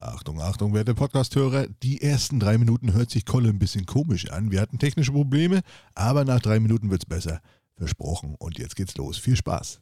Achtung, 0.00 0.40
Achtung, 0.40 0.74
werte 0.74 0.94
Podcast-Hörer. 0.94 1.66
Die 1.82 2.00
ersten 2.00 2.38
drei 2.38 2.56
Minuten 2.56 2.92
hört 2.92 3.10
sich 3.10 3.26
Kolle 3.26 3.48
ein 3.48 3.58
bisschen 3.58 3.84
komisch 3.84 4.30
an. 4.30 4.52
Wir 4.52 4.60
hatten 4.60 4.78
technische 4.78 5.10
Probleme, 5.10 5.62
aber 5.96 6.24
nach 6.24 6.38
drei 6.38 6.60
Minuten 6.60 6.88
wird's 6.88 7.04
besser. 7.04 7.40
Versprochen. 7.76 8.36
Und 8.38 8.58
jetzt 8.58 8.76
geht's 8.76 8.96
los. 8.96 9.18
Viel 9.18 9.34
Spaß. 9.34 9.80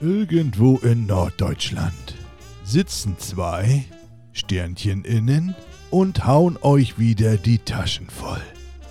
Irgendwo 0.00 0.78
in 0.78 1.06
Norddeutschland 1.06 2.16
sitzen 2.64 3.16
zwei 3.18 3.84
Sternchen 4.32 5.04
innen 5.04 5.54
und 5.90 6.26
hauen 6.26 6.58
euch 6.60 6.98
wieder 6.98 7.36
die 7.36 7.58
Taschen 7.58 8.10
voll. 8.10 8.42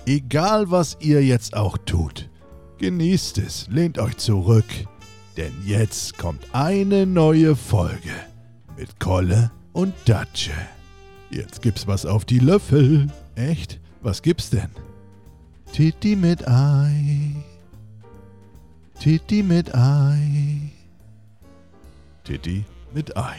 Egal 0.06 0.70
was 0.70 0.96
ihr 1.00 1.22
jetzt 1.22 1.54
auch 1.54 1.76
tut, 1.76 2.30
genießt 2.78 3.36
es, 3.36 3.68
lehnt 3.68 3.98
euch 3.98 4.16
zurück, 4.16 4.64
denn 5.36 5.52
jetzt 5.66 6.16
kommt 6.16 6.42
eine 6.52 7.04
neue 7.04 7.54
Folge 7.54 8.12
mit 8.78 8.98
Kolle 8.98 9.50
und 9.78 9.94
Datsche. 10.06 10.50
Jetzt 11.30 11.62
gibt's 11.62 11.86
was 11.86 12.04
auf 12.04 12.24
die 12.24 12.40
Löffel. 12.40 13.06
Echt? 13.36 13.78
Was 14.02 14.22
gibt's 14.22 14.50
denn? 14.50 14.70
Titi 15.72 16.16
mit 16.16 16.48
Ei. 16.48 17.36
Titi 18.98 19.44
mit 19.44 19.72
Ei. 19.76 20.72
Titi 22.24 22.64
mit 22.92 23.16
Ei. 23.16 23.36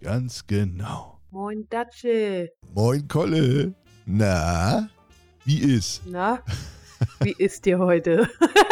Ganz 0.00 0.44
genau. 0.44 1.20
Moin 1.30 1.68
Datsche. 1.70 2.50
Moin 2.74 3.06
Kolle. 3.06 3.74
Na, 4.06 4.88
wie 5.44 5.60
ist? 5.60 6.02
Na, 6.04 6.42
wie 7.20 7.32
ist 7.32 7.66
dir 7.66 7.78
heute? 7.78 8.28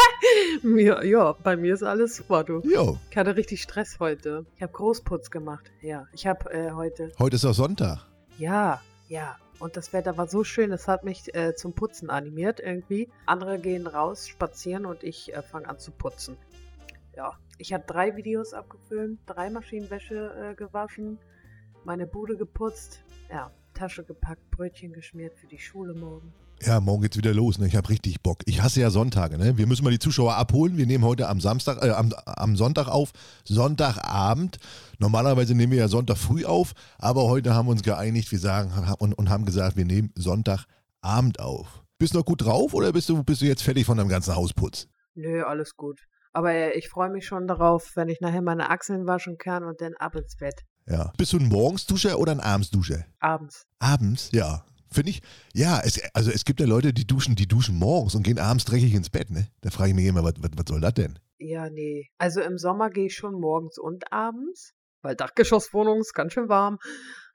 mir, 0.62 1.04
ja, 1.04 1.32
bei 1.32 1.56
mir 1.56 1.74
ist 1.74 1.82
alles 1.82 2.16
super, 2.16 2.44
du. 2.44 2.60
Jo, 2.60 2.98
Ich 3.10 3.16
hatte 3.16 3.36
richtig 3.36 3.62
Stress 3.62 3.98
heute. 4.00 4.46
Ich 4.56 4.62
habe 4.62 4.72
Großputz 4.72 5.30
gemacht. 5.30 5.70
Ja, 5.80 6.06
ich 6.12 6.26
habe 6.26 6.50
äh, 6.52 6.70
heute. 6.72 7.12
heute 7.18 7.36
ist 7.36 7.44
auch 7.44 7.54
Sonntag. 7.54 8.06
Ja, 8.38 8.80
ja. 9.08 9.36
Und 9.58 9.76
das 9.76 9.92
Wetter 9.94 10.18
war 10.18 10.28
so 10.28 10.44
schön, 10.44 10.70
das 10.70 10.86
hat 10.86 11.04
mich 11.04 11.34
äh, 11.34 11.54
zum 11.54 11.72
Putzen 11.72 12.10
animiert 12.10 12.60
irgendwie. 12.60 13.08
Andere 13.24 13.58
gehen 13.58 13.86
raus, 13.86 14.28
spazieren 14.28 14.84
und 14.84 15.02
ich 15.02 15.34
äh, 15.34 15.42
fange 15.42 15.68
an 15.68 15.78
zu 15.78 15.92
putzen. 15.92 16.36
Ja, 17.16 17.38
ich 17.56 17.72
habe 17.72 17.84
drei 17.86 18.16
Videos 18.16 18.52
abgefilmt, 18.52 19.20
drei 19.24 19.48
Maschinenwäsche 19.48 20.50
äh, 20.52 20.54
gewaschen, 20.54 21.18
meine 21.84 22.06
Bude 22.06 22.36
geputzt, 22.36 23.02
ja, 23.30 23.50
Tasche 23.72 24.04
gepackt, 24.04 24.50
Brötchen 24.50 24.92
geschmiert 24.92 25.34
für 25.34 25.46
die 25.46 25.58
Schule 25.58 25.94
morgen. 25.94 26.34
Ja, 26.62 26.80
morgen 26.80 27.02
geht's 27.02 27.16
wieder 27.16 27.34
los. 27.34 27.58
Ne? 27.58 27.66
Ich 27.66 27.76
habe 27.76 27.88
richtig 27.88 28.22
Bock. 28.22 28.38
Ich 28.46 28.62
hasse 28.62 28.80
ja 28.80 28.90
Sonntage. 28.90 29.36
Ne? 29.38 29.58
Wir 29.58 29.66
müssen 29.66 29.84
mal 29.84 29.90
die 29.90 29.98
Zuschauer 29.98 30.36
abholen. 30.36 30.76
Wir 30.76 30.86
nehmen 30.86 31.04
heute 31.04 31.28
am 31.28 31.40
Samstag, 31.40 31.82
äh, 31.82 31.90
am, 31.90 32.12
am 32.24 32.56
Sonntag 32.56 32.88
auf, 32.88 33.12
Sonntagabend. 33.44 34.58
Normalerweise 34.98 35.54
nehmen 35.54 35.72
wir 35.72 35.80
ja 35.80 35.88
Sonntag 35.88 36.16
früh 36.16 36.44
auf, 36.44 36.72
aber 36.98 37.24
heute 37.24 37.54
haben 37.54 37.66
wir 37.66 37.72
uns 37.72 37.82
geeinigt. 37.82 38.32
Wir 38.32 38.38
sagen 38.38 38.72
und, 38.98 39.12
und 39.14 39.28
haben 39.28 39.44
gesagt, 39.44 39.76
wir 39.76 39.84
nehmen 39.84 40.12
Sonntagabend 40.16 41.40
auf. 41.40 41.82
Bist 41.98 42.14
du 42.14 42.18
noch 42.18 42.24
gut 42.24 42.42
drauf 42.42 42.74
oder 42.74 42.92
bist 42.92 43.08
du, 43.08 43.22
bist 43.22 43.42
du 43.42 43.46
jetzt 43.46 43.62
fertig 43.62 43.84
von 43.86 43.98
deinem 43.98 44.08
ganzen 44.08 44.34
Hausputz? 44.34 44.88
Nö, 45.14 45.42
alles 45.44 45.76
gut. 45.76 46.00
Aber 46.32 46.52
äh, 46.52 46.72
ich 46.72 46.88
freue 46.88 47.10
mich 47.10 47.26
schon 47.26 47.46
darauf, 47.46 47.92
wenn 47.96 48.08
ich 48.08 48.20
nachher 48.20 48.42
meine 48.42 48.70
Achseln 48.70 49.06
waschen 49.06 49.38
kann 49.38 49.64
und 49.64 49.80
dann 49.80 49.94
ab 49.94 50.14
ins 50.14 50.36
Bett. 50.36 50.62
Ja. 50.86 51.12
Bist 51.16 51.32
du 51.32 51.38
ein 51.38 51.48
Morgensduscher 51.48 52.18
oder 52.18 52.32
ein 52.32 52.40
Abendsduscher? 52.40 53.04
Abends. 53.20 53.64
Abends, 53.78 54.30
ja. 54.32 54.64
Finde 54.90 55.10
ich, 55.10 55.22
ja, 55.52 55.80
es, 55.84 56.00
also 56.14 56.30
es 56.30 56.44
gibt 56.44 56.60
ja 56.60 56.66
Leute, 56.66 56.92
die 56.92 57.06
duschen, 57.06 57.34
die 57.34 57.48
duschen 57.48 57.76
morgens 57.76 58.14
und 58.14 58.22
gehen 58.22 58.38
abends 58.38 58.64
dreckig 58.64 58.94
ins 58.94 59.10
Bett, 59.10 59.30
ne? 59.30 59.48
Da 59.60 59.70
frage 59.70 59.90
ich 59.90 59.96
mich 59.96 60.06
immer, 60.06 60.22
was, 60.22 60.34
was, 60.38 60.50
was 60.56 60.64
soll 60.68 60.80
das 60.80 60.94
denn? 60.94 61.18
Ja, 61.38 61.68
nee. 61.68 62.10
Also 62.18 62.40
im 62.40 62.58
Sommer 62.58 62.90
gehe 62.90 63.06
ich 63.06 63.14
schon 63.14 63.40
morgens 63.40 63.78
und 63.78 64.12
abends, 64.12 64.74
weil 65.02 65.16
Dachgeschosswohnung 65.16 66.00
ist 66.00 66.14
ganz 66.14 66.32
schön 66.32 66.48
warm. 66.48 66.78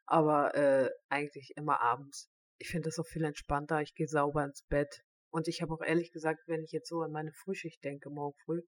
Aber 0.05 0.55
äh, 0.55 0.89
eigentlich 1.09 1.53
immer 1.55 1.81
abends. 1.81 2.30
Ich 2.58 2.69
finde 2.69 2.89
das 2.89 2.99
auch 2.99 3.08
viel 3.08 3.23
entspannter. 3.23 3.81
Ich 3.81 3.95
gehe 3.95 4.08
sauber 4.08 4.43
ins 4.43 4.63
Bett. 4.67 5.02
Und 5.30 5.47
ich 5.47 5.61
habe 5.61 5.73
auch 5.73 5.81
ehrlich 5.81 6.11
gesagt, 6.11 6.41
wenn 6.47 6.63
ich 6.63 6.71
jetzt 6.71 6.89
so 6.89 7.02
an 7.02 7.11
meine 7.11 7.31
Frühschicht 7.31 7.83
denke, 7.83 8.09
morgen 8.09 8.36
früh, 8.43 8.61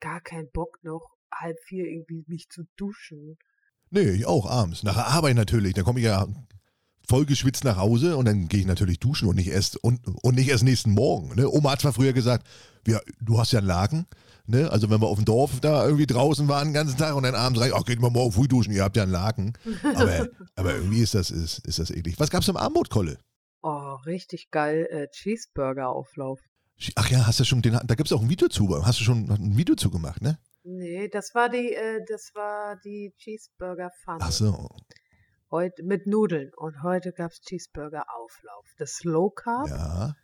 gar 0.00 0.20
keinen 0.20 0.50
Bock 0.50 0.76
noch 0.82 1.16
halb 1.32 1.56
vier 1.66 1.86
irgendwie 1.86 2.24
mich 2.26 2.48
zu 2.50 2.64
duschen. 2.76 3.38
Nee, 3.90 4.10
ich 4.10 4.26
auch 4.26 4.46
abends. 4.46 4.82
Nach 4.82 4.94
der 4.94 5.06
Arbeit 5.06 5.36
natürlich. 5.36 5.74
Da 5.74 5.82
komme 5.82 6.00
ich 6.00 6.04
ja 6.04 6.26
voll 7.06 7.24
geschwitzt 7.24 7.64
nach 7.64 7.76
Hause 7.76 8.16
und 8.16 8.26
dann 8.26 8.48
gehe 8.48 8.60
ich 8.60 8.66
natürlich 8.66 8.98
duschen 8.98 9.28
und 9.28 9.36
nicht 9.36 9.48
erst 9.48 9.76
und, 9.76 10.00
und 10.22 10.34
nicht 10.34 10.48
erst 10.48 10.64
nächsten 10.64 10.90
Morgen. 10.90 11.34
Ne? 11.36 11.48
Oma 11.48 11.72
hat 11.72 11.80
zwar 11.80 11.92
früher 11.92 12.12
gesagt, 12.12 12.46
ja, 12.86 13.00
du 13.20 13.38
hast 13.38 13.52
ja 13.52 13.60
einen 13.60 13.68
Laken. 13.68 14.06
Ne? 14.46 14.70
Also 14.70 14.90
wenn 14.90 15.00
wir 15.00 15.08
auf 15.08 15.18
dem 15.18 15.24
Dorf 15.24 15.60
da 15.60 15.84
irgendwie 15.84 16.06
draußen 16.06 16.46
waren 16.48 16.68
den 16.68 16.74
ganzen 16.74 16.96
Tag 16.96 17.14
und 17.14 17.24
dann 17.24 17.34
abends 17.34 17.60
rein, 17.60 17.72
ach, 17.74 17.84
geht 17.84 18.00
mal 18.00 18.10
morgen 18.10 18.32
früh 18.32 18.46
duschen, 18.46 18.72
ihr 18.72 18.84
habt 18.84 18.96
ja 18.96 19.02
einen 19.02 19.12
Laken. 19.12 19.54
Aber, 19.94 20.28
aber 20.56 20.74
irgendwie 20.74 21.02
ist 21.02 21.14
das, 21.14 21.30
ist, 21.30 21.66
ist 21.66 21.78
das 21.78 21.90
eklig. 21.90 22.18
Was 22.18 22.30
gab's 22.30 22.48
im 22.48 22.56
Armut, 22.56 22.90
Kolle? 22.90 23.18
Oh, 23.62 23.94
richtig 24.06 24.50
geil. 24.50 24.86
Äh, 24.90 25.08
Cheeseburger-Auflauf. 25.08 26.40
Ach 26.94 27.10
ja, 27.10 27.26
hast 27.26 27.40
du 27.40 27.44
schon 27.44 27.62
den, 27.62 27.72
da 27.72 27.94
gibt's 27.94 28.12
auch 28.12 28.20
ein 28.20 28.28
Video 28.28 28.48
zu. 28.48 28.84
Hast 28.84 29.00
du 29.00 29.04
schon 29.04 29.30
ein 29.30 29.56
Video 29.56 29.74
zu 29.74 29.90
gemacht, 29.90 30.22
ne? 30.22 30.38
Nee, 30.62 31.08
das 31.08 31.34
war 31.34 31.48
die, 31.48 31.72
äh, 31.72 32.04
das 32.08 32.32
war 32.34 32.76
die 32.84 33.14
Cheeseburger-Pfanne. 33.18 34.18
Ach 34.20 34.32
so. 34.32 34.68
Heute 35.50 35.82
mit 35.84 36.06
Nudeln. 36.06 36.50
Und 36.56 36.82
heute 36.82 37.12
gab's 37.12 37.40
Cheeseburger-Auflauf. 37.40 38.66
Das 38.78 39.04
Low 39.04 39.30
Carb. 39.30 39.68
Ja. 39.68 40.14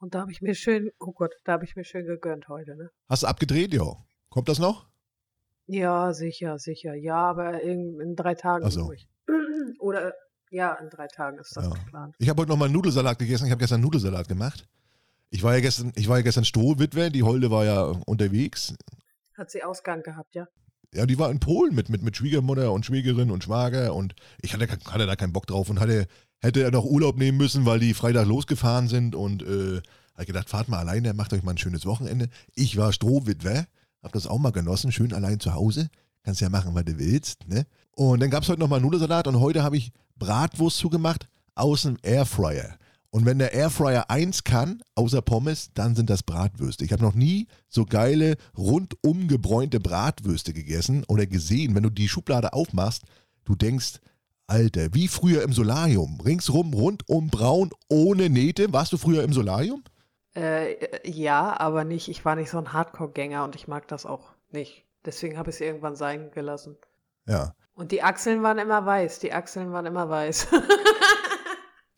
Und 0.00 0.14
da 0.14 0.20
habe 0.22 0.32
ich 0.32 0.42
mir 0.42 0.54
schön, 0.54 0.90
oh 0.98 1.12
Gott, 1.12 1.32
da 1.44 1.52
habe 1.52 1.64
ich 1.64 1.76
mir 1.76 1.84
schön 1.84 2.06
gegönnt 2.06 2.48
heute, 2.48 2.74
ne? 2.76 2.90
Hast 3.08 3.22
du 3.22 3.28
abgedreht, 3.28 3.72
ja? 3.72 3.84
Kommt 4.30 4.48
das 4.48 4.58
noch? 4.58 4.88
Ja, 5.66 6.12
sicher, 6.12 6.58
sicher. 6.58 6.94
Ja, 6.94 7.16
aber 7.30 7.60
in, 7.62 8.00
in 8.00 8.16
drei 8.16 8.34
Tagen 8.34 8.64
Ach 8.66 8.72
so. 8.72 8.86
durch. 8.86 9.06
Oder, 9.78 10.12
ja, 10.50 10.72
in 10.74 10.90
drei 10.90 11.06
Tagen 11.06 11.38
ist 11.38 11.56
das 11.56 11.66
Ja. 11.66 11.70
geplant. 11.70 12.16
Ich 12.18 12.28
habe 12.28 12.40
heute 12.42 12.50
nochmal 12.50 12.68
Nudelsalat 12.68 13.18
gegessen. 13.20 13.44
Ich 13.46 13.52
habe 13.52 13.60
gestern 13.60 13.80
Nudelsalat 13.80 14.26
gemacht. 14.26 14.68
Ich 15.30 15.42
war 15.44 15.54
ja 15.54 15.60
gestern, 15.60 15.92
ich 15.94 16.08
war 16.08 16.16
ja 16.18 16.22
gestern 16.22 16.44
Strohwitwe, 16.44 17.10
die 17.10 17.22
Holde 17.22 17.50
war 17.50 17.64
ja 17.64 17.84
unterwegs. 18.06 18.74
Hat 19.38 19.50
sie 19.50 19.62
Ausgang 19.62 20.02
gehabt, 20.02 20.34
ja? 20.34 20.46
Ja, 20.94 21.06
die 21.06 21.18
war 21.18 21.30
in 21.30 21.40
Polen 21.40 21.74
mit, 21.74 21.88
mit, 21.88 22.02
mit 22.02 22.16
Schwiegermutter 22.16 22.70
und 22.70 22.84
Schwägerin 22.84 23.30
und 23.30 23.44
Schwager 23.44 23.94
und 23.94 24.14
ich 24.42 24.52
hatte, 24.52 24.68
hatte 24.68 25.06
da 25.06 25.16
keinen 25.16 25.32
Bock 25.32 25.46
drauf 25.46 25.70
und 25.70 25.80
hatte, 25.80 26.06
hätte 26.40 26.70
noch 26.70 26.84
Urlaub 26.84 27.16
nehmen 27.16 27.38
müssen, 27.38 27.64
weil 27.64 27.80
die 27.80 27.94
Freitag 27.94 28.26
losgefahren 28.26 28.88
sind 28.88 29.14
und 29.14 29.42
äh, 29.42 29.80
habe 30.14 30.26
gedacht, 30.26 30.50
fahrt 30.50 30.68
mal 30.68 30.80
alleine, 30.80 31.14
macht 31.14 31.32
euch 31.32 31.42
mal 31.42 31.52
ein 31.52 31.58
schönes 31.58 31.86
Wochenende. 31.86 32.28
Ich 32.54 32.76
war 32.76 32.92
Strohwitwe, 32.92 33.66
hab 34.02 34.12
das 34.12 34.26
auch 34.26 34.38
mal 34.38 34.52
genossen, 34.52 34.92
schön 34.92 35.14
allein 35.14 35.40
zu 35.40 35.54
Hause. 35.54 35.88
Kannst 36.24 36.42
ja 36.42 36.50
machen, 36.50 36.74
was 36.74 36.84
du 36.84 36.98
willst, 36.98 37.48
ne? 37.48 37.64
Und 37.96 38.20
dann 38.20 38.30
gab 38.30 38.42
es 38.42 38.48
heute 38.48 38.60
nochmal 38.60 38.80
Nudelsalat 38.80 39.26
und 39.26 39.40
heute 39.40 39.62
habe 39.62 39.76
ich 39.76 39.92
Bratwurst 40.16 40.78
zugemacht 40.78 41.26
aus 41.54 41.82
dem 41.82 41.96
Airfryer. 42.02 42.76
Und 43.14 43.26
wenn 43.26 43.38
der 43.38 43.52
Airfryer 43.52 44.08
eins 44.08 44.42
kann, 44.42 44.82
außer 44.94 45.20
Pommes, 45.20 45.70
dann 45.74 45.94
sind 45.94 46.08
das 46.08 46.22
Bratwürste. 46.22 46.86
Ich 46.86 46.92
habe 46.92 47.02
noch 47.02 47.14
nie 47.14 47.46
so 47.68 47.84
geile, 47.84 48.36
rundum 48.56 49.28
gebräunte 49.28 49.80
Bratwürste 49.80 50.54
gegessen 50.54 51.04
oder 51.08 51.26
gesehen. 51.26 51.74
Wenn 51.74 51.82
du 51.82 51.90
die 51.90 52.08
Schublade 52.08 52.54
aufmachst, 52.54 53.02
du 53.44 53.54
denkst, 53.54 54.00
Alter, 54.46 54.94
wie 54.94 55.08
früher 55.08 55.42
im 55.42 55.52
Solarium. 55.52 56.20
Ringsrum, 56.22 56.72
rundum 56.72 57.28
braun, 57.28 57.70
ohne 57.90 58.30
Nähte. 58.30 58.72
Warst 58.72 58.94
du 58.94 58.96
früher 58.96 59.24
im 59.24 59.34
Solarium? 59.34 59.84
Äh, 60.34 60.72
äh, 60.72 61.10
ja, 61.10 61.58
aber 61.60 61.84
nicht, 61.84 62.08
ich 62.08 62.24
war 62.24 62.34
nicht 62.34 62.48
so 62.48 62.56
ein 62.56 62.72
Hardcore-Gänger 62.72 63.44
und 63.44 63.56
ich 63.56 63.68
mag 63.68 63.88
das 63.88 64.06
auch 64.06 64.30
nicht. 64.50 64.86
Deswegen 65.04 65.36
habe 65.36 65.50
ich 65.50 65.56
es 65.56 65.60
irgendwann 65.60 65.96
sein 65.96 66.30
gelassen. 66.30 66.78
Ja. 67.26 67.54
Und 67.74 67.92
die 67.92 68.02
Achseln 68.02 68.42
waren 68.42 68.58
immer 68.58 68.86
weiß, 68.86 69.18
die 69.18 69.34
Achseln 69.34 69.70
waren 69.72 69.84
immer 69.84 70.08
weiß. 70.08 70.48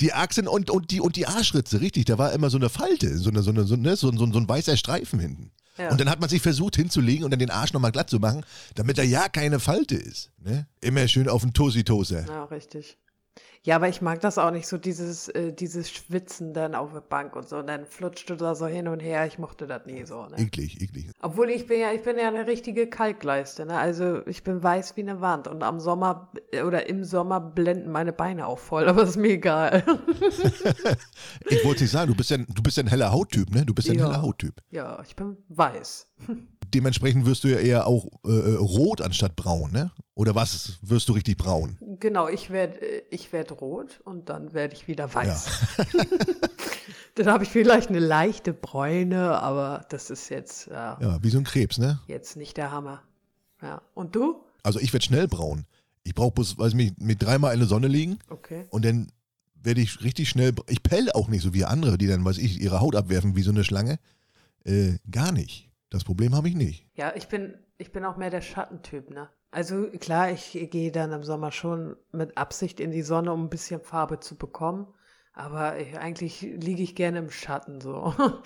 Die 0.01 0.13
Achsen 0.13 0.49
und, 0.49 0.71
und, 0.71 0.91
die, 0.91 1.01
und 1.01 1.17
die 1.17 1.27
Arschritze, 1.27 1.81
richtig. 1.81 2.07
Da 2.07 2.19
war 2.19 2.33
immer 2.33 2.51
so 2.51 2.57
eine 2.57 2.69
Falte, 2.69 3.17
so, 3.19 3.31
eine, 3.31 3.43
so, 3.43 3.51
eine, 3.51 3.65
so, 3.65 3.77
ne, 3.77 3.95
so, 3.97 4.11
so, 4.11 4.33
so 4.33 4.39
ein 4.39 4.49
weißer 4.49 4.77
Streifen 4.77 5.21
hinten. 5.21 5.53
ja. 5.79 5.91
Und 5.91 6.01
dann 6.01 6.11
hat 6.11 6.21
man 6.21 6.29
sich 6.29 6.43
versucht 6.43 6.77
hinzulegen 6.77 7.25
und 7.25 7.31
dann 7.31 7.39
den 7.39 7.51
Arsch 7.51 7.73
nochmal 7.73 7.93
glatt 7.93 8.11
zu 8.11 8.19
machen, 8.19 8.45
damit 8.75 8.99
da 8.99 9.03
ja 9.03 9.29
keine 9.29 9.61
Falte 9.61 9.95
ist. 9.95 10.31
Ne? 10.39 10.67
Immer 10.81 11.07
schön 11.07 11.29
auf 11.29 11.43
den 11.43 11.53
Tosi-Toaster. 11.53 12.27
Ja, 12.27 12.45
richtig. 12.45 12.99
Ja, 13.67 13.77
aber 13.77 13.89
ich 13.89 14.03
mag 14.03 14.21
das 14.21 14.37
auch 14.37 14.51
nicht, 14.51 14.67
so 14.67 14.77
dieses, 14.77 15.29
äh, 15.29 15.51
dieses 15.51 15.91
Schwitzen 15.91 16.53
dann 16.53 16.75
auf 16.75 16.93
der 16.93 17.01
Bank 17.01 17.35
und 17.35 17.49
so. 17.49 17.57
Und 17.57 17.67
dann 17.67 17.87
flutscht 17.87 18.29
du 18.29 18.37
da 18.37 18.55
so 18.55 18.67
hin 18.67 18.89
und 18.89 19.01
her. 19.01 19.27
Ich 19.27 19.39
mochte 19.39 19.67
das 19.67 19.87
nie 19.87 20.05
so. 20.05 20.27
Ne? 20.27 20.39
Eklig, 20.39 20.83
eklig. 20.83 21.11
Obwohl 21.23 21.49
ich 21.49 21.67
bin 21.67 21.81
ja, 21.81 21.91
ich 21.93 22.03
bin 22.03 22.19
ja 22.19 22.29
eine 22.29 22.47
richtige 22.47 22.87
Kalkleiste, 22.89 23.65
ne? 23.65 23.79
Also 23.79 24.27
ich 24.27 24.43
bin 24.45 24.63
weiß 24.63 24.99
wie 24.99 25.01
eine 25.01 25.23
Wand 25.23 25.49
und 25.49 25.63
am 25.63 25.81
Sommer 25.81 26.31
äh, 26.53 26.61
oder 26.63 26.91
im 26.91 27.05
Sommer 27.05 27.41
blenden 27.41 27.91
meine 27.91 28.13
Beine 28.13 28.47
auch 28.47 28.59
voll, 28.59 28.87
aber 28.89 29.05
ist 29.05 29.17
mir 29.17 29.33
egal. 29.33 29.83
Ich 31.49 31.65
wollte 31.65 31.83
nicht 31.83 31.91
sagen, 31.91 32.11
du 32.11 32.17
bist 32.17 32.31
ja, 32.31 32.39
du 32.39 32.63
bist 32.63 32.77
ja 32.77 32.83
ein 32.83 32.89
heller 32.89 33.13
Hauttyp, 33.13 33.51
ne? 33.55 33.65
Du 33.65 33.75
bist 33.75 33.89
ja 33.89 33.95
ein 33.95 34.01
heller 34.01 34.23
Hauttyp. 34.23 34.61
ja, 34.71 35.01
ich 35.07 35.17
bin 35.17 35.37
weiß. 35.49 36.07
Dementsprechend 36.75 37.25
wirst 37.27 37.45
du 37.45 37.49
ja 37.49 37.59
eher 37.59 37.87
auch 37.87 38.07
äh, 38.27 38.31
äh, 38.31 38.57
rot 38.57 39.01
anstatt 39.01 39.37
braun, 39.37 39.71
ne? 39.73 39.93
Oder 40.15 40.35
was 40.35 40.79
wirst 40.83 41.09
du 41.09 41.13
richtig 41.13 41.37
braun? 41.37 41.79
Genau, 42.01 42.29
ich 42.29 42.51
werde 42.51 42.79
ich 43.11 43.33
werd 43.33 43.61
rot 43.61 44.01
und 44.05 44.29
dann 44.29 44.53
werde 44.55 44.75
ich 44.75 44.89
wieder 44.89 45.13
weiß. 45.13 45.49
dann 47.15 47.27
habe 47.29 47.45
ich 47.45 47.51
vielleicht 47.51 47.89
eine 47.91 47.99
leichte 48.01 48.53
Bräune, 48.53 49.41
aber 49.41 49.85
das 49.89 50.11
ist 50.11 50.29
jetzt 50.29 50.67
ja, 50.69 50.99
Ja, 51.01 51.23
wie 51.23 51.31
so 51.31 51.39
ein 51.39 51.45
Krebs, 51.45 51.79
ne? 51.79 52.01
jetzt 52.07 52.37
nicht 52.37 52.57
der 52.57 52.71
Hammer. 52.71 53.03
Ja. 53.63 53.83
Und 53.95 54.17
du? 54.17 54.43
Also 54.63 54.81
ich 54.81 54.93
werde 54.93 55.05
schnell 55.05 55.29
braun. 55.29 55.65
Ich 56.03 56.15
brauche 56.15 56.33
bloß, 56.33 56.59
weiß 56.59 56.75
mich, 56.75 56.93
mit 56.99 57.23
dreimal 57.23 57.55
in 57.55 57.61
der 57.61 57.69
Sonne 57.69 57.89
liegen 57.89 58.19
Okay. 58.29 58.67
und 58.71 58.85
dann 58.85 59.09
werde 59.55 59.81
ich 59.81 60.03
richtig 60.03 60.29
schnell. 60.29 60.53
Ich 60.69 60.83
pell 60.83 61.11
auch 61.13 61.29
nicht 61.29 61.43
so 61.43 61.55
wie 61.55 61.65
andere, 61.65 61.97
die 61.97 62.07
dann, 62.07 62.25
weiß 62.25 62.37
ich, 62.39 62.61
ihre 62.61 62.81
Haut 62.81 62.95
abwerfen 62.97 63.37
wie 63.37 63.43
so 63.43 63.51
eine 63.51 63.65
Schlange. 63.65 63.99
Äh, 64.65 64.99
gar 65.11 65.33
nicht. 65.33 65.71
Das 65.89 66.05
Problem 66.05 66.35
habe 66.35 66.49
ich 66.49 66.55
nicht. 66.55 66.87
Ja, 66.97 67.15
ich 67.17 67.29
bin, 67.29 67.55
ich 67.79 67.91
bin 67.93 68.05
auch 68.05 68.17
mehr 68.19 68.29
der 68.31 68.43
Schattentyp, 68.43 69.09
ne? 69.11 69.29
Also 69.55 69.87
klar, 70.01 70.33
ich 70.33 70.69
gehe 70.73 70.91
dann 70.91 71.13
im 71.13 71.23
Sommer 71.23 71.53
schon 71.53 71.95
mit 72.11 72.37
Absicht 72.37 72.81
in 72.81 72.91
die 72.91 73.03
Sonne, 73.03 73.33
um 73.33 73.45
ein 73.45 73.51
bisschen 73.51 73.81
Farbe 73.81 74.19
zu 74.19 74.35
bekommen. 74.35 74.89
Aber 75.33 75.79
ich, 75.79 75.97
eigentlich 75.97 76.41
liege 76.41 76.83
ich 76.83 76.97
gerne 76.97 77.21
im 77.21 77.31
Schatten 77.31 77.81
so. 77.81 78.15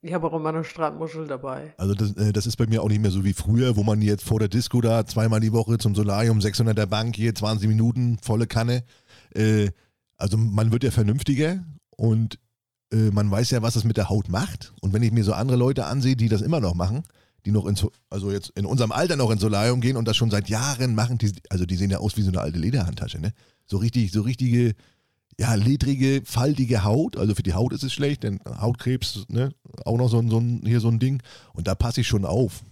Ich 0.00 0.14
habe 0.14 0.28
auch 0.28 0.32
immer 0.32 0.50
eine 0.50 0.62
Strandmuschel 0.62 1.26
dabei. 1.26 1.74
Also 1.76 1.92
das, 1.92 2.12
äh, 2.12 2.32
das 2.32 2.46
ist 2.46 2.56
bei 2.56 2.68
mir 2.68 2.84
auch 2.84 2.88
nicht 2.88 3.02
mehr 3.02 3.10
so 3.10 3.24
wie 3.24 3.32
früher, 3.32 3.74
wo 3.74 3.82
man 3.82 4.00
jetzt 4.00 4.22
vor 4.22 4.38
der 4.38 4.46
Disco 4.46 4.80
da 4.80 5.04
zweimal 5.04 5.40
die 5.40 5.52
Woche 5.52 5.76
zum 5.78 5.96
Solarium, 5.96 6.38
600er 6.38 6.86
Bank, 6.86 7.16
hier 7.16 7.34
20 7.34 7.68
Minuten, 7.68 8.16
volle 8.22 8.46
Kanne. 8.46 8.84
Äh, 9.34 9.70
also 10.16 10.36
man 10.36 10.70
wird 10.70 10.84
ja 10.84 10.92
vernünftiger 10.92 11.64
und 11.96 12.38
äh, 12.92 13.10
man 13.10 13.28
weiß 13.28 13.50
ja, 13.50 13.60
was 13.62 13.74
es 13.74 13.82
mit 13.82 13.96
der 13.96 14.08
Haut 14.08 14.28
macht. 14.28 14.72
Und 14.80 14.92
wenn 14.92 15.02
ich 15.02 15.10
mir 15.10 15.24
so 15.24 15.32
andere 15.32 15.58
Leute 15.58 15.86
ansehe, 15.86 16.14
die 16.14 16.28
das 16.28 16.42
immer 16.42 16.60
noch 16.60 16.76
machen, 16.76 17.02
die 17.46 17.50
noch 17.50 17.66
ins, 17.66 17.86
also 18.10 18.30
jetzt 18.30 18.50
in 18.50 18.66
unserem 18.66 18.92
Alter 18.92 19.16
noch 19.16 19.30
ins 19.30 19.40
Solarium 19.40 19.80
gehen 19.80 19.96
und 19.96 20.06
das 20.06 20.16
schon 20.16 20.30
seit 20.30 20.48
Jahren 20.48 20.94
machen, 20.94 21.18
die, 21.18 21.32
also 21.50 21.66
die 21.66 21.76
sehen 21.76 21.90
ja 21.90 21.98
aus 21.98 22.16
wie 22.16 22.22
so 22.22 22.28
eine 22.28 22.40
alte 22.40 22.58
Lederhandtasche, 22.58 23.20
ne? 23.20 23.32
So 23.66 23.76
richtig, 23.78 24.12
so 24.12 24.22
richtige, 24.22 24.74
ja, 25.38 25.54
ledrige, 25.54 26.22
faltige 26.24 26.84
Haut. 26.84 27.16
Also 27.16 27.34
für 27.34 27.42
die 27.42 27.54
Haut 27.54 27.72
ist 27.72 27.84
es 27.84 27.92
schlecht, 27.92 28.22
denn 28.22 28.40
Hautkrebs, 28.60 29.26
ne? 29.28 29.52
Auch 29.84 29.98
noch 29.98 30.08
so 30.08 30.18
ein, 30.18 30.30
so 30.30 30.42
hier 30.64 30.80
so 30.80 30.88
ein 30.88 30.98
Ding. 30.98 31.22
Und 31.52 31.66
da 31.66 31.74
passe 31.74 32.00
ich 32.00 32.08
schon 32.08 32.24
auf. 32.24 32.64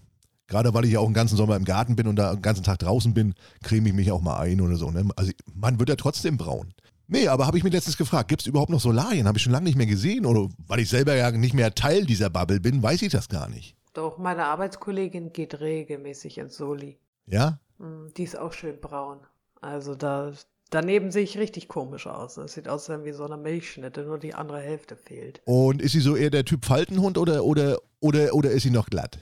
Gerade 0.49 0.75
weil 0.75 0.85
ich 0.85 0.93
ja 0.93 1.01
auch 1.01 1.07
den 1.07 1.15
ganzen 1.15 1.37
Sommer 1.37 1.57
im 1.57 1.65
Garten 1.65 1.97
bin 1.97 2.07
und 2.07 2.17
da 2.17 2.35
den 2.35 2.43
ganzen 2.43 2.63
Tag 2.63 2.79
draußen 2.79 3.15
bin, 3.15 3.35
creme 3.63 3.87
ich 3.87 3.93
mich 3.95 4.13
auch 4.13 4.21
mal 4.21 4.39
ein 4.39 4.61
oder 4.61 4.77
so. 4.77 4.91
Ne? 4.91 5.09
Also 5.17 5.33
man 5.55 5.79
wird 5.79 5.89
ja 5.89 5.97
trotzdem 5.97 6.37
braun. 6.37 6.73
Nee, 7.09 7.29
aber 7.29 7.47
habe 7.47 7.57
ich 7.57 7.65
mich 7.65 7.73
letztens 7.73 7.97
gefragt, 7.97 8.29
gibt 8.29 8.43
es 8.43 8.47
überhaupt 8.47 8.71
noch 8.71 8.81
Solarien? 8.81 9.29
Habe 9.29 9.39
ich 9.39 9.45
schon 9.45 9.53
lange 9.53 9.65
nicht 9.65 9.77
mehr 9.77 9.87
gesehen. 9.87 10.27
Oder 10.27 10.49
weil 10.67 10.81
ich 10.81 10.89
selber 10.89 11.15
ja 11.15 11.31
nicht 11.31 11.55
mehr 11.55 11.75
Teil 11.75 12.05
dieser 12.05 12.31
Bubble 12.31 12.61
bin, 12.61 12.83
weiß 12.83 13.03
ich 13.03 13.13
das 13.13 13.29
gar 13.29 13.49
nicht. 13.49 13.76
Doch, 13.97 14.19
meine 14.19 14.45
Arbeitskollegin 14.45 15.33
geht 15.33 15.61
regelmäßig 15.61 16.37
ins 16.37 16.59
Soli. 16.59 16.99
Ja? 17.25 17.61
Hm, 17.79 18.13
Die 18.15 18.25
ist 18.25 18.39
auch 18.39 18.53
schön 18.53 18.79
braun. 18.79 19.21
Also 19.63 19.95
da, 19.95 20.33
daneben 20.69 21.11
sehe 21.11 21.23
ich 21.23 21.39
richtig 21.39 21.67
komisch 21.69 22.07
aus. 22.07 22.35
Das 22.35 22.53
sieht 22.53 22.69
aus 22.69 22.91
wie 22.91 23.13
so 23.13 23.25
eine 23.25 23.39
Milchschnitte, 23.39 24.03
nur 24.03 24.19
die 24.19 24.35
andere 24.35 24.61
Hälfte 24.61 24.97
fehlt. 24.97 25.41
Und 25.47 25.81
ist 25.81 25.93
sie 25.93 26.01
so 26.01 26.15
eher 26.15 26.29
der 26.29 26.45
Typ 26.45 26.67
Faltenhund 26.67 27.17
oder, 27.17 27.43
oder, 27.45 27.79
oder, 28.01 28.35
oder 28.35 28.51
ist 28.51 28.65
sie 28.65 28.71
noch 28.71 28.91
glatt? 28.91 29.19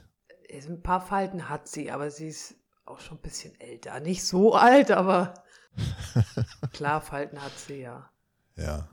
Ein 0.52 0.82
paar 0.82 1.00
Falten 1.00 1.48
hat 1.48 1.68
sie, 1.68 1.92
aber 1.92 2.10
sie 2.10 2.26
ist 2.26 2.56
auch 2.84 2.98
schon 2.98 3.18
ein 3.18 3.22
bisschen 3.22 3.52
älter. 3.60 4.00
Nicht 4.00 4.24
so 4.24 4.56
alt, 4.56 4.90
aber 4.90 5.34
klar, 6.72 7.00
Falten 7.00 7.40
hat 7.40 7.56
sie 7.56 7.82
ja. 7.82 8.10
Ja. 8.56 8.88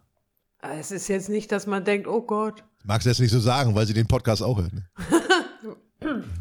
Aber 0.60 0.76
Es 0.76 0.92
ist 0.92 1.08
jetzt 1.08 1.30
nicht, 1.30 1.52
dass 1.52 1.66
man 1.66 1.84
denkt, 1.86 2.08
oh 2.08 2.22
Gott. 2.22 2.64
Magst 2.84 3.06
du 3.08 3.10
jetzt 3.10 3.20
nicht 3.20 3.32
so 3.32 3.40
sagen, 3.40 3.74
weil 3.74 3.88
sie 3.88 3.94
den 3.96 4.08
Podcast 4.08 4.44
auch 4.44 4.60
hört. 4.60 4.74
Ne? 4.74 4.88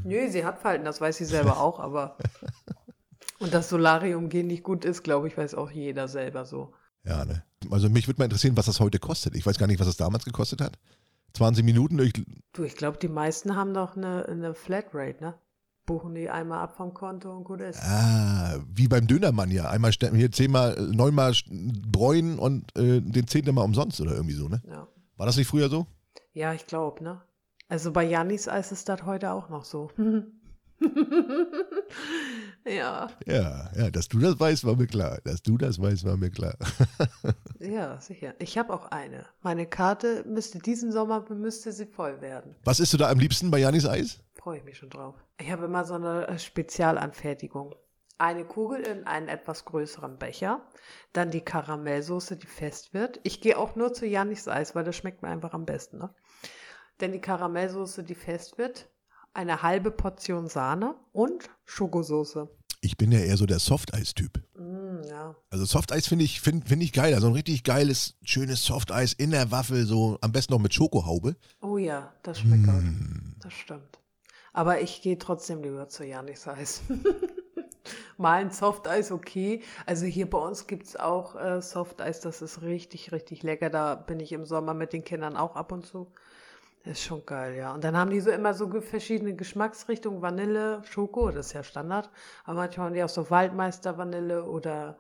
Nö, 0.05 0.29
sie 0.31 0.45
hat 0.45 0.61
Falten, 0.61 0.85
das 0.85 1.01
weiß 1.01 1.17
sie 1.19 1.25
selber 1.25 1.61
auch, 1.61 1.81
aber. 1.81 2.17
Und 3.39 3.55
dass 3.55 3.69
Solarium 3.71 4.29
gehen 4.29 4.47
nicht 4.49 4.63
gut 4.63 4.85
ist, 4.85 5.03
glaube 5.03 5.29
ich, 5.29 5.37
weiß 5.37 5.55
auch 5.55 5.71
jeder 5.71 6.09
selber 6.09 6.45
so. 6.45 6.73
Ja, 7.05 7.25
ne? 7.25 7.43
Also 7.71 7.89
mich 7.89 8.07
würde 8.07 8.21
mal 8.21 8.25
interessieren, 8.25 8.57
was 8.57 8.67
das 8.67 8.81
heute 8.81 8.99
kostet. 8.99 9.35
Ich 9.35 9.47
weiß 9.47 9.59
gar 9.59 9.67
nicht, 9.67 9.81
was 9.81 9.87
das 9.87 9.97
damals 9.97 10.25
gekostet 10.25 10.61
hat. 10.61 10.79
20 11.35 11.65
Minuten, 11.65 11.99
ich, 12.01 12.13
Du, 12.53 12.65
ich 12.65 12.77
glaube, 12.77 12.99
die 12.99 13.09
meisten 13.09 13.57
haben 13.57 13.73
doch 13.73 13.97
eine, 13.97 14.27
eine 14.27 14.55
Flatrate, 14.55 15.23
ne? 15.23 15.35
Buchen 15.87 16.15
die 16.15 16.29
einmal 16.29 16.61
ab 16.63 16.77
vom 16.77 16.93
Konto 16.93 17.35
und 17.35 17.45
gut 17.45 17.61
ist. 17.61 17.81
Ah, 17.83 18.59
wie 18.69 18.89
beim 18.89 19.07
Dönermann 19.07 19.51
ja. 19.51 19.71
Einmal 19.71 19.93
hier 19.93 20.31
zehnmal, 20.31 20.77
neunmal 20.93 21.33
bräunen 21.91 22.39
und 22.39 22.77
äh, 22.77 23.01
den 23.01 23.27
zehnten 23.27 23.55
Mal 23.55 23.63
umsonst 23.65 24.01
oder 24.01 24.13
irgendwie 24.13 24.35
so, 24.35 24.49
ne? 24.49 24.63
Ja, 24.69 24.87
War 25.17 25.27
das 25.27 25.37
nicht 25.37 25.49
früher 25.49 25.69
so? 25.69 25.87
ja 26.33 26.53
ich 26.53 26.67
glaube, 26.67 27.03
ne? 27.03 27.21
Also 27.71 27.93
bei 27.93 28.03
Jannis 28.03 28.49
Eis 28.49 28.73
ist 28.73 28.89
das 28.89 29.05
heute 29.05 29.31
auch 29.31 29.49
noch 29.49 29.65
so. 29.65 29.93
ja, 32.67 33.09
Ja, 33.27 33.71
ja, 33.77 33.91
dass 33.93 34.09
du 34.09 34.19
das 34.19 34.41
weißt, 34.41 34.65
war 34.65 34.75
mir 34.75 34.89
klar. 34.89 35.21
Dass 35.23 35.41
du 35.41 35.57
das 35.57 35.81
weißt, 35.81 36.05
war 36.05 36.17
mir 36.17 36.31
klar. 36.31 36.57
ja, 37.61 38.01
sicher. 38.01 38.35
Ich 38.41 38.59
habe 38.59 38.73
auch 38.75 38.87
eine. 38.87 39.25
Meine 39.43 39.69
Karte 39.69 40.25
müsste 40.27 40.59
diesen 40.59 40.91
Sommer 40.91 41.25
müsste 41.31 41.71
sie 41.71 41.87
voll 41.87 42.21
werden. 42.21 42.57
Was 42.65 42.81
isst 42.81 42.93
du 42.93 42.97
da 42.97 43.09
am 43.09 43.21
liebsten 43.21 43.53
bei 43.53 43.61
Janis 43.61 43.87
Eis? 43.87 44.19
Freue 44.35 44.59
ich 44.59 44.65
mich 44.65 44.79
schon 44.79 44.91
drauf. 44.91 45.15
Ich 45.39 45.53
habe 45.53 45.67
immer 45.67 45.85
so 45.85 45.95
eine 45.95 46.27
äh, 46.27 46.41
Spezialanfertigung. 46.41 47.77
Eine 48.19 48.45
Kugel 48.45 48.81
in 48.81 49.07
einen 49.07 49.29
etwas 49.29 49.65
größeren 49.65 50.19
Becher, 50.19 50.61
dann 51.13 51.31
die 51.31 51.41
Karamellsoße, 51.41 52.37
die 52.37 52.49
fest 52.49 52.93
wird. 52.93 53.21
Ich 53.23 53.41
gehe 53.41 53.57
auch 53.57 53.77
nur 53.77 53.95
zu 53.95 54.07
Jannis 54.07 54.49
Eis, 54.49 54.75
weil 54.75 54.85
das 54.85 54.97
schmeckt 54.97 55.23
mir 55.23 55.29
einfach 55.29 55.55
am 55.55 55.65
besten. 55.67 55.99
Ne? 55.99 56.11
Dann 57.01 57.13
die 57.13 57.21
Karamellsoße, 57.21 58.05
die 58.05 58.15
fest 58.15 58.59
wird, 58.59 58.91
eine 59.33 59.63
halbe 59.63 59.91
Portion 59.91 60.49
Sahne 60.49 60.95
und 61.13 61.49
Schokosoße. 61.65 62.49
Ich 62.83 62.97
bin 62.99 63.11
ja 63.11 63.21
eher 63.21 63.37
so 63.37 63.47
der 63.47 63.59
Softeis-Typ. 63.59 64.39
Mm, 64.55 65.03
ja. 65.09 65.35
Also 65.51 65.65
Softeis 65.65 66.07
finde 66.07 66.25
ich, 66.27 66.41
find, 66.41 66.69
find 66.69 66.83
ich 66.83 66.93
geil. 66.93 67.15
Also 67.15 67.27
ein 67.27 67.33
richtig 67.33 67.65
geiles, 67.65 68.17
schönes 68.23 68.65
Softeis 68.65 69.15
in 69.15 69.31
der 69.31 69.51
Waffel, 69.51 69.87
so 69.87 70.19
am 70.21 70.33
besten 70.33 70.53
noch 70.53 70.61
mit 70.61 70.75
Schokohaube. 70.75 71.37
Oh 71.63 71.79
ja, 71.79 72.13
das 72.23 72.41
schmeckt 72.41 72.65
gut. 72.65 72.83
Mm. 72.83 73.37
Das 73.43 73.53
stimmt. 73.55 73.99
Aber 74.53 74.81
ich 74.81 75.01
gehe 75.01 75.19
trotzdem 75.19 75.63
lieber 75.63 75.89
zu 75.89 76.05
Janis 76.05 76.47
Eis. 76.49 76.83
Mal 78.19 78.43
ein 78.43 78.51
Softeis, 78.51 79.11
okay. 79.11 79.63
Also 79.87 80.05
hier 80.05 80.29
bei 80.29 80.39
uns 80.39 80.67
gibt 80.67 80.87
es 80.87 80.97
auch 80.97 81.37
äh, 81.37 81.63
Softeis, 81.63 82.21
das 82.21 82.43
ist 82.43 82.61
richtig, 82.61 83.13
richtig 83.13 83.43
lecker. 83.43 83.71
Da 83.71 83.95
bin 83.95 84.21
ich 84.21 84.33
im 84.33 84.45
Sommer 84.45 84.75
mit 84.75 84.93
den 84.93 85.05
Kindern 85.05 85.37
auch 85.37 85.57
ab 85.57 85.73
und 85.73 85.87
zu. 85.87 86.13
Das 86.83 86.93
ist 86.93 87.05
schon 87.05 87.27
geil, 87.27 87.57
ja. 87.57 87.75
Und 87.75 87.85
dann 87.85 87.97
haben 87.97 88.11
die 88.11 88.21
so 88.21 88.31
immer 88.31 88.55
so 88.55 88.81
verschiedene 88.81 89.35
Geschmacksrichtungen, 89.35 90.23
Vanille, 90.23 90.83
Schoko, 90.85 91.31
das 91.31 91.49
ist 91.49 91.53
ja 91.53 91.63
Standard. 91.63 92.11
Aber 92.45 92.57
manchmal 92.57 92.87
haben 92.87 92.95
die 92.95 93.05
auch 93.05 93.11
so 93.11 93.29
Waldmeister 93.29 93.99
Vanille 93.99 94.45
oder, 94.45 94.97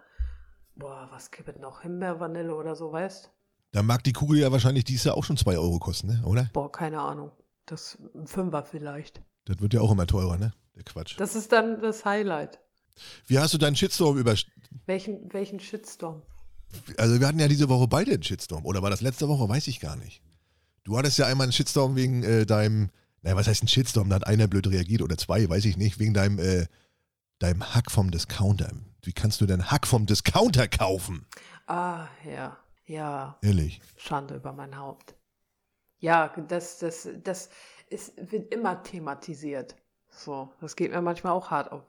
boah, 0.76 1.08
was 1.10 1.30
gibt 1.30 1.48
es 1.48 1.58
noch? 1.58 1.80
Himbeer-Vanille 1.80 2.54
oder 2.54 2.76
so, 2.76 2.92
weißt? 2.92 3.30
Da 3.72 3.82
mag 3.82 4.04
die 4.04 4.12
Kugel 4.12 4.40
ja 4.40 4.52
wahrscheinlich 4.52 4.84
dieses 4.84 5.04
Jahr 5.04 5.16
auch 5.16 5.24
schon 5.24 5.38
2 5.38 5.56
Euro 5.56 5.78
kosten, 5.78 6.08
ne? 6.08 6.22
oder? 6.26 6.50
Boah, 6.52 6.70
keine 6.70 7.00
Ahnung. 7.00 7.30
Das 7.64 7.96
ein 8.14 8.26
Fünfer 8.26 8.64
vielleicht. 8.64 9.22
Das 9.46 9.60
wird 9.60 9.72
ja 9.72 9.80
auch 9.80 9.92
immer 9.92 10.06
teurer, 10.06 10.36
ne? 10.36 10.52
Der 10.76 10.82
Quatsch. 10.82 11.18
Das 11.18 11.34
ist 11.34 11.50
dann 11.52 11.80
das 11.80 12.04
Highlight. 12.04 12.60
Wie 13.26 13.38
hast 13.38 13.54
du 13.54 13.58
deinen 13.58 13.76
Shitstorm 13.76 14.18
über... 14.18 14.34
Welchen, 14.86 15.32
welchen 15.32 15.60
Shitstorm? 15.60 16.22
Also 16.98 17.20
wir 17.20 17.26
hatten 17.26 17.38
ja 17.38 17.48
diese 17.48 17.68
Woche 17.68 17.88
beide 17.88 18.12
einen 18.12 18.22
Shitstorm. 18.22 18.66
Oder 18.66 18.82
war 18.82 18.90
das 18.90 19.00
letzte 19.00 19.28
Woche? 19.28 19.48
Weiß 19.48 19.66
ich 19.68 19.80
gar 19.80 19.96
nicht. 19.96 20.22
Du 20.84 20.96
hattest 20.96 21.18
ja 21.18 21.26
einmal 21.26 21.44
einen 21.44 21.52
Shitstorm 21.52 21.96
wegen 21.96 22.22
äh, 22.22 22.46
deinem... 22.46 22.90
Naja, 23.22 23.36
was 23.36 23.46
heißt 23.48 23.62
ein 23.62 23.68
Shitstorm? 23.68 24.08
Da 24.08 24.16
hat 24.16 24.26
einer 24.26 24.48
blöd 24.48 24.66
reagiert 24.66 25.02
oder 25.02 25.18
zwei, 25.18 25.48
weiß 25.48 25.66
ich 25.66 25.76
nicht. 25.76 25.98
Wegen 25.98 26.14
deinem, 26.14 26.38
äh, 26.38 26.66
deinem 27.38 27.74
Hack 27.74 27.90
vom 27.90 28.10
Discounter. 28.10 28.70
Wie 29.02 29.12
kannst 29.12 29.40
du 29.40 29.46
denn 29.46 29.70
Hack 29.70 29.86
vom 29.86 30.06
Discounter 30.06 30.68
kaufen? 30.68 31.26
Ah, 31.66 32.08
ja. 32.24 32.56
Ja, 32.90 33.38
Ehrlich. 33.40 33.80
Schande 33.96 34.34
über 34.34 34.52
mein 34.52 34.76
Haupt. 34.76 35.14
Ja, 36.00 36.34
das, 36.48 36.78
das, 36.78 37.08
das 37.22 37.50
ist, 37.88 38.14
wird 38.16 38.52
immer 38.52 38.82
thematisiert. 38.82 39.76
So, 40.08 40.52
das 40.60 40.74
geht 40.74 40.90
mir 40.90 41.00
manchmal 41.00 41.34
auch 41.34 41.52
hart 41.52 41.70
auf, 41.70 41.84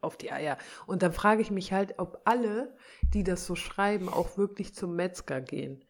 auf 0.00 0.16
die 0.16 0.30
Eier. 0.30 0.56
Und 0.86 1.02
dann 1.02 1.12
frage 1.12 1.42
ich 1.42 1.50
mich 1.50 1.72
halt, 1.72 1.98
ob 1.98 2.22
alle, 2.24 2.76
die 3.02 3.24
das 3.24 3.46
so 3.46 3.56
schreiben, 3.56 4.08
auch 4.08 4.36
wirklich 4.36 4.74
zum 4.74 4.94
Metzger 4.94 5.40
gehen. 5.40 5.84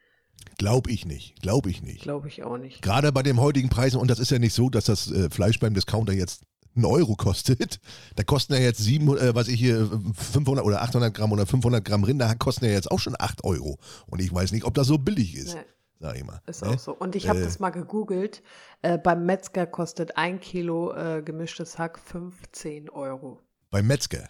Glaub 0.58 0.88
ich 0.88 1.06
nicht. 1.06 1.40
Glaub 1.40 1.66
ich 1.66 1.82
nicht. 1.82 2.02
Glaube 2.02 2.28
ich 2.28 2.42
auch 2.42 2.58
nicht. 2.58 2.82
Gerade 2.82 3.12
bei 3.12 3.22
den 3.22 3.40
heutigen 3.40 3.68
Preisen, 3.68 4.00
und 4.00 4.08
das 4.10 4.18
ist 4.18 4.30
ja 4.30 4.38
nicht 4.38 4.54
so, 4.54 4.70
dass 4.70 4.84
das 4.86 5.10
äh, 5.10 5.30
Fleisch 5.30 5.60
beim 5.60 5.74
Discounter 5.74 6.12
jetzt 6.12 6.42
einen 6.74 6.84
Euro 6.84 7.14
kostet. 7.16 7.80
Da 8.16 8.24
kosten 8.24 8.54
ja 8.54 8.58
jetzt 8.60 8.78
sieben, 8.78 9.16
äh, 9.16 9.34
was 9.34 9.46
ich 9.48 9.60
hier, 9.60 9.88
500 10.14 10.64
oder 10.64 10.82
800 10.82 11.14
Gramm 11.14 11.30
oder 11.32 11.46
500 11.46 11.84
Gramm 11.84 12.02
Rinder 12.04 12.34
kosten 12.34 12.64
ja 12.64 12.72
jetzt 12.72 12.90
auch 12.90 12.98
schon 12.98 13.14
8 13.18 13.44
Euro. 13.44 13.78
Und 14.06 14.20
ich 14.20 14.32
weiß 14.34 14.50
nicht, 14.52 14.64
ob 14.64 14.74
das 14.74 14.88
so 14.88 14.98
billig 14.98 15.36
ist, 15.36 15.54
Nee. 15.54 15.60
sag 16.00 16.16
ich 16.16 16.24
mal. 16.24 16.40
Ist 16.46 16.62
ne? 16.62 16.70
auch 16.70 16.78
so. 16.80 16.92
Und 16.92 17.14
ich 17.14 17.28
habe 17.28 17.38
Äh. 17.40 17.44
das 17.44 17.60
mal 17.60 17.70
gegoogelt. 17.70 18.42
Äh, 18.82 18.98
beim 18.98 19.24
Metzger 19.26 19.66
kostet 19.66 20.16
ein 20.16 20.40
Kilo 20.40 20.92
äh, 20.92 21.22
gemischtes 21.24 21.78
Hack 21.78 21.98
15 22.00 22.90
Euro. 22.90 23.40
Beim 23.70 23.86
Metzger. 23.86 24.26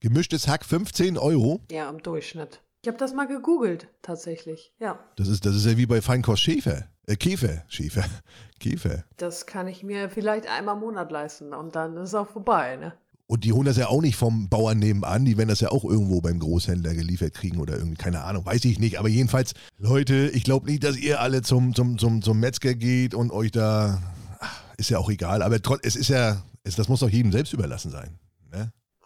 Gemischtes 0.00 0.46
Hack 0.46 0.64
15 0.64 1.16
Euro. 1.18 1.60
Ja, 1.70 1.88
im 1.90 2.02
Durchschnitt. 2.02 2.60
Ich 2.84 2.88
habe 2.88 2.98
das 2.98 3.14
mal 3.14 3.26
gegoogelt, 3.26 3.88
tatsächlich. 4.02 4.74
Ja, 4.78 4.98
Das 5.16 5.26
ist, 5.26 5.46
das 5.46 5.56
ist 5.56 5.64
ja 5.64 5.78
wie 5.78 5.86
bei 5.86 6.02
Feinkost 6.02 6.42
Schäfer. 6.42 6.84
Äh, 7.06 7.16
Käfer. 7.16 7.64
Schäfer. 7.66 8.04
Käfer. 8.60 9.04
das 9.16 9.46
kann 9.46 9.68
ich 9.68 9.82
mir 9.82 10.10
vielleicht 10.10 10.46
einmal 10.46 10.74
im 10.74 10.82
Monat 10.82 11.10
leisten 11.10 11.54
und 11.54 11.74
dann 11.76 11.96
ist 11.96 12.10
es 12.10 12.14
auch 12.14 12.28
vorbei, 12.28 12.76
ne? 12.76 12.92
Und 13.26 13.44
die 13.44 13.54
holen 13.54 13.64
das 13.64 13.78
ja 13.78 13.86
auch 13.86 14.02
nicht 14.02 14.16
vom 14.16 14.50
Bauern 14.50 14.80
nebenan, 14.80 15.24
die 15.24 15.38
werden 15.38 15.48
das 15.48 15.60
ja 15.60 15.70
auch 15.70 15.82
irgendwo 15.82 16.20
beim 16.20 16.38
Großhändler 16.38 16.92
geliefert 16.92 17.32
kriegen 17.32 17.58
oder 17.58 17.78
irgendwie, 17.78 17.96
keine 17.96 18.22
Ahnung, 18.22 18.44
weiß 18.44 18.66
ich 18.66 18.78
nicht. 18.78 18.98
Aber 18.98 19.08
jedenfalls, 19.08 19.54
Leute, 19.78 20.28
ich 20.34 20.44
glaube 20.44 20.66
nicht, 20.66 20.84
dass 20.84 20.98
ihr 20.98 21.22
alle 21.22 21.40
zum, 21.40 21.74
zum, 21.74 21.96
zum, 21.96 22.20
zum 22.20 22.38
Metzger 22.38 22.74
geht 22.74 23.14
und 23.14 23.30
euch 23.30 23.50
da, 23.50 24.02
ach, 24.40 24.62
ist 24.76 24.90
ja 24.90 24.98
auch 24.98 25.08
egal, 25.08 25.40
aber 25.40 25.62
trotz, 25.62 25.80
es 25.84 25.96
ist 25.96 26.08
ja, 26.08 26.42
es, 26.64 26.76
das 26.76 26.88
muss 26.88 27.00
doch 27.00 27.08
jedem 27.08 27.32
selbst 27.32 27.54
überlassen 27.54 27.90
sein. 27.90 28.18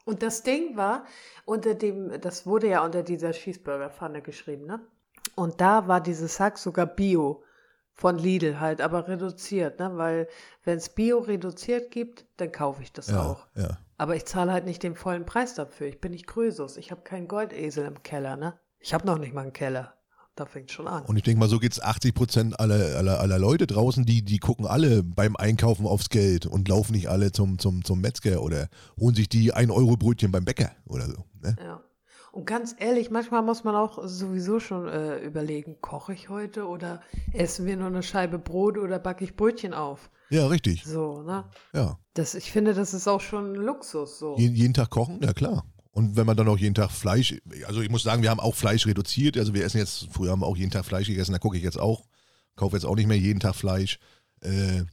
Und 0.08 0.22
das 0.22 0.42
Ding 0.42 0.74
war, 0.74 1.04
unter 1.44 1.74
dem, 1.74 2.18
das 2.22 2.46
wurde 2.46 2.66
ja 2.68 2.82
unter 2.82 3.02
dieser 3.02 3.32
Cheeseburger-Pfanne 3.32 4.22
geschrieben, 4.22 4.64
ne? 4.64 4.80
Und 5.34 5.60
da 5.60 5.86
war 5.86 6.00
dieses 6.00 6.40
Hack 6.40 6.56
sogar 6.56 6.86
Bio 6.86 7.42
von 7.92 8.16
Lidl 8.16 8.58
halt, 8.58 8.80
aber 8.80 9.06
reduziert, 9.06 9.78
ne? 9.78 9.90
Weil 9.98 10.26
wenn 10.64 10.78
es 10.78 10.88
Bio 10.88 11.18
reduziert 11.18 11.90
gibt, 11.90 12.24
dann 12.38 12.50
kaufe 12.52 12.82
ich 12.82 12.90
das 12.90 13.08
Ja, 13.08 13.20
auch. 13.22 13.46
ja. 13.54 13.76
Aber 13.98 14.16
ich 14.16 14.24
zahle 14.24 14.50
halt 14.50 14.64
nicht 14.64 14.82
den 14.82 14.94
vollen 14.94 15.26
Preis 15.26 15.52
dafür. 15.54 15.88
Ich 15.88 16.00
bin 16.00 16.12
nicht 16.12 16.26
Krösus. 16.26 16.78
Ich 16.78 16.90
habe 16.90 17.02
keinen 17.02 17.28
Goldesel 17.28 17.84
im 17.84 18.02
Keller, 18.02 18.36
ne? 18.36 18.58
Ich 18.78 18.94
habe 18.94 19.06
noch 19.06 19.18
nicht 19.18 19.34
mal 19.34 19.42
einen 19.42 19.52
Keller. 19.52 19.98
Da 20.38 20.47
fängt 20.47 20.71
schon 20.71 20.87
an. 20.87 21.04
Und 21.04 21.16
ich 21.16 21.25
denke 21.25 21.40
mal, 21.40 21.49
so 21.49 21.59
geht 21.59 21.73
es 21.73 21.83
80 21.83 22.14
Prozent 22.14 22.61
aller, 22.61 22.97
aller, 22.97 23.18
aller 23.18 23.40
Leute 23.40 23.66
draußen, 23.66 24.04
die, 24.04 24.23
die 24.25 24.38
gucken 24.38 24.66
alle 24.66 25.02
beim 25.02 25.35
Einkaufen 25.35 25.85
aufs 25.85 26.11
Geld 26.11 26.47
und 26.47 26.68
laufen 26.68 26.92
nicht 26.92 27.09
alle 27.09 27.33
zum, 27.33 27.59
zum, 27.59 27.85
zum 27.85 28.00
Metzger 28.00 28.40
oder 28.40 28.68
holen 29.00 29.16
sich 29.16 29.28
die 29.28 29.52
1-Euro-Brötchen 29.52 30.30
beim 30.30 30.45
Bäcker 30.45 30.71
oder 30.87 31.07
so. 31.07 31.25
Ne? 31.42 31.57
Ja. 31.61 31.83
Und 32.30 32.47
ganz 32.47 32.76
ehrlich, 32.78 33.11
manchmal 33.11 33.42
muss 33.42 33.64
man 33.64 33.75
auch 33.75 33.99
sowieso 34.04 34.61
schon 34.61 34.87
äh, 34.87 35.18
überlegen, 35.18 35.78
koche 35.80 36.12
ich 36.12 36.28
heute 36.28 36.68
oder 36.68 37.02
essen 37.33 37.66
wir 37.66 37.76
nur 37.76 37.88
eine 37.88 38.04
Scheibe 38.04 38.38
Brot 38.38 38.78
oder 38.78 39.00
backe 39.00 39.25
ich 39.25 39.35
Brötchen 39.35 39.75
auf? 39.75 40.09
Ja, 40.30 40.47
richtig. 40.47 40.85
So, 40.85 41.23
ne? 41.23 41.47
Ja. 41.73 41.99
Das, 42.14 42.37
ich 42.37 42.52
finde, 42.52 42.75
das 42.75 42.95
ist 42.95 43.09
auch 43.09 43.23
schon 43.23 43.57
Luxus. 43.57 44.21
So. 44.21 44.37
Je, 44.38 44.47
jeden 44.47 44.75
Tag 44.75 44.90
kochen, 44.90 45.18
ja 45.21 45.33
klar. 45.33 45.64
Und 45.99 46.14
wenn 46.14 46.26
man 46.26 46.37
dann 46.37 46.47
auch 46.47 46.59
jeden 46.59 46.76
Tag 46.76 46.93
Fleisch, 46.93 47.35
also 47.67 47.81
ich 47.81 47.90
muss 47.90 48.05
sagen, 48.05 48.23
wir 48.23 48.31
haben 48.31 48.38
auch 48.38 48.55
Fleisch 48.55 48.87
reduziert. 48.87 49.37
Also 49.37 49.52
wir 49.52 49.64
essen 49.64 49.78
jetzt, 49.78 50.07
früher 50.12 50.31
haben 50.31 50.43
wir 50.43 50.47
auch 50.47 50.57
jeden 50.57 50.71
Tag 50.71 50.85
Fleisch 50.85 51.09
gegessen, 51.09 51.33
da 51.33 51.38
gucke 51.38 51.57
ich 51.57 51.64
jetzt 51.64 51.76
auch. 51.76 52.07
Kaufe 52.55 52.76
jetzt 52.76 52.85
auch 52.85 52.95
nicht 52.95 53.09
mehr 53.09 53.19
jeden 53.19 53.40
Tag 53.40 53.57
Fleisch. 53.57 53.99
Äh, 54.40 54.85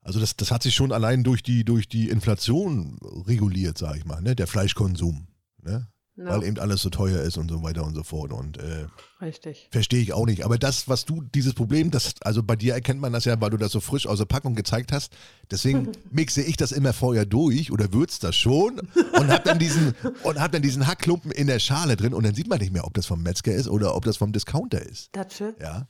also 0.00 0.18
das, 0.18 0.34
das 0.34 0.50
hat 0.50 0.64
sich 0.64 0.74
schon 0.74 0.90
allein 0.90 1.22
durch 1.22 1.44
die, 1.44 1.64
durch 1.64 1.88
die 1.88 2.08
Inflation 2.08 2.98
reguliert, 3.24 3.78
sage 3.78 3.98
ich 3.98 4.04
mal, 4.04 4.20
ne? 4.20 4.34
der 4.34 4.48
Fleischkonsum. 4.48 5.28
Ne? 5.62 5.86
Ja, 6.14 6.26
Weil 6.26 6.44
eben 6.44 6.58
alles 6.58 6.82
so 6.82 6.90
teuer 6.90 7.22
ist 7.22 7.38
und 7.38 7.50
so 7.50 7.62
weiter 7.62 7.84
und 7.84 7.94
so 7.94 8.02
fort. 8.02 8.32
Und 8.32 8.58
äh, 8.58 8.86
richtig. 9.22 9.68
verstehe 9.70 10.02
ich 10.02 10.12
auch 10.12 10.26
nicht. 10.26 10.44
Aber 10.44 10.58
das, 10.58 10.86
was 10.86 11.06
du, 11.06 11.22
dieses 11.22 11.54
Problem, 11.54 11.90
das, 11.90 12.16
also 12.20 12.42
bei 12.42 12.54
dir 12.54 12.74
erkennt 12.74 13.00
man 13.00 13.14
das 13.14 13.24
ja, 13.24 13.40
weil 13.40 13.48
du 13.48 13.56
das 13.56 13.72
so 13.72 13.80
frisch 13.80 14.06
aus 14.06 14.18
der 14.18 14.26
Packung 14.26 14.54
gezeigt 14.54 14.92
hast. 14.92 15.16
Deswegen 15.50 15.90
mixe 16.10 16.42
ich 16.42 16.58
das 16.58 16.70
immer 16.70 16.92
vorher 16.92 17.24
durch 17.24 17.72
oder 17.72 17.94
würze 17.94 18.20
das 18.20 18.36
schon 18.36 18.80
und 19.18 19.28
hab 19.30 19.44
dann 19.44 19.58
diesen 19.58 19.94
und 20.22 20.38
hab 20.38 20.52
dann 20.52 20.60
diesen 20.60 20.86
Hackklumpen 20.86 21.30
in 21.30 21.46
der 21.46 21.58
Schale 21.58 21.96
drin 21.96 22.12
und 22.12 22.26
dann 22.26 22.34
sieht 22.34 22.48
man 22.48 22.58
nicht 22.58 22.74
mehr, 22.74 22.84
ob 22.84 22.92
das 22.92 23.06
vom 23.06 23.22
Metzger 23.22 23.54
ist 23.54 23.68
oder 23.68 23.94
ob 23.94 24.04
das 24.04 24.18
vom 24.18 24.32
Discounter 24.32 24.82
ist. 24.82 25.16
Datsche? 25.16 25.54
Ja. 25.60 25.88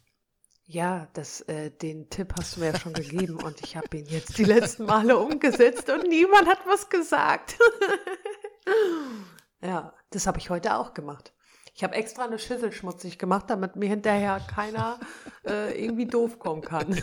Ja, 0.66 1.08
das, 1.14 1.40
äh, 1.42 1.70
den 1.70 2.08
Tipp 2.10 2.32
hast 2.38 2.56
du 2.56 2.60
mir 2.60 2.66
ja 2.66 2.78
schon 2.78 2.92
gegeben 2.92 3.34
und 3.42 3.60
ich 3.60 3.76
habe 3.76 3.96
ihn 3.96 4.06
jetzt 4.06 4.38
die 4.38 4.44
letzten 4.44 4.84
Male 4.84 5.18
umgesetzt 5.18 5.90
und 5.90 6.08
niemand 6.08 6.46
hat 6.46 6.60
was 6.66 6.88
gesagt. 6.88 7.58
ja, 9.62 9.92
das 10.10 10.26
habe 10.26 10.38
ich 10.38 10.50
heute 10.50 10.76
auch 10.76 10.94
gemacht. 10.94 11.32
Ich 11.74 11.82
habe 11.82 11.94
extra 11.94 12.24
eine 12.24 12.38
Schüssel 12.38 12.72
schmutzig 12.72 13.18
gemacht, 13.18 13.46
damit 13.48 13.76
mir 13.76 13.88
hinterher 13.88 14.40
keiner 14.40 15.00
äh, 15.46 15.82
irgendwie 15.82 16.06
doof 16.06 16.38
kommen 16.38 16.62
kann. 16.62 17.00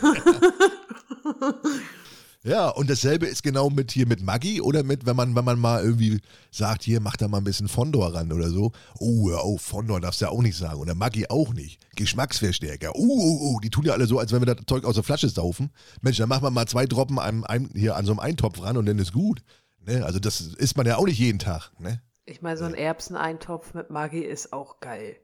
Ja, 2.42 2.70
und 2.70 2.88
dasselbe 2.88 3.26
ist 3.26 3.42
genau 3.42 3.68
mit 3.68 3.90
hier 3.90 4.06
mit 4.06 4.22
Maggi 4.22 4.62
oder 4.62 4.82
mit, 4.82 5.04
wenn 5.04 5.14
man, 5.14 5.34
wenn 5.34 5.44
man 5.44 5.58
mal 5.58 5.84
irgendwie 5.84 6.22
sagt, 6.50 6.84
hier 6.84 6.98
mach 6.98 7.18
da 7.18 7.28
mal 7.28 7.36
ein 7.36 7.44
bisschen 7.44 7.68
Fondor 7.68 8.14
ran 8.14 8.32
oder 8.32 8.48
so. 8.48 8.72
Oh, 8.98 9.30
auf, 9.32 9.60
Fondor 9.60 10.00
darfst 10.00 10.22
du 10.22 10.24
ja 10.24 10.30
auch 10.30 10.40
nicht 10.40 10.56
sagen. 10.56 10.80
Oder 10.80 10.94
Maggi 10.94 11.26
auch 11.28 11.52
nicht. 11.52 11.78
Geschmacksverstärker. 11.96 12.96
Uh, 12.96 13.02
uh, 13.02 13.56
uh, 13.56 13.60
die 13.60 13.68
tun 13.68 13.84
ja 13.84 13.92
alle 13.92 14.06
so, 14.06 14.18
als 14.18 14.32
wenn 14.32 14.40
wir 14.40 14.54
das 14.54 14.64
Zeug 14.66 14.86
aus 14.86 14.94
der 14.94 15.04
Flasche 15.04 15.28
saufen. 15.28 15.70
Mensch, 16.00 16.16
dann 16.16 16.30
machen 16.30 16.42
wir 16.42 16.50
mal 16.50 16.64
zwei 16.64 16.86
Droppen 16.86 17.18
an, 17.18 17.44
einem, 17.44 17.68
hier 17.74 17.96
an 17.96 18.06
so 18.06 18.12
einem 18.12 18.20
Eintopf 18.20 18.62
ran 18.62 18.78
und 18.78 18.86
dann 18.86 18.98
ist 18.98 19.12
gut. 19.12 19.42
Ne? 19.84 20.02
Also 20.06 20.18
das 20.18 20.40
isst 20.40 20.78
man 20.78 20.86
ja 20.86 20.96
auch 20.96 21.06
nicht 21.06 21.18
jeden 21.18 21.40
Tag. 21.40 21.72
Ne? 21.78 22.00
Ich 22.30 22.42
meine, 22.42 22.56
so 22.56 22.64
ein 22.64 22.74
Erbseneintopf 22.74 23.74
mit 23.74 23.90
Maggi 23.90 24.20
ist 24.20 24.52
auch 24.52 24.78
geil. 24.80 25.16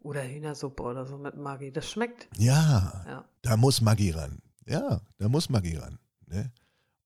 Oder 0.00 0.22
Hühnersuppe 0.24 0.82
oder 0.82 1.06
so 1.06 1.16
mit 1.16 1.36
Maggi. 1.36 1.72
Das 1.72 1.88
schmeckt. 1.88 2.28
Ja, 2.36 3.04
Ja. 3.06 3.24
da 3.42 3.56
muss 3.56 3.80
Maggi 3.80 4.10
ran. 4.10 4.42
Ja, 4.66 5.00
da 5.18 5.28
muss 5.28 5.48
Maggi 5.50 5.76
ran. 5.76 5.98
Ne? 6.26 6.52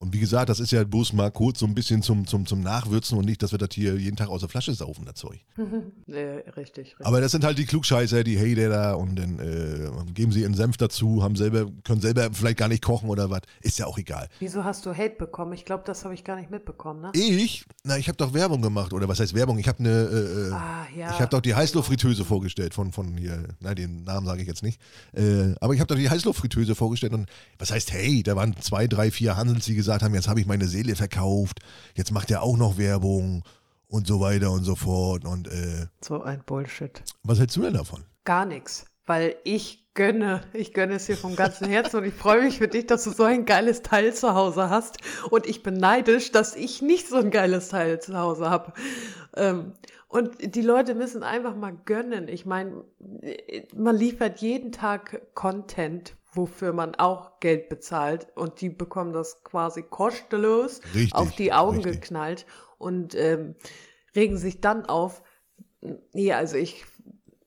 Und 0.03 0.13
wie 0.13 0.19
gesagt, 0.19 0.49
das 0.49 0.59
ist 0.59 0.73
ja 0.73 0.83
bloß 0.83 1.13
mal 1.13 1.31
kurz 1.31 1.61
so 1.61 1.67
ein 1.67 1.75
bisschen 1.75 2.03
zum, 2.03 2.27
zum, 2.27 2.45
zum 2.45 2.61
Nachwürzen 2.61 3.17
und 3.17 3.25
nicht, 3.25 3.41
dass 3.41 3.53
wir 3.53 3.59
das 3.59 3.69
hier 3.73 3.95
jeden 3.95 4.17
Tag 4.17 4.31
aus 4.31 4.41
der 4.41 4.49
Flasche 4.49 4.75
saufen, 4.75 5.05
das 5.05 5.15
Zeug. 5.15 5.39
nee, 6.07 6.19
richtig, 6.57 6.89
richtig. 6.89 7.07
Aber 7.07 7.21
das 7.21 7.31
sind 7.31 7.45
halt 7.45 7.57
die 7.57 7.67
Klugscheißer, 7.67 8.25
die 8.25 8.37
Hater 8.37 8.69
da 8.69 8.95
und 8.95 9.15
dann 9.15 9.39
äh, 9.39 10.13
geben 10.13 10.33
sie 10.33 10.41
ihren 10.41 10.55
Senf 10.55 10.77
dazu, 10.77 11.23
haben 11.23 11.37
selber, 11.37 11.71
können 11.85 12.01
selber 12.01 12.31
vielleicht 12.33 12.57
gar 12.57 12.67
nicht 12.67 12.83
kochen 12.83 13.11
oder 13.11 13.31
was. 13.31 13.43
Ist 13.61 13.79
ja 13.79 13.87
auch 13.87 13.97
egal. 13.97 14.29
Wieso 14.41 14.65
hast 14.65 14.85
du 14.87 14.91
Hate 14.93 15.15
bekommen? 15.17 15.53
Ich 15.53 15.65
glaube, 15.65 15.85
das 15.87 16.05
habe 16.05 16.15
ich 16.15 16.25
gar 16.25 16.35
nicht 16.35 16.51
mitbekommen, 16.51 17.01
ne? 17.01 17.11
Ich? 17.15 17.65
Na, 17.85 17.97
ich 17.97 18.09
habe 18.09 18.17
doch 18.17 18.35
Werbung 18.35 18.61
gemacht. 18.61 18.93
Oder 18.93 19.07
was 19.07 19.21
heißt 19.21 19.35
Werbung? 19.35 19.59
Ich 19.59 19.69
habe 19.69 19.79
eine. 19.79 19.91
Äh, 19.91 20.49
äh, 20.49 20.53
Ah, 20.53 20.87
ja. 20.97 21.11
Ich 21.13 21.21
habe 21.21 21.29
doch 21.29 21.41
die 21.41 21.55
Heißluftfritteuse 21.55 22.25
vorgestellt 22.25 22.75
von, 22.75 22.91
von 22.91 23.17
hier, 23.17 23.45
nein, 23.61 23.77
den 23.77 24.03
Namen 24.03 24.27
sage 24.27 24.43
ich 24.43 24.49
jetzt 24.49 24.65
nicht. 24.65 24.81
Äh, 25.13 25.55
aber 25.61 25.75
ich 25.75 25.81
habe 25.81 25.87
doch 25.87 25.97
die 25.97 26.11
Heißluftfritteuse 26.11 26.75
vorgestellt 26.75 27.13
und 27.13 27.29
was 27.59 27.71
heißt, 27.71 27.93
hey, 27.93 28.25
da 28.25 28.35
waren 28.35 28.57
zwei, 28.61 28.89
drei, 28.89 29.13
vier 29.13 29.37
Hansels, 29.37 29.65
die 29.67 29.77
gesagt 29.77 29.92
haben, 30.01 30.15
jetzt 30.15 30.29
habe 30.29 30.41
ich 30.41 30.47
meine 30.47 30.67
Seele 30.67 30.97
verkauft, 30.97 31.59
jetzt 31.95 32.13
macht 32.13 32.31
er 32.31 32.43
auch 32.43 32.57
noch 32.57 32.79
Werbung 32.79 33.43
und 33.89 34.07
so 34.07 34.21
weiter 34.21 34.51
und 34.51 34.65
so 34.65 34.75
fort. 34.75 35.27
Und 35.27 35.49
äh, 35.49 35.87
So 36.01 36.23
ein 36.23 36.43
Bullshit. 36.47 37.03
was 37.23 37.39
hältst 37.39 37.57
du 37.59 37.61
denn 37.63 37.75
davon? 37.75 38.05
Gar 38.25 38.47
nichts. 38.47 38.87
Weil 39.05 39.37
ich 39.45 39.93
gönne, 39.95 40.41
ich 40.55 40.73
gönne 40.73 40.95
es 40.95 41.05
dir 41.05 41.17
vom 41.19 41.37
ganzen 41.37 41.69
Herzen 41.69 41.97
und 41.99 42.05
ich 42.05 42.15
freue 42.15 42.43
mich 42.45 42.57
für 42.59 42.69
dich, 42.69 42.87
dass 42.87 43.05
du 43.05 43.11
so 43.11 43.25
ein 43.25 43.45
geiles 43.45 43.83
Teil 43.83 44.15
zu 44.15 44.33
Hause 44.33 44.71
hast. 44.71 44.97
Und 45.29 45.47
ich 45.47 45.63
bin 45.63 45.75
neidisch, 45.75 46.33
dass 46.33 46.57
ich 46.57 46.81
nicht 46.81 47.09
so 47.09 47.17
ein 47.17 47.31
geiles 47.31 47.69
Teil 47.69 48.01
zu 48.01 48.17
Hause 48.17 48.49
habe. 48.49 48.73
Ähm, 49.37 49.75
und 50.09 50.55
die 50.55 50.63
Leute 50.63 50.95
müssen 50.95 51.23
einfach 51.23 51.57
mal 51.57 51.77
gönnen. 51.85 52.29
Ich 52.29 52.47
meine, 52.47 52.85
man 53.75 53.97
liefert 53.97 54.41
jeden 54.41 54.71
Tag 54.71 55.23
Content, 55.35 56.17
wofür 56.33 56.73
man 56.73 56.95
auch 56.95 57.41
Geld 57.41 57.69
bezahlt 57.69 58.29
und 58.35 58.61
die 58.61 58.71
bekommen 58.71 59.13
das 59.13 59.45
quasi 59.45 59.83
kostenlos 59.83 60.81
Richtig, 60.95 61.15
auf 61.15 61.35
die 61.35 61.53
Augen 61.53 61.77
richtig. 61.77 62.01
geknallt 62.01 62.47
und 62.79 63.15
ähm, 63.15 63.55
regen 64.17 64.39
sich 64.39 64.61
dann 64.61 64.87
auf. 64.87 65.23
Nee, 66.13 66.33
also 66.33 66.57
ich, 66.57 66.85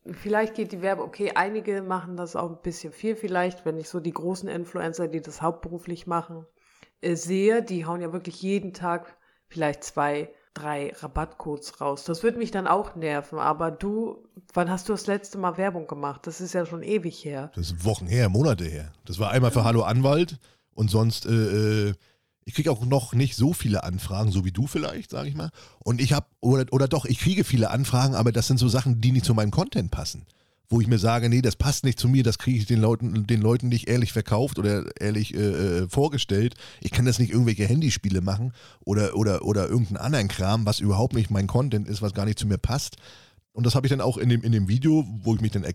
vielleicht 0.06 0.56
geht 0.56 0.72
die 0.72 0.82
Werbung, 0.82 1.08
okay, 1.08 1.32
einige 1.36 1.82
machen 1.82 2.16
das 2.16 2.36
auch 2.36 2.50
ein 2.50 2.62
bisschen 2.62 2.94
viel 2.94 3.16
vielleicht, 3.16 3.66
wenn 3.66 3.78
ich 3.78 3.90
so 3.90 4.00
die 4.00 4.14
großen 4.14 4.48
Influencer, 4.48 5.08
die 5.08 5.22
das 5.22 5.42
hauptberuflich 5.42 6.06
machen, 6.06 6.46
äh, 7.02 7.16
sehe, 7.16 7.64
die 7.64 7.86
hauen 7.86 8.02
ja 8.02 8.14
wirklich 8.14 8.42
jeden 8.42 8.74
Tag 8.74 9.18
vielleicht 9.48 9.84
zwei, 9.84 10.34
drei 10.56 10.94
Rabattcodes 11.00 11.80
raus. 11.80 12.06
Das 12.06 12.24
würde 12.24 12.40
mich 12.40 12.50
dann 12.50 12.66
auch 12.66 12.96
nerven, 12.96 13.38
aber 13.38 13.70
du, 13.70 14.24
wann 14.54 14.70
hast 14.70 14.90
du 14.90 14.94
das 14.94 15.06
letzte 15.06 15.38
Mal 15.38 15.58
Werbung 15.58 15.86
gemacht? 15.86 16.26
Das 16.26 16.42
ist 16.42 16.54
ja 16.54 16.66
schon 16.66 16.82
ewig 16.82 17.24
her. 17.24 17.52
Das 17.54 17.72
ist 17.72 17.86
Wochen 17.86 18.08
her, 18.08 18.30
Monate 18.30 18.66
her. 18.66 18.92
Das 19.06 19.20
war 19.20 19.32
einmal 19.32 19.52
für 19.52 19.64
Hallo 19.64 19.84
Anwalt 19.84 20.40
und 20.74 20.90
sonst, 20.90 21.26
äh, 21.26 21.90
äh, 21.90 21.94
ich 22.46 22.54
kriege 22.54 22.72
auch 22.72 22.86
noch 22.86 23.14
nicht 23.14 23.36
so 23.36 23.54
viele 23.54 23.84
Anfragen, 23.84 24.32
so 24.32 24.46
wie 24.46 24.52
du 24.52 24.68
vielleicht, 24.68 25.12
sage 25.12 25.30
ich 25.30 25.36
mal. 25.36 25.52
Und 25.80 26.00
ich 26.00 26.14
habe, 26.14 26.28
oder, 26.40 26.66
oder 26.72 26.88
doch, 26.88 27.06
ich 27.06 27.20
kriege 27.20 27.44
viele 27.44 27.70
Anfragen, 27.70 28.16
aber 28.16 28.32
das 28.32 28.48
sind 28.48 28.58
so 28.58 28.68
Sachen, 28.68 29.02
die 29.02 29.12
nicht 29.12 29.26
zu 29.26 29.34
meinem 29.34 29.52
Content 29.52 29.92
passen. 29.92 30.26
Wo 30.68 30.82
ich 30.82 30.88
mir 30.88 30.98
sage, 30.98 31.30
nee, 31.30 31.42
das 31.42 31.56
passt 31.56 31.84
nicht 31.84 32.00
zu 32.00 32.10
mir, 32.10 32.24
das 32.24 32.38
kriege 32.38 32.58
ich 32.58 32.66
den 32.66 32.82
Leuten, 32.82 33.28
den 33.28 33.42
Leuten 33.42 33.70
nicht 33.70 33.88
ehrlich 33.88 34.14
verkauft 34.14 34.58
oder 34.58 34.86
ehrlich 35.00 35.36
äh, 35.36 35.38
äh, 35.38 35.90
vorgestellt. 35.90 36.56
Ich 36.82 36.92
kann 36.92 37.06
das 37.06 37.20
nicht 37.20 37.32
irgendwelche 37.32 37.66
Handyspiele 37.66 38.22
machen 38.22 38.52
oder, 38.84 39.16
oder, 39.16 39.44
oder 39.44 39.68
irgendeinen 39.68 39.98
anderen 39.98 40.28
Kram, 40.28 40.66
was 40.66 40.80
überhaupt 40.80 41.14
nicht 41.14 41.30
mein 41.30 41.48
Content 41.48 41.88
ist, 41.88 42.02
was 42.02 42.14
gar 42.14 42.26
nicht 42.26 42.40
zu 42.40 42.48
mir 42.48 42.58
passt. 42.58 42.98
Und 43.52 43.66
das 43.66 43.76
habe 43.76 43.86
ich 43.88 43.92
dann 43.92 44.02
auch 44.02 44.18
in 44.18 44.30
dem, 44.30 44.42
in 44.42 44.52
dem 44.52 44.68
Video, 44.68 45.06
wo 45.22 45.36
ich 45.36 45.42
mich 45.42 45.52
dann 45.52 45.66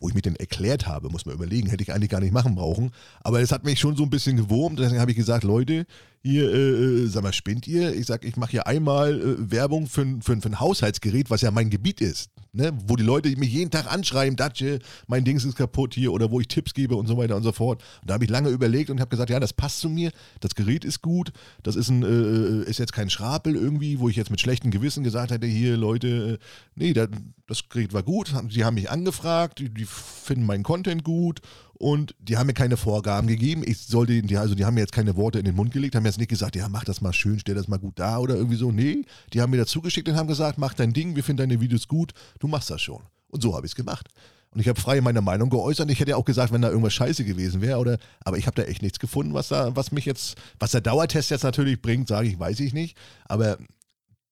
wo 0.00 0.08
ich 0.08 0.14
mich 0.14 0.22
dann 0.22 0.36
erklärt 0.36 0.86
habe, 0.86 1.08
muss 1.08 1.26
man 1.26 1.34
überlegen, 1.34 1.68
hätte 1.68 1.82
ich 1.82 1.92
eigentlich 1.92 2.10
gar 2.10 2.20
nicht 2.20 2.32
machen 2.32 2.54
brauchen. 2.54 2.92
Aber 3.20 3.40
es 3.40 3.50
hat 3.50 3.64
mich 3.64 3.80
schon 3.80 3.96
so 3.96 4.04
ein 4.04 4.10
bisschen 4.10 4.36
gewurmt. 4.36 4.78
Deswegen 4.78 5.00
habe 5.00 5.10
ich 5.10 5.16
gesagt, 5.16 5.44
Leute, 5.44 5.86
hier, 6.28 6.52
äh, 6.52 7.02
äh, 7.04 7.06
sag 7.06 7.22
mal, 7.22 7.32
spinnt 7.32 7.66
ihr? 7.66 7.94
Ich 7.94 8.06
sage, 8.06 8.26
ich 8.28 8.36
mache 8.36 8.50
hier 8.52 8.66
einmal 8.66 9.20
äh, 9.20 9.50
Werbung 9.50 9.86
für, 9.86 10.02
ein- 10.02 10.22
für, 10.22 10.40
für 10.40 10.48
ein 10.48 10.60
Haushaltsgerät, 10.60 11.30
was 11.30 11.40
ja 11.42 11.50
mein 11.50 11.70
Gebiet 11.70 12.00
ist. 12.00 12.30
Ne? 12.52 12.72
Wo 12.86 12.96
die 12.96 13.02
Leute 13.04 13.28
mich 13.36 13.52
jeden 13.52 13.70
Tag 13.70 13.90
anschreiben, 13.92 14.34
Datsche, 14.36 14.78
mein 15.06 15.22
Dings 15.24 15.44
ist 15.44 15.54
kaputt 15.56 15.94
hier 15.94 16.12
oder 16.12 16.30
wo 16.30 16.40
ich 16.40 16.48
Tipps 16.48 16.72
gebe 16.74 16.96
und 16.96 17.06
so 17.06 17.16
weiter 17.16 17.36
und 17.36 17.42
so 17.42 17.52
fort. 17.52 17.82
Und 18.00 18.10
da 18.10 18.14
habe 18.14 18.24
ich 18.24 18.30
lange 18.30 18.48
überlegt 18.48 18.88
und 18.90 19.00
habe 19.00 19.10
gesagt, 19.10 19.30
ja, 19.30 19.38
das 19.38 19.52
passt 19.52 19.80
zu 19.80 19.88
mir, 19.90 20.10
das 20.40 20.54
Gerät 20.54 20.84
ist 20.84 21.02
gut, 21.02 21.30
das 21.62 21.76
ist, 21.76 21.88
ein, 21.90 22.02
äh, 22.02 22.68
ist 22.68 22.78
jetzt 22.78 22.92
kein 22.94 23.10
Schrapel 23.10 23.54
irgendwie, 23.54 23.98
wo 24.00 24.08
ich 24.08 24.16
jetzt 24.16 24.30
mit 24.30 24.40
schlechtem 24.40 24.70
Gewissen 24.70 25.04
gesagt 25.04 25.30
hätte, 25.30 25.46
hier 25.46 25.76
Leute, 25.76 26.38
äh, 26.40 26.44
nee, 26.74 26.92
das, 26.94 27.08
das 27.46 27.68
Gerät 27.68 27.92
war 27.92 28.02
gut, 28.02 28.32
die 28.50 28.64
haben 28.64 28.74
mich 28.74 28.90
angefragt, 28.90 29.58
die, 29.58 29.68
die 29.68 29.86
finden 29.86 30.46
meinen 30.46 30.62
Content 30.62 31.04
gut 31.04 31.40
und 31.78 32.14
die 32.18 32.36
haben 32.36 32.48
mir 32.48 32.54
keine 32.54 32.76
Vorgaben 32.76 33.28
gegeben. 33.28 33.62
Ich 33.64 33.78
sollte, 33.78 34.20
die, 34.20 34.36
also 34.36 34.54
die 34.54 34.64
haben 34.64 34.74
mir 34.74 34.80
jetzt 34.80 34.92
keine 34.92 35.16
Worte 35.16 35.38
in 35.38 35.44
den 35.44 35.54
Mund 35.54 35.72
gelegt, 35.72 35.94
haben 35.94 36.04
jetzt 36.04 36.18
nicht 36.18 36.28
gesagt, 36.28 36.56
ja, 36.56 36.68
mach 36.68 36.84
das 36.84 37.00
mal 37.00 37.12
schön, 37.12 37.38
stell 37.38 37.54
das 37.54 37.68
mal 37.68 37.78
gut 37.78 37.98
da 37.98 38.18
oder 38.18 38.34
irgendwie 38.34 38.56
so. 38.56 38.72
Nee, 38.72 39.04
die 39.32 39.40
haben 39.40 39.50
mir 39.50 39.58
dazu 39.58 39.80
geschickt 39.80 40.08
und 40.08 40.16
haben 40.16 40.26
gesagt, 40.26 40.58
mach 40.58 40.74
dein 40.74 40.92
Ding, 40.92 41.14
wir 41.14 41.22
finden 41.22 41.48
deine 41.48 41.60
Videos 41.60 41.86
gut, 41.86 42.12
du 42.40 42.48
machst 42.48 42.70
das 42.70 42.82
schon. 42.82 43.02
Und 43.28 43.42
so 43.42 43.54
habe 43.54 43.66
ich 43.66 43.72
es 43.72 43.76
gemacht. 43.76 44.08
Und 44.50 44.60
ich 44.60 44.68
habe 44.68 44.80
frei 44.80 45.00
meine 45.00 45.20
Meinung 45.20 45.50
geäußert. 45.50 45.90
Ich 45.90 46.00
hätte 46.00 46.12
ja 46.12 46.16
auch 46.16 46.24
gesagt, 46.24 46.52
wenn 46.52 46.62
da 46.62 46.68
irgendwas 46.68 46.94
scheiße 46.94 47.24
gewesen 47.24 47.60
wäre, 47.60 47.78
oder, 47.78 47.98
aber 48.24 48.38
ich 48.38 48.46
habe 48.46 48.60
da 48.60 48.66
echt 48.66 48.82
nichts 48.82 48.98
gefunden, 48.98 49.34
was 49.34 49.48
da, 49.48 49.76
was 49.76 49.92
mich 49.92 50.06
jetzt, 50.06 50.36
was 50.58 50.70
der 50.70 50.80
Dauertest 50.80 51.30
jetzt 51.30 51.44
natürlich 51.44 51.80
bringt, 51.80 52.08
sage 52.08 52.28
ich, 52.28 52.38
weiß 52.38 52.58
ich 52.60 52.72
nicht. 52.72 52.96
Aber 53.26 53.58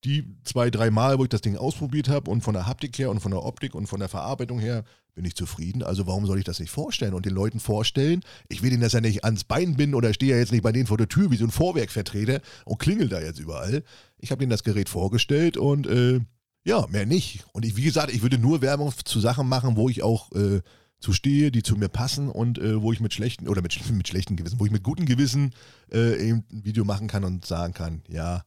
die 0.07 0.25
zwei, 0.45 0.71
drei 0.71 0.91
Mal, 0.91 1.19
wo 1.19 1.25
ich 1.25 1.29
das 1.29 1.41
Ding 1.41 1.57
ausprobiert 1.57 2.09
habe 2.09 2.31
und 2.31 2.43
von 2.43 2.55
der 2.55 2.67
Haptik 2.67 2.97
her 2.99 3.11
und 3.11 3.21
von 3.21 3.33
der 3.33 3.45
Optik 3.45 3.75
und 3.75 3.89
von 3.89 3.99
der 3.99 4.09
Verarbeitung 4.09 4.61
her 4.61 4.85
bin 5.15 5.25
ich 5.25 5.35
zufrieden. 5.35 5.83
Also 5.83 6.07
warum 6.07 6.27
soll 6.27 6.39
ich 6.39 6.45
das 6.45 6.61
nicht 6.61 6.71
vorstellen 6.71 7.15
und 7.15 7.27
den 7.27 7.35
Leuten 7.35 7.59
vorstellen? 7.59 8.21
Ich 8.49 8.63
will 8.63 8.73
ihnen 8.73 8.83
das 8.83 8.93
ja 8.93 9.01
nicht 9.01 9.25
ans 9.25 9.45
Bein 9.45 9.77
binden 9.77 9.95
oder 9.95 10.15
stehe 10.15 10.33
ja 10.33 10.39
jetzt 10.39 10.53
nicht 10.53 10.63
bei 10.63 10.73
denen 10.73 10.87
vor 10.87 10.99
der 10.99 11.09
Tür 11.09 11.31
wie 11.31 11.37
so 11.37 11.45
ein 11.45 11.51
Vorwerkvertreter 11.51 12.41
und 12.65 12.79
klingel 12.79 13.09
da 13.09 13.21
jetzt 13.21 13.41
überall. 13.41 13.83
Ich 14.19 14.31
habe 14.31 14.45
ihnen 14.45 14.51
das 14.51 14.63
Gerät 14.63 14.89
vorgestellt 14.89 15.57
und 15.57 15.87
äh, 15.87 16.21
ja, 16.65 16.87
mehr 16.89 17.07
nicht. 17.07 17.45
Und 17.53 17.65
ich, 17.65 17.77
wie 17.77 17.83
gesagt, 17.83 18.13
ich 18.13 18.23
würde 18.23 18.39
nur 18.39 18.63
Werbung 18.63 18.93
zu 19.05 19.21
Sachen 19.21 19.49
machen, 19.49 19.77
wo 19.77 19.89
ich 19.89 20.03
auch 20.03 20.31
äh, 20.33 20.61
zu 21.01 21.13
stehe, 21.13 21.51
die 21.51 21.63
zu 21.63 21.77
mir 21.77 21.89
passen 21.89 22.29
und 22.29 22.59
äh, 22.59 22.81
wo 22.81 22.93
ich 22.93 23.01
mit 23.01 23.13
schlechten 23.13 23.49
oder 23.49 23.63
mit, 23.63 23.91
mit 23.91 24.07
schlechten 24.07 24.37
Gewissen, 24.37 24.61
wo 24.61 24.67
ich 24.67 24.73
mit 24.73 24.83
gutem 24.83 25.07
Gewissen 25.07 25.53
äh, 25.93 26.29
eben 26.29 26.45
ein 26.53 26.65
Video 26.65 26.85
machen 26.85 27.09
kann 27.09 27.25
und 27.25 27.45
sagen 27.45 27.75
kann, 27.75 28.03
ja, 28.09 28.43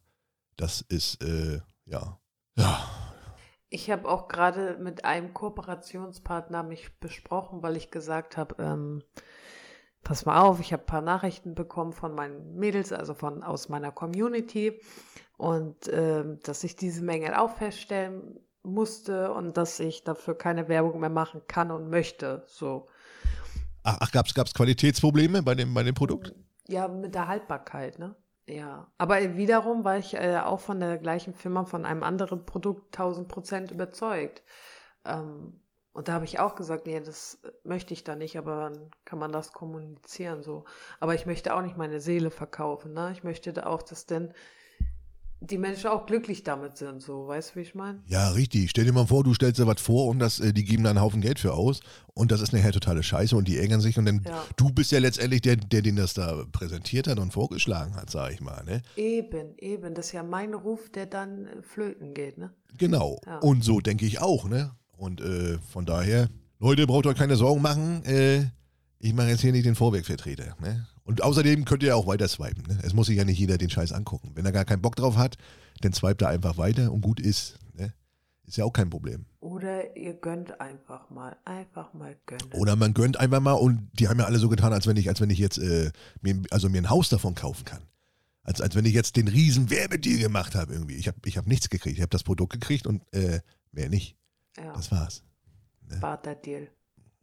das 0.59 0.81
ist, 0.81 1.23
äh, 1.23 1.61
ja, 1.85 2.19
ja. 2.57 2.79
Ich 3.69 3.91
habe 3.91 4.09
auch 4.09 4.27
gerade 4.27 4.77
mit 4.79 5.05
einem 5.05 5.33
Kooperationspartner 5.33 6.63
mich 6.63 6.99
besprochen, 6.99 7.61
weil 7.61 7.77
ich 7.77 7.91
gesagt 7.91 8.35
habe, 8.35 8.55
ähm, 8.61 9.03
pass 10.03 10.25
mal 10.25 10.41
auf, 10.41 10.59
ich 10.59 10.73
habe 10.73 10.83
ein 10.83 10.87
paar 10.87 11.01
Nachrichten 11.01 11.55
bekommen 11.55 11.93
von 11.93 12.15
meinen 12.15 12.55
Mädels, 12.55 12.91
also 12.91 13.13
von 13.13 13.43
aus 13.43 13.69
meiner 13.69 13.91
Community 13.91 14.81
und 15.37 15.87
ähm, 15.93 16.39
dass 16.43 16.63
ich 16.63 16.75
diese 16.75 17.03
Menge 17.03 17.39
auch 17.39 17.55
feststellen 17.55 18.39
musste 18.63 19.31
und 19.31 19.55
dass 19.55 19.79
ich 19.79 20.03
dafür 20.03 20.37
keine 20.37 20.67
Werbung 20.67 20.99
mehr 20.99 21.09
machen 21.09 21.41
kann 21.47 21.71
und 21.71 21.89
möchte. 21.89 22.43
So. 22.47 22.89
Ach, 23.83 23.97
ach 24.01 24.11
gab 24.11 24.25
es 24.27 24.53
Qualitätsprobleme 24.53 25.43
bei 25.43 25.55
dem, 25.55 25.73
bei 25.73 25.83
dem 25.83 25.95
Produkt? 25.95 26.33
Ja, 26.67 26.87
mit 26.87 27.15
der 27.15 27.27
Haltbarkeit, 27.27 27.99
ne? 27.99 28.15
Ja, 28.49 28.91
aber 28.97 29.37
wiederum 29.37 29.83
war 29.83 29.97
ich 29.99 30.15
äh, 30.15 30.39
auch 30.39 30.59
von 30.59 30.79
der 30.79 30.97
gleichen 30.97 31.35
Firma, 31.35 31.65
von 31.65 31.85
einem 31.85 32.01
anderen 32.01 32.45
Produkt 32.47 32.97
1000 32.97 33.27
Prozent 33.27 33.69
überzeugt. 33.71 34.41
Ähm, 35.05 35.61
und 35.93 36.07
da 36.07 36.13
habe 36.13 36.25
ich 36.25 36.39
auch 36.39 36.55
gesagt, 36.55 36.87
nee, 36.87 36.99
das 36.99 37.39
möchte 37.63 37.93
ich 37.93 38.03
da 38.03 38.15
nicht, 38.15 38.37
aber 38.39 38.71
dann 38.71 38.91
kann 39.05 39.19
man 39.19 39.31
das 39.31 39.53
kommunizieren 39.53 40.41
so. 40.41 40.65
Aber 40.99 41.13
ich 41.13 41.27
möchte 41.27 41.53
auch 41.55 41.61
nicht 41.61 41.77
meine 41.77 41.99
Seele 41.99 42.31
verkaufen, 42.31 42.93
ne? 42.93 43.11
Ich 43.11 43.23
möchte 43.23 43.53
da 43.53 43.67
auch, 43.67 43.83
dass 43.83 44.07
denn 44.07 44.33
die 45.41 45.57
Menschen 45.57 45.87
auch 45.87 46.05
glücklich 46.05 46.43
damit 46.43 46.77
sind, 46.77 47.01
so, 47.01 47.27
weißt 47.27 47.51
du, 47.51 47.55
wie 47.55 47.61
ich 47.61 47.75
meine? 47.75 48.01
Ja, 48.07 48.29
richtig. 48.29 48.69
Stell 48.69 48.85
dir 48.85 48.91
mal 48.91 49.07
vor, 49.07 49.23
du 49.23 49.33
stellst 49.33 49.59
dir 49.59 49.67
was 49.67 49.79
vor 49.79 50.07
und 50.07 50.19
das, 50.19 50.39
äh, 50.39 50.53
die 50.53 50.65
geben 50.65 50.83
da 50.83 50.89
einen 50.89 51.01
Haufen 51.01 51.21
Geld 51.21 51.39
für 51.39 51.53
aus 51.53 51.79
und 52.13 52.31
das 52.31 52.41
ist 52.41 52.51
nachher 52.51 52.73
totale 52.73 53.03
Scheiße 53.03 53.35
und 53.35 53.47
die 53.47 53.57
ärgern 53.57 53.79
sich 53.79 53.97
und 53.97 54.05
dann 54.05 54.21
ja. 54.25 54.43
du 54.57 54.69
bist 54.69 54.91
ja 54.91 54.99
letztendlich 54.99 55.41
der, 55.41 55.55
der 55.55 55.81
den 55.81 55.95
das 55.95 56.13
da 56.13 56.43
präsentiert 56.51 57.07
hat 57.07 57.19
und 57.19 57.31
vorgeschlagen 57.31 57.95
hat, 57.95 58.09
sag 58.09 58.33
ich 58.33 58.41
mal, 58.41 58.63
ne? 58.65 58.81
Eben, 58.97 59.57
eben. 59.57 59.93
Das 59.93 60.07
ist 60.07 60.11
ja 60.11 60.23
mein 60.23 60.53
Ruf, 60.53 60.89
der 60.89 61.05
dann 61.05 61.45
äh, 61.45 61.61
flöten 61.61 62.13
geht, 62.13 62.37
ne? 62.37 62.51
Genau. 62.77 63.21
Ja. 63.25 63.37
Und 63.39 63.63
so 63.63 63.79
denke 63.79 64.05
ich 64.05 64.19
auch, 64.21 64.47
ne? 64.49 64.71
Und 64.97 65.21
äh, 65.21 65.57
von 65.71 65.85
daher, 65.85 66.27
Leute, 66.59 66.85
braucht 66.85 67.05
euch 67.05 67.17
keine 67.17 67.37
Sorgen 67.37 67.61
machen. 67.61 68.03
Äh, 68.03 68.47
ich 68.99 69.13
mache 69.13 69.29
jetzt 69.29 69.41
hier 69.41 69.53
nicht 69.53 69.65
den 69.65 69.75
Vorwerkvertreter. 69.75 70.57
Ne? 70.59 70.85
Und 71.09 71.23
außerdem 71.23 71.65
könnt 71.65 71.81
ihr 71.81 71.97
auch 71.97 72.05
weiter 72.05 72.27
swipen. 72.27 72.63
Ne? 72.67 72.77
Es 72.83 72.93
muss 72.93 73.07
sich 73.07 73.17
ja 73.17 73.25
nicht 73.25 73.39
jeder 73.39 73.57
den 73.57 73.71
Scheiß 73.71 73.93
angucken. 73.93 74.29
Wenn 74.35 74.45
er 74.45 74.51
gar 74.51 74.63
keinen 74.63 74.83
Bock 74.83 74.95
drauf 74.95 75.17
hat, 75.17 75.39
dann 75.81 75.91
swipet 75.91 76.21
er 76.21 76.29
einfach 76.29 76.59
weiter 76.59 76.91
und 76.91 77.01
gut 77.01 77.19
ist. 77.19 77.57
Ne? 77.73 77.95
Ist 78.45 78.57
ja 78.57 78.63
auch 78.63 78.71
kein 78.71 78.91
Problem. 78.91 79.25
Oder 79.39 79.97
ihr 79.97 80.13
gönnt 80.13 80.61
einfach 80.61 81.09
mal. 81.09 81.35
Einfach 81.45 81.95
mal 81.95 82.15
gönnen. 82.27 82.53
Oder 82.53 82.75
man 82.75 82.93
gönnt 82.93 83.19
einfach 83.19 83.39
mal 83.39 83.53
und 83.53 83.89
die 83.93 84.07
haben 84.07 84.19
ja 84.19 84.25
alle 84.25 84.37
so 84.37 84.49
getan, 84.49 84.71
als 84.71 84.85
wenn 84.85 84.97
ich, 84.97 85.09
als 85.09 85.19
wenn 85.19 85.31
ich 85.31 85.39
jetzt 85.39 85.57
äh, 85.57 85.91
mir, 86.21 86.43
also 86.51 86.69
mir 86.69 86.77
ein 86.77 86.91
Haus 86.91 87.09
davon 87.09 87.33
kaufen 87.33 87.65
kann. 87.65 87.81
Als, 88.43 88.61
als 88.61 88.75
wenn 88.75 88.85
ich 88.85 88.93
jetzt 88.93 89.15
den 89.15 89.27
riesen 89.27 89.71
Werbedeal 89.71 90.19
gemacht 90.19 90.53
habe 90.53 90.73
irgendwie. 90.73 90.97
Ich 90.97 91.07
habe 91.07 91.17
ich 91.25 91.39
hab 91.39 91.47
nichts 91.47 91.71
gekriegt. 91.71 91.97
Ich 91.97 92.03
habe 92.03 92.11
das 92.11 92.21
Produkt 92.21 92.53
gekriegt 92.53 92.85
und 92.85 93.01
äh, 93.15 93.39
mehr 93.71 93.89
nicht. 93.89 94.15
Ja. 94.57 94.73
Das 94.73 94.91
war's. 94.91 95.23
Ne? 95.87 95.97
Barter-Deal. 95.97 96.67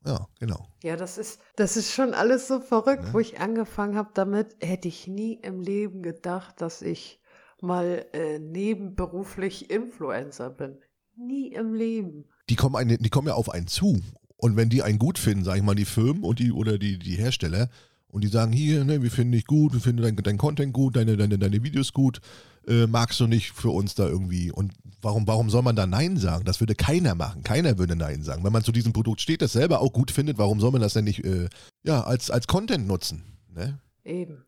Ja, 0.05 0.27
genau. 0.39 0.69
Ja, 0.83 0.97
das 0.97 1.19
ist, 1.19 1.41
das 1.57 1.77
ist 1.77 1.93
schon 1.93 2.15
alles 2.15 2.47
so 2.49 2.61
verrückt. 2.61 3.05
Ne? 3.05 3.13
Wo 3.13 3.19
ich 3.19 3.41
angefangen 3.41 3.97
habe 3.97 4.11
damit, 4.15 4.57
hätte 4.61 4.89
ich 4.89 5.07
nie 5.09 5.35
im 5.43 5.61
Leben 5.61 6.03
gedacht, 6.03 6.61
dass 6.61 6.83
ich 6.83 7.21
mal 7.61 8.07
äh, 8.13 8.39
nebenberuflich 8.39 9.71
Influencer 9.71 10.51
bin. 10.51 10.79
Nie 11.17 11.53
im 11.53 11.75
Leben. 11.75 12.27
Die 12.49 12.57
kommen, 12.57 12.77
eine, 12.77 12.99
die 12.99 13.11
kommen 13.11 13.29
ja 13.29 13.35
auf 13.35 13.51
einen 13.51 13.67
zu. 13.67 14.01
Und 14.37 14.57
wenn 14.57 14.69
die 14.69 14.83
einen 14.83 14.99
gut 14.99 15.19
finden, 15.19 15.45
sage 15.45 15.59
ich 15.59 15.65
mal, 15.65 15.75
die 15.75 15.87
Firmen 15.87 16.23
und 16.23 16.39
die 16.39 16.53
oder 16.53 16.79
die, 16.79 16.99
die 16.99 17.17
Hersteller, 17.17 17.71
und 18.09 18.23
die 18.25 18.29
sagen, 18.29 18.53
hier, 18.53 18.83
ne, 18.85 19.03
wir 19.03 19.11
finden 19.11 19.33
dich 19.33 19.45
gut, 19.45 19.75
wir 19.75 19.81
finden 19.81 20.03
dein, 20.03 20.17
dein 20.17 20.39
Content 20.39 20.73
gut, 20.73 20.97
deine, 20.97 21.19
deine, 21.19 21.39
deine 21.39 21.63
Videos 21.63 21.93
gut, 21.93 22.21
äh, 22.67 22.87
magst 22.87 23.21
du 23.21 23.27
nicht 23.27 23.53
für 23.53 23.71
uns 23.71 23.95
da 23.95 24.07
irgendwie? 24.07 24.51
Und 24.51 24.73
warum, 25.01 25.27
warum 25.27 25.51
soll 25.51 25.63
man 25.63 25.77
da 25.77 25.87
Nein 25.87 26.17
sagen? 26.17 26.45
Das 26.45 26.61
würde 26.61 26.75
keiner 26.75 27.15
machen. 27.15 27.43
Keiner 27.43 27.79
würde 27.79 27.97
Nein 27.97 28.23
sagen. 28.23 28.45
Wenn 28.45 28.53
man 28.53 28.65
zu 28.65 28.73
diesem 28.73 28.93
Produkt 28.93 29.21
steht, 29.21 29.43
das 29.43 29.53
selber 29.53 29.81
auch 29.81 29.93
gut 29.93 30.11
findet, 30.11 30.39
warum 30.39 30.61
soll 30.61 30.73
man 30.73 30.81
das 30.81 30.95
denn 30.95 31.05
nicht 31.05 31.25
äh, 31.25 31.49
ja, 31.83 32.03
als, 32.03 32.31
als 32.31 32.47
Content 32.47 32.87
nutzen? 32.87 33.39
Ne? 33.49 33.81
Eben. 34.05 34.45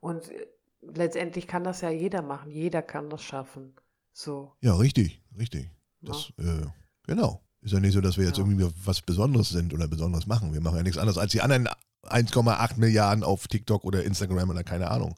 Und 0.00 0.28
äh, 0.30 0.46
letztendlich 0.82 1.46
kann 1.46 1.64
das 1.64 1.80
ja 1.80 1.90
jeder 1.90 2.22
machen. 2.22 2.50
Jeder 2.50 2.82
kann 2.82 3.10
das 3.10 3.22
schaffen. 3.22 3.74
So. 4.12 4.52
Ja, 4.60 4.74
richtig, 4.74 5.22
richtig. 5.38 5.70
Das, 6.00 6.32
ja. 6.38 6.58
äh, 6.58 6.66
genau. 7.06 7.40
Ist 7.62 7.72
ja 7.72 7.80
nicht 7.80 7.92
so, 7.92 8.00
dass 8.00 8.16
wir 8.16 8.24
jetzt 8.24 8.38
ja. 8.38 8.44
irgendwie 8.44 8.66
was 8.84 9.02
Besonderes 9.02 9.50
sind 9.50 9.74
oder 9.74 9.86
Besonderes 9.86 10.26
machen. 10.26 10.52
Wir 10.52 10.60
machen 10.60 10.76
ja 10.76 10.82
nichts 10.82 10.98
anderes 10.98 11.18
als 11.18 11.32
die 11.32 11.42
anderen 11.42 11.68
1,8 12.04 12.78
Milliarden 12.78 13.22
auf 13.22 13.46
TikTok 13.48 13.84
oder 13.84 14.02
Instagram 14.04 14.50
oder 14.50 14.64
keine 14.64 14.90
Ahnung. 14.90 15.14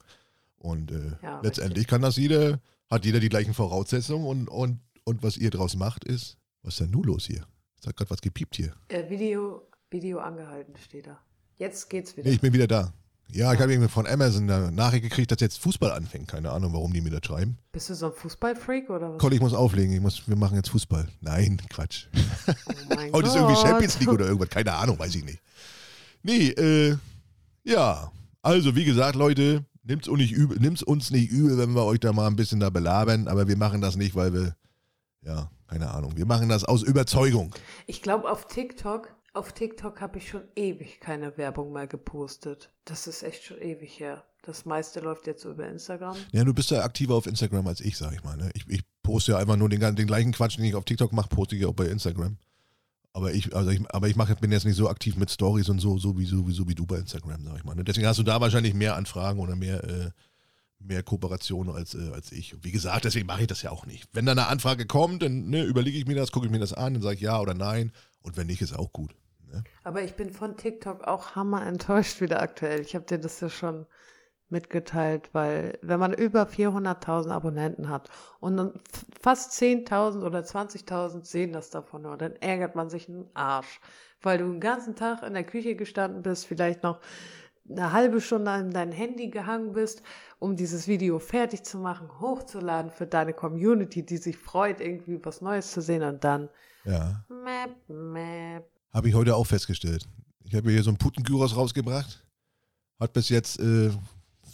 Und 0.63 0.93
äh, 0.93 1.17
ja, 1.23 1.41
letztendlich 1.43 1.79
richtig. 1.79 1.89
kann 1.89 2.03
das 2.03 2.17
jeder, 2.17 2.61
hat 2.89 3.05
jeder 3.05 3.19
die 3.19 3.29
gleichen 3.29 3.53
Voraussetzungen 3.53 4.25
und, 4.25 4.49
und, 4.49 4.81
und 5.05 5.23
was 5.23 5.37
ihr 5.37 5.51
draus 5.51 5.75
macht 5.75 6.05
ist, 6.05 6.39
was 6.63 6.75
ist 6.75 6.81
denn 6.81 6.91
nun 6.91 7.03
los 7.03 7.27
hier? 7.27 7.45
Es 7.81 7.87
hat 7.89 7.97
gerade 7.97 8.11
was 8.11 8.21
gepiept 8.21 8.55
hier. 8.55 8.73
Äh, 8.89 9.11
Video, 9.11 9.67
Video 9.91 10.21
angehalten 10.21 10.77
steht 10.77 11.09
da. 11.09 11.19
Jetzt 11.57 11.91
geht's 11.91 12.17
wieder. 12.17 12.29
Nee, 12.29 12.37
ich 12.37 12.41
bin 12.41 12.53
wieder 12.53 12.69
da. 12.69 12.93
Ja, 13.35 13.53
ich 13.53 13.61
habe 13.61 13.73
irgendwie 13.73 13.89
von 13.89 14.07
Amazon 14.07 14.49
eine 14.49 14.71
Nachricht 14.71 15.05
gekriegt, 15.05 15.33
dass 15.33 15.41
jetzt 15.41 15.59
Fußball 15.59 15.91
anfängt. 15.91 16.29
Keine 16.29 16.51
Ahnung, 16.51 16.75
warum 16.75 16.93
die 16.93 17.01
mir 17.01 17.11
das 17.11 17.25
schreiben. 17.25 17.57
Bist 17.73 17.89
du 17.89 17.95
so 17.95 18.07
ein 18.07 18.13
Fußballfreak 18.13 18.91
oder 18.91 19.15
was? 19.15 19.19
Koll, 19.19 19.33
ich 19.33 19.41
muss 19.41 19.55
auflegen. 19.55 19.95
Ich 19.95 20.01
muss, 20.01 20.29
wir 20.29 20.37
machen 20.37 20.57
jetzt 20.57 20.69
Fußball. 20.69 21.09
Nein, 21.21 21.61
Quatsch. 21.71 22.07
Oh 22.47 22.95
mein 22.95 23.13
Heute 23.13 23.29
ist 23.29 23.35
irgendwie 23.35 23.57
Champions 23.57 23.99
League 23.99 24.11
oder 24.11 24.27
irgendwas. 24.27 24.51
Keine 24.51 24.75
Ahnung, 24.75 24.99
weiß 24.99 25.15
ich 25.15 25.25
nicht. 25.25 25.41
Nee, 26.23 26.49
äh, 26.51 26.97
ja. 27.65 28.13
Also, 28.43 28.77
wie 28.77 28.85
gesagt, 28.85 29.17
Leute, 29.17 29.65
nimmt's 29.83 30.09
uns 30.09 30.21
nicht 30.21 30.33
übel, 30.33 30.59
nimmt's 30.59 30.83
uns 30.83 31.11
nicht 31.11 31.31
übel, 31.31 31.59
wenn 31.59 31.75
wir 31.75 31.85
euch 31.85 32.01
da 32.01 32.13
mal 32.13 32.27
ein 32.27 32.37
bisschen 32.37 32.61
da 32.61 32.71
belabern, 32.71 33.29
aber 33.29 33.49
wir 33.49 33.57
machen 33.57 33.81
das 33.81 33.97
nicht, 33.97 34.15
weil 34.15 34.33
wir, 34.33 34.57
ja, 35.23 35.51
keine 35.67 35.91
Ahnung, 35.91 36.17
wir 36.17 36.27
machen 36.27 36.49
das 36.49 36.65
aus 36.65 36.83
Überzeugung. 36.83 37.55
Ich 37.87 38.03
glaube, 38.03 38.31
auf 38.31 38.47
TikTok, 38.47 39.15
auf 39.33 39.53
TikTok 39.53 40.01
habe 40.01 40.19
ich 40.19 40.29
schon 40.29 40.43
ewig 40.57 41.01
keine 41.01 41.37
Werbung 41.39 41.73
mehr 41.73 41.87
gepostet. 41.87 42.71
Das 42.85 43.07
ist 43.07 43.23
echt 43.23 43.45
schon 43.45 43.61
ewig 43.61 43.99
her. 43.99 44.25
Das 44.43 44.65
meiste 44.65 45.01
läuft 45.01 45.27
jetzt 45.27 45.45
über 45.45 45.69
Instagram. 45.69 46.17
Ja, 46.33 46.43
du 46.45 46.53
bist 46.53 46.71
ja 46.71 46.83
aktiver 46.83 47.15
auf 47.15 47.27
Instagram 47.27 47.67
als 47.69 47.81
ich, 47.81 47.97
sag 47.97 48.13
ich 48.13 48.25
mal. 48.25 48.37
Ne? 48.37 48.51
Ich, 48.55 48.69
ich 48.69 48.83
poste 49.03 49.33
ja 49.33 49.39
einfach 49.39 49.57
nur 49.57 49.69
den, 49.69 49.81
den 49.95 50.07
gleichen 50.07 50.33
Quatsch, 50.33 50.59
den 50.59 50.65
ich 50.65 50.75
auf 50.75 50.85
TikTok 50.85 51.13
mache, 51.13 51.29
poste 51.29 51.57
ich 51.57 51.65
auch 51.65 51.75
bei 51.75 51.87
Instagram. 51.87 52.37
Aber 53.15 53.33
ich, 53.33 53.55
also 53.55 53.71
ich, 53.71 53.83
aber 53.91 54.09
ich 54.09 54.17
mach, 54.17 54.35
bin 54.37 54.53
jetzt 54.53 54.65
nicht 54.65 54.77
so 54.77 54.89
aktiv 54.89 55.17
mit 55.17 55.31
Stories 55.31 55.69
und 55.69 55.81
so, 55.81 55.99
so 55.99 56.19
wie, 56.19 56.25
so, 56.25 56.47
wie, 56.49 56.53
so 56.53 56.67
wie 56.67 56.75
du 56.75 56.87
bei 56.87 56.97
Instagram, 56.97 57.45
sag 57.45 57.57
ich 57.57 57.65
mal. 57.65 57.75
Ne? 57.75 57.85
deswegen 57.85 58.07
hast 58.07 58.19
du 58.19 58.23
da 58.23 58.41
wahrscheinlich 58.41 58.73
mehr 58.73 58.97
Anfragen 58.97 59.39
oder 59.39 59.55
mehr, 59.55 59.85
äh, 59.85 60.11
mehr 60.79 61.03
Kooperationen 61.03 61.75
als, 61.75 61.95
äh, 61.95 62.11
als 62.15 62.33
ich. 62.33 62.55
Und 62.55 62.65
wie 62.65 62.73
gesagt, 62.73 63.05
deswegen 63.05 63.27
mache 63.27 63.43
ich 63.43 63.49
das 63.49 63.63
ja 63.63 63.71
auch 63.71 63.85
nicht. 63.85 64.09
Wenn 64.13 64.25
da 64.25 64.33
eine 64.33 64.47
Anfrage 64.47 64.87
kommt, 64.87 65.23
dann 65.23 65.51
ne, 65.51 65.63
überlege 65.63 65.99
ich 65.99 66.07
mir 66.07 66.15
das, 66.15 66.33
gucke 66.33 66.47
ich 66.47 66.53
mir 66.53 66.59
das 66.59 66.73
an, 66.73 66.95
dann 66.95 67.03
sage 67.03 67.17
ich 67.17 67.21
ja 67.21 67.39
oder 67.39 67.55
nein. 67.55 67.93
Und 68.23 68.37
wenn 68.39 68.47
nicht, 68.47 68.63
ist 68.63 68.75
auch 68.77 68.93
gut. 68.93 69.15
Ne? 69.53 69.63
Aber 69.85 70.03
ich 70.03 70.15
bin 70.15 70.31
von 70.31 70.57
TikTok 70.57 71.05
auch 71.05 71.35
hammer 71.37 71.67
enttäuscht 71.67 72.21
wieder 72.23 72.41
aktuell. 72.41 72.81
Ich 72.81 72.95
habe 72.95 73.05
dir 73.05 73.19
das 73.19 73.41
ja 73.41 73.51
schon 73.51 73.87
mitgeteilt, 74.53 75.31
weil 75.33 75.79
wenn 75.83 75.99
man 75.99 76.13
über 76.13 76.45
400.000 76.45 77.31
Abonnenten 77.31 77.89
hat 77.89 78.09
und 78.39 78.57
dann 78.57 78.73
fast 79.21 79.53
10.000 79.61 80.25
oder 80.25 80.41
20.000 80.41 81.25
sehen 81.25 81.53
das 81.53 81.71
davon 81.71 82.03
nur, 82.03 82.17
dann 82.17 82.37
ärgert 82.37 82.77
man 82.77 82.89
sich 82.89 83.09
einen 83.09 83.29
Arsch, 83.35 83.81
weil 84.21 84.39
du 84.39 84.45
den 84.45 84.61
ganzen 84.61 84.95
Tag 84.95 85.23
in 85.23 85.35
der 85.35 85.45
Küche 85.45 85.75
gestanden 85.75 86.23
bist, 86.23 86.47
vielleicht 86.47 86.83
noch 86.85 87.01
eine 87.69 87.93
halbe 87.93 88.21
Stunde 88.21 88.51
an 88.51 88.71
dein 88.71 88.93
Handy 88.93 89.29
gehangen 89.29 89.73
bist, 89.73 90.03
um 90.39 90.57
dieses 90.57 90.87
Video 90.87 91.19
fertig 91.19 91.65
zu 91.65 91.79
machen, 91.79 92.09
hochzuladen 92.21 92.91
für 92.91 93.07
deine 93.07 93.33
Community, 93.33 94.05
die 94.05 94.17
sich 94.19 94.37
freut, 94.37 94.81
irgendwie 94.81 95.19
was 95.25 95.41
Neues 95.41 95.73
zu 95.73 95.81
sehen 95.81 96.03
und 96.03 96.23
dann 96.23 96.49
ja. 96.85 97.25
Map, 97.29 97.77
map. 97.89 98.69
Habe 98.93 99.09
ich 99.09 99.15
heute 99.15 99.37
auch 99.37 99.47
festgestellt. 99.47 100.09
Ich 100.45 100.55
habe 100.55 100.71
hier 100.71 100.83
so 100.83 100.91
einen 100.91 100.99
Putengyros 100.99 101.57
rausgebracht. 101.57 102.27
Hat 102.99 103.13
bis 103.13 103.29
jetzt 103.29 103.61
äh, 103.61 103.91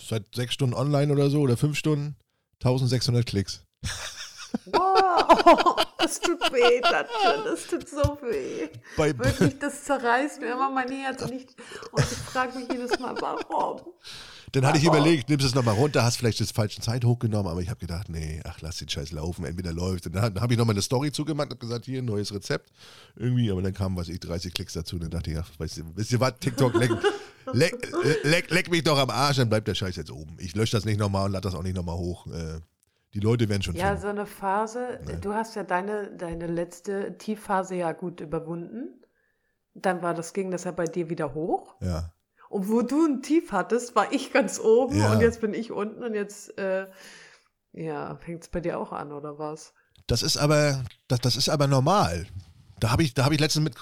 seit 0.09 0.35
sechs 0.35 0.55
Stunden 0.55 0.75
online 0.75 1.13
oder 1.13 1.31
so 1.31 1.41
oder 1.41 1.57
fünf 1.57 1.77
Stunden 1.79 2.17
1600 2.61 3.27
Klicks. 3.27 3.65
Wow, 4.67 5.77
das 5.99 6.21
tut 6.21 6.41
weh, 6.53 6.81
Tatschen, 6.81 7.45
das 7.45 7.67
tut 7.67 7.89
so 7.89 8.19
weh. 8.23 8.69
Bei, 8.97 9.17
Wirklich, 9.17 9.59
das 9.59 9.85
zerreißt 9.85 10.41
mir 10.41 10.53
immer 10.53 10.71
mein 10.71 10.91
Herz 10.91 11.23
und 11.23 11.33
ich, 11.33 11.47
und 11.93 12.03
ich 12.03 12.19
frage 12.19 12.59
mich 12.59 12.69
jedes 12.71 12.99
Mal, 12.99 13.15
warum? 13.21 13.83
Dann 14.53 14.67
hatte 14.67 14.79
ich 14.79 14.85
überlegt, 14.85 15.29
nimmst 15.29 15.47
es 15.47 15.55
nochmal 15.55 15.75
runter, 15.75 16.05
hast 16.05 16.17
vielleicht 16.17 16.41
das 16.41 16.51
falsche 16.51 16.81
Zeit 16.81 17.05
hochgenommen, 17.05 17.51
aber 17.51 17.61
ich 17.61 17.69
habe 17.69 17.81
gedacht, 17.81 18.09
nee, 18.09 18.41
ach, 18.45 18.61
lass 18.61 18.79
den 18.79 18.89
Scheiß 18.89 19.13
laufen, 19.13 19.45
entweder 19.45 19.73
läuft. 19.73 20.07
Und 20.07 20.15
dann 20.15 20.41
habe 20.41 20.53
ich 20.53 20.59
nochmal 20.59 20.75
eine 20.75 20.83
Story 20.83 21.13
zugemacht 21.13 21.51
und 21.53 21.61
gesagt, 21.61 21.85
hier, 21.85 22.01
ein 22.01 22.05
neues 22.05 22.33
Rezept. 22.33 22.71
Irgendwie, 23.17 23.51
aber 23.51 23.63
dann 23.63 23.75
kamen, 23.75 23.97
was 23.97 24.09
ich, 24.09 24.21
30 24.21 24.55
Klicks 24.55 24.73
dazu. 24.73 24.97
Und 24.97 25.03
dann 25.03 25.11
dachte 25.11 25.31
ich, 25.31 25.39
ach, 25.39 25.51
weißt 25.59 25.79
du, 25.79 25.83
wisst 25.97 26.13
ihr 26.13 26.21
was, 26.21 26.35
TikTok, 26.41 26.75
leck, 26.75 26.91
leck, 27.53 27.93
leck, 28.23 28.51
leck, 28.51 28.71
mich 28.71 28.85
doch 28.85 28.99
am 28.99 29.11
Arsch, 29.11 29.37
dann 29.37 29.49
bleibt 29.49 29.69
der 29.69 29.75
Scheiß 29.75 29.97
jetzt 29.97 30.11
oben. 30.11 30.37
Ich 30.39 30.55
lösche 30.55 30.77
das 30.77 30.85
nicht 30.85 30.99
nochmal 30.99 31.27
und 31.27 31.33
lade 31.33 31.43
das 31.43 31.55
auch 31.55 31.63
nicht 31.63 31.77
nochmal 31.77 31.97
hoch. 31.97 32.27
Äh, 32.29 32.61
die 33.15 33.21
Leute 33.21 33.49
werden 33.49 33.63
schon 33.63 33.75
Ja, 33.75 33.89
finden. 33.89 34.03
so 34.03 34.09
eine 34.09 34.27
Phase, 34.27 35.01
nee. 35.07 35.17
du 35.21 35.33
hast 35.33 35.57
ja 35.57 35.65
deine, 35.65 36.11
deine 36.17 36.47
letzte 36.47 37.17
Tiefphase 37.17 37.75
ja 37.75 37.93
gut 37.93 38.21
überwunden. 38.21 39.03
Dann 39.75 40.03
war 40.03 40.13
das, 40.13 40.33
ging 40.33 40.51
das 40.51 40.65
ja 40.65 40.73
bei 40.73 40.85
dir 40.85 41.09
wieder 41.09 41.35
hoch. 41.35 41.75
Ja. 41.81 42.13
Und 42.49 42.69
wo 42.69 42.83
du 42.83 43.05
ein 43.05 43.23
Tief 43.23 43.53
hattest, 43.53 43.95
war 43.95 44.13
ich 44.13 44.33
ganz 44.33 44.59
oben 44.59 44.99
ja. 44.99 45.13
und 45.13 45.21
jetzt 45.21 45.41
bin 45.41 45.55
ich 45.55 45.71
unten 45.71 46.03
und 46.03 46.15
jetzt, 46.15 46.57
äh, 46.59 46.87
ja, 47.73 48.17
fängt 48.17 48.43
es 48.43 48.49
bei 48.49 48.61
dir 48.61 48.79
auch 48.79 48.93
an, 48.93 49.13
oder 49.13 49.39
was? 49.39 49.75
Das 50.07 50.23
ist 50.23 50.39
aber, 50.39 50.83
das, 51.09 51.21
das 51.21 51.37
ist 51.37 51.49
aber 51.49 51.67
normal. 51.67 52.27
Da 52.81 52.91
habe 52.91 53.03
ich, 53.03 53.15
da 53.15 53.31
ich 53.31 53.41
letztens 53.41 53.65
mit, 53.65 53.75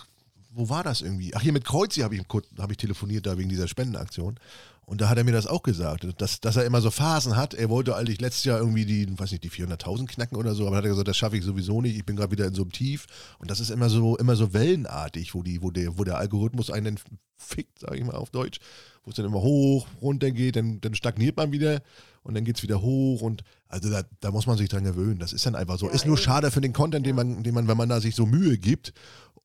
wo 0.51 0.69
war 0.69 0.83
das 0.83 1.03
irgendwie? 1.03 1.35
Ach, 1.35 1.41
hier 1.41 1.53
mit 1.53 1.65
Kreuzi 1.65 2.01
habe 2.01 2.17
ich, 2.17 2.23
hab 2.59 2.71
ich 2.71 2.77
telefoniert 2.77 3.27
da 3.27 3.39
wegen 3.39 3.49
dieser 3.49 3.69
Spendenaktion. 3.69 4.41
Und 4.89 5.01
da 5.01 5.09
hat 5.09 5.19
er 5.19 5.25
mir 5.25 5.33
das 5.33 5.49
auch 5.49 5.65
gesagt, 5.65 6.07
dass, 6.19 6.41
dass 6.41 6.57
er 6.57 6.65
immer 6.65 6.81
so 6.81 6.93
Phasen 6.93 7.37
hat. 7.37 7.55
Er 7.55 7.69
wollte 7.69 7.97
eigentlich 7.97 8.21
letztes 8.21 8.45
Jahr 8.45 8.61
irgendwie 8.61 8.85
die, 8.85 9.19
weiß 9.19 9.33
nicht, 9.33 9.43
die 9.43 9.51
400.000 9.51 10.07
knacken 10.07 10.37
oder 10.37 10.55
so, 10.55 10.65
aber 10.65 10.77
hat 10.77 10.85
er 10.85 10.91
gesagt, 10.91 11.09
das 11.09 11.17
schaffe 11.17 11.37
ich 11.37 11.45
sowieso 11.45 11.83
nicht. 11.83 11.97
Ich 11.97 12.07
bin 12.07 12.15
gerade 12.15 12.31
wieder 12.31 12.47
in 12.47 12.55
so 12.55 12.63
einem 12.63 12.71
Tief. 12.71 13.07
Und 13.41 13.51
das 13.51 13.59
ist 13.59 13.71
immer 13.71 13.91
so, 13.91 14.17
immer 14.17 14.37
so 14.37 14.55
wellenartig, 14.55 15.35
wo, 15.35 15.43
die, 15.43 15.61
wo, 15.61 15.73
der, 15.73 15.99
wo 15.99 16.05
der 16.05 16.19
Algorithmus 16.19 16.71
einen 16.71 17.01
fickt, 17.37 17.81
sage 17.81 17.99
ich 17.99 18.05
mal 18.05 18.15
auf 18.15 18.31
Deutsch, 18.31 18.61
wo 19.03 19.11
es 19.11 19.17
dann 19.17 19.27
immer 19.27 19.43
hoch, 19.43 19.89
runter 20.01 20.31
geht, 20.31 20.55
dann, 20.55 20.81
dann 20.81 20.95
stagniert 20.95 21.37
man 21.37 21.51
wieder 21.51 21.83
und 22.23 22.35
dann 22.35 22.45
geht 22.45 22.57
es 22.57 22.63
wieder 22.63 22.81
hoch. 22.81 23.23
Und 23.23 23.43
also 23.67 23.91
da, 23.91 24.05
da, 24.21 24.31
muss 24.31 24.47
man 24.47 24.57
sich 24.57 24.69
dran 24.69 24.85
gewöhnen. 24.85 25.19
Das 25.19 25.33
ist 25.33 25.47
dann 25.47 25.57
einfach 25.57 25.79
so. 25.79 25.87
Ja, 25.87 25.95
ist 25.95 26.07
nur 26.07 26.17
schade 26.17 26.53
für 26.53 26.61
den 26.61 26.73
Content, 26.73 27.05
den 27.05 27.17
man, 27.17 27.43
den 27.43 27.55
man, 27.55 27.67
wenn 27.67 27.77
man 27.77 27.89
da 27.89 28.01
sich 28.01 28.15
so 28.15 28.25
Mühe 28.25 28.57
gibt 28.57 28.93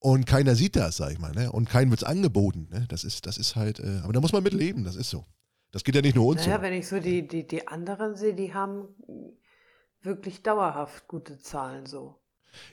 und 0.01 0.25
keiner 0.25 0.55
sieht 0.55 0.75
das, 0.75 0.97
sag 0.97 1.11
ich 1.11 1.19
mal, 1.19 1.31
ne? 1.31 1.51
Und 1.51 1.69
keinem 1.69 1.91
wird 1.91 2.01
es 2.01 2.07
angeboten. 2.07 2.67
Ne? 2.71 2.85
Das 2.89 3.03
ist, 3.03 3.27
das 3.27 3.37
ist 3.37 3.55
halt, 3.55 3.79
äh, 3.79 4.01
aber 4.03 4.13
da 4.13 4.19
muss 4.19 4.33
man 4.33 4.41
mit 4.41 4.53
leben, 4.53 4.83
das 4.83 4.95
ist 4.95 5.11
so. 5.11 5.27
Das 5.71 5.83
geht 5.83 5.93
ja 5.93 6.01
nicht 6.01 6.15
nur 6.15 6.25
uns 6.25 6.41
naja, 6.41 6.57
so. 6.57 6.63
wenn 6.63 6.73
ich 6.73 6.87
so 6.87 6.99
die, 6.99 7.27
die, 7.27 7.45
die 7.45 7.67
anderen 7.67 8.15
sehe, 8.15 8.33
die 8.33 8.51
haben 8.51 8.87
wirklich 10.01 10.41
dauerhaft 10.41 11.07
gute 11.07 11.39
Zahlen 11.39 11.85
so. 11.85 12.19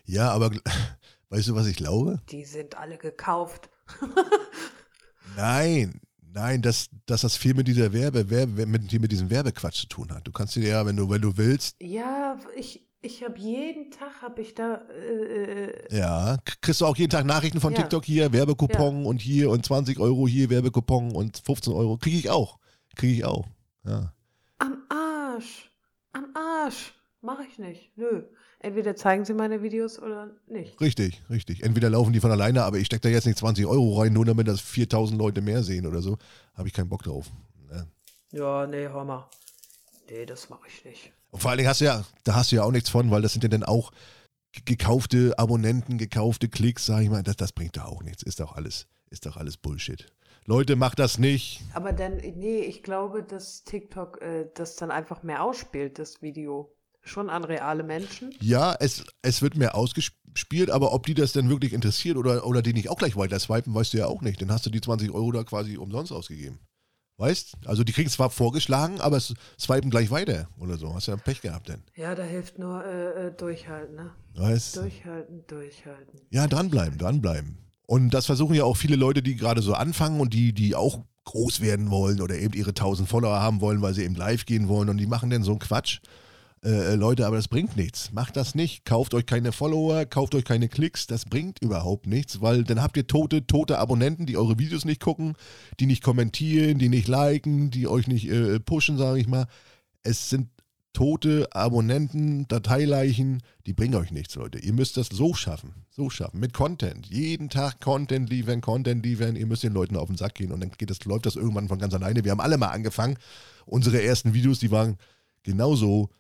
Ja, 0.05 0.31
aber 0.31 0.51
weißt 1.29 1.49
du, 1.49 1.55
was 1.55 1.67
ich 1.67 1.77
glaube? 1.77 2.23
Die 2.31 2.47
sind 2.47 2.79
alle 2.79 2.97
gekauft. 2.97 3.69
nein, 5.37 6.01
nein, 6.23 6.63
dass, 6.63 6.89
dass 7.05 7.21
das 7.21 7.37
viel 7.37 7.53
mit 7.53 7.69
dieser 7.69 7.93
Werbe, 7.93 8.31
Werbe 8.31 8.65
mit, 8.65 8.91
mit 8.91 9.13
diesem 9.13 9.29
Werbequatsch 9.29 9.81
zu 9.81 9.87
tun 9.87 10.15
hat. 10.15 10.27
Du 10.27 10.33
kannst 10.33 10.57
dir 10.57 10.67
ja, 10.67 10.87
wenn 10.87 10.97
du, 10.97 11.11
wenn 11.11 11.21
du 11.21 11.37
willst. 11.37 11.77
Ja, 11.79 12.39
ich, 12.57 12.88
ich 13.01 13.23
habe 13.23 13.39
jeden 13.39 13.91
Tag 13.91 14.23
habe 14.23 14.43
ich 14.43 14.55
da. 14.55 14.83
Äh, 14.91 15.65
äh, 15.65 15.97
ja, 15.97 16.39
kriegst 16.61 16.81
du 16.81 16.87
auch 16.87 16.97
jeden 16.97 17.11
Tag 17.11 17.25
Nachrichten 17.25 17.61
von 17.61 17.73
ja. 17.73 17.81
TikTok 17.81 18.05
hier, 18.05 18.33
Werbekupon 18.33 19.03
ja. 19.03 19.09
und 19.09 19.21
hier 19.21 19.51
und 19.51 19.65
20 19.65 19.99
Euro 20.01 20.27
hier, 20.27 20.51
Werbekupon 20.51 21.15
und 21.15 21.39
15 21.39 21.73
Euro. 21.73 21.97
Kriege 21.97 22.17
ich 22.17 22.31
auch. 22.31 22.59
Kriege 22.97 23.13
ich 23.13 23.25
auch. 23.25 23.47
Ja. 23.85 24.13
Am 24.59 24.83
Arsch. 24.89 25.71
Am 26.13 26.27
Arsch. 26.35 26.95
Mache 27.21 27.45
ich 27.51 27.59
nicht. 27.59 27.97
Nö. 27.97 28.25
Entweder 28.61 28.97
zeigen 28.97 29.25
sie 29.25 29.35
meine 29.35 29.63
Videos 29.63 30.01
oder 30.01 30.31
nicht. 30.49 30.81
Richtig, 30.81 31.23
richtig. 31.31 31.63
Entweder 31.63 31.91
laufen 31.91 32.13
die 32.13 32.21
von 32.21 32.31
alleine, 32.31 32.65
aber 32.65 32.79
ich 32.79 32.87
stecke 32.87 33.03
da 33.03 33.09
jetzt 33.09 33.27
nicht 33.27 33.39
20 33.39 33.67
Euro 33.67 34.01
rein, 34.01 34.13
nur 34.13 34.25
damit 34.25 34.49
das 34.49 34.61
4000 34.61 35.19
Leute 35.19 35.41
mehr 35.41 35.63
sehen 35.63 35.87
oder 35.87 36.03
so. 36.03 36.19
Habe 36.55 36.67
ich 36.67 36.75
keinen 36.75 36.89
Bock 36.89 37.05
drauf. 37.05 37.31
Ja, 37.71 37.87
ja 38.33 38.67
nee, 38.67 38.89
hör 38.89 39.05
mal. 39.05 39.29
Nee, 40.11 40.27
das 40.27 40.51
mache 40.51 40.67
ich 40.67 40.85
nicht. 40.85 41.13
Und 41.31 41.41
vor 41.41 41.51
allen 41.51 41.59
Dingen 41.59 41.69
hast 41.69 41.81
du 41.81 41.87
ja, 41.87 42.05
da 42.25 42.35
hast 42.35 42.53
du 42.53 42.57
ja 42.57 42.65
auch 42.65 42.73
nichts 42.73 42.91
von, 42.91 43.11
weil 43.11 43.23
das 43.23 43.33
sind 43.33 43.43
ja 43.43 43.49
dann 43.49 43.65
auch 43.65 43.93
gekaufte 44.65 45.39
Abonnenten, 45.39 45.99
gekaufte 45.99 46.49
Klicks, 46.49 46.87
sag 46.87 47.03
ich 47.03 47.11
mal. 47.11 47.23
Das, 47.23 47.37
das 47.37 47.53
bringt 47.53 47.77
doch 47.77 47.85
auch 47.85 48.03
nichts. 48.03 48.23
Ist 48.23 48.41
doch 48.41 48.55
alles, 48.55 48.87
ist 49.11 49.27
doch 49.27 49.37
alles 49.37 49.57
Bullshit. 49.57 50.07
Leute, 50.47 50.77
macht 50.77 50.99
das 50.99 51.19
nicht. 51.19 51.61
Aber 51.75 51.93
dann, 51.93 52.17
nee, 52.17 52.61
ich 52.61 52.83
glaube, 52.83 53.23
dass 53.23 53.65
TikTok 53.65 54.23
äh, 54.23 54.47
das 54.55 54.77
dann 54.77 54.91
einfach 54.91 55.23
mehr 55.23 55.43
ausspielt, 55.43 55.99
das 55.99 56.23
Video. 56.23 56.75
Schon 57.03 57.31
an 57.31 57.45
reale 57.45 57.85
Menschen. 57.85 58.35
Ja, 58.41 58.75
es, 58.79 59.05
es 59.23 59.41
wird 59.41 59.57
mehr 59.57 59.75
ausgespielt, 59.75 60.71
aber 60.71 60.93
ob 60.93 61.07
die 61.07 61.15
das 61.15 61.33
denn 61.33 61.49
wirklich 61.49 61.73
interessiert 61.73 62.17
oder, 62.17 62.47
oder 62.47 62.61
die 62.61 62.73
nicht 62.73 62.89
auch 62.89 62.99
gleich 62.99 63.17
weiter 63.17 63.39
swipen, 63.39 63.75
weißt 63.75 63.93
du 63.93 63.99
ja 63.99 64.07
auch 64.07 64.21
nicht. 64.21 64.43
Dann 64.43 64.51
hast 64.51 64.67
du 64.67 64.71
die 64.71 64.81
20 64.81 65.11
Euro 65.11 65.33
da 65.33 65.45
quasi 65.45 65.77
umsonst 65.77 66.13
ausgegeben. 66.13 66.59
Weißt? 67.19 67.55
Also 67.67 67.83
die 67.83 67.93
kriegen 67.93 68.09
zwar 68.09 68.31
vorgeschlagen, 68.31 69.01
aber 69.01 69.17
es 69.17 69.35
swipen 69.59 69.91
gleich 69.91 70.11
weiter 70.11 70.49
oder 70.59 70.79
so. 70.79 70.95
Hast 70.95 71.09
ja 71.09 71.17
Pech 71.17 71.41
gehabt 71.41 71.69
denn. 71.69 71.83
Ja, 71.97 72.15
da 72.15 72.23
hilft 72.23 72.61
nur 72.61 72.85
äh, 72.85 73.27
äh 73.27 73.33
durchhalten, 73.33 73.97
ne? 73.97 74.11
Weißt? 74.37 74.77
Durchhalten, 74.77 75.45
durchhalten. 75.49 76.21
Ja, 76.31 76.47
dranbleiben, 76.47 76.97
dranbleiben. 76.97 77.59
Und 77.87 78.11
das 78.11 78.27
versuchen 78.27 78.55
ja 78.55 78.63
auch 78.63 78.77
viele 78.77 78.95
Leute, 78.95 79.21
die 79.23 79.35
gerade 79.35 79.63
so 79.63 79.75
anfangen 79.75 80.21
und 80.21 80.33
die, 80.33 80.53
die 80.53 80.77
auch 80.77 81.01
groß 81.25 81.61
werden 81.61 81.91
wollen 81.91 82.21
oder 82.21 82.37
eben 82.37 82.55
ihre 82.55 82.71
1000 82.71 83.09
Follower 83.09 83.41
haben 83.41 83.61
wollen, 83.61 83.83
weil 83.83 83.95
sie 83.95 84.05
eben 84.05 84.15
live 84.15 84.47
gehen 84.47 84.69
wollen 84.69 84.89
und 84.89 84.99
die 84.99 85.07
machen 85.07 85.29
dann 85.29 85.43
so 85.43 85.51
einen 85.51 85.59
Quatsch. 85.59 86.01
Äh, 86.65 86.93
äh, 86.93 86.95
Leute, 86.97 87.27
aber 87.27 87.37
das 87.37 87.49
bringt 87.49 87.77
nichts. 87.77 88.13
Macht 88.13 88.37
das 88.37 88.55
nicht. 88.55 88.85
Kauft 88.85 89.15
euch 89.15 89.27
keine 89.27 89.53
Follower, 89.53 90.05
kauft 90.07 90.35
euch 90.35 90.45
keine 90.45 90.69
Klicks. 90.69 91.07
Das 91.07 91.25
bringt 91.25 91.61
überhaupt 91.63 92.07
nichts, 92.07 92.41
weil 92.41 92.65
dann 92.65 92.83
habt 92.83 92.97
ihr 92.97 93.07
tote, 93.07 93.47
tote 93.47 93.79
Abonnenten, 93.79 94.27
die 94.27 94.37
eure 94.37 94.59
Videos 94.59 94.85
nicht 94.85 95.01
gucken, 95.01 95.35
die 95.79 95.87
nicht 95.87 96.03
kommentieren, 96.03 96.79
die 96.79 96.89
nicht 96.89 97.07
liken, 97.07 97.71
die 97.71 97.87
euch 97.87 98.09
nicht 98.09 98.29
äh, 98.29 98.59
pushen, 98.59 98.99
sage 98.99 99.21
ich 99.21 99.29
mal. 99.29 99.47
Es 100.03 100.31
sind 100.31 100.49
tote 100.93 101.49
Abonnenten, 101.53 102.49
Dateileichen, 102.49 103.41
die 103.67 103.73
bringen 103.73 103.95
euch 103.95 104.11
nichts, 104.11 104.35
Leute. 104.35 104.59
Ihr 104.59 104.73
müsst 104.73 104.97
das 104.97 105.09
so 105.13 105.35
schaffen, 105.35 105.75
so 105.91 106.11
schaffen, 106.11 106.41
mit 106.41 106.53
Content. 106.53 107.07
Jeden 107.07 107.51
Tag 107.51 107.81
Content 107.81 108.29
liefern, 108.31 108.61
Content 108.61 109.05
liefern. 109.05 109.37
Ihr 109.37 109.47
müsst 109.47 109.63
den 109.63 109.75
Leuten 109.75 109.97
auf 109.97 110.09
den 110.09 110.17
Sack 110.17 110.35
gehen 110.35 110.51
und 110.51 110.61
dann 110.61 110.73
geht 110.77 110.91
das, 110.91 111.05
läuft 111.05 111.27
das 111.27 111.37
irgendwann 111.37 111.69
von 111.69 111.79
ganz 111.79 111.95
alleine. 111.95 112.25
Wir 112.25 112.33
haben 112.33 112.41
alle 112.41 112.59
mal 112.59 112.71
angefangen. 112.71 113.17
Unsere 113.65 114.03
ersten 114.03 114.35
Videos, 114.35 114.59
die 114.59 114.73
waren 114.73 114.97
genauso 115.45 116.11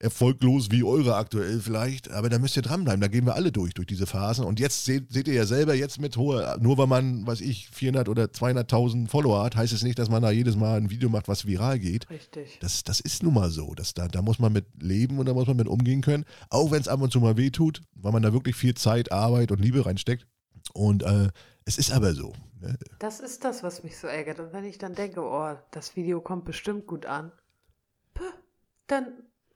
erfolglos 0.00 0.70
wie 0.70 0.82
eure 0.82 1.16
aktuell 1.16 1.60
vielleicht, 1.60 2.10
aber 2.10 2.30
da 2.30 2.38
müsst 2.38 2.56
ihr 2.56 2.62
dranbleiben. 2.62 3.02
Da 3.02 3.08
gehen 3.08 3.26
wir 3.26 3.34
alle 3.34 3.52
durch, 3.52 3.74
durch 3.74 3.86
diese 3.86 4.06
Phasen. 4.06 4.44
Und 4.46 4.58
jetzt 4.58 4.86
seht, 4.86 5.12
seht 5.12 5.28
ihr 5.28 5.34
ja 5.34 5.44
selber, 5.44 5.74
jetzt 5.74 6.00
mit 6.00 6.16
hoher, 6.16 6.56
nur 6.58 6.78
weil 6.78 6.86
man, 6.86 7.26
weiß 7.26 7.42
ich, 7.42 7.68
400 7.70 8.08
oder 8.08 8.24
200.000 8.24 9.08
Follower 9.08 9.44
hat, 9.44 9.56
heißt 9.56 9.74
es 9.74 9.82
nicht, 9.82 9.98
dass 9.98 10.08
man 10.08 10.22
da 10.22 10.30
jedes 10.30 10.56
Mal 10.56 10.78
ein 10.78 10.90
Video 10.90 11.10
macht, 11.10 11.28
was 11.28 11.46
viral 11.46 11.78
geht. 11.78 12.08
Richtig. 12.08 12.58
Das, 12.60 12.82
das 12.82 13.00
ist 13.00 13.22
nun 13.22 13.34
mal 13.34 13.50
so. 13.50 13.74
Das, 13.74 13.92
da, 13.92 14.08
da 14.08 14.22
muss 14.22 14.38
man 14.38 14.54
mit 14.54 14.64
leben 14.80 15.18
und 15.18 15.26
da 15.26 15.34
muss 15.34 15.46
man 15.46 15.58
mit 15.58 15.68
umgehen 15.68 16.00
können. 16.00 16.24
Auch 16.48 16.70
wenn 16.70 16.80
es 16.80 16.88
ab 16.88 17.02
und 17.02 17.12
zu 17.12 17.20
mal 17.20 17.36
weh 17.36 17.50
tut, 17.50 17.82
weil 17.94 18.12
man 18.12 18.22
da 18.22 18.32
wirklich 18.32 18.56
viel 18.56 18.74
Zeit, 18.74 19.12
Arbeit 19.12 19.52
und 19.52 19.60
Liebe 19.60 19.84
reinsteckt. 19.84 20.26
Und 20.72 21.02
äh, 21.02 21.28
es 21.66 21.76
ist 21.76 21.92
aber 21.92 22.14
so. 22.14 22.32
Ne? 22.60 22.78
Das 23.00 23.20
ist 23.20 23.44
das, 23.44 23.62
was 23.62 23.82
mich 23.82 23.98
so 23.98 24.06
ärgert. 24.06 24.40
Und 24.40 24.54
wenn 24.54 24.64
ich 24.64 24.78
dann 24.78 24.94
denke, 24.94 25.20
oh, 25.20 25.56
das 25.72 25.94
Video 25.94 26.22
kommt 26.22 26.46
bestimmt 26.46 26.86
gut 26.86 27.04
an, 27.04 27.32
dann 28.86 29.06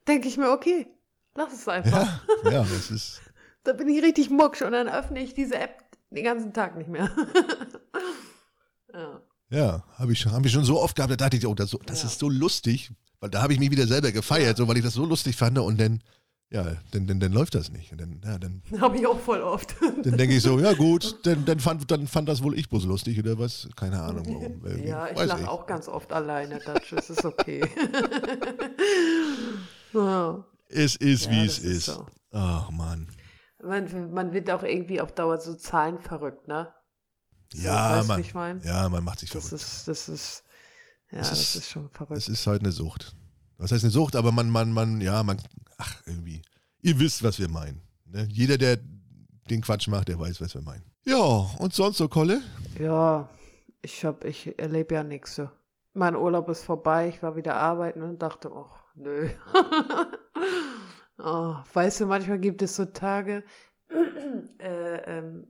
denke 0.07 0.29
ich 0.29 0.37
mir, 0.37 0.51
okay, 0.51 0.87
lass 1.35 1.53
es 1.53 1.69
einfach. 1.69 2.21
Ja, 2.45 2.51
ja 2.51 2.63
das 2.63 2.91
ist. 2.91 3.21
da 3.65 3.73
bin 3.73 3.89
ich 3.89 4.03
richtig 4.03 4.31
mucksch 4.31 4.63
und 4.63 4.73
dann 4.73 4.89
öffne 4.89 5.23
ich 5.23 5.35
diese 5.35 5.57
App 5.57 5.85
den 6.11 6.25
ganzen 6.25 6.53
Tag 6.53 6.77
nicht 6.77 6.89
mehr. 6.89 7.11
ja. 8.93 9.21
Ja, 9.51 9.85
habe 9.99 10.13
ich, 10.13 10.27
hab 10.27 10.45
ich 10.45 10.53
schon 10.53 10.65
so 10.65 10.81
oft 10.81 10.97
gehabt, 10.97 11.13
da 11.13 11.17
dachte 11.17 11.37
ich, 11.37 11.47
oh, 11.47 11.55
das, 11.55 11.77
das 11.87 12.03
ja. 12.03 12.09
ist 12.09 12.19
so 12.19 12.29
lustig, 12.29 12.91
weil 13.21 13.31
da 13.31 13.43
habe 13.43 13.53
ich 13.53 13.59
mich 13.59 13.71
wieder 13.71 13.87
selber 13.87 14.11
gefeiert, 14.11 14.57
so, 14.57 14.67
weil 14.67 14.79
ich 14.79 14.83
das 14.83 14.95
so 14.95 15.05
lustig 15.05 15.37
fand 15.37 15.59
und 15.59 15.81
dann, 15.81 16.03
ja, 16.51 16.77
dann, 16.93 17.07
dann, 17.07 17.21
dann 17.21 17.33
läuft 17.33 17.55
das 17.55 17.71
nicht. 17.71 17.93
dann, 17.97 18.21
ja, 18.25 18.39
dann 18.39 18.63
habe 18.81 18.97
ich 18.97 19.07
auch 19.07 19.21
voll 19.21 19.43
oft. 19.43 19.77
Dann 19.81 20.17
denke 20.17 20.37
ich 20.37 20.43
so, 20.43 20.59
ja 20.59 20.73
gut, 20.73 21.21
dann, 21.25 21.45
dann, 21.45 21.61
fand, 21.61 21.91
dann 21.91 22.07
fand 22.07 22.29
das 22.29 22.43
wohl 22.43 22.59
ich 22.59 22.69
bloß 22.69 22.85
lustig 22.85 23.19
oder 23.19 23.39
was? 23.39 23.69
Keine 23.77 24.03
Ahnung 24.03 24.27
warum. 24.27 24.85
ja, 24.85 25.09
ich 25.11 25.25
lache 25.25 25.49
auch 25.49 25.67
ganz 25.67 25.89
oft 25.89 26.13
alleine, 26.13 26.59
das 26.91 27.11
ist 27.11 27.25
okay. 27.25 27.61
Ja. 29.95 30.45
Es 30.69 30.97
ist, 30.97 31.27
ja, 31.27 31.33
wie 31.33 31.45
es 31.45 31.59
ist. 31.59 31.65
ist. 31.65 31.87
So. 31.87 32.07
Ach, 32.33 32.71
Mann. 32.71 33.09
Man, 33.63 34.13
man 34.13 34.33
wird 34.33 34.51
auch 34.51 34.63
irgendwie 34.63 35.01
auf 35.01 35.13
Dauer 35.13 35.41
so 35.41 35.55
Zahlen 35.55 35.99
verrückt, 35.99 36.49
ne? 36.49 36.73
So, 37.53 37.63
ja, 37.63 38.03
man, 38.07 38.21
ich 38.21 38.35
mein? 38.35 38.61
ja, 38.63 38.89
man 38.89 39.05
macht 39.05 39.21
sich 39.21 39.31
das 39.31 39.49
verrückt. 39.49 39.65
Ist, 39.65 39.89
das 39.89 40.09
ist, 40.09 40.45
ja, 41.11 41.19
das, 41.19 41.31
das 41.31 41.57
ist, 41.57 41.71
schon 41.71 41.89
verrückt. 41.91 42.19
Es 42.19 42.29
ist 42.29 42.47
halt 42.47 42.63
eine 42.63 42.73
Sucht. 42.73 43.15
Was 43.57 43.71
heißt 43.71 43.85
eine 43.85 43.91
Sucht? 43.91 44.17
Aber 44.17 44.33
man, 44.33 44.51
man, 44.51 44.73
man, 44.73 45.01
ja, 45.01 45.23
man, 45.23 45.41
ach, 45.79 46.03
irgendwie. 46.07 46.43
Ihr 46.83 46.99
wisst, 46.99 47.23
was 47.23 47.39
wir 47.39 47.49
meinen. 47.49 47.81
Ne? 48.07 48.27
Jeder, 48.31 48.59
der 48.59 48.79
den 49.49 49.61
Quatsch 49.61 49.89
macht, 49.89 50.09
der 50.09 50.19
weiß, 50.19 50.41
was 50.41 50.55
wir 50.55 50.63
meinen. 50.63 50.85
Ja, 51.05 51.17
und 51.17 51.75
sonst 51.75 51.99
so, 51.99 52.09
Kolle? 52.09 52.43
Ja, 52.81 53.29
ich 53.83 54.05
hab, 54.05 54.25
ich 54.25 54.59
erlebe 54.59 54.95
ja 54.95 55.05
nichts 55.05 55.37
so. 55.37 55.49
Mein 55.93 56.17
Urlaub 56.17 56.49
ist 56.49 56.65
vorbei, 56.65 57.09
ich 57.09 57.23
war 57.23 57.37
wieder 57.37 57.55
arbeiten 57.55 58.03
und 58.03 58.21
dachte, 58.21 58.51
oh, 58.53 58.67
nö. 58.95 59.29
oh, 61.19 61.57
weißt 61.73 62.01
du, 62.01 62.07
manchmal 62.07 62.39
gibt 62.39 62.63
es 62.63 62.77
so 62.77 62.85
Tage, 62.85 63.45
äh, 64.59 65.19
ähm, 65.19 65.47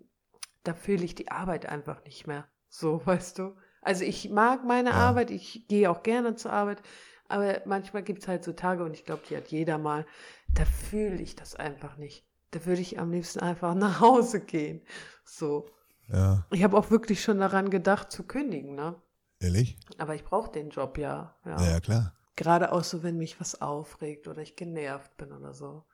da 0.63 0.75
fühle 0.75 1.05
ich 1.05 1.15
die 1.15 1.31
Arbeit 1.31 1.67
einfach 1.67 2.03
nicht 2.05 2.27
mehr. 2.27 2.47
So, 2.69 3.01
weißt 3.05 3.39
du? 3.39 3.57
Also 3.83 4.05
ich 4.05 4.31
mag 4.31 4.65
meine 4.65 4.91
Ja. 4.91 4.97
Arbeit, 4.97 5.31
ich 5.31 5.67
gehe 5.69 5.91
auch 5.91 6.03
gerne 6.03 6.35
zur 6.37 6.53
Arbeit, 6.53 6.83
aber 7.29 7.61
manchmal 7.67 8.03
gibt 8.03 8.23
es 8.23 8.29
halt 8.29 8.45
so 8.45 8.53
Tage, 8.53 8.85
und 8.85 8.95
ich 8.95 9.05
glaube, 9.05 9.23
die 9.29 9.37
hat 9.37 9.49
jeder 9.49 9.79
mal, 9.79 10.07
da 10.53 10.65
fühle 10.65 11.21
ich 11.21 11.37
das 11.37 11.55
einfach 11.55 11.97
nicht. 11.97 12.27
Da 12.51 12.65
würde 12.67 12.81
ich 12.81 12.99
am 12.99 13.11
liebsten 13.11 13.41
einfach 13.41 13.75
nach 13.75 14.01
Hause 14.01 14.41
gehen. 14.41 14.83
So. 15.25 15.69
Ja, 16.09 16.47
Ich 16.51 16.63
habe 16.63 16.77
auch 16.77 16.91
wirklich 16.91 17.23
schon 17.23 17.39
daran 17.41 17.71
gedacht 17.71 18.13
zu 18.13 18.25
kündigen, 18.25 18.75
ne? 18.75 19.01
ehrlich? 19.41 19.79
Aber 19.99 20.15
ich 20.15 20.25
brauche 20.25 20.51
den 20.53 20.69
Job 20.71 20.99
ja. 20.99 21.35
ja. 21.47 21.61
Ja, 21.63 21.71
ja, 21.73 21.81
klar. 21.81 22.15
Gerade 22.37 22.73
auch 22.73 22.85
so, 22.85 23.03
wenn 23.03 23.17
mich 23.17 23.39
was 23.41 23.61
aufregt 23.61 24.27
oder 24.29 24.43
ich 24.43 24.57
genervt 24.57 25.17
bin 25.17 25.33
oder 25.33 25.55
so. 25.55 25.85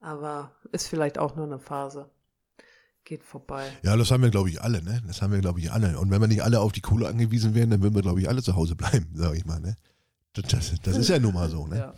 Aber 0.00 0.52
ist 0.72 0.88
vielleicht 0.88 1.18
auch 1.18 1.36
nur 1.36 1.46
eine 1.46 1.58
Phase. 1.58 2.10
Geht 3.04 3.22
vorbei. 3.22 3.70
Ja, 3.82 3.96
das 3.96 4.10
haben 4.10 4.22
wir, 4.22 4.30
glaube 4.30 4.48
ich, 4.50 4.60
alle, 4.60 4.82
ne? 4.82 5.00
Das 5.06 5.22
haben 5.22 5.32
wir, 5.32 5.40
glaube 5.40 5.60
ich, 5.60 5.70
alle. 5.70 5.98
Und 5.98 6.10
wenn 6.10 6.20
wir 6.20 6.26
nicht 6.28 6.42
alle 6.42 6.60
auf 6.60 6.72
die 6.72 6.80
Kohle 6.80 7.06
angewiesen 7.08 7.54
wären, 7.54 7.70
dann 7.70 7.82
würden 7.82 7.94
wir, 7.94 8.02
glaube 8.02 8.20
ich, 8.20 8.28
alle 8.28 8.42
zu 8.42 8.56
Hause 8.56 8.74
bleiben, 8.74 9.10
sage 9.14 9.36
ich 9.36 9.44
mal, 9.44 9.60
ne? 9.60 9.76
Das, 10.32 10.46
das, 10.48 10.72
das 10.82 10.96
ist 10.96 11.08
ja 11.08 11.18
nun 11.18 11.34
mal 11.34 11.48
so, 11.48 11.66
ne? 11.66 11.78
Ja. 11.78 11.94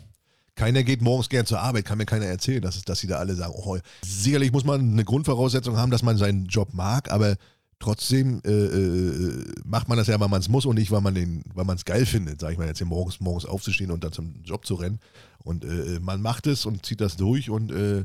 Keiner 0.55 0.83
geht 0.83 1.01
morgens 1.03 1.29
gern 1.29 1.47
zur 1.47 1.61
Arbeit, 1.61 1.85
kann 1.85 1.99
mir 1.99 2.05
keiner 2.07 2.27
erzählen, 2.27 2.61
dass, 2.61 2.77
es- 2.77 2.85
dass 2.85 2.99
sie 2.99 3.07
da 3.07 3.17
alle 3.19 3.35
sagen, 3.37 3.53
oh, 3.57 3.79
sicherlich 4.05 4.53
muss 4.53 4.65
man 4.65 4.81
eine 4.81 5.05
Grundvoraussetzung 5.05 5.77
haben, 5.77 5.91
dass 5.93 6.03
man 6.03 6.17
seinen 6.19 6.47
Job 6.47 6.75
mag, 6.75 7.11
aber 7.11 7.37
trotzdem 7.79 8.41
äh, 8.45 8.51
äh, 8.51 9.45
macht 9.65 9.89
man 9.89 9.99
das 9.99 10.09
ja, 10.09 10.19
weil 10.19 10.29
man 10.29 10.41
es 10.41 10.49
muss 10.49 10.67
und 10.67 10.77
nicht, 10.77 10.91
weil 10.91 11.01
man 11.01 11.15
den, 11.15 11.43
weil 11.55 11.65
man 11.65 11.77
es 11.77 11.85
geil 11.85 12.07
findet, 12.07 12.41
sage 12.41 12.53
ich 12.53 12.59
mal 12.59 12.67
jetzt 12.67 12.79
hier 12.79 12.87
morgens, 12.87 13.21
morgens 13.21 13.45
aufzustehen 13.45 13.91
und 13.91 14.03
dann 14.05 14.13
zum 14.13 14.43
Job 14.45 14.67
zu 14.67 14.75
rennen. 14.75 15.01
Und 15.45 15.65
äh, 15.65 16.01
man 16.01 16.21
macht 16.21 16.47
es 16.47 16.67
und 16.67 16.85
zieht 16.85 17.01
das 17.01 17.17
durch 17.17 17.51
und 17.51 17.71
äh, 17.71 18.01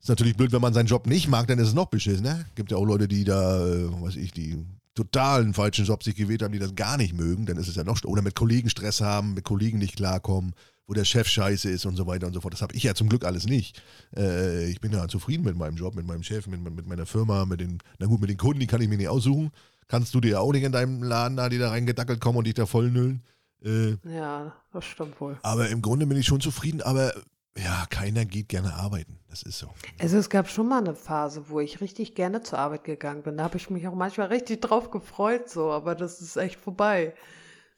ist 0.00 0.08
natürlich 0.08 0.36
blöd, 0.36 0.52
wenn 0.52 0.62
man 0.62 0.74
seinen 0.74 0.86
Job 0.86 1.06
nicht 1.06 1.28
mag, 1.28 1.46
dann 1.46 1.58
ist 1.58 1.68
es 1.68 1.74
noch 1.74 1.86
beschissen, 1.86 2.22
ne? 2.22 2.46
Gibt 2.54 2.70
ja 2.70 2.76
auch 2.76 2.84
Leute, 2.84 3.08
die 3.08 3.24
da, 3.24 3.66
äh, 3.66 4.02
weiß 4.02 4.16
ich, 4.16 4.32
die 4.32 4.64
totalen 4.94 5.54
falschen 5.54 5.84
Job 5.84 6.02
sich 6.02 6.14
gewählt 6.14 6.42
haben, 6.42 6.52
die 6.52 6.58
das 6.58 6.74
gar 6.74 6.96
nicht 6.96 7.14
mögen, 7.14 7.46
dann 7.46 7.56
ist 7.56 7.68
es 7.68 7.76
ja 7.76 7.84
noch, 7.84 8.02
oder 8.04 8.22
mit 8.22 8.34
Kollegen 8.34 8.70
Stress 8.70 9.00
haben, 9.00 9.34
mit 9.34 9.44
Kollegen 9.44 9.78
nicht 9.78 9.96
klarkommen, 9.96 10.54
wo 10.90 10.94
der 10.94 11.04
Chef 11.04 11.28
scheiße 11.28 11.70
ist 11.70 11.86
und 11.86 11.94
so 11.94 12.08
weiter 12.08 12.26
und 12.26 12.32
so 12.32 12.40
fort. 12.40 12.52
Das 12.52 12.62
habe 12.62 12.74
ich 12.74 12.82
ja 12.82 12.96
zum 12.96 13.08
Glück 13.08 13.24
alles 13.24 13.46
nicht. 13.46 13.80
Äh, 14.16 14.68
ich 14.68 14.80
bin 14.80 14.90
ja 14.90 15.06
zufrieden 15.06 15.44
mit 15.44 15.56
meinem 15.56 15.76
Job, 15.76 15.94
mit 15.94 16.04
meinem 16.04 16.24
Chef, 16.24 16.48
mit, 16.48 16.60
mit 16.60 16.84
meiner 16.84 17.06
Firma, 17.06 17.46
mit 17.46 17.60
den, 17.60 17.78
na 18.00 18.06
gut, 18.06 18.20
mit 18.20 18.28
den 18.28 18.36
Kunden, 18.36 18.58
die 18.58 18.66
kann 18.66 18.80
ich 18.80 18.88
mir 18.88 18.96
nicht 18.96 19.08
aussuchen. 19.08 19.52
Kannst 19.86 20.12
du 20.14 20.20
dir 20.20 20.32
ja 20.32 20.40
auch 20.40 20.50
nicht 20.50 20.64
in 20.64 20.72
deinem 20.72 21.04
Laden 21.04 21.36
da, 21.36 21.48
die 21.48 21.58
da 21.58 21.70
reingedackelt 21.70 22.20
kommen 22.20 22.38
und 22.38 22.46
dich 22.48 22.54
da 22.54 22.66
vollnüllen. 22.66 23.22
Äh, 23.64 23.98
ja, 24.02 24.52
das 24.72 24.84
stimmt 24.84 25.20
wohl. 25.20 25.38
aber 25.42 25.68
im 25.68 25.80
Grunde 25.80 26.06
bin 26.06 26.18
ich 26.18 26.26
schon 26.26 26.40
zufrieden, 26.40 26.82
aber 26.82 27.12
ja, 27.56 27.86
keiner 27.88 28.24
geht 28.24 28.48
gerne 28.48 28.74
arbeiten. 28.74 29.20
Das 29.28 29.44
ist 29.44 29.58
so. 29.58 29.68
Also 30.00 30.18
es 30.18 30.28
gab 30.28 30.48
schon 30.48 30.66
mal 30.66 30.78
eine 30.78 30.96
Phase, 30.96 31.50
wo 31.50 31.60
ich 31.60 31.80
richtig 31.80 32.16
gerne 32.16 32.42
zur 32.42 32.58
Arbeit 32.58 32.82
gegangen 32.82 33.22
bin. 33.22 33.36
Da 33.36 33.44
habe 33.44 33.58
ich 33.58 33.70
mich 33.70 33.86
auch 33.86 33.94
manchmal 33.94 34.26
richtig 34.26 34.60
drauf 34.60 34.90
gefreut, 34.90 35.48
so, 35.48 35.70
aber 35.70 35.94
das 35.94 36.20
ist 36.20 36.36
echt 36.36 36.58
vorbei. 36.58 37.14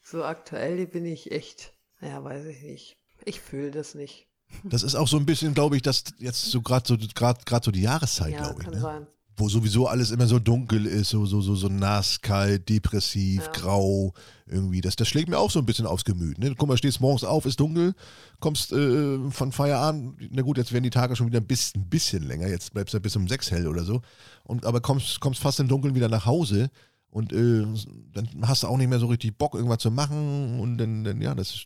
So 0.00 0.24
aktuell 0.24 0.86
bin 0.86 1.04
ich 1.04 1.30
echt, 1.30 1.74
ja, 2.00 2.24
weiß 2.24 2.46
ich 2.46 2.62
nicht. 2.62 3.01
Ich 3.24 3.40
fühle 3.40 3.70
das 3.70 3.94
nicht. 3.94 4.26
Das 4.64 4.82
ist 4.82 4.94
auch 4.94 5.08
so 5.08 5.16
ein 5.16 5.24
bisschen, 5.26 5.54
glaube 5.54 5.76
ich, 5.76 5.82
dass 5.82 6.04
jetzt 6.18 6.44
so 6.50 6.60
gerade 6.60 6.86
so 6.86 6.96
so 6.98 7.70
die 7.70 7.80
Jahreszeit, 7.82 8.32
Ja, 8.32 8.42
glaube 8.42 8.60
ich, 8.60 8.64
kann 8.66 8.74
ne? 8.74 8.80
sein. 8.80 9.06
wo 9.36 9.48
sowieso 9.48 9.86
alles 9.86 10.10
immer 10.10 10.26
so 10.26 10.38
dunkel 10.38 10.84
ist, 10.84 11.08
so 11.08 11.24
so 11.24 11.40
so 11.40 11.54
so 11.56 11.68
nass, 11.68 12.20
kalt, 12.20 12.68
depressiv, 12.68 13.42
Ja. 13.46 13.52
grau, 13.52 14.12
irgendwie. 14.46 14.82
Das 14.82 14.94
das 14.96 15.08
schlägt 15.08 15.30
mir 15.30 15.38
auch 15.38 15.50
so 15.50 15.58
ein 15.58 15.64
bisschen 15.64 15.86
aufs 15.86 16.04
Gemüt. 16.04 16.38
Ne? 16.38 16.54
Guck 16.54 16.68
mal, 16.68 16.76
stehst 16.76 17.00
morgens 17.00 17.24
auf, 17.24 17.46
ist 17.46 17.60
dunkel, 17.60 17.94
kommst 18.40 18.72
äh, 18.72 19.30
von 19.30 19.52
Feierabend. 19.52 20.16
Na 20.30 20.42
gut, 20.42 20.58
jetzt 20.58 20.72
werden 20.72 20.84
die 20.84 20.90
Tage 20.90 21.16
schon 21.16 21.28
wieder 21.28 21.40
ein 21.40 21.46
bisschen, 21.46 21.80
ein 21.82 21.88
bisschen 21.88 22.22
länger. 22.24 22.48
Jetzt 22.48 22.74
bleibst 22.74 22.92
du 22.92 23.00
bis 23.00 23.16
um 23.16 23.26
sechs 23.28 23.50
hell 23.50 23.66
oder 23.66 23.84
so. 23.84 24.02
Und 24.44 24.66
aber 24.66 24.82
kommst 24.82 25.18
kommst 25.20 25.40
fast 25.40 25.60
im 25.60 25.68
Dunkeln 25.68 25.94
wieder 25.94 26.08
nach 26.10 26.26
Hause. 26.26 26.68
Und 27.08 27.32
äh, 27.32 27.64
dann 28.12 28.28
hast 28.42 28.62
du 28.64 28.66
auch 28.68 28.76
nicht 28.76 28.88
mehr 28.88 28.98
so 28.98 29.06
richtig 29.06 29.36
Bock, 29.38 29.54
irgendwas 29.54 29.78
zu 29.78 29.90
machen. 29.90 30.60
Und 30.60 30.76
dann, 30.78 31.04
dann 31.04 31.20
ja, 31.22 31.34
das 31.34 31.64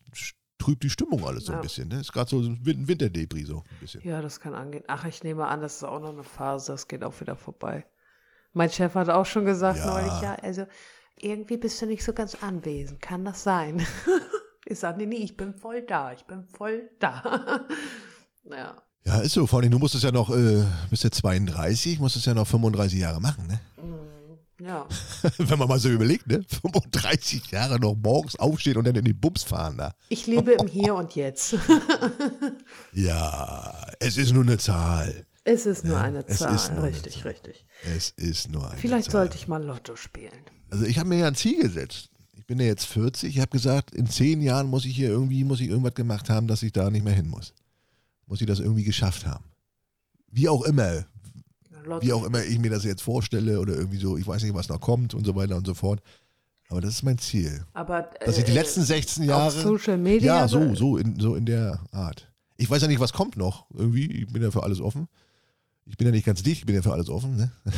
trübt 0.59 0.83
die 0.83 0.91
Stimmung 0.91 1.25
alles 1.27 1.45
so 1.47 1.53
ein 1.53 1.59
Ja. 1.59 1.63
bisschen. 1.63 1.89
Ne? 1.89 2.01
Ist 2.01 2.13
gerade 2.13 2.31
so 2.31 2.39
ein 2.39 2.59
Win- 2.65 2.87
Winterdepri 2.89 3.45
so 3.45 3.59
ein 3.59 3.81
bisschen. 3.81 4.03
Ja, 4.05 4.21
das 4.23 4.41
kann 4.41 4.55
angehen. 4.55 4.85
Ach, 4.89 5.05
ich 5.05 5.23
nehme 5.23 5.47
an, 5.47 5.61
das 5.61 5.77
ist 5.77 5.85
auch 5.85 6.01
noch 6.01 6.13
eine 6.13 6.23
Phase, 6.25 6.73
das 6.73 6.89
geht 6.89 7.05
auch 7.05 7.19
wieder 7.21 7.37
vorbei. 7.37 7.85
Mein 8.53 8.71
Chef 8.71 8.95
hat 8.95 9.09
auch 9.11 9.27
schon 9.27 9.45
gesagt 9.45 9.79
Ja. 9.79 9.87
neulich, 9.87 10.21
ja, 10.23 10.35
also 10.43 10.67
irgendwie 11.19 11.57
bist 11.59 11.81
du 11.83 11.87
nicht 11.87 12.03
so 12.05 12.13
ganz 12.13 12.37
anwesend. 12.43 13.01
Kann 13.03 13.25
das 13.25 13.43
sein? 13.43 13.85
ich 14.67 14.79
sage, 14.79 14.99
nee, 14.99 15.07
nee, 15.07 15.17
ich 15.17 15.37
bin 15.37 15.55
voll 15.55 15.83
da, 15.83 16.13
ich 16.13 16.25
bin 16.25 16.45
voll 16.45 16.91
da. 16.99 17.67
ja. 18.51 18.77
Ja, 19.05 19.19
ist 19.21 19.35
so. 19.35 19.47
Vor 19.47 19.61
allem, 19.61 19.71
du 19.71 19.79
musst 19.79 19.95
es 19.95 20.03
ja 20.03 20.11
noch, 20.11 20.31
äh, 20.31 20.65
bist 20.91 21.05
ja 21.05 21.11
32, 21.13 22.01
musst 22.01 22.17
es 22.17 22.25
ja 22.25 22.35
noch 22.35 22.47
35 22.47 22.99
Jahre 22.99 23.21
machen, 23.21 23.47
ne? 23.47 23.61
Mm, 23.81 24.06
Ja. 24.61 24.87
Wenn 25.39 25.59
man 25.59 25.69
mal 25.69 25.79
so 25.79 25.91
überlegt, 25.91 26.27
ne? 26.29 26.43
35 26.49 27.51
Jahre 27.51 27.79
noch 27.79 27.95
morgens 27.95 28.37
aufstehen 28.37 28.77
und 28.79 28.87
dann 28.87 28.95
in 28.97 29.05
die 29.05 29.13
Bums 29.13 29.43
fahren 29.43 29.77
da. 29.77 29.95
Ich 30.09 30.27
lebe 30.27 30.53
im 30.53 30.67
Hier 30.67 30.95
und 30.95 31.15
Jetzt. 31.15 31.57
Ja, 32.93 33.87
es 34.01 34.17
ist 34.17 34.33
nur 34.33 34.43
eine 34.45 34.59
Zahl. 34.59 35.27
es 35.45 35.67
ist 35.67 35.85
nur 35.85 35.97
Ja, 35.97 36.03
eine 36.03 36.25
es 36.27 36.39
Zahl. 36.39 36.55
ist 36.55 36.71
nur 36.73 36.79
eine 36.85 36.89
richtig, 36.89 37.25
richtig. 37.25 37.67
Es 37.85 38.11
ist 38.11 38.51
nur 38.51 38.69
eine 38.71 38.79
Vielleicht 38.79 39.11
Zahl. 39.11 39.23
sollte 39.23 39.37
ich 39.37 39.49
mal 39.49 39.63
Lotto 39.63 39.97
spielen. 39.97 40.33
Also 40.71 40.85
ich 40.85 40.99
habe 40.99 41.09
mir 41.09 41.19
ja 41.19 41.27
ein 41.29 41.35
Ziel 41.35 41.61
gesetzt. 41.63 42.11
Ich 42.35 42.47
bin 42.47 42.59
ja 42.61 42.67
jetzt 42.67 42.87
40. 42.87 43.35
Ich 43.35 43.41
habe 43.41 43.51
gesagt, 43.51 43.95
in 43.95 44.07
zehn 44.07 44.41
Jahren 44.41 44.69
muss 44.69 44.85
ich 44.85 44.95
hier 44.97 45.09
irgendwie, 45.11 45.45
muss 45.45 45.61
ich 45.61 45.69
irgendwas 45.69 45.95
gemacht 45.95 46.31
haben, 46.31 46.47
dass 46.47 46.63
ich 46.63 46.73
da 46.73 46.91
nicht 46.91 47.05
mehr 47.05 47.15
hin 47.15 47.29
muss. 47.29 47.53
Muss 48.27 48.41
ich 48.41 48.47
das 48.47 48.61
irgendwie 48.61 48.85
geschafft 48.85 49.27
haben. 49.27 49.45
Wie 50.31 50.49
auch 50.49 50.63
immer. 50.63 51.07
Wie 52.01 52.13
auch 52.13 52.25
immer 52.25 52.43
ich 52.45 52.59
mir 52.59 52.71
das 52.71 52.85
jetzt 52.85 53.03
vorstelle 53.03 53.61
oder 53.61 53.75
irgendwie 53.75 53.99
so, 53.99 54.17
ich 54.17 54.27
weiß 54.27 54.43
nicht, 54.43 54.55
was 54.55 54.69
noch 54.69 54.81
kommt 54.81 55.15
und 55.15 55.25
so 55.25 55.35
weiter 55.35 55.57
und 55.57 55.67
so 55.67 55.75
fort. 55.75 56.01
Aber 56.69 56.81
das 56.81 56.95
ist 56.95 57.03
mein 57.03 57.19
Ziel. 57.19 57.65
Aber 57.75 58.11
Dass 58.25 58.39
ich 58.39 58.45
die 58.45 58.51
äh, 58.51 58.55
letzten 58.55 58.83
16 58.83 59.23
auf 59.25 59.29
Jahre. 59.29 59.63
Social 59.63 59.99
Media. 59.99 60.41
Ja, 60.41 60.49
so, 60.49 60.75
so 60.75 60.97
in, 60.97 61.19
so 61.21 61.37
in 61.37 61.47
der 61.47 61.81
Art. 61.93 62.31
Ich 62.57 62.69
weiß 62.69 62.83
ja 62.83 62.89
nicht, 62.89 63.01
was 63.01 63.13
kommt 63.13 63.37
noch. 63.37 63.67
Irgendwie, 63.73 64.07
ich 64.11 64.33
bin 64.33 64.43
ja 64.43 64.51
für 64.51 64.63
alles 64.63 64.81
offen. 64.81 65.09
Ich 65.85 65.97
bin 65.97 66.07
ja 66.07 66.13
nicht 66.13 66.27
ganz 66.27 66.43
dicht, 66.43 66.61
ich 66.61 66.67
bin 66.67 66.75
ja 66.75 66.83
für 66.83 66.93
alles 66.93 67.09
offen. 67.09 67.37
Ne? 67.37 67.53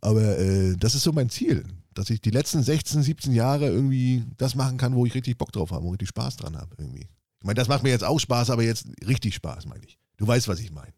Aber 0.00 0.38
äh, 0.38 0.76
das 0.76 0.94
ist 0.94 1.04
so 1.04 1.12
mein 1.12 1.30
Ziel, 1.30 1.64
dass 1.94 2.10
ich 2.10 2.20
die 2.20 2.30
letzten 2.30 2.62
16, 2.62 3.02
17 3.02 3.32
Jahre 3.32 3.68
irgendwie 3.68 4.24
das 4.36 4.54
machen 4.54 4.78
kann, 4.78 4.94
wo 4.94 5.06
ich 5.06 5.14
richtig 5.14 5.38
Bock 5.38 5.52
drauf 5.52 5.70
habe, 5.70 5.84
wo 5.84 5.88
ich 5.88 5.94
richtig 5.94 6.08
Spaß 6.08 6.36
dran 6.36 6.56
habe. 6.56 6.74
Irgendwie. 6.78 7.08
Ich 7.38 7.44
meine, 7.44 7.54
das 7.54 7.68
macht 7.68 7.84
mir 7.84 7.90
jetzt 7.90 8.04
auch 8.04 8.18
Spaß, 8.18 8.50
aber 8.50 8.64
jetzt 8.64 8.86
richtig 9.06 9.34
Spaß, 9.34 9.66
meine 9.66 9.84
ich. 9.84 9.98
Du 10.16 10.26
weißt, 10.26 10.48
was 10.48 10.58
ich 10.58 10.72
meine. 10.72 10.92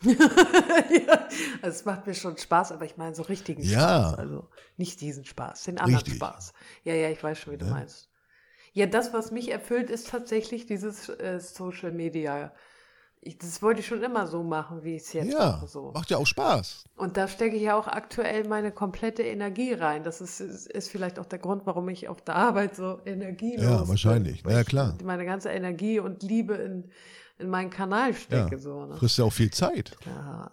ja, 0.02 1.28
also 1.62 1.76
es 1.78 1.84
macht 1.84 2.06
mir 2.06 2.14
schon 2.14 2.36
Spaß, 2.36 2.72
aber 2.72 2.84
ich 2.84 2.96
meine 2.96 3.14
so 3.14 3.22
richtigen 3.22 3.62
Ja. 3.62 4.10
Spaß. 4.10 4.14
Also 4.18 4.48
nicht 4.76 5.00
diesen 5.00 5.24
Spaß, 5.24 5.64
den 5.64 5.78
anderen 5.78 5.96
Richtig. 6.04 6.16
Spaß. 6.16 6.52
Ja, 6.84 6.94
ja, 6.94 7.10
ich 7.10 7.22
weiß 7.22 7.38
schon, 7.38 7.52
wie 7.54 7.58
du 7.58 7.66
Ja. 7.66 7.72
meinst. 7.72 8.08
Ja, 8.74 8.86
das, 8.86 9.12
was 9.12 9.32
mich 9.32 9.50
erfüllt, 9.50 9.90
ist 9.90 10.08
tatsächlich 10.10 10.66
dieses 10.66 11.08
äh, 11.08 11.40
Social 11.40 11.90
Media. 11.90 12.52
Ich, 13.20 13.36
das 13.38 13.60
wollte 13.62 13.80
ich 13.80 13.86
schon 13.88 14.02
immer 14.04 14.28
so 14.28 14.44
machen, 14.44 14.84
wie 14.84 14.94
ich 14.94 15.02
es 15.02 15.12
jetzt 15.12 15.32
ja, 15.32 15.38
mache. 15.56 15.66
So. 15.66 15.90
macht 15.92 16.10
ja 16.10 16.18
auch 16.18 16.26
Spaß. 16.26 16.84
Und 16.96 17.16
da 17.16 17.26
stecke 17.26 17.56
ich 17.56 17.62
ja 17.62 17.76
auch 17.76 17.88
aktuell 17.88 18.46
meine 18.46 18.70
komplette 18.70 19.24
Energie 19.24 19.72
rein. 19.72 20.04
Das 20.04 20.20
ist, 20.20 20.38
ist, 20.38 20.68
ist 20.68 20.88
vielleicht 20.90 21.18
auch 21.18 21.26
der 21.26 21.40
Grund, 21.40 21.66
warum 21.66 21.88
ich 21.88 22.06
auf 22.06 22.22
der 22.22 22.36
Arbeit 22.36 22.76
so 22.76 23.00
energielos 23.04 23.64
Ja, 23.64 23.88
wahrscheinlich. 23.88 24.44
Na 24.44 24.52
ja, 24.52 24.62
klar. 24.64 24.96
Meine 25.02 25.24
ganze 25.24 25.48
Energie 25.50 25.98
und 25.98 26.22
Liebe 26.22 26.54
in, 26.54 26.90
in 27.38 27.48
meinen 27.50 27.70
Kanal 27.70 28.14
stecke. 28.14 28.56
Ja. 28.56 28.58
So, 28.58 28.86
ne? 28.86 28.96
Frisst 28.96 29.18
ja 29.18 29.24
auch 29.24 29.32
viel 29.32 29.50
Zeit, 29.50 29.96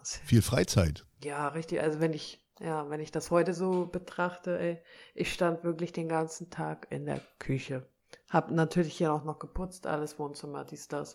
es- 0.02 0.16
viel 0.24 0.42
Freizeit. 0.42 1.04
ja, 1.22 1.48
richtig. 1.48 1.80
Also 1.80 2.00
wenn 2.00 2.12
ich, 2.12 2.40
ja, 2.60 2.88
wenn 2.90 3.00
ich 3.00 3.10
das 3.12 3.30
heute 3.30 3.54
so 3.54 3.86
betrachte, 3.86 4.58
ey, 4.58 4.82
ich 5.14 5.32
stand 5.32 5.64
wirklich 5.64 5.92
den 5.92 6.08
ganzen 6.08 6.50
Tag 6.50 6.86
in 6.90 7.04
der 7.06 7.20
Küche. 7.38 7.88
Hab 8.30 8.50
natürlich 8.50 8.96
hier 8.96 9.12
auch 9.12 9.24
noch 9.24 9.38
geputzt, 9.38 9.86
alles 9.86 10.18
Wohnzimmer, 10.18 10.64
dies, 10.64 10.88
das. 10.88 11.14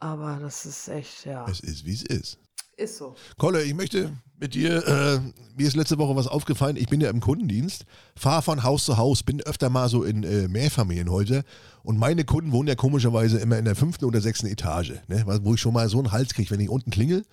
Aber 0.00 0.38
das 0.40 0.64
ist 0.66 0.88
echt, 0.88 1.24
ja, 1.26 1.44
Es 1.48 1.60
ist, 1.60 1.84
wie 1.84 1.92
es 1.94 2.02
ist. 2.04 2.38
Ist 2.78 2.98
so. 2.98 3.14
Kolle, 3.36 3.62
ich 3.62 3.74
möchte 3.74 4.12
mit 4.38 4.54
dir, 4.54 4.86
äh, 4.86 5.20
mir 5.56 5.66
ist 5.66 5.76
letzte 5.76 5.98
Woche 5.98 6.14
was 6.14 6.28
aufgefallen, 6.28 6.76
ich 6.76 6.88
bin 6.88 7.00
ja 7.00 7.10
im 7.10 7.20
Kundendienst, 7.20 7.84
fahre 8.16 8.42
von 8.42 8.62
Haus 8.62 8.84
zu 8.84 8.96
Haus, 8.96 9.22
bin 9.22 9.40
öfter 9.42 9.68
mal 9.68 9.88
so 9.88 10.04
in 10.04 10.22
äh, 10.22 10.48
Mehrfamilienhäuser 10.48 11.42
und 11.82 11.98
meine 11.98 12.24
Kunden 12.24 12.52
wohnen 12.52 12.68
ja 12.68 12.76
komischerweise 12.76 13.38
immer 13.38 13.58
in 13.58 13.64
der 13.64 13.74
fünften 13.74 14.04
oder 14.04 14.20
sechsten 14.20 14.46
Etage, 14.46 14.94
ne? 15.08 15.24
Wo 15.42 15.54
ich 15.54 15.60
schon 15.60 15.74
mal 15.74 15.88
so 15.88 15.98
einen 15.98 16.12
Hals 16.12 16.34
kriege, 16.34 16.50
wenn 16.50 16.60
ich 16.60 16.68
unten 16.68 16.90
klingel 16.90 17.24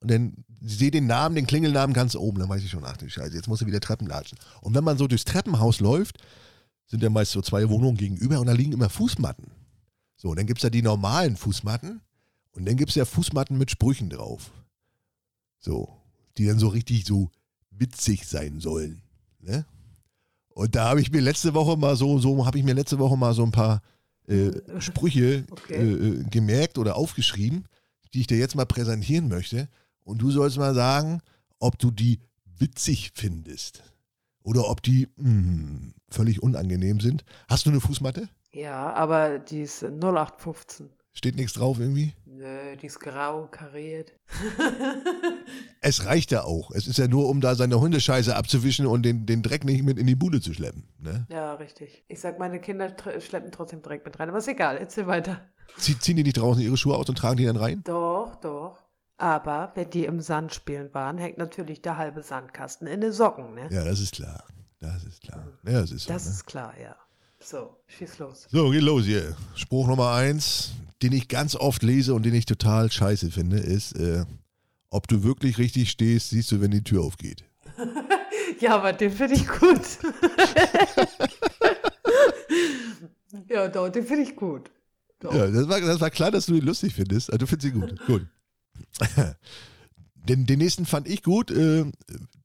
und 0.00 0.10
dann 0.10 0.44
sehe 0.60 0.90
den 0.90 1.06
Namen, 1.06 1.34
den 1.34 1.46
Klingelnamen 1.46 1.94
ganz 1.94 2.14
oben, 2.14 2.38
dann 2.38 2.48
weiß 2.48 2.62
ich 2.62 2.70
schon, 2.70 2.84
ach 2.84 2.96
du 2.96 3.08
Scheiße, 3.08 3.34
jetzt 3.34 3.48
muss 3.48 3.60
ich 3.60 3.66
wieder 3.66 3.80
Treppen 3.80 4.06
latschen. 4.06 4.38
Und 4.60 4.74
wenn 4.74 4.84
man 4.84 4.98
so 4.98 5.08
durchs 5.08 5.24
Treppenhaus 5.24 5.80
läuft, 5.80 6.18
sind 6.86 7.02
ja 7.02 7.10
meist 7.10 7.32
so 7.32 7.42
zwei 7.42 7.68
Wohnungen 7.68 7.96
gegenüber 7.96 8.38
und 8.38 8.46
da 8.46 8.52
liegen 8.52 8.72
immer 8.72 8.88
Fußmatten. 8.88 9.46
So, 10.16 10.28
und 10.28 10.38
dann 10.38 10.46
gibt 10.46 10.58
es 10.58 10.62
ja 10.62 10.70
die 10.70 10.82
normalen 10.82 11.36
Fußmatten 11.36 12.00
und 12.52 12.68
dann 12.68 12.76
gibt 12.76 12.90
es 12.90 12.94
ja 12.94 13.04
Fußmatten 13.04 13.58
mit 13.58 13.70
Sprüchen 13.70 14.08
drauf. 14.08 14.52
So, 15.64 15.96
die 16.36 16.46
dann 16.46 16.58
so 16.58 16.68
richtig 16.68 17.04
so 17.06 17.30
witzig 17.70 18.26
sein 18.26 18.60
sollen. 18.60 19.02
Ne? 19.40 19.64
Und 20.50 20.74
da 20.74 20.90
habe 20.90 21.00
ich 21.00 21.10
mir 21.10 21.20
letzte 21.22 21.54
Woche 21.54 21.76
mal 21.78 21.96
so, 21.96 22.18
so 22.18 22.44
habe 22.44 22.58
ich 22.58 22.64
mir 22.64 22.74
letzte 22.74 22.98
Woche 22.98 23.16
mal 23.16 23.32
so 23.32 23.42
ein 23.44 23.52
paar 23.52 23.80
äh, 24.28 24.50
Sprüche 24.80 25.46
Okay. 25.50 25.74
äh, 25.76 26.08
äh, 26.08 26.24
gemerkt 26.24 26.76
oder 26.78 26.96
aufgeschrieben, 26.96 27.64
die 28.12 28.20
ich 28.20 28.26
dir 28.26 28.38
jetzt 28.38 28.56
mal 28.56 28.66
präsentieren 28.66 29.28
möchte. 29.28 29.68
Und 30.04 30.18
du 30.20 30.30
sollst 30.30 30.58
mal 30.58 30.74
sagen, 30.74 31.20
ob 31.60 31.78
du 31.78 31.90
die 31.90 32.18
witzig 32.58 33.12
findest. 33.14 33.82
oder 34.44 34.68
ob 34.68 34.82
die 34.82 35.08
mh, 35.16 35.92
völlig 36.10 36.42
unangenehm 36.42 36.98
sind. 37.00 37.24
Hast 37.48 37.64
du 37.66 37.70
eine 37.70 37.80
Fußmatte? 37.80 38.28
Ja, 38.52 38.92
aber 38.92 39.38
die 39.38 39.60
ist 39.62 39.82
0815. 39.84 40.90
Steht 41.14 41.36
nichts 41.36 41.52
drauf 41.52 41.78
irgendwie? 41.78 42.14
Nö, 42.24 42.76
die 42.76 42.86
ist 42.86 43.00
grau, 43.00 43.46
kariert. 43.50 44.12
Es 45.84 46.06
reicht 46.06 46.30
ja 46.30 46.44
auch. 46.44 46.70
Es 46.70 46.86
ist 46.86 46.98
ja 46.98 47.08
nur, 47.08 47.28
um 47.28 47.40
da 47.40 47.56
seine 47.56 47.80
Hundescheiße 47.80 48.36
abzuwischen 48.36 48.86
und 48.86 49.02
den, 49.02 49.26
den 49.26 49.42
Dreck 49.42 49.64
nicht 49.64 49.82
mit 49.82 49.98
in 49.98 50.06
die 50.06 50.14
Bude 50.14 50.40
zu 50.40 50.54
schleppen. 50.54 50.84
Ne? 51.00 51.26
ja, 51.28 51.54
richtig. 51.54 52.04
Ich 52.06 52.20
sag, 52.20 52.38
meine 52.38 52.60
Kinder 52.60 52.94
schleppen 53.18 53.50
trotzdem 53.50 53.82
Dreck 53.82 54.04
mit 54.04 54.18
rein. 54.18 54.28
Aber 54.28 54.38
ist 54.38 54.46
egal, 54.46 54.76
erzähl 54.76 55.08
weiter. 55.08 55.40
Sie, 55.76 55.98
ziehen 55.98 56.16
die 56.16 56.22
nicht 56.22 56.36
draußen 56.36 56.62
ihre 56.62 56.76
Schuhe 56.76 56.96
aus 56.96 57.08
und 57.08 57.18
tragen 57.18 57.36
die 57.36 57.46
dann 57.46 57.56
rein? 57.56 57.82
Doch, 57.84 58.36
doch. 58.36 58.78
Aber 59.16 59.72
wenn 59.74 59.90
die 59.90 60.04
im 60.04 60.20
Sand 60.20 60.54
spielen 60.54 60.94
waren, 60.94 61.18
hängt 61.18 61.38
natürlich 61.38 61.82
der 61.82 61.96
halbe 61.96 62.22
Sandkasten 62.22 62.86
in 62.86 63.00
den 63.00 63.12
Socken, 63.12 63.54
ne? 63.54 63.68
Ja, 63.70 63.84
das 63.84 64.00
ist 64.00 64.14
klar. 64.14 64.44
Das 64.80 65.04
ist 65.04 65.20
klar. 65.22 65.46
Ja, 65.64 65.80
das 65.80 65.90
ist 65.90 66.04
so. 66.04 66.12
Das 66.12 66.24
ne? 66.26 66.30
ist 66.30 66.46
klar, 66.46 66.74
ja. 66.80 66.96
So, 67.44 67.76
schieß 67.88 68.18
los. 68.18 68.46
So, 68.50 68.70
geht 68.70 68.82
los 68.82 69.04
hier. 69.04 69.36
Spruch 69.54 69.88
Nummer 69.88 70.12
eins, 70.12 70.72
den 71.02 71.12
ich 71.12 71.26
ganz 71.26 71.56
oft 71.56 71.82
lese 71.82 72.14
und 72.14 72.24
den 72.24 72.34
ich 72.34 72.46
total 72.46 72.90
scheiße 72.90 73.30
finde, 73.30 73.58
ist, 73.58 73.98
äh, 73.98 74.24
ob 74.90 75.08
du 75.08 75.24
wirklich 75.24 75.58
richtig 75.58 75.90
stehst, 75.90 76.30
siehst 76.30 76.52
du, 76.52 76.60
wenn 76.60 76.70
die 76.70 76.84
Tür 76.84 77.02
aufgeht. 77.02 77.44
Ja, 78.60 78.76
aber 78.76 78.92
den 78.92 79.10
finde 79.10 79.34
ich 79.34 79.48
gut. 79.48 79.80
ja, 83.48 83.68
doch, 83.68 83.88
den 83.88 84.06
finde 84.06 84.22
ich 84.22 84.36
gut. 84.36 84.70
Doch. 85.18 85.34
Ja, 85.34 85.48
das 85.48 85.68
war, 85.68 85.80
das 85.80 86.00
war 86.00 86.10
klar, 86.10 86.30
dass 86.30 86.46
du 86.46 86.54
ihn 86.54 86.64
lustig 86.64 86.94
findest. 86.94 87.32
Also, 87.32 87.38
du 87.38 87.46
findest 87.46 87.74
ihn 87.74 87.80
gut. 87.80 88.06
gut. 88.06 88.26
Den, 90.28 90.46
den 90.46 90.58
nächsten 90.58 90.86
fand 90.86 91.08
ich 91.08 91.24
gut. 91.24 91.50
Äh, 91.50 91.86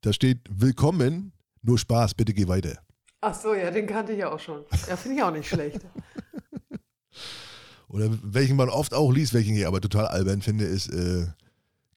da 0.02 0.12
steht 0.12 0.40
Willkommen, 0.50 1.34
nur 1.62 1.78
Spaß, 1.78 2.16
bitte 2.16 2.34
geh 2.34 2.48
weiter. 2.48 2.80
Ach 3.22 3.34
so, 3.34 3.54
ja, 3.54 3.72
den 3.72 3.88
kannte 3.88 4.14
ich 4.14 4.20
ja 4.20 4.32
auch 4.32 4.40
schon. 4.40 4.64
Ja, 4.88 4.96
finde 4.96 5.18
ich 5.18 5.24
auch 5.24 5.32
nicht 5.32 5.50
schlecht. 5.50 5.82
Oder 7.90 8.10
welchen 8.22 8.58
man 8.58 8.70
oft 8.70 8.94
auch 8.94 9.12
liest, 9.12 9.34
welchen 9.34 9.56
ich 9.56 9.66
aber 9.66 9.82
total 9.82 10.08
albern 10.08 10.42
finde, 10.42 10.66
ist 10.66 10.90
äh, 10.90 11.28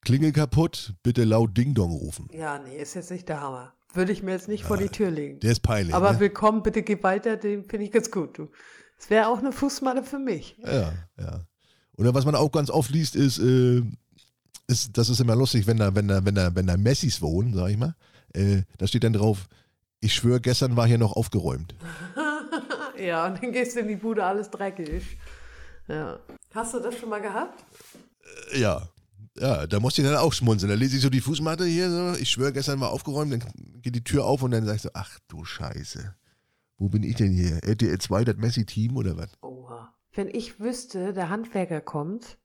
Klingel 0.02 0.33
kaputt, 0.33 0.94
bitte 1.02 1.24
laut 1.24 1.56
Ding 1.56 1.74
Dong 1.74 1.90
rufen. 1.90 2.28
Ja, 2.33 2.59
nee, 2.59 2.76
ist 2.76 2.94
jetzt 2.94 3.11
nicht 3.11 3.28
der 3.28 3.40
Hammer. 3.40 3.74
Würde 3.92 4.12
ich 4.12 4.22
mir 4.22 4.33
jetzt 4.33 4.48
nicht 4.48 4.64
vor 4.64 4.76
die 4.76 4.88
Tür 4.88 5.11
legen. 5.11 5.40
Der 5.40 5.50
ist 5.50 5.61
peinlich. 5.61 5.94
Aber 5.94 6.12
ne? 6.12 6.20
willkommen, 6.20 6.62
bitte 6.62 6.83
geh 6.83 7.02
weiter, 7.02 7.37
den 7.37 7.64
finde 7.64 7.87
ich 7.87 7.92
ganz 7.92 8.11
gut, 8.11 8.38
du. 8.38 8.48
Das 8.96 9.11
wäre 9.11 9.28
auch 9.28 9.38
eine 9.38 9.52
Fußmatte 9.52 10.04
für 10.04 10.18
mich. 10.18 10.56
Ja, 10.64 10.92
ja. 11.18 11.40
Oder 11.96 12.14
was 12.14 12.24
man 12.24 12.35
auch 12.35 12.52
ganz 12.52 12.70
oft 12.70 12.90
liest, 12.90 13.16
ist, 13.16 13.38
äh, 13.38 13.83
ist 14.68 14.96
das 14.96 15.09
ist 15.09 15.20
immer 15.20 15.35
lustig, 15.35 15.66
wenn 15.66 15.76
da, 15.76 15.94
wenn 15.94 16.06
da, 16.06 16.24
wenn 16.24 16.35
da, 16.35 16.54
wenn 16.54 16.66
da 16.66 16.76
Messis 16.76 17.20
wohnen, 17.20 17.52
sag 17.52 17.70
ich 17.70 17.76
mal. 17.76 17.96
Äh, 18.33 18.62
da 18.78 18.87
steht 18.87 19.04
dann 19.04 19.12
drauf, 19.12 19.48
ich 20.00 20.14
schwöre, 20.14 20.40
gestern 20.40 20.76
war 20.76 20.86
hier 20.86 20.98
noch 20.98 21.12
aufgeräumt. 21.12 21.74
Ja, 22.98 23.26
und 23.26 23.42
dann 23.42 23.52
gehst 23.52 23.76
du 23.76 23.80
in 23.80 23.88
die 23.88 23.96
Bude, 23.96 24.22
alles 24.24 24.50
dreckig. 24.50 25.16
Ja. 25.88 26.18
Hast 26.54 26.74
du 26.74 26.80
das 26.80 26.98
schon 26.98 27.08
mal 27.08 27.22
gehabt? 27.22 27.64
Äh, 28.52 28.60
Ja. 28.60 28.88
Ja, 29.38 29.66
da 29.66 29.80
musste 29.80 30.02
ich 30.02 30.08
dann 30.08 30.16
auch 30.18 30.32
schmunzeln. 30.34 30.68
Da 30.68 30.76
lese 30.76 30.96
ich 30.96 31.02
so 31.02 31.08
die 31.08 31.20
Fußmatte 31.20 31.64
hier, 31.64 31.88
so, 31.90 32.20
ich 32.20 32.28
schwöre, 32.28 32.52
gestern 32.52 32.80
war 32.80 32.90
aufgeräumt, 32.90 33.32
dann 33.32 33.42
geht 33.80 33.94
die 33.94 34.04
Tür 34.04 34.26
auf 34.26 34.42
und 34.42 34.50
dann 34.50 34.66
sagst 34.66 34.86
du, 34.86 34.90
ach 34.92 35.18
du 35.28 35.44
Scheiße. 35.44 36.14
Wo 36.76 36.88
bin 36.88 37.04
ich 37.04 37.14
denn 37.16 37.32
hier? 37.32 37.62
RTL 37.62 37.96
2, 37.98 38.24
das 38.24 38.36
Messi-Team 38.36 38.96
oder 38.96 39.16
was? 39.16 39.30
Oha. 39.40 39.94
Wenn 40.12 40.28
ich 40.28 40.58
wüsste, 40.60 41.12
der 41.14 41.30
Handwerker 41.30 41.80
kommt 41.80 42.36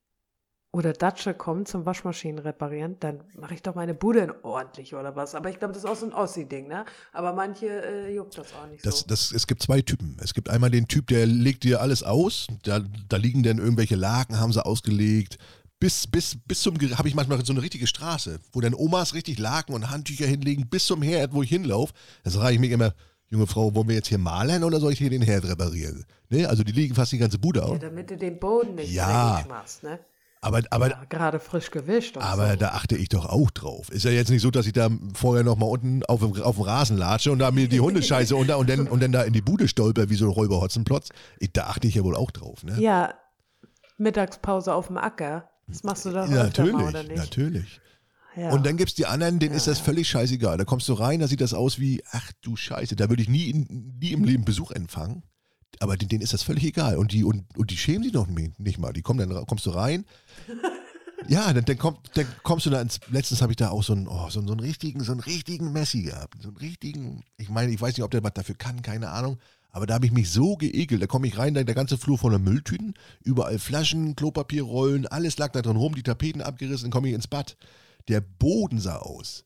oder 0.76 0.92
Datsche 0.92 1.32
kommt 1.32 1.68
zum 1.68 1.86
Waschmaschinen 1.86 2.38
reparieren, 2.38 2.96
dann 3.00 3.20
mache 3.38 3.54
ich 3.54 3.62
doch 3.62 3.74
meine 3.74 3.94
Bude 3.94 4.20
in 4.20 4.32
ordentlich 4.42 4.94
oder 4.94 5.16
was. 5.16 5.34
Aber 5.34 5.48
ich 5.48 5.58
glaube, 5.58 5.72
das 5.72 5.84
ist 5.84 5.88
auch 5.90 5.96
so 5.96 6.04
ein 6.06 6.12
Ossi-Ding, 6.12 6.68
ne? 6.68 6.84
Aber 7.14 7.32
manche 7.32 7.66
äh, 7.66 8.14
juckt 8.14 8.36
das 8.36 8.48
auch 8.52 8.66
nicht 8.68 8.84
Das, 8.84 9.00
so. 9.00 9.06
das, 9.08 9.32
es 9.32 9.46
gibt 9.46 9.62
zwei 9.62 9.80
Typen. 9.80 10.18
Es 10.22 10.34
gibt 10.34 10.50
einmal 10.50 10.70
den 10.70 10.86
Typ, 10.86 11.06
der 11.06 11.24
legt 11.24 11.64
dir 11.64 11.80
alles 11.80 12.02
aus. 12.02 12.46
Da, 12.64 12.80
da 13.08 13.16
liegen 13.16 13.42
dann 13.42 13.56
irgendwelche 13.58 13.96
Laken, 13.96 14.38
haben 14.38 14.52
sie 14.52 14.64
ausgelegt. 14.64 15.38
Bis, 15.80 16.06
bis, 16.06 16.36
bis 16.46 16.60
zum, 16.60 16.74
habe 16.96 17.08
ich 17.08 17.14
manchmal 17.14 17.42
so 17.44 17.52
eine 17.54 17.62
richtige 17.62 17.86
Straße, 17.86 18.38
wo 18.52 18.60
dann 18.60 18.74
Omas 18.74 19.14
richtig 19.14 19.38
Laken 19.38 19.74
und 19.74 19.90
Handtücher 19.90 20.26
hinlegen, 20.26 20.68
bis 20.68 20.84
zum 20.84 21.00
Herd, 21.00 21.32
wo 21.32 21.42
ich 21.42 21.48
hinlaufe. 21.48 21.94
Da 22.24 22.30
frage 22.30 22.54
ich 22.54 22.60
mich 22.60 22.70
immer, 22.70 22.92
junge 23.28 23.46
Frau, 23.46 23.74
wollen 23.74 23.88
wir 23.88 23.94
jetzt 23.94 24.08
hier 24.08 24.18
malen 24.18 24.62
oder 24.62 24.78
soll 24.78 24.92
ich 24.92 24.98
hier 24.98 25.10
den 25.10 25.22
Herd 25.22 25.44
reparieren? 25.46 26.04
Ne? 26.28 26.46
Also 26.46 26.64
die 26.64 26.72
liegen 26.72 26.94
fast 26.94 27.12
die 27.12 27.18
ganze 27.18 27.38
Bude 27.38 27.60
ja, 27.60 27.66
aus. 27.66 27.78
damit 27.80 28.10
du 28.10 28.16
den 28.18 28.38
Boden 28.38 28.74
nicht 28.74 28.92
Ja. 28.92 29.42
machst, 29.48 29.82
ne? 29.82 29.98
Aber, 30.46 30.62
aber, 30.70 30.90
Ja, 30.90 31.04
gerade 31.08 31.40
frisch 31.40 31.70
gewischt 31.70 32.16
aber 32.18 32.50
so. 32.52 32.56
da 32.56 32.68
achte 32.70 32.96
ich 32.96 33.08
doch 33.08 33.26
auch 33.26 33.50
drauf. 33.50 33.90
Ist 33.90 34.04
ja 34.04 34.10
jetzt 34.12 34.30
nicht 34.30 34.42
so, 34.42 34.50
dass 34.50 34.66
ich 34.66 34.72
da 34.72 34.88
vorher 35.14 35.42
noch 35.44 35.56
mal 35.56 35.66
unten 35.66 36.04
auf 36.04 36.20
dem, 36.20 36.40
auf 36.40 36.54
dem 36.56 36.62
Rasen 36.64 36.96
latsche 36.96 37.32
und 37.32 37.40
da 37.40 37.50
mir 37.50 37.68
die 37.68 37.80
Hundescheiße 37.80 38.36
und, 38.36 38.46
da, 38.48 38.56
und, 38.56 38.68
dann, 38.70 38.86
und 38.88 39.02
dann 39.02 39.12
da 39.12 39.22
in 39.22 39.32
die 39.32 39.42
Bude 39.42 39.66
stolper 39.68 40.08
wie 40.08 40.14
so 40.14 40.26
ein 40.26 40.30
Räuber 40.30 40.60
Hotzenplotz. 40.60 41.08
Ich, 41.40 41.52
da 41.52 41.64
achte 41.66 41.88
ich 41.88 41.96
ja 41.96 42.04
wohl 42.04 42.14
auch 42.16 42.30
drauf. 42.30 42.62
Ne? 42.64 42.80
Ja, 42.80 43.14
Mittagspause 43.98 44.72
auf 44.74 44.86
dem 44.88 44.98
Acker. 44.98 45.48
Das 45.68 45.82
machst 45.82 46.04
du 46.04 46.10
doch 46.10 46.28
Ja, 46.28 46.44
natürlich, 46.44 46.72
mal, 46.72 46.88
oder 46.88 47.02
nicht? 47.02 47.16
natürlich. 47.16 47.80
Ja. 48.36 48.50
Und 48.50 48.66
dann 48.66 48.76
gibt 48.76 48.90
es 48.90 48.94
die 48.94 49.06
anderen, 49.06 49.38
denen 49.38 49.54
ist 49.54 49.66
das 49.66 49.78
Ja. 49.78 49.84
völlig 49.84 50.08
scheißegal. 50.08 50.58
Da 50.58 50.64
kommst 50.64 50.88
du 50.88 50.92
rein, 50.92 51.20
da 51.20 51.26
sieht 51.26 51.40
das 51.40 51.54
aus 51.54 51.80
wie, 51.80 52.04
ach 52.12 52.30
du 52.42 52.54
Scheiße, 52.54 52.94
da 52.94 53.08
würde 53.08 53.22
ich 53.22 53.28
nie, 53.28 53.52
nie 53.98 54.12
im 54.12 54.24
Leben 54.24 54.44
Besuch 54.44 54.70
empfangen. 54.72 55.22
Aber 55.80 55.96
denen, 55.96 56.22
ist 56.22 56.32
das 56.32 56.42
völlig 56.42 56.64
egal. 56.64 56.96
Und 56.96 57.12
die, 57.12 57.24
und, 57.24 57.44
und 57.56 57.70
die 57.70 57.76
schämen 57.76 58.02
sich 58.02 58.12
noch 58.12 58.26
nicht 58.28 58.78
mal. 58.78 58.92
Die 58.92 59.02
kommen 59.02 59.28
dann, 59.28 59.46
kommst 59.46 59.66
du 59.66 59.70
rein. 59.70 60.04
Ja, 61.28 61.52
dann, 61.52 61.64
dann, 61.64 61.78
kommt, 61.78 62.10
dann 62.14 62.26
kommst 62.42 62.66
du 62.66 62.70
da 62.70 62.80
ins. 62.80 63.00
Letztens 63.10 63.40
habe 63.42 63.50
ich 63.50 63.56
da 63.56 63.70
auch 63.70 63.82
so 63.82 63.94
einen, 63.94 64.06
oh, 64.06 64.28
so, 64.28 64.38
einen- 64.38 64.48
so 64.48 64.52
einen 64.52 64.60
richtigen, 64.60 65.02
so 65.02 65.12
einen 65.12 65.22
richtigen 65.22 65.72
Messi 65.72 66.02
gehabt. 66.02 66.40
So 66.42 66.48
einen 66.48 66.58
richtigen, 66.58 67.24
ich 67.38 67.48
meine, 67.48 67.72
ich 67.72 67.80
weiß 67.80 67.96
nicht, 67.96 68.04
ob 68.04 68.10
der 68.10 68.22
was 68.22 68.34
dafür 68.34 68.54
kann, 68.54 68.82
keine 68.82 69.08
Ahnung. 69.10 69.38
Aber 69.70 69.86
da 69.86 69.94
habe 69.94 70.06
ich 70.06 70.12
mich 70.12 70.30
so 70.30 70.56
geekelt. 70.56 71.02
Da 71.02 71.06
komme 71.06 71.26
ich 71.26 71.36
rein, 71.38 71.54
da 71.54 71.64
der 71.64 71.74
ganze 71.74 71.98
Flur 71.98 72.18
voller 72.18 72.38
Mülltüten, 72.38 72.94
überall 73.24 73.58
Flaschen, 73.58 74.14
Klopapierrollen, 74.14 75.06
alles 75.06 75.36
lag 75.38 75.52
da 75.52 75.62
drin 75.62 75.76
rum, 75.76 75.94
die 75.94 76.02
Tapeten 76.02 76.42
abgerissen, 76.42 76.84
dann 76.84 76.90
komme 76.92 77.08
ich 77.08 77.14
ins 77.14 77.26
Bad. 77.28 77.56
Der 78.08 78.20
Boden 78.20 78.78
sah 78.78 78.96
aus. 78.98 79.44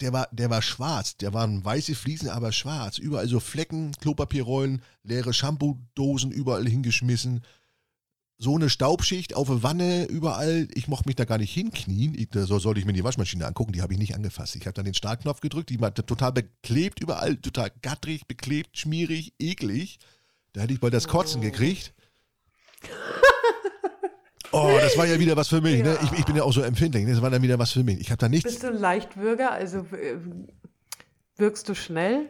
Der 0.00 0.12
war, 0.12 0.28
der 0.32 0.50
war 0.50 0.60
schwarz, 0.62 1.16
der 1.16 1.32
waren 1.32 1.64
weiße 1.64 1.94
Fliesen, 1.94 2.28
aber 2.28 2.52
schwarz. 2.52 2.98
Überall 2.98 3.28
so 3.28 3.40
Flecken, 3.40 3.92
Klopapierrollen, 4.00 4.82
leere 5.02 5.32
Shampoo-Dosen 5.32 6.30
überall 6.32 6.66
hingeschmissen. 6.68 7.42
So 8.38 8.54
eine 8.54 8.68
Staubschicht 8.68 9.34
auf 9.34 9.48
der 9.48 9.62
Wanne, 9.62 10.04
überall. 10.04 10.68
Ich 10.74 10.88
mochte 10.88 11.08
mich 11.08 11.16
da 11.16 11.24
gar 11.24 11.38
nicht 11.38 11.54
hinknien. 11.54 12.14
Ich, 12.14 12.28
da 12.28 12.44
so 12.46 12.58
sollte 12.58 12.80
ich 12.80 12.84
mir 12.86 12.92
die 12.92 13.04
Waschmaschine 13.04 13.46
angucken, 13.46 13.72
die 13.72 13.80
habe 13.80 13.94
ich 13.94 13.98
nicht 13.98 14.14
angefasst. 14.14 14.56
Ich 14.56 14.66
habe 14.66 14.74
dann 14.74 14.84
den 14.84 14.92
Startknopf 14.92 15.40
gedrückt, 15.40 15.70
die 15.70 15.80
war 15.80 15.94
total 15.94 16.32
beklebt, 16.32 17.00
überall 17.00 17.36
total 17.38 17.70
gattrig, 17.80 18.26
beklebt, 18.26 18.76
schmierig, 18.76 19.32
eklig. 19.38 19.98
Da 20.52 20.60
hätte 20.60 20.74
ich 20.74 20.80
bald 20.80 20.92
das 20.92 21.08
Kotzen 21.08 21.40
Oh. 21.40 21.44
gekriegt. 21.44 21.94
Oh, 24.56 24.78
das 24.80 24.96
war 24.96 25.06
ja 25.06 25.18
wieder 25.18 25.36
was 25.36 25.48
für 25.48 25.60
mich. 25.60 25.82
Ne? 25.82 25.90
Ja. 25.90 25.98
Ich, 26.02 26.20
ich 26.20 26.24
bin 26.24 26.36
ja 26.36 26.42
auch 26.42 26.52
so 26.52 26.62
empfindlich. 26.62 27.04
Ne? 27.04 27.12
Das 27.12 27.22
war 27.22 27.30
dann 27.30 27.42
wieder 27.42 27.58
was 27.58 27.72
für 27.72 27.84
mich. 27.84 28.00
Ich 28.00 28.10
habe 28.10 28.18
da 28.18 28.28
nichts. 28.28 28.50
Bist 28.50 28.62
du 28.62 28.68
ein 28.68 28.78
Leichtwürger? 28.78 29.52
Also 29.52 29.78
äh, 29.78 30.16
wirkst 31.36 31.68
du 31.68 31.74
schnell? 31.74 32.28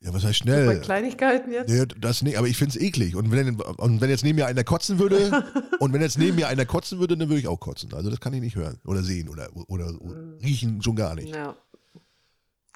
Ja, 0.00 0.14
was 0.14 0.24
heißt 0.24 0.44
Bei 0.44 0.64
schnell? 0.64 0.80
Kleinigkeiten 0.80 1.52
jetzt? 1.52 1.70
Nee, 1.70 1.84
das 2.00 2.22
nicht, 2.22 2.38
aber 2.38 2.46
ich 2.46 2.56
finde 2.56 2.76
es 2.76 2.80
eklig. 2.80 3.16
Und 3.16 3.32
wenn, 3.32 3.60
und 3.60 4.00
wenn 4.00 4.10
jetzt 4.10 4.22
neben 4.22 4.36
mir 4.36 4.46
einer 4.46 4.62
kotzen 4.62 4.98
würde, 4.98 5.44
und 5.80 5.92
wenn 5.92 6.00
jetzt 6.00 6.18
neben 6.18 6.36
mir 6.36 6.46
einer 6.48 6.66
kotzen 6.66 7.00
würde, 7.00 7.16
dann 7.16 7.28
würde 7.28 7.40
ich 7.40 7.48
auch 7.48 7.58
kotzen. 7.58 7.92
Also 7.94 8.08
das 8.08 8.20
kann 8.20 8.32
ich 8.32 8.40
nicht 8.40 8.54
hören 8.54 8.78
oder 8.84 9.02
sehen 9.02 9.28
oder, 9.28 9.48
oder, 9.66 9.92
riechen 10.42 10.82
schon 10.82 10.94
gar 10.94 11.16
nicht. 11.16 11.34
Ja. 11.34 11.56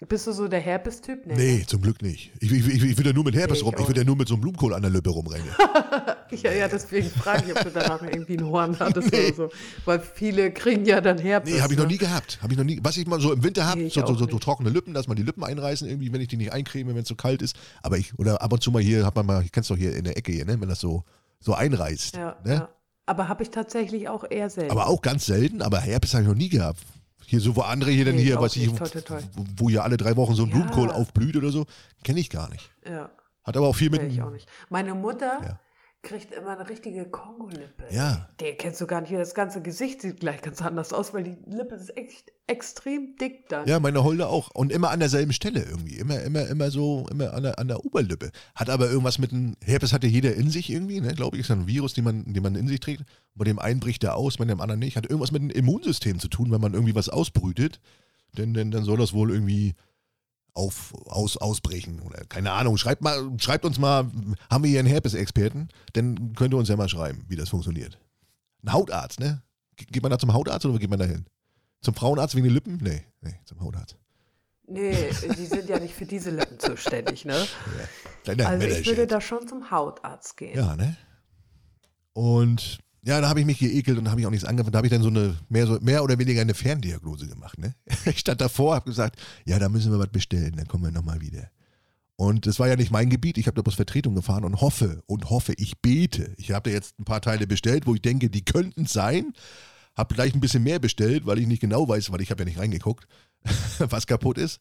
Bist 0.08 0.26
du 0.26 0.32
so 0.32 0.48
der 0.48 0.60
Herpes-Typ? 0.60 1.26
Nee, 1.26 1.64
zum 1.66 1.80
Glück 1.80 2.02
nicht. 2.02 2.32
Ich, 2.40 2.50
ich, 2.50 2.66
ich, 2.66 2.82
ich 2.82 2.98
will 2.98 3.06
ja 3.06 3.12
nur 3.12 3.24
mit 3.24 3.34
Herpes 3.34 3.54
Nee, 3.54 3.58
ich 3.60 3.64
rum. 3.66 3.74
Ich 3.78 3.88
will 3.88 3.96
ja 3.96 4.04
nur 4.04 4.16
mit 4.16 4.28
so 4.28 4.34
einem 4.34 4.40
Blumenkohl 4.40 4.74
an 4.74 4.82
der 4.82 4.90
Lippe 4.90 5.10
rumrennen. 5.10 5.48
Ja, 6.42 6.50
ja, 6.50 6.66
deswegen 6.66 7.10
frage 7.10 7.44
ich, 7.46 7.54
ob 7.54 7.62
du 7.62 7.70
danach 7.70 8.00
irgendwie 8.02 8.38
ein 8.38 8.46
Horn 8.46 8.78
hattest 8.80 9.12
Nee. 9.12 9.26
oder 9.26 9.34
so. 9.34 9.48
Weil 9.84 10.00
viele 10.00 10.50
kriegen 10.50 10.86
ja 10.86 11.02
dann 11.02 11.18
Herpes. 11.18 11.52
Nee, 11.52 11.60
habe 11.60 11.74
ich 11.74 11.78
noch 11.78 11.84
ne? 11.84 11.92
nie 11.92 11.98
gehabt. 11.98 12.38
Ich 12.48 12.56
noch 12.56 12.64
nie. 12.64 12.80
Was 12.82 12.96
ich 12.96 13.06
mal 13.06 13.20
so 13.20 13.34
im 13.34 13.44
Winter 13.44 13.66
habe, 13.66 13.82
Nee, 13.82 13.90
so, 13.90 14.00
so, 14.06 14.14
so, 14.14 14.26
so 14.26 14.38
trockene 14.38 14.70
Lippen, 14.70 14.94
dass 14.94 15.08
man 15.08 15.18
die 15.18 15.24
Lippen 15.24 15.44
einreißen, 15.44 15.86
irgendwie, 15.86 16.10
wenn 16.10 16.22
ich 16.22 16.28
die 16.28 16.38
nicht 16.38 16.50
eincreme, 16.50 16.88
wenn 16.94 17.02
es 17.02 17.08
so 17.08 17.16
kalt 17.16 17.42
ist. 17.42 17.54
Aber 17.82 17.98
ich, 17.98 18.18
oder 18.18 18.40
ab 18.40 18.50
und 18.50 18.62
zu 18.62 18.70
mal 18.70 18.80
hier, 18.80 19.04
hat 19.04 19.14
man 19.14 19.26
mal, 19.26 19.42
ich 19.44 19.52
kenn's 19.52 19.68
doch 19.68 19.76
hier 19.76 19.94
in 19.94 20.04
der 20.04 20.16
Ecke 20.16 20.32
hier, 20.32 20.46
ne, 20.46 20.58
wenn 20.58 20.70
das 20.70 20.80
so, 20.80 21.04
so 21.38 21.52
einreißt. 21.52 22.16
Ja, 22.16 22.36
ne? 22.44 22.54
ja. 22.54 22.68
Aber 23.04 23.28
habe 23.28 23.42
ich 23.42 23.50
tatsächlich 23.50 24.08
auch 24.08 24.24
eher 24.28 24.48
selten. 24.48 24.70
Aber 24.70 24.86
auch 24.86 25.02
ganz 25.02 25.26
selten, 25.26 25.60
aber 25.60 25.80
Herpes 25.80 26.14
habe 26.14 26.22
ich 26.22 26.28
noch 26.28 26.36
nie 26.36 26.48
gehabt. 26.48 26.80
Hier 27.32 27.40
so, 27.40 27.56
wo 27.56 27.62
andere 27.62 27.90
hier 27.90 28.04
Nee, 28.04 28.18
ich 28.18 28.24
hier, 28.24 28.38
was 28.38 28.56
ich. 28.56 28.68
Toi, 28.70 28.86
toi, 28.86 29.00
toi. 29.00 29.20
wo, 29.32 29.44
wo 29.56 29.70
hier 29.70 29.82
alle 29.84 29.96
drei 29.96 30.16
Wochen 30.16 30.34
so 30.34 30.42
ein 30.42 30.50
Ja. 30.50 30.54
Blumenkohl 30.56 30.90
aufblüht 30.90 31.34
oder 31.34 31.48
so, 31.50 31.64
kenne 32.04 32.20
ich 32.20 32.28
gar 32.28 32.50
nicht. 32.50 32.70
ja, 32.86 33.08
Hat 33.42 33.56
aber 33.56 33.68
auch 33.68 33.74
viel 33.74 33.88
mit. 33.88 34.02
nee, 34.02 34.08
ich 34.08 34.20
auch 34.20 34.28
nicht. 34.30 34.46
Meine 34.68 34.92
Mutter 34.94 35.38
Ja. 35.42 35.58
Kriegt 36.02 36.32
immer 36.32 36.58
eine 36.58 36.68
richtige 36.68 37.04
Kongolippe. 37.04 37.84
Ja. 37.90 38.28
Der 38.40 38.56
kennst 38.56 38.80
du 38.80 38.86
gar 38.86 39.00
nicht. 39.00 39.12
Das 39.12 39.34
ganze 39.34 39.62
Gesicht 39.62 40.02
sieht 40.02 40.18
gleich 40.18 40.42
ganz 40.42 40.60
anders 40.60 40.92
aus, 40.92 41.14
weil 41.14 41.22
die 41.22 41.36
Lippe 41.46 41.76
ist 41.76 41.96
echt 41.96 42.32
extrem 42.48 43.16
dick 43.16 43.48
dann. 43.48 43.68
Ja, 43.68 43.78
meine 43.78 44.02
Holde 44.02 44.26
auch. 44.26 44.50
Und 44.50 44.72
immer 44.72 44.90
an 44.90 44.98
derselben 44.98 45.32
Stelle 45.32 45.62
irgendwie. 45.62 45.96
Immer, 45.96 46.20
immer, 46.22 46.48
immer 46.48 46.72
so, 46.72 47.06
immer 47.10 47.32
an 47.32 47.44
der, 47.44 47.58
an 47.60 47.68
der 47.68 47.84
Oberlippe. 47.84 48.32
Hat 48.56 48.68
aber 48.68 48.90
irgendwas 48.90 49.18
mit 49.20 49.32
einem, 49.32 49.56
Herpes 49.62 49.92
hat 49.92 50.02
ja 50.02 50.10
jeder 50.10 50.34
in 50.34 50.50
sich 50.50 50.70
irgendwie, 50.70 51.00
ne? 51.00 51.14
Glaube 51.14 51.36
ich, 51.36 51.42
ist 51.42 51.48
ja 51.48 51.54
ein 51.54 51.68
Virus, 51.68 51.94
den 51.94 52.04
man, 52.04 52.32
den 52.32 52.42
man 52.42 52.56
in 52.56 52.66
sich 52.66 52.80
trägt. 52.80 53.04
Bei 53.36 53.44
dem 53.44 53.60
einen 53.60 53.78
bricht 53.78 54.02
er 54.02 54.16
aus, 54.16 54.38
bei 54.38 54.44
dem 54.44 54.60
anderen 54.60 54.80
nicht. 54.80 54.96
Hat 54.96 55.06
irgendwas 55.06 55.30
mit 55.30 55.42
dem 55.42 55.50
Immunsystem 55.50 56.18
zu 56.18 56.26
tun, 56.26 56.50
wenn 56.50 56.60
man 56.60 56.74
irgendwie 56.74 56.96
was 56.96 57.08
ausbrütet. 57.08 57.80
Denn, 58.36 58.54
denn 58.54 58.72
dann 58.72 58.84
soll 58.84 58.98
das 58.98 59.12
wohl 59.12 59.30
irgendwie 59.30 59.74
auf, 60.54 60.94
aus, 61.06 61.36
ausbrechen 61.36 62.00
oder 62.00 62.24
keine 62.24 62.52
Ahnung. 62.52 62.76
Schreibt, 62.76 63.02
mal, 63.02 63.30
schreibt 63.38 63.64
uns 63.64 63.78
mal, 63.78 64.10
haben 64.50 64.64
wir 64.64 64.70
hier 64.70 64.80
einen 64.80 64.88
Herpes-Experten? 64.88 65.68
Dann 65.94 66.34
könnt 66.34 66.54
ihr 66.54 66.58
uns 66.58 66.68
ja 66.68 66.76
mal 66.76 66.88
schreiben, 66.88 67.24
wie 67.28 67.36
das 67.36 67.48
funktioniert. 67.48 67.98
Ein 68.62 68.72
Hautarzt, 68.72 69.20
ne? 69.20 69.42
Geht 69.76 70.02
man 70.02 70.10
da 70.10 70.18
zum 70.18 70.32
Hautarzt 70.32 70.66
oder 70.66 70.78
geht 70.78 70.90
man 70.90 70.98
da 70.98 71.06
hin? 71.06 71.26
Zum 71.80 71.94
Frauenarzt 71.94 72.34
wegen 72.34 72.44
den 72.44 72.54
Lippen? 72.54 72.78
Nee, 72.80 73.02
nee, 73.22 73.34
zum 73.44 73.60
Hautarzt. 73.60 73.96
Nee, 74.66 75.10
die 75.36 75.46
sind 75.46 75.68
ja 75.68 75.78
nicht 75.80 75.94
für 75.94 76.06
diese 76.06 76.30
Lippen 76.30 76.58
zuständig, 76.58 77.24
ne? 77.24 77.34
Ja. 77.34 77.88
Kleiner 78.22 78.48
Also 78.48 78.66
ich 78.66 78.86
würde 78.86 79.06
da 79.06 79.20
schon 79.20 79.48
zum 79.48 79.70
Hautarzt 79.70 80.36
gehen. 80.36 80.56
Ja, 80.56 80.76
ne? 80.76 80.96
Und 82.12 82.78
ja, 83.04 83.20
da 83.20 83.28
habe 83.28 83.40
ich 83.40 83.46
mich 83.46 83.58
geekelt 83.58 83.98
und 83.98 84.10
habe 84.10 84.20
ich 84.20 84.26
auch 84.26 84.30
nichts 84.30 84.44
angefangen. 84.44 84.72
Da 84.72 84.78
habe 84.78 84.86
ich 84.86 84.92
dann 84.92 85.02
so 85.02 85.08
eine 85.08 85.36
mehr, 85.48 85.66
so 85.66 85.78
mehr 85.80 86.04
oder 86.04 86.18
weniger 86.18 86.40
eine 86.40 86.54
Ferndiagnose 86.54 87.26
gemacht. 87.26 87.58
Ne? 87.58 87.74
Ich 88.06 88.20
stand 88.20 88.40
davor, 88.40 88.76
habe 88.76 88.90
gesagt, 88.90 89.20
ja, 89.44 89.58
da 89.58 89.68
müssen 89.68 89.90
wir 89.90 89.98
was 89.98 90.08
bestellen, 90.08 90.54
dann 90.56 90.68
kommen 90.68 90.84
wir 90.84 90.92
nochmal 90.92 91.20
wieder. 91.20 91.50
Und 92.16 92.46
das 92.46 92.60
war 92.60 92.68
ja 92.68 92.76
nicht 92.76 92.92
mein 92.92 93.10
Gebiet. 93.10 93.38
Ich 93.38 93.46
habe 93.46 93.56
da 93.56 93.62
bloß 93.62 93.74
Vertretung 93.74 94.14
gefahren 94.14 94.44
und 94.44 94.60
hoffe 94.60 95.02
und 95.06 95.30
hoffe, 95.30 95.54
ich 95.56 95.80
bete. 95.80 96.34
Ich 96.36 96.52
habe 96.52 96.70
da 96.70 96.74
jetzt 96.74 96.98
ein 97.00 97.04
paar 97.04 97.20
Teile 97.20 97.48
bestellt, 97.48 97.86
wo 97.86 97.94
ich 97.94 98.02
denke, 98.02 98.30
die 98.30 98.44
könnten 98.44 98.86
sein. 98.86 99.32
Habe 99.96 100.14
gleich 100.14 100.32
ein 100.32 100.40
bisschen 100.40 100.62
mehr 100.62 100.78
bestellt, 100.78 101.26
weil 101.26 101.38
ich 101.40 101.48
nicht 101.48 101.60
genau 101.60 101.88
weiß, 101.88 102.12
weil 102.12 102.20
ich 102.20 102.30
habe 102.30 102.42
ja 102.42 102.44
nicht 102.44 102.58
reingeguckt, 102.58 103.08
was 103.78 104.06
kaputt 104.06 104.38
ist. 104.38 104.60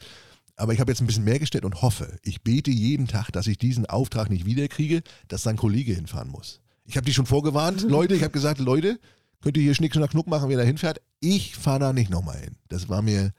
Aber 0.55 0.73
ich 0.73 0.79
habe 0.79 0.91
jetzt 0.91 1.01
ein 1.01 1.07
bisschen 1.07 1.23
mehr 1.23 1.39
gestellt 1.39 1.65
und 1.65 1.81
hoffe, 1.83 2.17
ich 2.23 2.41
bete 2.41 2.71
jeden 2.71 3.07
Tag, 3.07 3.29
dass 3.31 3.47
ich 3.47 3.59
diesen 3.59 3.85
Auftrag 3.85 4.29
nicht 4.31 4.45
wiederkriege, 4.45 5.03
dass 5.27 5.43
dann 5.43 5.55
ein 5.55 5.57
Kollege 5.57 5.93
hinfahren 5.93 6.29
muss. 6.29 6.61
Ich 6.85 6.97
habe 6.97 7.05
die 7.05 7.13
schon 7.13 7.25
vorgewarnt, 7.25 7.81
Leute. 7.89 8.15
Ich 8.15 8.23
habe 8.23 8.33
gesagt, 8.33 8.59
Leute, 8.59 8.99
könnt 9.41 9.57
ihr 9.57 9.63
hier 9.63 9.75
Schnick, 9.75 9.93
Schnack, 9.93 10.11
Knuck 10.11 10.27
machen, 10.27 10.49
wer 10.49 10.57
da 10.57 10.63
hinfährt. 10.63 11.01
Ich 11.19 11.55
fahre 11.55 11.79
da 11.79 11.93
nicht 11.93 12.09
nochmal 12.09 12.37
hin. 12.37 12.55
Das 12.69 12.89
war 12.89 13.01
mir. 13.01 13.33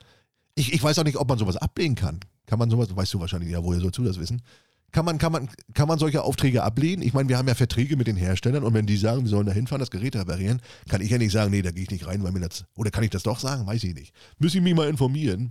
Ich, 0.55 0.72
ich 0.72 0.82
weiß 0.82 0.99
auch 0.99 1.05
nicht, 1.05 1.16
ob 1.16 1.28
man 1.28 1.38
sowas 1.38 1.57
ablehnen 1.57 1.95
kann. 1.95 2.20
Kann 2.47 2.59
man 2.59 2.70
sowas, 2.70 2.95
weißt 2.95 3.14
du 3.14 3.20
wahrscheinlich, 3.20 3.51
ja, 3.51 3.64
woher 3.64 3.80
sollst 3.80 3.99
du 3.99 4.05
das 4.05 4.18
wissen? 4.18 4.43
Kann 4.90 5.07
man, 5.07 5.16
kann, 5.16 5.32
man, 5.32 5.49
kann 5.72 5.88
man 5.88 5.99
solche 5.99 6.22
Aufträge 6.22 6.62
ablehnen? 6.62 7.03
Ich 7.03 7.14
meine, 7.14 7.26
wir 7.30 7.38
haben 7.38 7.49
ja 7.49 7.55
Verträge 7.55 7.97
mit 7.97 8.07
den 8.07 8.16
Herstellern 8.16 8.62
und 8.62 8.74
wenn 8.74 8.84
die 8.84 8.99
sagen, 8.99 9.22
wir 9.22 9.30
sollen 9.30 9.47
da 9.47 9.53
hinfahren, 9.53 9.80
das 9.80 9.90
Gerät 9.90 10.14
reparieren, 10.14 10.61
kann 10.90 11.01
ich 11.01 11.09
ja 11.09 11.16
nicht 11.16 11.32
sagen, 11.32 11.51
nee, 11.51 11.62
da 11.62 11.70
gehe 11.70 11.84
ich 11.84 11.90
nicht 11.90 12.07
rein, 12.07 12.22
weil 12.22 12.32
mir 12.32 12.40
das. 12.40 12.66
Oder 12.76 12.90
kann 12.90 13.03
ich 13.03 13.09
das 13.09 13.22
doch 13.22 13.38
sagen? 13.38 13.66
Weiß 13.66 13.82
ich 13.84 13.95
nicht. 13.95 14.12
Müssen 14.38 14.59
ich 14.59 14.62
mich 14.62 14.74
mal 14.74 14.90
informieren. 14.90 15.51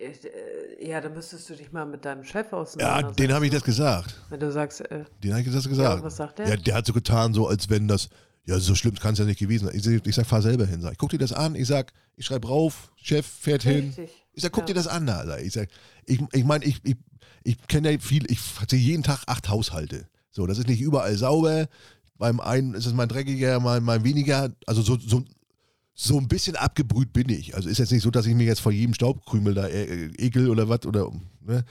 Äh, 0.00 0.88
Ja, 0.88 1.00
da 1.00 1.08
müsstest 1.08 1.48
du 1.50 1.54
dich 1.54 1.72
mal 1.72 1.86
mit 1.86 2.04
deinem 2.04 2.24
Chef 2.24 2.48
Ja, 2.52 2.58
auseinandersetzen. 2.58 3.16
den 3.16 3.32
habe 3.32 3.46
ich 3.46 3.52
das 3.52 3.62
gesagt. 3.64 4.20
Wenn 4.28 4.40
du 4.40 4.50
sagst, 4.52 4.80
äh, 4.82 5.04
Den 5.22 5.32
habe 5.32 5.42
ich 5.42 5.52
das 5.52 5.68
gesagt. 5.68 5.98
Ja, 5.98 6.04
was 6.04 6.16
sagt 6.16 6.38
der? 6.38 6.48
Ja, 6.48 6.56
der 6.56 6.74
hat 6.74 6.86
so 6.86 6.92
getan, 6.92 7.32
so 7.34 7.46
als 7.48 7.70
wenn 7.70 7.88
das, 7.88 8.08
ja, 8.46 8.58
so 8.58 8.74
schlimm 8.74 8.94
kann 8.96 9.12
es 9.14 9.18
ja 9.18 9.24
nicht 9.24 9.38
gewesen 9.38 9.66
sein. 9.66 9.74
Ich, 9.76 9.82
sag- 9.84 10.06
ich 10.06 10.14
sag, 10.14 10.26
fahr 10.26 10.42
selber 10.42 10.66
hin. 10.66 10.80
Sag, 10.82 10.92
ich 10.92 10.98
guck 10.98 11.10
dir 11.10 11.18
das 11.18 11.32
an. 11.32 11.54
Ich 11.54 11.66
sag, 11.68 11.92
ich 12.16 12.26
schreibe 12.26 12.48
rauf, 12.48 12.92
Chef 12.96 13.26
fährt 13.26 13.62
hin. 13.62 13.86
richtig. 13.86 14.10
Ich 14.34 14.42
sag, 14.42 14.52
guck 14.52 14.62
ja. 14.62 14.66
dir 14.66 14.74
das 14.74 14.86
an. 14.88 15.08
Alter. 15.08 15.40
Ich 15.40 15.52
sag, 15.52 15.68
ich 16.06 16.18
meine, 16.20 16.28
ich, 16.34 16.44
mein, 16.44 16.62
ich, 16.62 16.80
ich, 16.84 16.96
ich 17.44 17.66
kenne 17.68 17.92
ja 17.92 17.98
viel, 17.98 18.30
ich 18.30 18.40
sehe 18.68 18.78
jeden 18.78 19.02
Tag 19.02 19.22
acht 19.26 19.48
Haushalte. 19.48 20.08
So, 20.30 20.46
das 20.46 20.58
ist 20.58 20.68
nicht 20.68 20.80
überall 20.80 21.16
sauber. 21.16 21.68
Beim 22.18 22.40
einen 22.40 22.74
ist 22.74 22.86
es 22.86 22.92
mal 22.92 23.06
dreckiger, 23.06 23.60
mal, 23.60 23.80
mal 23.80 24.04
weniger. 24.04 24.50
Also 24.66 24.82
so, 24.82 24.98
so, 24.98 25.24
so 25.94 26.18
ein 26.18 26.26
bisschen 26.28 26.56
abgebrüht 26.56 27.12
bin 27.12 27.28
ich. 27.28 27.54
Also 27.54 27.68
ist 27.68 27.78
jetzt 27.78 27.92
nicht 27.92 28.02
so, 28.02 28.10
dass 28.10 28.26
ich 28.26 28.34
mir 28.34 28.46
jetzt 28.46 28.60
vor 28.60 28.72
jedem 28.72 28.94
Staubkrümel 28.94 29.54
da 29.54 29.68
äh, 29.68 30.06
ekel 30.18 30.50
oder 30.50 30.68
was 30.68 30.84
oder, 30.86 31.10
ne? 31.40 31.64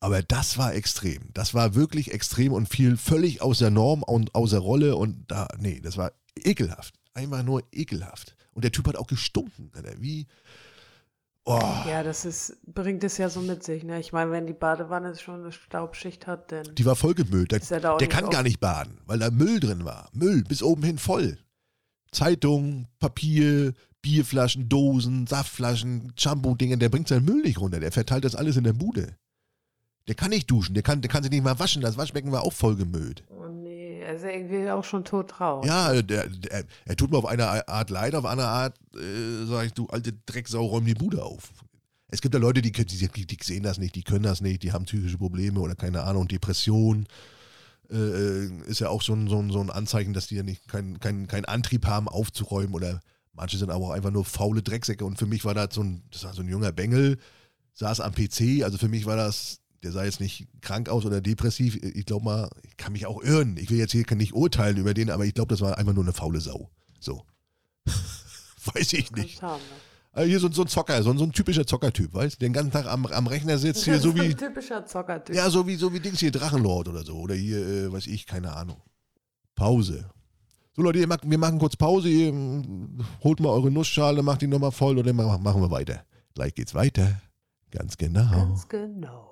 Aber 0.00 0.22
das 0.22 0.58
war 0.58 0.74
extrem. 0.74 1.30
Das 1.32 1.54
war 1.54 1.74
wirklich 1.74 2.12
extrem 2.12 2.52
und 2.52 2.68
fiel 2.68 2.98
völlig 2.98 3.40
aus 3.40 3.60
der 3.60 3.70
Norm 3.70 4.02
und 4.02 4.34
außer 4.34 4.58
Rolle 4.58 4.96
und 4.96 5.24
da, 5.28 5.48
nee, 5.58 5.80
das 5.80 5.96
war 5.96 6.12
ekelhaft. 6.36 6.94
Einfach 7.14 7.42
nur 7.42 7.62
ekelhaft. 7.72 8.36
Und 8.52 8.64
der 8.64 8.72
Typ 8.72 8.86
hat 8.86 8.96
auch 8.96 9.06
gestunken, 9.06 9.70
Alter. 9.74 9.94
Wie, 10.00 10.26
oh. 11.46 11.58
Ja, 11.88 12.02
das 12.02 12.26
ist, 12.26 12.58
bringt 12.66 13.02
es 13.02 13.16
ja 13.16 13.30
so 13.30 13.40
mit 13.40 13.64
sich, 13.64 13.82
ne? 13.82 13.98
Ich 13.98 14.12
meine, 14.12 14.30
wenn 14.30 14.46
die 14.46 14.52
Badewanne 14.52 15.16
schon 15.16 15.40
eine 15.40 15.52
Staubschicht 15.52 16.26
hat, 16.26 16.52
dann. 16.52 16.74
Die 16.74 16.84
war 16.84 16.96
vollgemüllt. 16.96 17.52
Der, 17.52 17.62
er 17.70 17.96
der 17.96 18.08
kann 18.08 18.24
auf- 18.24 18.30
gar 18.30 18.42
nicht 18.42 18.60
baden, 18.60 18.98
weil 19.06 19.18
da 19.20 19.30
Müll 19.30 19.58
drin 19.58 19.86
war. 19.86 20.10
Müll 20.12 20.44
bis 20.44 20.62
oben 20.62 20.82
hin 20.82 20.98
voll. 20.98 21.38
Zeitung, 22.14 22.86
Papier, 22.98 23.74
Bierflaschen, 24.02 24.68
Dosen, 24.68 25.26
Saftflaschen, 25.26 26.12
Shampoo-Dinge. 26.16 26.78
Der 26.78 26.88
bringt 26.88 27.08
seinen 27.08 27.24
Müll 27.24 27.42
nicht 27.42 27.60
runter. 27.60 27.80
Der 27.80 27.92
verteilt 27.92 28.24
das 28.24 28.34
alles 28.34 28.56
in 28.56 28.64
der 28.64 28.72
Bude. 28.72 29.16
Der 30.08 30.14
kann 30.14 30.30
nicht 30.30 30.50
duschen. 30.50 30.74
Der 30.74 30.82
kann, 30.82 31.00
der 31.00 31.10
kann 31.10 31.22
sich 31.22 31.32
nicht 31.32 31.44
mal 31.44 31.58
waschen. 31.58 31.80
Das 31.80 31.96
Waschbecken 31.96 32.30
war 32.30 32.42
auch 32.42 32.52
vollgemüllt. 32.52 33.24
Oh 33.30 33.48
nee, 33.48 34.00
er 34.02 34.14
ist 34.14 34.22
ja 34.22 34.30
irgendwie 34.30 34.70
auch 34.70 34.84
schon 34.84 35.04
tot 35.04 35.28
traurig. 35.28 35.66
Ja, 35.66 36.02
der, 36.02 36.28
der, 36.28 36.64
er 36.84 36.96
tut 36.96 37.10
mir 37.10 37.18
auf 37.18 37.26
eine 37.26 37.66
Art 37.68 37.90
leid, 37.90 38.14
auf 38.14 38.26
eine 38.26 38.44
Art 38.44 38.76
äh, 38.94 39.46
sage 39.46 39.68
ich, 39.68 39.72
du 39.72 39.86
alte 39.86 40.12
Drecksau, 40.26 40.66
räum 40.66 40.84
die 40.84 40.94
Bude 40.94 41.22
auf. 41.22 41.52
Es 42.08 42.20
gibt 42.20 42.34
ja 42.34 42.40
Leute, 42.40 42.60
die, 42.60 42.70
die, 42.70 43.26
die, 43.26 43.38
sehen 43.42 43.62
das 43.62 43.78
nicht, 43.78 43.94
die 43.94 44.02
können 44.02 44.24
das 44.24 44.40
nicht, 44.40 44.62
die 44.62 44.72
haben 44.72 44.84
psychische 44.84 45.18
Probleme 45.18 45.58
oder 45.58 45.74
keine 45.74 46.02
Ahnung, 46.02 46.28
Depression. 46.28 47.06
Äh, 47.90 47.96
äh, 47.96 48.50
ist 48.66 48.80
ja 48.80 48.88
auch 48.88 49.02
so 49.02 49.14
ein, 49.14 49.28
so, 49.28 49.38
ein, 49.38 49.50
so 49.50 49.60
ein 49.60 49.70
Anzeichen, 49.70 50.12
dass 50.12 50.28
die 50.28 50.36
ja 50.36 50.42
nicht 50.42 50.68
keinen 50.68 51.00
kein, 51.00 51.26
kein 51.26 51.44
Antrieb 51.44 51.86
haben, 51.86 52.08
aufzuräumen 52.08 52.74
oder 52.74 53.00
manche 53.32 53.58
sind 53.58 53.70
aber 53.70 53.86
auch 53.86 53.90
einfach 53.90 54.10
nur 54.10 54.24
faule 54.24 54.62
Drecksäcke 54.62 55.04
und 55.04 55.18
für 55.18 55.26
mich 55.26 55.44
war 55.44 55.54
das 55.54 55.74
so 55.74 55.82
ein, 55.82 56.02
das 56.10 56.24
war 56.24 56.34
so 56.34 56.42
ein 56.42 56.48
junger 56.48 56.72
Bengel, 56.72 57.18
saß 57.74 58.00
am 58.00 58.14
PC, 58.14 58.62
also 58.62 58.78
für 58.78 58.88
mich 58.88 59.06
war 59.06 59.16
das, 59.16 59.60
der 59.82 59.92
sah 59.92 60.04
jetzt 60.04 60.20
nicht 60.20 60.48
krank 60.62 60.88
aus 60.88 61.04
oder 61.04 61.20
depressiv, 61.20 61.76
ich 61.76 62.06
glaube 62.06 62.24
mal, 62.24 62.50
ich 62.62 62.76
kann 62.76 62.92
mich 62.92 63.06
auch 63.06 63.22
irren, 63.22 63.56
ich 63.56 63.70
will 63.70 63.78
jetzt 63.78 63.92
hier 63.92 64.06
nicht 64.14 64.34
urteilen 64.34 64.76
über 64.76 64.94
den, 64.94 65.10
aber 65.10 65.26
ich 65.26 65.34
glaube, 65.34 65.48
das 65.48 65.60
war 65.60 65.76
einfach 65.76 65.94
nur 65.94 66.04
eine 66.04 66.12
faule 66.12 66.40
Sau, 66.40 66.70
so. 67.00 67.24
Weiß 68.72 68.94
ich 68.94 69.10
nicht. 69.12 69.42
Haben, 69.42 69.60
ne? 69.60 69.93
Also 70.14 70.28
hier 70.28 70.38
so, 70.40 70.50
so 70.50 70.62
ein 70.62 70.68
Zocker, 70.68 71.02
so, 71.02 71.10
ein- 71.10 71.18
so 71.18 71.24
ein 71.24 71.32
typischer 71.32 71.66
Zockertyp, 71.66 72.14
weißt 72.14 72.36
du? 72.40 72.46
Den 72.46 72.52
ganzen 72.52 72.70
Tag 72.70 72.86
am, 72.86 73.04
am 73.06 73.26
Rechner 73.26 73.58
sitzt 73.58 73.84
hier 73.84 73.98
so 74.00 74.14
wie, 74.14 74.20
ein 74.30 74.36
typischer 74.36 74.86
Zockertyp. 74.86 75.34
ja, 75.34 75.50
so 75.50 75.66
wie, 75.66 75.74
so 75.76 75.92
wie 75.92 76.00
Dings 76.00 76.20
hier, 76.20 76.30
Drachenlord 76.30 76.88
oder 76.88 77.02
so. 77.04 77.14
Oder 77.16 77.34
hier, 77.34 77.58
äh, 77.58 77.92
weiß 77.92 78.06
ich, 78.06 78.26
keine 78.26 78.54
Ahnung. 78.54 78.76
Pause. 79.56 80.08
So 80.76 80.82
Leute, 80.82 81.06
macht, 81.06 81.28
wir 81.28 81.38
machen 81.38 81.58
kurz 81.58 81.76
Pause. 81.76 82.08
Ihr 82.08 82.32
mm, 82.32 83.04
holt 83.22 83.40
mal 83.40 83.50
eure 83.50 83.70
Nussschale, 83.70 84.22
macht 84.22 84.42
die 84.42 84.46
nochmal 84.46 84.72
voll 84.72 84.98
oder 84.98 85.12
ma- 85.12 85.38
machen 85.38 85.60
wir 85.60 85.70
weiter. 85.70 86.04
Gleich 86.34 86.54
geht's 86.54 86.74
weiter. 86.74 87.20
Ganz 87.70 87.96
genau. 87.96 88.30
Ganz 88.30 88.68
genau. 88.68 89.30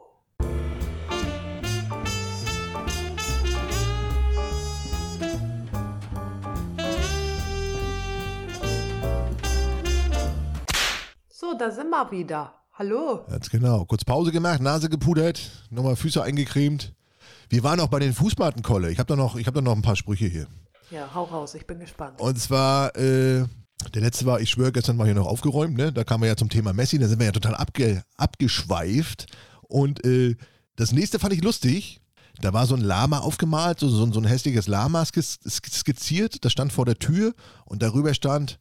So, 11.53 11.59
da 11.59 11.70
sind 11.70 11.90
wir 11.90 12.11
wieder. 12.11 12.55
Hallo. 12.72 13.26
Ganz 13.28 13.50
genau. 13.50 13.84
Kurz 13.84 14.05
Pause 14.05 14.32
gemacht, 14.32 14.61
Nase 14.62 14.88
gepudert, 14.88 15.50
nochmal 15.70 15.96
Füße 15.96 16.22
eingecremt. 16.22 16.94
Wir 17.50 17.62
waren 17.62 17.78
auch 17.80 17.88
bei 17.88 17.98
den 17.98 18.14
Fußmattenkolle. 18.14 18.90
Ich 18.90 18.98
habe 18.98 19.09
da, 19.09 19.16
noch- 19.16 19.36
ich 19.36 19.46
hab 19.46 19.53
da 19.55 19.61
noch 19.61 19.74
ein 19.76 19.82
paar 19.82 19.96
Sprüche 19.96 20.26
hier. 20.26 20.46
Ja, 20.90 21.11
hau 21.14 21.24
raus, 21.24 21.55
ich 21.55 21.66
bin 21.66 21.78
gespannt. 21.78 22.20
Und 22.20 22.38
zwar, 22.38 22.96
äh, 22.96 23.44
der 23.94 24.00
letzte 24.03 24.24
war, 24.24 24.40
ich 24.40 24.48
schwöre, 24.48 24.72
gestern 24.72 24.96
war 24.96 25.05
hier 25.05 25.14
noch 25.14 25.26
aufgeräumt, 25.26 25.76
ne? 25.76 25.92
Da 25.92 26.05
kamen 26.05 26.22
wir 26.22 26.28
ja 26.28 26.36
zum 26.36 26.48
Thema 26.48 26.72
Messi, 26.72 26.98
da 26.98 27.07
sind 27.07 27.18
wir 27.18 27.26
ja 27.26 27.32
total 27.32 27.55
abge, 27.55 28.03
abgeschweift. 28.16 29.26
Und 29.62 30.05
äh, 30.07 30.36
das 30.76 30.92
nächste 30.92 31.18
fand 31.18 31.34
ich 31.34 31.42
lustig. 31.42 32.00
Da 32.40 32.55
war 32.55 32.66
so 32.66 32.74
ein 32.74 32.80
Lama 32.80 33.18
aufgemalt, 33.18 33.78
so, 33.78 33.88
so, 33.90 34.11
so 34.11 34.20
ein 34.20 34.24
hässliches 34.26 34.68
Lama 34.68 35.05
skizziert. 35.05 36.44
Das 36.46 36.53
stand 36.53 36.72
vor 36.72 36.86
der 36.86 36.98
Tür 36.98 37.34
und 37.66 37.82
darüber 37.82 38.14
stand 38.14 38.59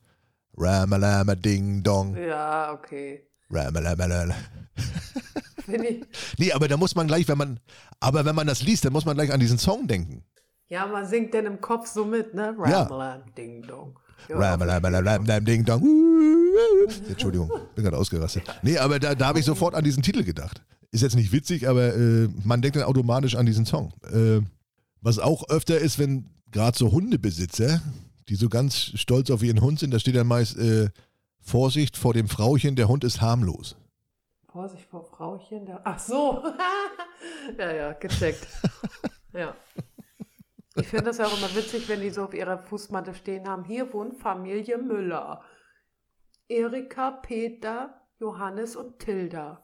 Ramalama 0.62 1.36
Ding 1.36 1.82
Dong. 1.82 2.16
Ja, 2.16 2.72
okay. 2.72 3.24
Ramalama. 3.50 4.36
Bin 5.66 5.84
ich. 5.84 6.04
Nee, 6.38 6.52
aber 6.52 6.68
da 6.68 6.78
muss 6.78 6.94
man 6.94 7.08
gleich, 7.08 7.28
wenn 7.28 7.38
man, 7.38 7.60
aber 8.00 8.24
wenn 8.26 8.36
man 8.36 8.46
das 8.46 8.62
liest, 8.62 8.86
dann 8.86 8.94
muss 8.94 9.06
man 9.06 9.16
gleich 9.16 9.32
an 9.32 9.40
diesen 9.40 9.58
Song 9.58 9.88
denken. 9.88 10.24
Ja, 10.68 10.86
man 10.86 11.08
singt 11.08 11.34
denn 11.34 11.48
im 11.48 11.60
Kopf 11.60 11.88
so 11.88 12.06
mit, 12.06 12.34
ne? 12.34 12.56
Ja. 12.60 12.84
Ramalam, 12.84 13.24
Ding 13.36 13.64
Dong. 13.64 13.98
Ja, 14.30 14.38
Ramalama 14.38 15.40
Ding 15.40 15.66
Dong. 15.66 15.82
Entschuldigung, 17.10 17.50
bin 17.74 17.84
gerade 17.84 17.98
ausgerastet. 17.98 18.44
Nee, 18.62 18.78
aber 18.78 19.00
da, 19.00 19.16
da 19.16 19.28
habe 19.28 19.40
ich 19.40 19.46
sofort 19.46 19.74
an 19.74 19.84
diesen 19.84 20.04
Titel 20.04 20.24
gedacht. 20.24 20.64
Ist 20.92 21.02
jetzt 21.02 21.16
nicht 21.16 21.32
witzig, 21.32 21.68
aber 21.68 21.96
äh, 21.96 22.30
man 22.44 22.62
denkt 22.62 22.76
dann 22.76 22.84
automatisch 22.84 23.36
an 23.36 23.48
diesen 23.48 23.66
Song. 23.66 23.94
Äh, 24.12 24.42
was 25.02 25.18
auch 25.18 25.50
öfter 25.50 25.80
ist, 25.80 25.98
wenn 25.98 26.30
gerade 26.52 26.78
so 26.78 26.92
Hundebesitzer, 26.92 27.82
die 28.30 28.36
so 28.36 28.50
ganz 28.50 28.92
stolz 28.96 29.30
auf 29.30 29.44
ihren 29.44 29.62
Hund 29.62 29.80
sind, 29.80 29.92
da 29.92 30.00
steht 30.00 30.16
dann 30.16 30.28
meist 30.28 30.58
äh, 30.58 30.90
Vorsicht 31.40 31.98
vor 31.98 32.14
dem 32.14 32.28
Frauchen, 32.28 32.76
der 32.76 32.88
Hund 32.88 33.04
ist 33.04 33.22
harmlos. 33.22 33.76
Vorsicht 34.52 34.86
vor 34.90 35.06
Frauchen. 35.06 35.66
Der 35.66 35.82
Ach 35.84 35.98
so. 35.98 36.44
ja, 37.58 37.74
ja, 37.74 37.94
gecheckt. 37.94 38.48
ja. 39.34 39.56
Ich 40.76 40.88
finde 40.88 41.06
das 41.06 41.18
ja 41.18 41.26
auch 41.26 41.38
immer 41.38 41.54
witzig, 41.56 41.88
wenn 41.90 42.02
die 42.02 42.10
so 42.10 42.24
auf 42.26 42.34
ihrer 42.34 42.58
Fußmatte 42.58 43.14
stehen 43.14 43.48
haben. 43.48 43.64
Hier 43.66 43.92
wohnt 43.94 44.20
Familie 44.20 44.78
Müller. 44.78 45.42
Erika, 46.48 47.12
Peter, 47.12 48.02
Johannes 48.20 48.76
und 48.76 49.00
Tilda. 49.00 49.64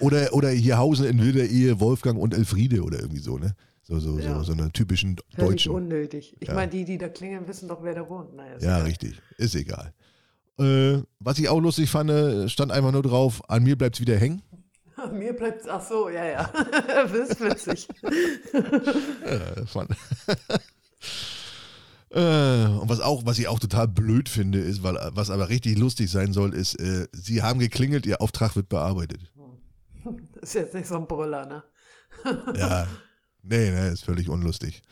Oder, 0.00 0.32
oder 0.32 0.50
hier 0.50 0.78
hausen 0.78 1.06
in 1.06 1.22
wilder 1.22 1.44
Ehe 1.44 1.78
Wolfgang 1.78 2.18
und 2.18 2.34
Elfriede 2.34 2.82
oder 2.82 2.98
irgendwie 2.98 3.20
so, 3.20 3.38
ne? 3.38 3.54
So, 3.88 3.98
so, 4.00 4.18
Ja. 4.18 4.34
so, 4.38 4.42
so 4.44 4.52
eine 4.52 4.70
typischen 4.70 5.16
Völlig 5.34 5.48
deutschen. 5.64 5.72
unnötig. 5.72 6.36
Ich 6.40 6.48
Ja. 6.48 6.54
meine, 6.54 6.70
die, 6.70 6.84
die 6.84 6.98
da 6.98 7.08
klingeln, 7.08 7.48
wissen 7.48 7.68
doch, 7.68 7.82
wer 7.82 7.94
da 7.94 8.06
wohnt. 8.08 8.34
Naja, 8.34 8.52
Ja, 8.60 8.76
egal. 8.76 8.82
richtig. 8.82 9.22
Ist 9.38 9.54
egal. 9.54 9.94
Äh, 10.60 10.98
was 11.20 11.38
ich 11.38 11.48
auch 11.48 11.58
lustig 11.60 11.88
fand, 11.88 12.10
äh, 12.10 12.48
stand 12.50 12.70
einfach 12.70 12.92
nur 12.92 13.02
drauf, 13.02 13.40
an 13.48 13.62
mir 13.62 13.76
bleibt's 13.78 14.00
wieder 14.00 14.16
hängen. 14.16 14.42
Mir 15.12 15.32
bleibt 15.32 15.66
ach 15.68 15.80
so, 15.80 16.08
ja, 16.10 16.24
ja. 16.24 16.52
das 16.88 17.12
ist 17.12 17.40
witzig. 17.40 17.88
Äh, 19.24 19.64
fand. 19.66 19.90
Äh, 22.10 22.64
und 22.66 22.88
was 22.88 23.00
auch, 23.00 23.24
was 23.26 23.38
ich 23.38 23.48
auch 23.48 23.58
total 23.58 23.86
blöd 23.86 24.28
finde, 24.28 24.58
ist, 24.58 24.82
weil 24.82 24.96
was 25.12 25.30
aber 25.30 25.48
richtig 25.50 25.78
lustig 25.78 26.10
sein 26.10 26.32
soll, 26.32 26.54
ist, 26.54 26.74
äh, 26.80 27.06
sie 27.12 27.42
haben 27.42 27.60
geklingelt, 27.60 28.06
ihr 28.06 28.20
Auftrag 28.22 28.56
wird 28.56 28.68
bearbeitet. 28.68 29.20
Das 30.34 30.50
ist 30.50 30.54
jetzt 30.54 30.74
nicht 30.74 30.86
so 30.88 30.96
ein 30.96 31.06
Brüller, 31.06 31.44
ne? 31.46 31.62
Ja, 32.56 32.86
nee, 33.42 33.70
nee, 33.70 33.88
ist 33.88 34.04
völlig 34.04 34.28
unlustig. 34.28 34.82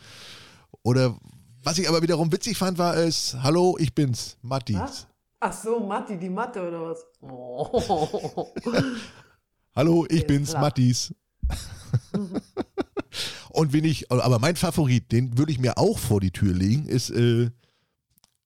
Oder 0.83 1.17
was 1.63 1.77
ich 1.77 1.87
aber 1.87 2.01
wiederum 2.01 2.31
witzig 2.31 2.57
fand, 2.57 2.77
war 2.77 2.95
es, 2.95 3.35
hallo, 3.41 3.77
ich 3.79 3.93
bin's, 3.93 4.37
Mattis. 4.41 4.77
Was? 4.77 5.07
Ach 5.39 5.53
so, 5.53 5.79
Matti, 5.81 6.17
die 6.17 6.29
Matte 6.29 6.67
oder 6.67 6.81
was? 6.83 7.05
Oh. 7.21 8.51
Hallo, 9.75 10.05
ich 10.09 10.21
Ist 10.21 10.27
bin's, 10.27 10.49
klar. 10.49 10.61
Mattis. 10.63 11.13
Und 13.49 13.73
wenn 13.73 13.83
ich, 13.83 14.11
aber 14.11 14.39
mein 14.39 14.55
Favorit, 14.55 15.11
den 15.11 15.37
würde 15.37 15.51
ich 15.51 15.59
mir 15.59 15.77
auch 15.77 15.99
vor 15.99 16.19
die 16.19 16.31
Tür 16.31 16.53
legen, 16.53 16.87
ist 16.87 17.11
äh, 17.11 17.51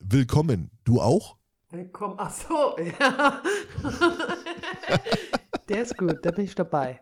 Willkommen. 0.04 0.72
Du 0.84 0.99
auch? 0.99 1.38
Willkommen. 1.70 2.16
Ach 2.18 2.32
so, 2.32 2.76
ja. 2.80 3.41
Der 5.70 5.84
ist 5.84 5.95
gut, 5.95 6.18
da 6.24 6.32
bin 6.32 6.45
ich 6.45 6.56
dabei. 6.56 6.99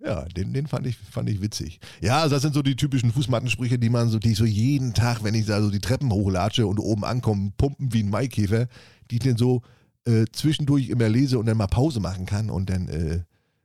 Ja, 0.00 0.24
den, 0.24 0.52
den 0.52 0.66
fand, 0.66 0.86
ich, 0.86 0.98
fand 0.98 1.28
ich 1.30 1.40
witzig. 1.40 1.80
Ja, 2.00 2.20
also 2.20 2.34
das 2.34 2.42
sind 2.42 2.54
so 2.54 2.62
die 2.62 2.76
typischen 2.76 3.12
Fußmattensprüche, 3.12 3.78
die 3.78 3.88
man 3.88 4.08
so, 4.08 4.18
die 4.18 4.32
ich 4.32 4.38
so 4.38 4.44
jeden 4.44 4.92
Tag, 4.92 5.22
wenn 5.24 5.34
ich 5.34 5.46
da 5.46 5.62
so 5.62 5.70
die 5.70 5.80
Treppen 5.80 6.12
hochlatsche 6.12 6.66
und 6.66 6.78
oben 6.78 7.04
ankomme, 7.04 7.52
pumpen 7.56 7.92
wie 7.92 8.02
ein 8.02 8.10
Maikäfer, 8.10 8.66
die 9.10 9.16
ich 9.16 9.22
dann 9.22 9.36
so 9.36 9.62
äh, 10.04 10.24
zwischendurch 10.32 10.88
immer 10.90 11.08
lese 11.08 11.38
und 11.38 11.46
dann 11.46 11.56
mal 11.56 11.66
Pause 11.66 12.00
machen 12.00 12.26
kann 12.26 12.50
und 12.50 12.68
dann 12.68 12.88
äh, 12.88 13.22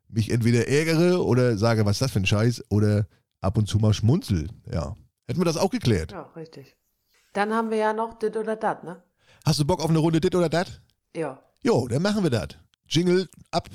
mich 0.07 0.32
entweder 0.32 0.67
ärgere 0.67 1.25
oder 1.25 1.57
sage, 1.57 1.86
was 1.86 1.97
ist 1.97 2.01
das 2.01 2.11
für 2.11 2.19
ein 2.19 2.25
Scheiß, 2.25 2.63
oder 2.69 3.07
ab 3.41 3.57
und 3.57 3.67
zu 3.67 3.77
mal 3.77 3.93
schmunzel. 3.93 4.49
Ja. 4.71 4.95
Hätten 5.27 5.39
wir 5.39 5.45
das 5.45 5.57
auch 5.57 5.69
geklärt. 5.69 6.11
Ja, 6.11 6.23
richtig. 6.36 6.75
Dann 7.34 7.53
haben 7.53 7.69
wir 7.69 7.77
ja 7.77 7.93
noch 7.93 8.17
dit 8.17 8.36
oder 8.36 8.55
dat, 8.55 8.84
ne? 8.84 9.03
Hast 9.45 9.59
du 9.59 9.65
Bock 9.65 9.82
auf 9.82 9.89
eine 9.89 9.99
Runde 9.99 10.19
dit 10.19 10.36
oder 10.36 10.49
dat? 10.49 10.82
Ja. 11.15 11.39
Jo, 11.61 11.88
dann 11.88 12.01
machen 12.01 12.23
wir 12.23 12.30
das. 12.30 12.49
Jingle 12.88 13.30
ab. 13.51 13.69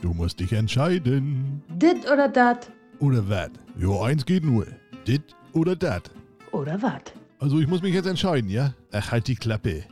Du 0.00 0.12
musst 0.14 0.38
dich 0.40 0.52
entscheiden. 0.52 1.62
Dit 1.68 2.10
oder 2.10 2.28
dat 2.28 2.70
Oder 3.00 3.28
wat? 3.28 3.50
Jo, 3.76 4.02
eins 4.02 4.24
geht 4.24 4.44
nur. 4.44 4.66
Dit 5.06 5.22
oder 5.52 5.76
dat. 5.76 6.10
oder 6.52 6.80
wat? 6.82 7.12
Also 7.40 7.58
ich 7.60 7.66
muss 7.68 7.82
mich 7.82 7.94
jetzt 7.94 8.06
entscheiden, 8.06 8.50
ja? 8.50 8.74
Ach, 8.92 9.10
halt 9.12 9.26
die 9.28 9.36
Klappe. 9.36 9.84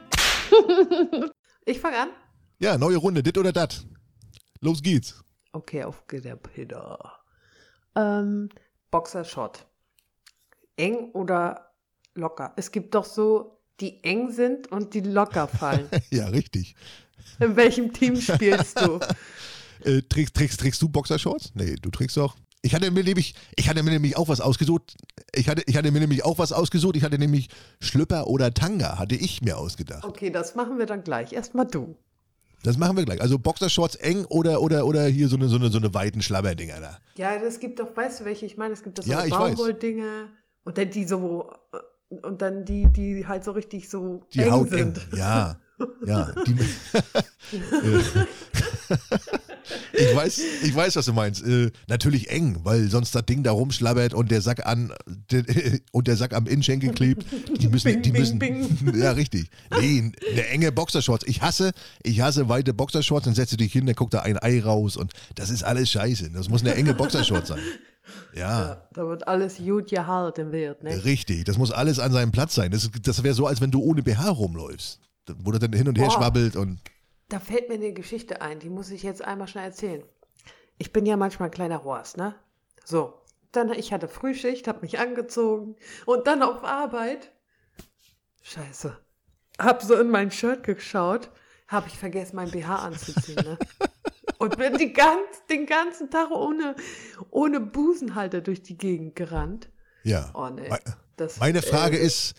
Ich 1.69 1.81
fange 1.81 1.99
an. 1.99 2.09
Ja, 2.61 2.79
neue 2.79 2.97
Runde, 2.97 3.25
dit 3.25 3.37
oder 3.37 3.53
dat. 3.53 3.85
Los 4.61 4.81
geht's. 4.81 5.21
Okay, 5.51 5.83
auf 5.83 6.07
geht 6.07 6.25
der 6.25 6.37
Peter. 6.37 7.13
Ähm, 7.97 8.51
Boxershot. 8.93 9.67
Eng 10.77 11.11
oder 11.11 11.73
locker? 12.15 12.53
Es 12.55 12.71
gibt 12.71 12.95
doch 12.95 13.05
so, 13.05 13.59
die 13.81 14.01
eng 14.05 14.31
sind 14.31 14.71
und 14.71 14.95
die 14.95 15.01
locker 15.01 15.49
fallen. 15.49 15.89
Ja, 16.11 16.29
richtig. 16.29 16.77
In 17.41 17.57
welchem 17.57 17.93
Team 17.93 18.15
spielst 18.21 18.81
du? 18.81 19.01
Äh, 19.87 20.03
trägst, 20.03 20.35
trägst, 20.35 20.61
trägst 20.61 20.83
du 20.83 20.89
Boxershorts? 20.89 21.53
Nee, 21.55 21.77
du 21.81 21.91
trägst 21.91 22.17
doch. 22.17 22.37
Ich 22.63 22.75
hatte 22.75 22.91
mir 22.91 23.05
nämlich, 23.05 23.35
ich 23.55 23.69
hatte 23.69 23.85
mir 23.85 23.93
nämlich 23.93 24.17
auch 24.17 24.29
was 24.29 24.41
ausgesucht. 24.41 24.97
Ich 25.33 25.49
hatte, 25.49 25.63
ich 25.67 25.77
hatte 25.77 25.93
mir 25.93 26.01
nämlich 26.01 26.25
auch 26.25 26.39
was 26.39 26.51
ausgesucht. 26.53 26.97
Ich 26.97 27.05
hatte 27.05 27.19
nämlich 27.19 27.49
Schlüpper 27.81 28.27
oder 28.27 28.53
Tanga, 28.53 28.99
hatte 28.99 29.15
ich 29.15 29.43
mir 29.43 29.57
ausgedacht. 29.57 30.05
Okay, 30.05 30.31
das 30.31 30.57
machen 30.57 30.77
wir 30.79 30.87
dann 30.87 31.05
gleich. 31.05 31.33
Erstmal 31.33 31.67
du. 31.67 31.97
Das 32.65 32.77
machen 32.79 32.97
wir 32.97 33.05
gleich. 33.05 33.21
Also 33.21 33.39
Boxershorts 33.39 33.95
eng 33.95 34.25
oder, 34.25 34.61
oder, 34.61 34.87
oder 34.87 35.07
hier 35.07 35.29
so 35.29 35.37
eine, 35.37 35.49
so 35.49 35.55
eine, 35.57 35.71
so 35.71 35.79
eine 35.79 35.95
weiten 35.95 36.21
Schlabberdinger 36.23 36.81
da. 36.81 36.99
Ja, 37.17 37.37
es 37.37 37.61
gibt 37.61 37.79
doch, 37.79 37.97
weißt 37.97 38.21
du, 38.21 38.25
welche 38.25 38.47
ich 38.47 38.57
meine? 38.57 38.75
Es 38.75 38.83
gibt 38.83 38.99
doch 38.99 39.05
so 39.05 39.11
Ja. 39.13 39.25
Baumwolldinger 39.25 40.31
und 40.65 40.77
dann 40.77 40.91
die 40.91 41.05
so, 41.05 41.53
und 42.09 42.43
dann 42.43 42.65
die, 42.65 42.89
die 42.89 43.25
halt 43.29 43.45
so 43.45 43.53
richtig 43.53 43.89
so 43.89 44.25
Die 44.35 44.41
eng 44.41 44.51
Haut 44.51 44.71
sind. 44.71 44.99
eng. 44.99 45.19
Ja, 45.19 45.61
ja. 46.05 46.33
Die, 46.45 46.57
ich, 49.93 50.15
weiß, 50.15 50.41
ich 50.65 50.75
weiß, 50.75 50.97
was 50.97 51.07
du 51.07 51.13
meinst. 51.13 51.45
Äh, 51.45 51.71
natürlich 51.89 52.31
eng, 52.31 52.61
weil 52.65 52.89
sonst 52.91 53.15
das 53.15 53.27
Ding 53.27 53.43
da 53.43 53.53
rumschlabbert 53.53 54.15
und 54.15 54.31
der 54.31 54.41
Sack 54.41 54.67
an 54.67 54.93
der, 55.31 55.45
und 55.93 56.07
der 56.07 56.17
Sack 56.17 56.35
am 56.35 56.47
Innenschenkel 56.47 56.93
klebt. 56.93 57.25
Die 57.61 57.69
müssen, 57.69 57.93
Bing, 57.93 58.03
die 58.03 58.13
müssen. 58.13 58.39
bing. 58.39 58.67
Ja, 58.97 59.13
richtig. 59.13 59.51
Nee, 59.79 60.13
eine 60.31 60.47
enge 60.49 60.73
Boxershorts. 60.73 61.27
Ich 61.27 61.43
hasse, 61.43 61.73
ich 62.03 62.21
hasse 62.21 62.49
weite 62.49 62.75
Boxershorts, 62.75 63.25
dann 63.25 63.35
setzt 63.35 63.53
du 63.53 63.57
dich 63.57 63.73
hin, 63.73 63.87
dann 63.87 63.95
guckt 63.95 64.15
da 64.15 64.21
ein 64.21 64.39
Ei 64.39 64.61
raus 64.63 64.97
und 64.97 65.13
das 65.35 65.51
ist 65.51 65.63
alles 65.63 65.91
scheiße. 65.91 66.31
Das 66.31 66.49
muss 66.49 66.63
eine 66.63 66.75
enge 66.75 66.95
Boxershorts 66.95 67.49
sein. 67.49 67.61
Ja. 68.35 68.67
Ja, 68.69 68.83
da 68.93 69.09
wird 69.09 69.27
alles 69.27 69.57
gut 69.57 69.91
gehalten 69.91 70.53
wird, 70.53 70.85
ne? 70.85 71.05
Richtig, 71.05 71.45
das 71.45 71.59
muss 71.59 71.73
alles 71.73 71.99
an 71.99 72.13
seinem 72.13 72.31
Platz 72.31 72.55
sein. 72.55 72.71
Das, 72.71 72.89
das 73.03 73.23
wäre 73.23 73.35
so, 73.35 73.47
als 73.47 73.61
wenn 73.61 73.71
du 73.71 73.81
ohne 73.83 74.03
BH 74.03 74.29
rumläufst. 74.29 75.01
Wo 75.39 75.51
du 75.51 75.59
dann 75.59 75.73
hin 75.73 75.89
und 75.89 75.99
her 75.99 76.07
Boah. 76.07 76.15
schwabbelt 76.15 76.55
und. 76.55 76.79
Da 77.29 77.41
fällt 77.41 77.69
mir 77.69 77.75
eine 77.75 77.93
Geschichte 77.93 78.41
ein, 78.41 78.61
die 78.61 78.71
muss 78.71 78.91
ich 78.91 79.03
jetzt 79.03 79.23
einmal 79.23 79.49
schnell 79.49 79.65
erzählen. 79.65 80.05
Ich 80.79 80.93
bin 80.93 81.07
ja 81.07 81.17
manchmal 81.17 81.49
ein 81.49 81.53
kleiner 81.55 81.83
Horst, 81.83 82.17
ne? 82.17 82.35
So, 82.85 83.15
dann 83.53 83.73
ich 83.73 83.93
hatte 83.93 84.09
Frühschicht, 84.09 84.69
habe 84.69 84.83
mich 84.83 84.99
angezogen 84.99 85.77
und 86.05 86.27
dann 86.27 86.43
auf 86.43 86.63
Arbeit. 86.63 87.33
Scheiße. 88.43 88.97
Hab 89.59 89.83
so 89.83 89.95
in 89.97 90.11
mein 90.11 90.31
Shirt 90.31 90.63
geschaut, 90.63 91.31
habe 91.67 91.89
ich 91.89 91.99
vergessen, 91.99 92.37
mein 92.37 92.51
BH 92.51 92.77
anzuziehen, 92.77 93.45
ne? 93.45 93.59
Und 94.39 94.59
bin 94.59 94.77
die 94.77 94.93
ganz, 94.93 95.47
den 95.49 95.65
ganzen 95.65 96.11
Tag 96.11 96.31
ohne, 96.31 96.77
ohne 97.31 97.59
Busenhalter 97.59 98.43
durch 98.43 98.63
die 98.63 98.77
Gegend 98.77 99.17
gerannt. 99.17 99.71
Ja. 100.03 100.31
Oh 100.35 100.49
nee. 100.51 100.69
Das, 101.17 101.39
Meine 101.39 101.63
Frage 101.63 101.97
äh, 101.99 102.05
ist, 102.05 102.35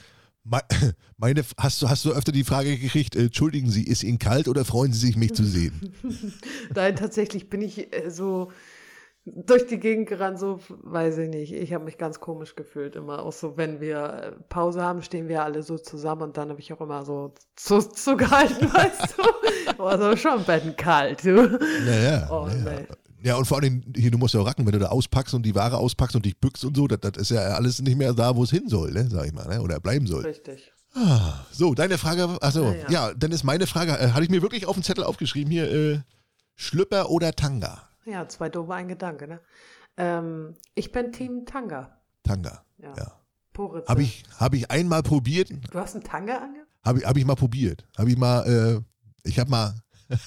meine, 1.18 1.42
hast, 1.58 1.82
du, 1.82 1.90
hast 1.90 2.06
du 2.06 2.12
öfter 2.12 2.32
die 2.32 2.44
Frage 2.44 2.78
gekriegt, 2.78 3.16
äh, 3.16 3.26
entschuldigen 3.26 3.70
Sie, 3.70 3.84
ist 3.84 4.04
Ihnen 4.04 4.20
kalt 4.20 4.48
oder 4.48 4.66
freuen 4.66 4.94
Sie 4.94 5.08
sich, 5.08 5.18
mich 5.18 5.34
zu 5.34 5.44
sehen? 5.44 5.94
Nein, 6.76 6.96
tatsächlich 6.96 7.50
bin 7.50 7.62
ich 7.62 7.94
äh, 7.94 8.10
so 8.10 8.50
durch 9.26 9.68
die 9.68 9.80
Gegend 9.80 10.08
gerannt, 10.08 10.40
so 10.40 10.60
weiß 10.70 11.18
ich 11.18 11.30
nicht. 11.30 11.54
Ich 11.54 11.74
habe 11.74 11.84
mich 11.84 11.98
ganz 11.98 12.20
komisch 12.20 12.56
gefühlt 12.56 12.96
immer. 12.96 13.24
Auch 13.24 13.34
so, 13.34 13.58
wenn 13.58 13.82
wir 13.82 13.98
äh, 13.98 14.32
Pause 14.48 14.82
haben, 14.82 15.02
stehen 15.02 15.28
wir 15.28 15.44
alle 15.44 15.64
so 15.64 15.78
zusammen 15.78 16.22
und 16.22 16.38
dann 16.38 16.50
habe 16.50 16.60
ich 16.60 16.72
auch 16.72 16.82
immer 16.82 17.04
so 17.04 17.34
zu, 17.56 17.80
zugehalten, 17.80 18.74
weißt 18.74 19.16
du. 19.18 19.84
War 19.84 19.98
so 19.98 20.16
schon 20.16 20.44
Betten 20.46 20.76
kalt, 20.76 21.26
du. 21.26 21.60
Naja. 21.86 22.28
Oh, 22.32 22.48
naja. 22.48 22.86
Ja, 23.28 23.36
und 23.36 23.46
vor 23.46 23.58
allem, 23.60 23.84
hier, 23.94 24.10
du 24.10 24.18
musst 24.18 24.34
ja 24.34 24.40
auch 24.40 24.48
racken, 24.48 24.66
wenn 24.66 24.72
du 24.72 24.80
da 24.80 24.88
auspackst 24.88 25.34
und 25.34 25.44
die 25.44 25.54
Ware 25.54 25.78
auspackst 25.78 26.16
und 26.16 26.26
dich 26.26 26.40
bückst 26.40 26.64
und 26.64 26.78
so, 26.78 26.88
das, 26.88 27.00
das 27.02 27.18
ist 27.24 27.32
ja 27.32 27.42
alles 27.42 27.82
nicht 27.82 27.98
mehr 27.98 28.14
da, 28.14 28.34
wo 28.38 28.44
es 28.44 28.52
hin 28.52 28.70
soll, 28.70 28.92
ne, 28.92 29.10
sag 29.10 29.26
ich 29.26 29.34
mal, 29.34 29.46
ne? 29.48 29.62
oder 29.62 29.82
bleiben 29.82 30.08
soll. 30.08 30.24
Richtig. 30.26 30.72
So, 31.52 31.74
deine 31.74 31.98
Frage, 31.98 32.38
achso, 32.42 32.72
Ja, 32.72 32.74
ja, 32.74 32.90
ja. 32.90 33.14
dann 33.14 33.32
ist 33.34 33.44
meine 33.44 33.68
Frage, 33.68 33.92
äh, 34.00 34.12
hatte 34.12 34.24
ich 34.24 34.30
mir 34.30 34.42
wirklich 34.42 34.66
auf 34.66 34.76
den 34.76 34.84
Zettel 34.84 35.04
aufgeschrieben 35.04 35.52
hier, 35.52 35.70
äh, 35.72 36.00
Schlüpper 36.56 37.10
oder 37.10 37.34
Tanga? 37.34 37.84
Ja, 38.06 38.28
zwei 38.30 38.48
doofe, 38.50 38.74
ein 38.74 38.88
Gedanke, 38.88 39.28
ne? 39.28 39.42
Ähm, 39.98 40.56
ich 40.74 40.94
bin 40.94 41.12
Team 41.12 41.46
Tanga. 41.46 42.00
Tanga, 42.24 42.64
Ja. 42.78 42.94
ja. 42.96 43.12
Poritze. 43.52 43.88
Habe 43.90 44.04
ich, 44.04 44.24
hab 44.40 44.54
ich 44.54 44.72
einmal 44.72 45.04
probiert, 45.04 45.50
Du 45.72 45.80
hast 45.80 45.96
einen 45.96 46.04
Tanga 46.06 46.38
ange? 46.38 46.66
habe 46.86 47.00
ich, 47.00 47.06
hab 47.06 47.18
ich 47.18 47.26
mal 47.26 47.36
probiert. 47.36 47.86
Habe 47.98 48.10
ich 48.10 48.18
mal, 48.18 48.48
äh, 48.48 49.28
ich 49.28 49.38
habe 49.38 49.50
mal. 49.52 49.76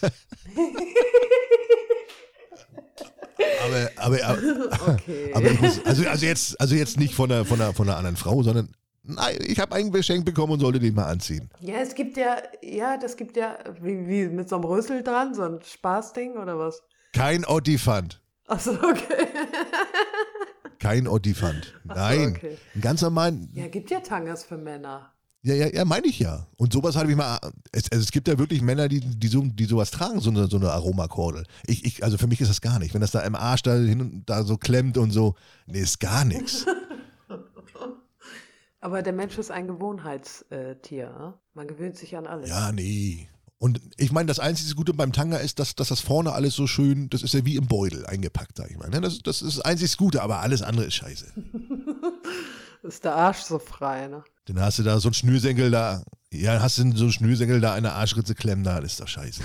aber, 3.61 3.91
aber, 3.97 4.25
aber, 4.25 4.93
Okay. 4.95 5.33
aber 5.35 5.51
ich 5.51 5.61
muss, 5.61 5.85
also, 5.85 6.09
also 6.09 6.27
jetzt, 6.27 6.61
also 6.61 6.75
jetzt 6.75 6.99
nicht 6.99 7.15
von 7.15 7.31
einer, 7.31 7.45
von 7.45 7.61
einer, 7.61 7.73
von 7.73 7.89
einer 7.89 7.97
anderen 7.97 8.17
Frau, 8.17 8.43
sondern 8.43 8.71
nein, 9.03 9.39
ich 9.47 9.59
habe 9.61 9.75
ein 9.75 9.91
Geschenk 9.93 10.25
bekommen 10.25 10.55
und 10.55 10.61
sollte 10.61 10.79
den 10.81 10.95
mal 10.95 11.07
anziehen. 11.07 11.51
Ja, 11.61 11.77
es 11.77 11.95
gibt 11.95 12.17
ja, 12.17 12.37
ja, 12.63 12.97
das 12.97 13.17
gibt 13.17 13.37
ja, 13.37 13.59
wie, 13.81 14.07
wie 14.07 14.29
mit 14.29 14.49
so 14.49 14.57
einem 14.57 14.65
Rüssel 14.65 15.03
dran, 15.03 15.35
so 15.35 15.43
ein 15.43 15.61
Spaßding 15.63 16.33
oder 16.37 16.59
was? 16.59 16.83
Kein 17.13 17.45
Ottifant. 17.45 18.21
Achso, 18.47 18.73
okay. 18.73 19.27
Kein 20.79 21.07
Ottifant. 21.07 21.75
Ach 21.89 21.95
so, 21.95 22.01
Nein. 22.01 22.35
okay. 22.37 22.59
Ein 22.75 22.81
ganz 22.81 23.03
normalen. 23.03 23.51
Ja, 23.55 23.69
gibt 23.69 23.91
ja 23.91 24.01
Tangas 24.01 24.45
für 24.45 24.57
Männer. 24.57 25.13
Ja, 25.43 25.55
ja, 25.55 25.69
ja, 25.69 25.85
meine 25.87 26.07
ich 26.07 26.19
ja. 26.19 26.47
Und 26.57 26.73
sowas 26.73 26.97
hatte 26.97 27.11
ich 27.11 27.17
mal. 27.17 27.39
Es, 27.73 27.91
also 27.91 28.03
es 28.03 28.13
gibt 28.13 28.29
ja 28.29 28.39
wirklich 28.39 28.61
Männer, 28.61 28.89
die, 28.89 29.01
die, 29.01 29.29
so, 29.29 29.43
die 29.43 29.65
sowas 29.65 29.91
tragen, 29.91 30.21
so 30.21 30.31
eine, 30.31 30.49
so 30.49 30.57
eine 30.57 30.71
Aromakordel. 30.71 31.45
Ich, 31.67 31.85
ich, 31.85 32.05
also 32.05 32.19
für 32.19 32.27
mich 32.27 32.43
ist 32.43 32.51
das 32.51 32.61
gar 32.61 32.79
nicht. 32.79 32.93
Wenn 32.93 33.01
das 33.01 33.11
da 33.11 33.21
im 33.21 33.35
Arsch 33.35 33.63
da 33.63 33.75
hin 33.75 34.01
und 34.01 34.25
da 34.27 34.45
so 34.45 34.59
klemmt 34.59 34.99
und 34.99 35.13
so, 35.13 35.35
nee, 35.67 35.81
ist 35.81 35.99
gar 35.99 36.25
nichts. 36.25 36.67
Aber 38.83 39.03
der 39.03 39.13
Mensch 39.13 39.39
ist 39.39 39.51
ein 39.51 39.67
Gewohnheitstier. 39.67 41.11
ne? 41.11 41.35
Man 41.55 41.69
gewöhnt 41.69 41.97
sich 41.97 42.17
an 42.17 42.27
alles. 42.27 42.49
Ja, 42.49 42.73
nee. 42.73 43.29
Und 43.59 43.81
ich 43.99 44.11
meine, 44.11 44.27
das 44.27 44.39
einzige 44.39 44.75
Gute 44.75 44.95
beim 44.95 45.13
Tanga 45.13 45.37
ist, 45.37 45.59
dass, 45.59 45.75
dass 45.75 45.89
das 45.89 46.01
vorne 46.01 46.33
alles 46.33 46.55
so 46.55 46.67
schön, 46.67 47.11
das 47.11 47.23
ist 47.23 47.35
ja 47.35 47.45
wie 47.45 47.57
im 47.57 47.67
Beutel 47.67 48.07
eingepackt, 48.07 48.57
sag 48.57 48.71
ich 48.71 48.79
mal. 48.79 48.89
ne? 48.89 49.03
Das, 49.03 49.19
das 49.19 49.43
ist 49.43 49.59
das 49.59 49.65
einzige 49.65 49.95
Gute, 49.97 50.23
aber 50.23 50.41
alles 50.41 50.63
andere 50.63 50.87
ist 50.87 50.95
scheiße. 50.95 51.27
Ist 52.83 53.05
der 53.05 53.15
Arsch 53.15 53.41
so 53.41 53.59
frei, 53.59 54.09
ne? 54.09 54.25
Dann 54.53 54.65
hast 54.65 54.81
du 54.81 54.83
da 54.83 54.99
so 54.99 55.09
einen 55.09 55.15
Schnürsenkel 55.15 55.71
da, 55.71 56.03
Ja, 56.33 56.61
hast 56.61 56.79
du 56.79 56.83
so 56.97 57.05
einen 57.05 57.13
Schnürsenkel 57.13 57.61
da 57.61 57.73
eine 57.75 57.93
Arschritze 57.93 58.35
klemmen, 58.35 58.65
da, 58.65 58.81
das 58.81 58.93
ist 58.93 59.01
doch 59.01 59.07
scheiße. 59.07 59.43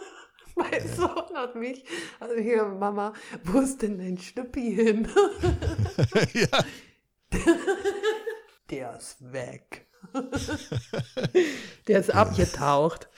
Mein 0.56 0.96
Sohn 0.96 1.34
hat 1.34 1.54
mich, 1.54 1.84
also 2.18 2.34
hier, 2.40 2.64
Mama, 2.64 3.12
wo 3.44 3.60
ist 3.60 3.82
denn 3.82 3.98
dein 3.98 4.16
Schnüppi 4.16 4.74
hin? 4.74 5.08
ja. 6.32 6.64
Der 8.70 8.96
ist 8.96 9.18
weg. 9.32 9.86
Der 11.86 12.00
ist 12.00 12.14
abgetaucht. 12.14 13.08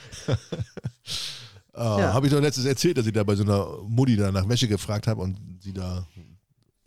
Ah, 1.73 1.99
Ja. 1.99 2.13
Habe 2.13 2.27
ich 2.27 2.33
doch 2.33 2.41
letztens 2.41 2.65
erzählt, 2.65 2.97
dass 2.97 3.05
ich 3.07 3.13
da 3.13 3.23
bei 3.23 3.35
so 3.35 3.43
einer 3.43 3.81
Mutti 3.83 4.17
da 4.17 4.31
nach 4.31 4.49
Wäsche 4.49 4.67
gefragt 4.67 5.07
habe 5.07 5.21
und 5.21 5.39
sie 5.61 5.71
da. 5.73 6.05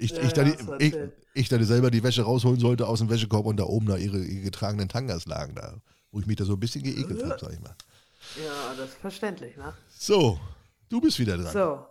Ich, 0.02 0.10
Ja, 0.10 0.22
ich, 0.22 0.32
da 0.32 0.42
ja, 0.42 0.54
du 0.54 0.76
ich, 0.78 0.96
ich 1.34 1.48
da 1.48 1.62
selber 1.62 1.90
die 1.90 2.02
Wäsche 2.02 2.22
rausholen 2.22 2.58
sollte 2.58 2.86
aus 2.86 2.98
dem 2.98 3.08
Wäschekorb 3.08 3.46
und 3.46 3.56
da 3.58 3.64
oben 3.64 3.86
da 3.86 3.96
ihre, 3.96 4.18
ihre 4.18 4.44
getragenen 4.44 4.88
Tangas 4.88 5.26
lagen 5.26 5.54
da, 5.54 5.80
wo 6.10 6.20
ich 6.20 6.26
mich 6.26 6.36
da 6.36 6.44
so 6.44 6.54
ein 6.54 6.60
bisschen 6.60 6.82
geekelt 6.82 7.22
habe, 7.24 7.38
sag 7.40 7.52
ich 7.52 7.60
mal. 7.60 7.74
Ja, 8.36 8.74
das 8.76 8.90
ist 8.90 8.98
verständlich, 8.98 9.56
ne? 9.56 9.72
So, 9.96 10.38
du 10.88 11.00
bist 11.00 11.18
wieder 11.18 11.36
dran. 11.36 11.52
So. 11.52 11.86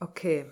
Okay. 0.00 0.50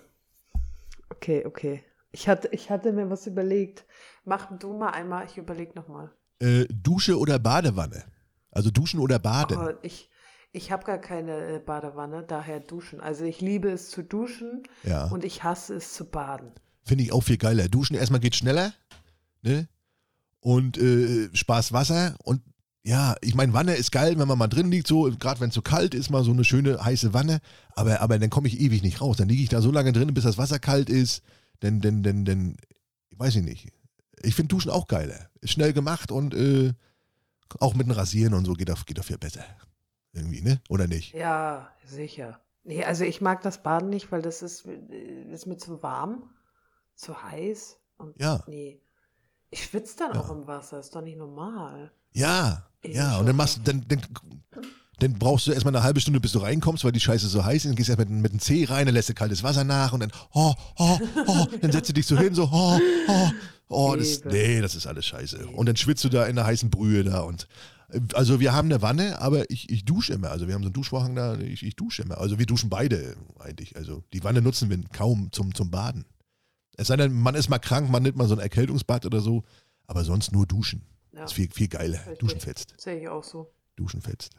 Okay, 1.09 1.45
okay. 1.45 1.83
Ich 2.11 2.27
hatte, 2.27 2.49
ich 2.51 2.69
hatte 2.69 2.91
mir 2.93 3.09
was 3.09 3.27
überlegt. 3.27 3.85
Mach 4.25 4.47
du 4.57 4.73
mal 4.73 4.89
einmal, 4.89 5.25
ich 5.25 5.37
überlege 5.37 5.73
nochmal. 5.75 6.11
Äh, 6.39 6.65
Dusche 6.69 7.17
oder 7.17 7.39
Badewanne? 7.39 8.03
Also 8.51 8.71
duschen 8.71 8.99
oder 8.99 9.19
baden? 9.19 9.57
Oh, 9.57 9.71
ich 9.81 10.09
ich 10.51 10.71
habe 10.71 10.85
gar 10.85 10.97
keine 10.97 11.55
äh, 11.55 11.59
Badewanne, 11.59 12.23
daher 12.23 12.59
duschen. 12.59 13.01
Also 13.01 13.25
ich 13.25 13.41
liebe 13.41 13.69
es 13.69 13.89
zu 13.91 14.03
duschen 14.03 14.63
ja. 14.83 15.05
und 15.05 15.23
ich 15.23 15.43
hasse 15.43 15.75
es 15.75 15.93
zu 15.93 16.05
baden. 16.05 16.51
Finde 16.87 17.03
ich 17.03 17.11
auch 17.11 17.21
viel 17.23 17.37
geiler. 17.37 17.67
Duschen 17.67 17.95
erstmal 17.95 18.21
geht 18.21 18.35
schneller, 18.35 18.73
ne? 19.41 19.67
Und 20.39 20.77
äh, 20.77 21.29
Spaß 21.33 21.73
Wasser 21.73 22.15
und 22.23 22.41
ja, 22.83 23.15
ich 23.19 23.35
meine, 23.35 23.51
Wanne 23.51 23.75
ist 23.75 23.91
geil, 23.91 24.17
wenn 24.17 24.29
man 24.29 24.37
mal 24.37 24.47
drin 24.47 24.71
liegt, 24.71 24.87
so, 24.87 25.11
gerade 25.19 25.41
wenn 25.41 25.49
es 25.49 25.55
so 25.55 25.61
kalt 25.61 25.93
ist, 25.93 26.09
mal 26.09 26.23
so 26.23 26.31
eine 26.31 26.45
schöne 26.45 26.81
heiße 26.81 27.13
Wanne, 27.13 27.41
aber, 27.75 27.99
aber 27.99 28.17
dann 28.17 28.29
komme 28.29 28.47
ich 28.47 28.61
ewig 28.61 28.81
nicht 28.81 29.01
raus. 29.01 29.17
Dann 29.17 29.27
liege 29.27 29.43
ich 29.43 29.49
da 29.49 29.59
so 29.59 29.71
lange 29.71 29.91
drin, 29.91 30.13
bis 30.13 30.23
das 30.23 30.37
Wasser 30.37 30.57
kalt 30.57 30.89
ist, 30.89 31.21
denn, 31.61 31.81
denn, 31.81 32.01
denn, 32.01 32.23
denn, 32.23 32.55
weiß 33.17 33.35
ich 33.35 33.43
nicht. 33.43 33.67
Ich 34.21 34.35
finde 34.35 34.55
Duschen 34.55 34.71
auch 34.71 34.87
geiler. 34.87 35.29
Ist 35.41 35.51
schnell 35.51 35.73
gemacht 35.73 36.13
und 36.13 36.33
äh, 36.33 36.73
auch 37.59 37.73
mit 37.73 37.87
dem 37.87 37.91
Rasieren 37.91 38.33
und 38.33 38.45
so 38.45 38.53
geht 38.53 38.69
doch, 38.69 38.85
geht 38.85 38.97
doch 38.97 39.03
viel 39.03 39.17
besser. 39.17 39.43
Irgendwie, 40.13 40.41
ne? 40.41 40.61
Oder 40.69 40.87
nicht? 40.87 41.13
Ja, 41.13 41.69
sicher. 41.85 42.39
Nee, 42.63 42.85
also 42.85 43.03
ich 43.03 43.19
mag 43.19 43.41
das 43.41 43.63
Baden 43.63 43.89
nicht, 43.89 44.13
weil 44.13 44.21
das 44.21 44.41
ist, 44.41 44.65
äh, 44.65 45.33
ist 45.33 45.45
mir 45.45 45.57
zu 45.57 45.83
warm, 45.83 46.23
zu 46.97 47.21
heiß. 47.23 47.77
Und 47.97 48.19
Ja. 48.19 48.43
nee. 48.47 48.81
Ich 49.49 49.63
schwitze 49.63 49.95
dann 49.97 50.13
Ja. 50.13 50.19
auch 50.19 50.29
im 50.29 50.45
Wasser, 50.45 50.79
ist 50.79 50.93
doch 50.93 51.01
nicht 51.01 51.17
normal. 51.17 51.91
Ja, 52.13 52.67
Ich 52.81 52.95
ja, 52.95 53.17
und 53.17 53.25
dann 53.27 53.35
machst 53.35 53.57
du, 53.57 53.61
dann, 53.61 53.85
dann, 53.87 54.01
dann 54.99 55.13
brauchst 55.13 55.47
du 55.47 55.51
erstmal 55.51 55.75
eine 55.75 55.83
halbe 55.83 55.99
Stunde, 56.01 56.19
bis 56.19 56.31
du 56.33 56.39
reinkommst, 56.39 56.83
weil 56.83 56.91
die 56.91 56.99
Scheiße 56.99 57.27
so 57.27 57.43
heiß 57.45 57.63
ist. 57.63 57.69
Dann 57.69 57.75
gehst 57.75 57.87
du 57.89 57.93
erst 57.93 57.99
mit, 57.99 58.09
mit 58.09 58.31
dem 58.33 58.39
Zeh 58.39 58.65
rein, 58.65 58.85
dann 58.85 58.95
lässt 58.95 59.09
du 59.09 59.13
kaltes 59.13 59.43
Wasser 59.43 59.63
nach 59.63 59.93
und 59.93 60.01
dann, 60.01 60.11
oh, 60.33 60.53
oh, 60.77 60.99
oh, 61.27 61.45
dann 61.61 61.71
setzt 61.71 61.89
du 61.89 61.93
dich 61.93 62.05
so 62.05 62.17
hin, 62.17 62.33
so, 62.35 62.49
oh, 62.51 62.79
oh, 63.07 63.29
oh, 63.69 63.95
das, 63.95 64.23
nee, 64.25 64.59
das 64.59 64.75
ist 64.75 64.85
alles 64.85 65.05
scheiße. 65.05 65.47
Und 65.47 65.67
dann 65.67 65.75
schwitzt 65.77 66.03
du 66.03 66.09
da 66.09 66.25
in 66.25 66.35
der 66.35 66.45
heißen 66.45 66.69
Brühe 66.69 67.03
da 67.03 67.21
und, 67.21 67.47
also 68.13 68.39
wir 68.41 68.53
haben 68.53 68.69
eine 68.69 68.81
Wanne, 68.81 69.21
aber 69.21 69.49
ich, 69.49 69.69
ich 69.69 69.85
dusche 69.85 70.13
immer. 70.13 70.29
Also 70.29 70.47
wir 70.47 70.55
haben 70.55 70.63
so 70.63 70.67
einen 70.67 70.73
Duschvorhang 70.73 71.15
da, 71.15 71.37
ich, 71.37 71.63
ich 71.63 71.75
dusche 71.77 72.01
immer. 72.01 72.17
Also 72.17 72.37
wir 72.37 72.45
duschen 72.45 72.69
beide 72.69 73.15
eigentlich. 73.39 73.77
Also 73.77 74.03
die 74.11 74.23
Wanne 74.25 74.41
nutzen 74.41 74.69
wir 74.69 74.77
kaum 74.91 75.31
zum, 75.31 75.55
zum 75.55 75.71
Baden. 75.71 76.05
Es 76.77 76.87
sei 76.87 76.95
denn, 76.95 77.11
man 77.13 77.35
ist 77.35 77.49
mal 77.49 77.59
krank, 77.59 77.89
man 77.89 78.03
nimmt 78.03 78.17
mal 78.17 78.27
so 78.27 78.35
ein 78.35 78.39
Erkältungsbad 78.39 79.05
oder 79.05 79.19
so, 79.19 79.43
aber 79.87 80.03
sonst 80.03 80.31
nur 80.31 80.45
duschen. 80.45 80.83
Ja, 81.11 81.21
Das 81.21 81.31
ist 81.31 81.35
viel, 81.35 81.49
viel 81.51 81.67
geiler. 81.67 81.99
Richtig. 81.99 82.19
Duschen 82.19 82.39
fetzt. 82.39 82.73
sehe 82.79 82.99
ich 83.01 83.07
auch 83.09 83.23
so. 83.23 83.51
Duschen 83.75 84.01
fetzt. 84.01 84.35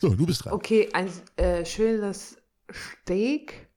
So, 0.00 0.14
du 0.14 0.26
bist 0.26 0.44
dran. 0.44 0.52
Okay, 0.52 0.88
ein 0.92 1.10
äh, 1.36 1.64
schönes 1.64 2.36
Steak, 2.72 3.68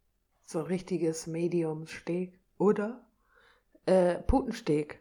so 0.45 0.61
richtiges 0.61 1.27
Medium-Steak 1.27 2.39
oder 2.57 3.05
äh, 3.85 4.15
Putensteak. 4.15 4.99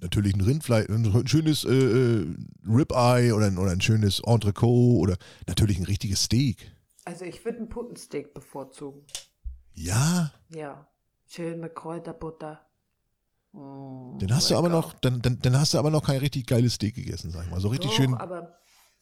Natürlich 0.00 0.34
ein 0.34 0.40
Rindfleisch, 0.40 0.88
ein 0.88 1.26
schönes 1.26 1.64
äh, 1.64 1.68
äh, 1.74 2.26
Ribeye 2.66 3.32
oder 3.34 3.46
ein, 3.46 3.58
oder 3.58 3.70
ein 3.70 3.80
schönes 3.82 4.20
Entrecot 4.20 4.98
oder 5.02 5.16
natürlich 5.46 5.78
ein 5.78 5.84
richtiges 5.84 6.24
Steak. 6.24 6.72
Also 7.04 7.26
ich 7.26 7.44
würde 7.44 7.58
ein 7.58 7.68
Putensteak 7.68 8.32
bevorzugen. 8.32 9.02
Ja, 9.74 10.32
Ja, 10.48 10.86
schön 11.30 11.60
mit 11.60 11.74
Kräuterbutter. 11.74 12.60
Mm, 13.52 14.18
dann 14.18 14.34
hast 14.34 14.50
du 14.50 14.56
aber 14.56 14.68
lecker. 14.68 14.80
noch, 14.80 14.92
dann, 14.94 15.22
dann, 15.22 15.38
dann 15.40 15.58
hast 15.58 15.74
du 15.74 15.78
aber 15.78 15.90
noch 15.90 16.04
kein 16.04 16.18
richtig 16.18 16.46
geiles 16.46 16.74
Steak 16.74 16.94
gegessen, 16.94 17.30
sag 17.30 17.44
ich 17.44 17.50
mal. 17.50 17.60
So 17.60 17.68
richtig 17.68 17.90
Doch, 17.90 17.96
schön, 17.96 18.14
aber 18.14 18.58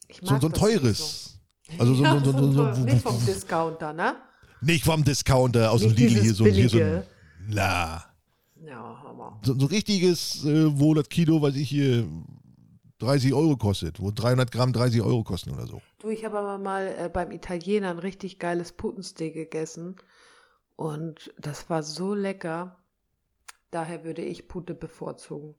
ich 0.07 0.19
so, 0.23 0.39
so 0.39 0.47
ein 0.47 0.53
teures. 0.53 1.39
Also 1.77 1.93
so, 1.93 2.03
Ja, 2.03 2.19
so, 2.19 2.31
so, 2.31 2.31
so, 2.31 2.51
so, 2.51 2.73
so, 2.73 2.81
nicht 2.81 3.01
vom 3.01 3.25
Discounter, 3.25 3.93
ne? 3.93 4.15
nicht 4.61 4.83
vom 4.83 5.03
Discounter 5.03 5.71
aus 5.71 5.81
dem 5.81 5.91
Lidl 5.93 6.19
hier 6.21 6.33
so, 6.33 6.45
hier 6.45 6.69
so 6.69 6.77
ein, 6.77 6.83
billige. 6.83 7.07
na, 7.47 8.03
Ja, 8.55 9.01
Hammer. 9.03 9.39
so, 9.43 9.57
so 9.57 9.65
richtiges, 9.67 10.43
äh, 10.45 10.79
wo 10.79 10.93
das 10.93 11.09
Kilo, 11.09 11.41
weiß 11.41 11.55
ich 11.55 11.69
hier, 11.69 12.07
30 12.99 13.33
Euro 13.33 13.55
kostet, 13.55 13.99
wo 14.01 14.11
300 14.11 14.51
Gramm 14.51 14.73
30 14.73 15.01
Euro 15.01 15.23
kosten 15.23 15.51
oder 15.51 15.67
so. 15.67 15.81
Du, 15.99 16.09
ich 16.09 16.25
habe 16.25 16.39
aber 16.39 16.57
mal 16.57 16.87
äh, 16.87 17.09
beim 17.09 17.31
Italiener 17.31 17.91
ein 17.91 17.99
richtig 17.99 18.39
geiles 18.39 18.73
Putensteak 18.73 19.33
gegessen 19.35 19.95
und 20.79 21.33
das 21.37 21.69
war 21.69 21.83
so 21.83 22.13
lecker. 22.13 22.77
Daher 23.69 24.05
würde 24.05 24.21
ich 24.21 24.47
Pute 24.47 24.73
bevorzugen. 24.73 25.55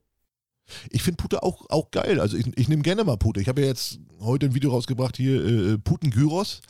Ich 0.91 1.03
finde 1.03 1.19
Pute 1.19 1.43
auch, 1.43 1.69
auch 1.69 1.91
geil. 1.91 2.21
Also 2.21 2.39
ich, 2.39 2.47
ich 2.57 2.71
nehme 2.71 2.81
gerne 2.81 3.05
mal 3.05 3.19
Pute. 3.19 3.39
Ich 3.39 3.49
habe 3.49 3.61
ja 3.61 3.67
jetzt 3.67 4.01
heute 4.21 4.47
ein 4.47 4.55
Video 4.55 4.71
rausgebracht 4.71 5.19
hier, 5.19 5.45
äh, 5.45 5.79
Puten-Gyros, 5.79 6.63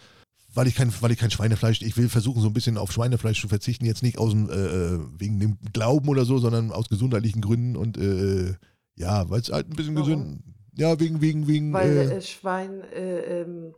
weil 0.52 0.66
ich 0.66 0.74
kein, 0.74 0.92
weil 1.00 1.12
ich 1.12 1.18
kein 1.18 1.30
Schweinefleisch, 1.30 1.80
ich 1.82 1.96
will 1.96 2.08
versuchen 2.08 2.42
so 2.42 2.48
ein 2.48 2.52
bisschen 2.52 2.76
auf 2.76 2.90
Schweinefleisch 2.90 3.40
zu 3.40 3.46
verzichten, 3.46 3.84
jetzt 3.84 4.02
nicht 4.02 4.18
aus 4.18 4.32
dem, 4.32 4.50
äh, 4.50 4.54
äh, 4.54 5.00
wegen 5.16 5.38
dem 5.38 5.56
Glauben 5.72 6.08
oder 6.08 6.24
so, 6.24 6.38
sondern 6.38 6.72
aus 6.72 6.88
gesundheitlichen 6.88 7.42
Gründen 7.42 7.76
und 7.76 7.98
äh, 7.98 8.56
ja, 8.96 9.30
weil 9.30 9.42
es 9.42 9.52
halt 9.52 9.70
ein 9.70 9.76
bisschen 9.76 9.94
Warum? 9.94 10.08
gesund, 10.08 10.42
ja, 10.74 10.98
wegen, 10.98 11.20
wegen, 11.20 11.46
wegen, 11.46 11.72
Weil 11.72 11.96
äh, 11.96 12.16
äh, 12.16 12.20
Schwein 12.20 12.82
äh, 12.92 13.42
ähm, 13.42 13.76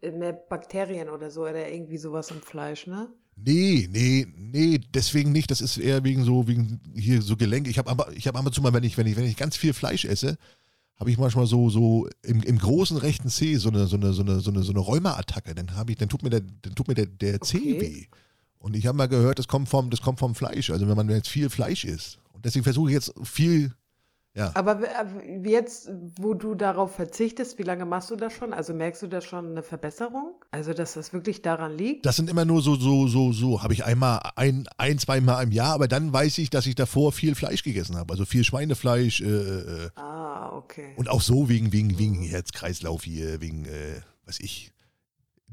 äh, 0.00 0.12
mehr 0.12 0.32
Bakterien 0.32 1.10
oder 1.10 1.30
so 1.30 1.42
oder 1.42 1.70
irgendwie 1.70 1.98
sowas 1.98 2.30
im 2.30 2.40
Fleisch, 2.40 2.86
ne? 2.86 3.12
Nee, 3.36 3.88
nee, 3.90 4.26
nee, 4.36 4.80
deswegen 4.94 5.32
nicht. 5.32 5.50
Das 5.50 5.60
ist 5.60 5.76
eher 5.76 6.04
wegen 6.04 6.24
so, 6.24 6.46
wegen 6.46 6.80
hier 6.94 7.20
so 7.22 7.36
Gelenke. 7.36 7.70
Ich 7.70 7.78
habe 7.78 7.90
aber, 7.90 8.12
ich 8.12 8.26
habe 8.26 8.38
ab 8.38 8.46
und 8.46 8.54
zu 8.54 8.62
mal, 8.62 8.72
wenn 8.72 8.84
ich, 8.84 8.96
wenn 8.96 9.06
ich, 9.06 9.16
wenn 9.16 9.24
ich 9.24 9.36
ganz 9.36 9.56
viel 9.56 9.72
Fleisch 9.72 10.04
esse, 10.04 10.38
habe 10.96 11.10
ich 11.10 11.18
manchmal 11.18 11.46
so, 11.46 11.68
so 11.70 12.08
im, 12.22 12.42
im 12.42 12.58
großen 12.58 12.96
rechten 12.96 13.28
Zeh 13.28 13.56
so 13.56 13.68
eine, 13.68 13.86
so 13.86 13.96
eine, 13.96 14.12
so 14.12 14.22
eine, 14.22 14.40
so 14.40 14.50
eine, 14.50 14.62
so 14.62 14.72
eine 14.72 14.80
Rheuma-Attacke. 14.80 15.54
Dann 15.54 15.74
habe 15.74 15.92
ich, 15.92 15.98
dann 15.98 16.08
tut 16.08 16.22
mir 16.22 16.30
der, 16.30 16.40
dann 16.40 16.74
tut 16.74 16.86
mir 16.88 16.94
der, 16.94 17.06
der 17.06 17.40
Zeh 17.40 17.56
Okay. 17.58 17.80
weh. 17.80 18.06
Und 18.58 18.76
ich 18.76 18.86
habe 18.86 18.96
mal 18.96 19.08
gehört, 19.08 19.38
das 19.38 19.48
kommt 19.48 19.68
vom, 19.68 19.90
das 19.90 20.00
kommt 20.00 20.20
vom 20.20 20.34
Fleisch. 20.34 20.70
Also 20.70 20.88
wenn 20.88 20.96
man 20.96 21.08
jetzt 21.10 21.28
viel 21.28 21.50
Fleisch 21.50 21.84
isst. 21.84 22.18
Und 22.32 22.44
deswegen 22.44 22.62
versuche 22.64 22.90
ich 22.90 22.94
jetzt 22.94 23.12
viel, 23.22 23.74
ja. 24.36 24.50
Aber 24.54 24.80
äh, 24.82 25.48
jetzt, 25.48 25.90
wo 26.18 26.34
du 26.34 26.56
darauf 26.56 26.96
verzichtest, 26.96 27.56
wie 27.58 27.62
lange 27.62 27.86
machst 27.86 28.10
du 28.10 28.16
das 28.16 28.32
schon? 28.32 28.52
Also 28.52 28.74
merkst 28.74 29.02
du 29.02 29.06
da 29.06 29.20
schon 29.20 29.52
eine 29.52 29.62
Verbesserung? 29.62 30.34
Also, 30.50 30.74
dass 30.74 30.94
das 30.94 31.12
wirklich 31.12 31.40
daran 31.42 31.76
liegt? 31.76 32.04
Das 32.04 32.16
sind 32.16 32.28
immer 32.28 32.44
nur 32.44 32.60
so, 32.60 32.74
so, 32.74 33.06
so, 33.06 33.32
so, 33.32 33.62
habe 33.62 33.72
ich 33.74 33.84
einmal, 33.84 34.20
ein, 34.34 34.66
ein, 34.76 34.98
zweimal 34.98 35.44
im 35.44 35.52
Jahr, 35.52 35.74
aber 35.74 35.86
dann 35.86 36.12
weiß 36.12 36.38
ich, 36.38 36.50
dass 36.50 36.66
ich 36.66 36.74
davor 36.74 37.12
viel 37.12 37.36
Fleisch 37.36 37.62
gegessen 37.62 37.96
habe. 37.96 38.12
Also 38.12 38.24
viel 38.24 38.42
Schweinefleisch, 38.42 39.20
äh, 39.20 39.26
äh, 39.26 39.90
Ah, 39.94 40.50
okay. 40.56 40.94
Und 40.96 41.08
auch 41.08 41.22
so 41.22 41.48
wegen, 41.48 41.72
wegen, 41.72 41.98
wegen 41.98 42.22
Herzkreislauf 42.22 43.04
hier, 43.04 43.40
wegen, 43.40 43.66
äh, 43.66 44.00
was 44.26 44.40
ich. 44.40 44.73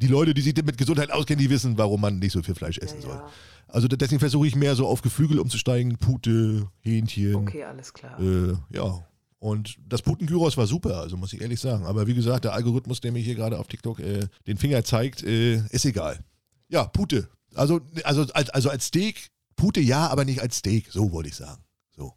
Die 0.01 0.07
Leute, 0.07 0.33
die 0.33 0.41
sich 0.41 0.55
mit 0.55 0.77
Gesundheit 0.77 1.11
auskennen, 1.11 1.43
die 1.43 1.49
wissen, 1.49 1.77
warum 1.77 2.01
man 2.01 2.17
nicht 2.19 2.31
so 2.31 2.41
viel 2.41 2.55
Fleisch 2.55 2.79
essen 2.79 3.01
ja, 3.01 3.07
soll. 3.07 3.15
ja. 3.15 3.29
Also 3.67 3.87
deswegen 3.87 4.19
versuche 4.19 4.47
ich 4.47 4.55
mehr 4.55 4.75
so 4.75 4.87
auf 4.87 5.01
Geflügel 5.01 5.39
umzusteigen, 5.39 5.97
Pute, 5.97 6.67
Hähnchen. 6.81 7.35
Okay, 7.35 7.63
alles 7.63 7.93
klar. 7.93 8.19
Äh, 8.19 8.53
ja. 8.71 9.05
Und 9.39 9.77
das 9.87 10.01
Putengyros 10.01 10.57
war 10.57 10.67
super, 10.67 10.97
also 10.99 11.17
muss 11.17 11.33
ich 11.33 11.41
ehrlich 11.41 11.59
sagen. 11.59 11.85
Aber 11.85 12.05
wie 12.05 12.13
gesagt, 12.13 12.45
der 12.45 12.53
Algorithmus, 12.53 13.01
der 13.01 13.11
mir 13.11 13.19
hier 13.19 13.35
gerade 13.35 13.57
auf 13.57 13.67
TikTok 13.67 13.99
äh, 13.99 14.27
den 14.45 14.57
Finger 14.57 14.83
zeigt, 14.83 15.23
äh, 15.23 15.65
ist 15.69 15.85
egal. 15.85 16.19
Ja, 16.67 16.85
Pute. 16.85 17.29
Also, 17.55 17.81
also, 18.03 18.25
als, 18.33 18.49
also 18.49 18.69
als 18.69 18.85
Steak, 18.85 19.29
Pute 19.55 19.81
ja, 19.81 20.07
aber 20.07 20.25
nicht 20.25 20.41
als 20.41 20.57
Steak, 20.57 20.91
so 20.91 21.11
wollte 21.11 21.29
ich 21.29 21.35
sagen. 21.35 21.63
So. 21.95 22.13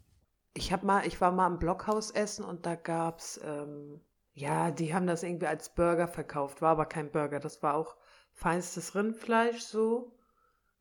Ich 0.53 0.71
hab 0.71 0.83
mal, 0.83 1.05
ich 1.07 1.19
war 1.19 1.31
mal 1.31 1.47
im 1.47 1.59
Blockhaus 1.59 2.11
essen 2.11 2.45
und 2.45 2.65
da 2.65 2.75
gab's, 2.75 3.39
ähm, 3.43 4.01
ja, 4.35 4.69
die 4.69 4.93
haben 4.93 5.07
das 5.07 5.23
irgendwie 5.23 5.47
als 5.47 5.73
Burger 5.73 6.09
verkauft, 6.09 6.61
war 6.61 6.71
aber 6.71 6.85
kein 6.85 7.09
Burger. 7.09 7.39
Das 7.39 7.63
war 7.63 7.73
auch 7.73 7.95
feinstes 8.33 8.93
Rindfleisch 8.93 9.61
so 9.61 10.13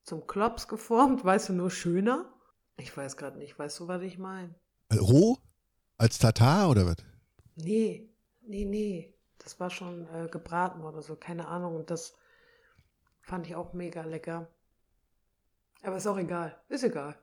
zum 0.03 0.27
Klops 0.27 0.67
geformt, 0.67 1.25
weißt 1.25 1.49
du, 1.49 1.53
nur 1.55 1.71
schöner. 1.71 2.35
Ich 2.77 2.95
weiß 2.95 3.17
gerade 3.17 3.39
nicht, 3.39 3.57
weißt 3.57 3.79
du, 3.79 3.89
was 3.89 4.03
ich 4.03 4.19
meine? 4.19 4.55
Äh, 4.89 4.97
Roh? 4.97 5.39
Als 5.97 6.19
Tatar 6.19 6.69
oder 6.69 6.85
was? 6.87 6.97
Nee, 7.55 8.13
nee, 8.43 8.65
nee. 8.65 9.15
Das 9.39 9.61
war 9.61 9.71
schon 9.71 10.09
äh, 10.09 10.29
gebraten 10.29 10.83
oder 10.83 11.01
so, 11.01 11.15
keine 11.15 11.47
Ahnung. 11.47 11.77
Und 11.77 11.91
das 11.91 12.15
fand 13.21 13.47
ich 13.47 13.55
auch 13.55 13.73
mega 13.73 14.03
lecker. 14.03 14.49
Aber 15.83 15.97
ist 15.97 16.09
auch 16.09 16.19
egal. 16.19 16.61
Ist 16.69 16.83
egal. 16.83 17.17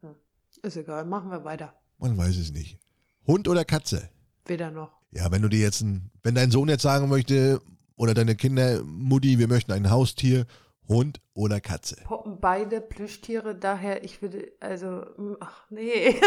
Hm. 0.00 0.16
Ist 0.62 0.76
egal. 0.76 1.06
Machen 1.06 1.30
wir 1.30 1.44
weiter. 1.44 1.80
Man 1.96 2.18
weiß 2.18 2.36
es 2.36 2.52
nicht. 2.52 2.78
Hund 3.26 3.48
oder 3.48 3.64
Katze? 3.64 4.10
Weder 4.44 4.70
noch. 4.70 5.01
Ja, 5.12 5.30
wenn 5.30 5.42
du 5.42 5.48
dir 5.48 5.60
jetzt 5.60 5.82
ein, 5.82 6.10
wenn 6.22 6.34
dein 6.34 6.50
Sohn 6.50 6.68
jetzt 6.68 6.82
sagen 6.82 7.08
möchte, 7.08 7.60
oder 7.96 8.14
deine 8.14 8.34
Kinder, 8.34 8.82
Mutti, 8.84 9.38
wir 9.38 9.46
möchten 9.48 9.70
ein 9.72 9.90
Haustier, 9.90 10.46
Hund 10.88 11.20
oder 11.34 11.60
Katze. 11.60 11.96
Poppen 12.04 12.40
beide 12.40 12.80
Plüschtiere, 12.80 13.54
daher 13.54 14.02
ich 14.04 14.20
würde, 14.22 14.50
also, 14.60 15.04
ach 15.40 15.66
nee. 15.70 16.16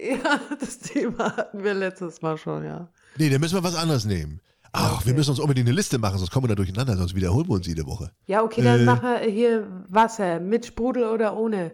ja, 0.00 0.40
das 0.60 0.78
Thema 0.78 1.36
hatten 1.36 1.62
wir 1.64 1.74
letztes 1.74 2.22
Mal 2.22 2.38
schon, 2.38 2.64
ja. 2.64 2.88
Nee, 3.16 3.28
dann 3.30 3.40
müssen 3.40 3.56
wir 3.56 3.64
was 3.64 3.74
anderes 3.76 4.04
nehmen. 4.04 4.40
Ach, 4.72 4.96
Okay. 4.98 5.06
wir 5.06 5.14
müssen 5.14 5.30
uns 5.30 5.38
unbedingt 5.40 5.68
eine 5.68 5.76
Liste 5.76 5.98
machen, 5.98 6.18
sonst 6.18 6.30
kommen 6.30 6.44
wir 6.44 6.48
da 6.48 6.54
durcheinander, 6.56 6.96
sonst 6.96 7.14
wiederholen 7.14 7.48
wir 7.48 7.54
uns 7.54 7.66
jede 7.66 7.86
Woche. 7.86 8.10
Ja, 8.26 8.42
okay, 8.42 8.62
dann 8.62 8.80
Äh. 8.80 8.84
machen 8.84 9.02
wir 9.08 9.18
hier 9.30 9.84
Wasser, 9.88 10.40
mit 10.40 10.66
Sprudel 10.66 11.04
oder 11.04 11.36
ohne? 11.36 11.72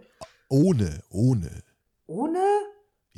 Ohne, 0.48 1.02
ohne. 1.10 1.62
Ohne? 2.06 2.42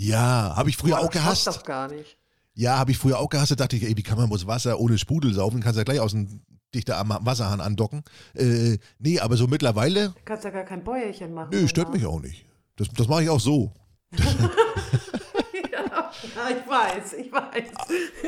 Ja, 0.02 0.54
habe 0.56 0.70
ich 0.70 0.76
früher 0.76 0.96
Boah, 0.96 1.00
auch 1.00 1.10
das 1.10 1.12
gehasst. 1.22 1.46
doch 1.46 1.64
gar 1.64 1.88
nicht. 1.88 2.16
Ja, 2.54 2.78
habe 2.78 2.90
ich 2.90 2.98
früher 2.98 3.18
auch 3.18 3.28
gehasst. 3.30 3.50
Da 3.52 3.54
dachte 3.56 3.76
ich, 3.76 3.84
ey, 3.84 3.96
wie 3.96 4.02
kann 4.02 4.18
man 4.18 4.28
bloß 4.28 4.46
Wasser 4.46 4.78
ohne 4.80 4.98
Sprudel 4.98 5.32
saufen? 5.32 5.60
Kannst 5.60 5.78
ja 5.78 5.84
gleich 5.84 6.00
aus 6.00 6.10
dem 6.12 6.42
dichter 6.74 6.98
am 6.98 7.16
Wasserhahn 7.20 7.60
andocken. 7.60 8.02
Äh, 8.34 8.78
nee, 8.98 9.20
aber 9.20 9.36
so 9.36 9.46
mittlerweile, 9.46 10.08
Du 10.10 10.14
kannst 10.24 10.44
ja 10.44 10.50
gar 10.50 10.64
kein 10.64 10.82
Bäuerchen 10.84 11.32
machen. 11.34 11.50
nö, 11.52 11.68
stört 11.68 11.92
mich 11.92 12.04
auch 12.06 12.20
nicht. 12.20 12.46
Das, 12.76 12.88
das 12.96 13.08
mache 13.08 13.22
ich 13.24 13.30
auch 13.30 13.40
so. 13.40 13.72
ja, 14.12 16.10
ich 16.50 16.68
weiß, 16.68 17.12
ich 17.14 17.32
weiß. 17.32 17.70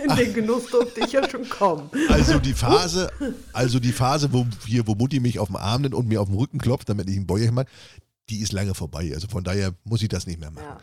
In 0.05 0.16
den 0.16 0.35
Genuss 0.35 0.66
durfte 0.70 1.01
ich 1.01 1.12
ja 1.12 1.29
schon 1.29 1.49
kommen. 1.49 1.91
Also 2.09 2.39
die 2.39 2.55
Phase, 2.55 3.11
also 3.53 3.81
die 3.81 3.93
Phase, 3.93 4.33
wo 4.33 4.47
hier, 4.66 4.87
wo 4.87 4.95
Mutti 4.95 5.20
mich 5.20 5.39
auf 5.39 5.49
dem 5.49 5.57
Arm 5.57 5.83
nimmt 5.83 5.95
und 5.95 6.09
mir 6.09 6.20
auf 6.20 6.29
dem 6.29 6.37
Rücken 6.37 6.59
klopft, 6.59 6.89
damit 6.89 7.09
ich 7.09 7.16
ein 7.16 7.27
Bäuerchen 7.27 7.55
mache, 7.55 7.66
die 8.31 8.41
ist 8.41 8.53
lange 8.53 8.75
vorbei. 8.75 9.11
Also 9.14 9.29
von 9.29 9.45
daher 9.45 9.72
muss 9.85 10.03
ich 10.03 10.09
das 10.09 10.27
nicht 10.27 10.41
mehr 10.41 10.51
machen. 10.51 10.66
Ja. 10.66 10.79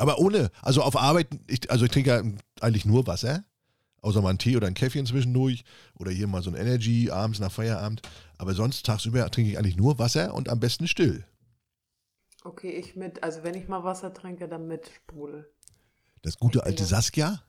Aber 0.00 0.18
ohne, 0.18 0.50
also 0.62 0.82
auf 0.82 0.96
Arbeit, 0.96 1.28
ich, 1.46 1.70
also 1.70 1.84
ich 1.84 1.90
trinke 1.90 2.10
ja 2.10 2.22
eigentlich 2.60 2.84
nur 2.86 3.06
Wasser, 3.06 3.44
außer 4.02 4.22
mal 4.22 4.30
einen 4.30 4.38
Tee 4.38 4.56
oder 4.56 4.66
ein 4.66 4.74
Käffchen 4.74 5.04
zwischendurch 5.06 5.64
oder 5.98 6.10
hier 6.10 6.26
mal 6.26 6.42
so 6.42 6.50
ein 6.50 6.56
Energy 6.56 7.10
abends 7.10 7.38
nach 7.38 7.52
Feierabend. 7.52 8.02
Aber 8.38 8.54
sonst 8.54 8.86
tagsüber 8.86 9.30
trinke 9.30 9.50
ich 9.50 9.58
eigentlich 9.58 9.76
nur 9.76 9.98
Wasser 9.98 10.34
und 10.34 10.48
am 10.48 10.58
besten 10.60 10.88
still. 10.88 11.24
Okay, 12.44 12.70
ich 12.70 12.96
mit, 12.96 13.22
also 13.22 13.42
wenn 13.42 13.54
ich 13.54 13.68
mal 13.68 13.84
Wasser 13.84 14.14
trinke, 14.14 14.48
dann 14.48 14.66
mit 14.66 14.88
Sprudel. 14.96 15.50
Das 16.22 16.38
gute 16.38 16.64
alte 16.64 16.84
Saskia? 16.84 17.42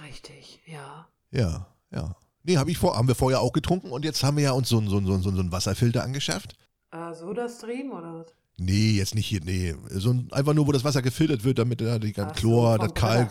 Richtig, 0.00 0.60
ja. 0.66 1.06
Ja, 1.30 1.66
ja. 1.92 2.16
Nee, 2.42 2.56
hab 2.58 2.68
ich 2.68 2.78
vor, 2.78 2.96
haben 2.96 3.08
wir 3.08 3.14
vorher 3.14 3.40
auch 3.40 3.52
getrunken 3.52 3.90
und 3.90 4.04
jetzt 4.04 4.22
haben 4.24 4.36
wir 4.36 4.44
ja 4.44 4.52
uns 4.52 4.68
so, 4.68 4.78
einen- 4.78 4.88
so, 4.88 4.96
einen- 4.96 5.06
so, 5.06 5.12
einen- 5.14 5.22
so 5.22 5.28
einen 5.40 5.52
Wasserfilter 5.52 6.02
angeschafft. 6.02 6.56
Äh, 6.90 7.14
Soda-Stream 7.14 7.92
oder 7.92 8.14
was? 8.14 8.34
Nee, 8.56 8.92
jetzt 8.92 9.14
nicht 9.14 9.26
hier, 9.26 9.40
nee. 9.44 9.74
So 9.90 10.10
ein, 10.10 10.28
einfach 10.32 10.54
nur, 10.54 10.66
wo 10.66 10.72
das 10.72 10.84
Wasser 10.84 11.02
gefiltert 11.02 11.44
wird, 11.44 11.58
damit 11.58 11.80
da 11.80 11.98
die 11.98 12.14
Ach 12.16 12.28
so, 12.28 12.34
Chlor, 12.34 12.78
das 12.78 12.94
Kalk. 12.94 13.30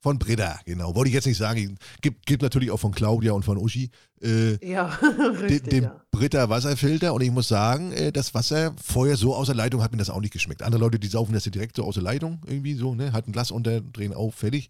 Von 0.00 0.18
Breda, 0.18 0.60
genau. 0.66 0.94
Wollte 0.94 1.08
ich 1.08 1.14
jetzt 1.14 1.26
nicht 1.26 1.38
sagen. 1.38 1.78
Gibt, 2.02 2.26
gibt 2.26 2.42
natürlich 2.42 2.70
auch 2.70 2.76
von 2.76 2.92
Claudia 2.92 3.32
und 3.32 3.42
von 3.42 3.56
Uschi. 3.56 3.90
Äh, 4.20 4.56
Ja, 4.62 4.94
den, 5.00 5.36
richtig, 5.36 5.70
den 5.70 5.84
ja. 5.84 6.00
Britta 6.10 6.50
Wasserfilter 6.50 7.14
und 7.14 7.22
ich 7.22 7.30
muss 7.30 7.48
sagen, 7.48 7.90
äh, 7.92 8.12
das 8.12 8.34
Wasser 8.34 8.74
vorher 8.76 9.16
so 9.16 9.34
aus 9.34 9.46
der 9.46 9.54
Leitung 9.54 9.82
hat 9.82 9.92
mir 9.92 9.96
das 9.96 10.10
auch 10.10 10.20
nicht 10.20 10.34
geschmeckt. 10.34 10.62
Andere 10.62 10.82
Leute, 10.82 10.98
die 10.98 11.08
saufen 11.08 11.32
das 11.32 11.46
ja 11.46 11.50
direkt 11.50 11.76
so 11.76 11.84
aus 11.84 11.94
der 11.94 12.02
Leitung 12.02 12.42
irgendwie 12.46 12.74
so, 12.74 12.94
ne, 12.94 13.14
hat 13.14 13.26
ein 13.26 13.32
Glas 13.32 13.50
unter, 13.50 13.80
drehen 13.80 14.12
auf, 14.12 14.34
fertig. 14.34 14.68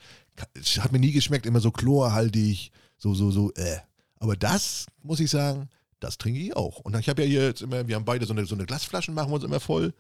Hat 0.79 0.93
mir 0.93 1.01
nie 1.01 1.11
geschmeckt, 1.11 1.47
immer 1.47 1.59
so 1.61 1.73
chlorhaltig, 1.73 2.71
so, 2.97 3.13
so, 3.15 3.33
so, 3.33 3.53
äh. 3.55 3.79
Aber 4.21 4.37
das, 4.37 4.87
muss 5.03 5.19
ich 5.19 5.31
sagen, 5.31 5.69
das 6.05 6.19
trinke 6.19 6.41
ich 6.41 6.57
auch. 6.57 6.81
Und 6.81 6.97
ich 6.99 7.09
habe 7.09 7.23
ja 7.23 7.29
hier 7.29 7.45
jetzt 7.47 7.63
immer, 7.63 7.89
wir 7.89 7.97
haben 7.97 8.05
beide 8.05 8.27
so 8.27 8.33
eine, 8.33 8.47
so 8.47 8.55
eine 8.55 8.67
Glasflaschen, 8.67 9.15
machen 9.15 9.31
wir 9.31 9.37
uns 9.37 9.45
immer 9.45 9.61
voll. 9.61 9.95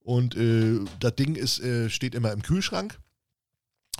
Und 0.00 0.36
äh, 0.36 0.80
das 1.00 1.14
Ding 1.16 1.34
ist, 1.34 1.60
äh, 1.60 1.88
steht 1.88 2.14
immer 2.14 2.32
im 2.32 2.42
Kühlschrank. 2.42 2.98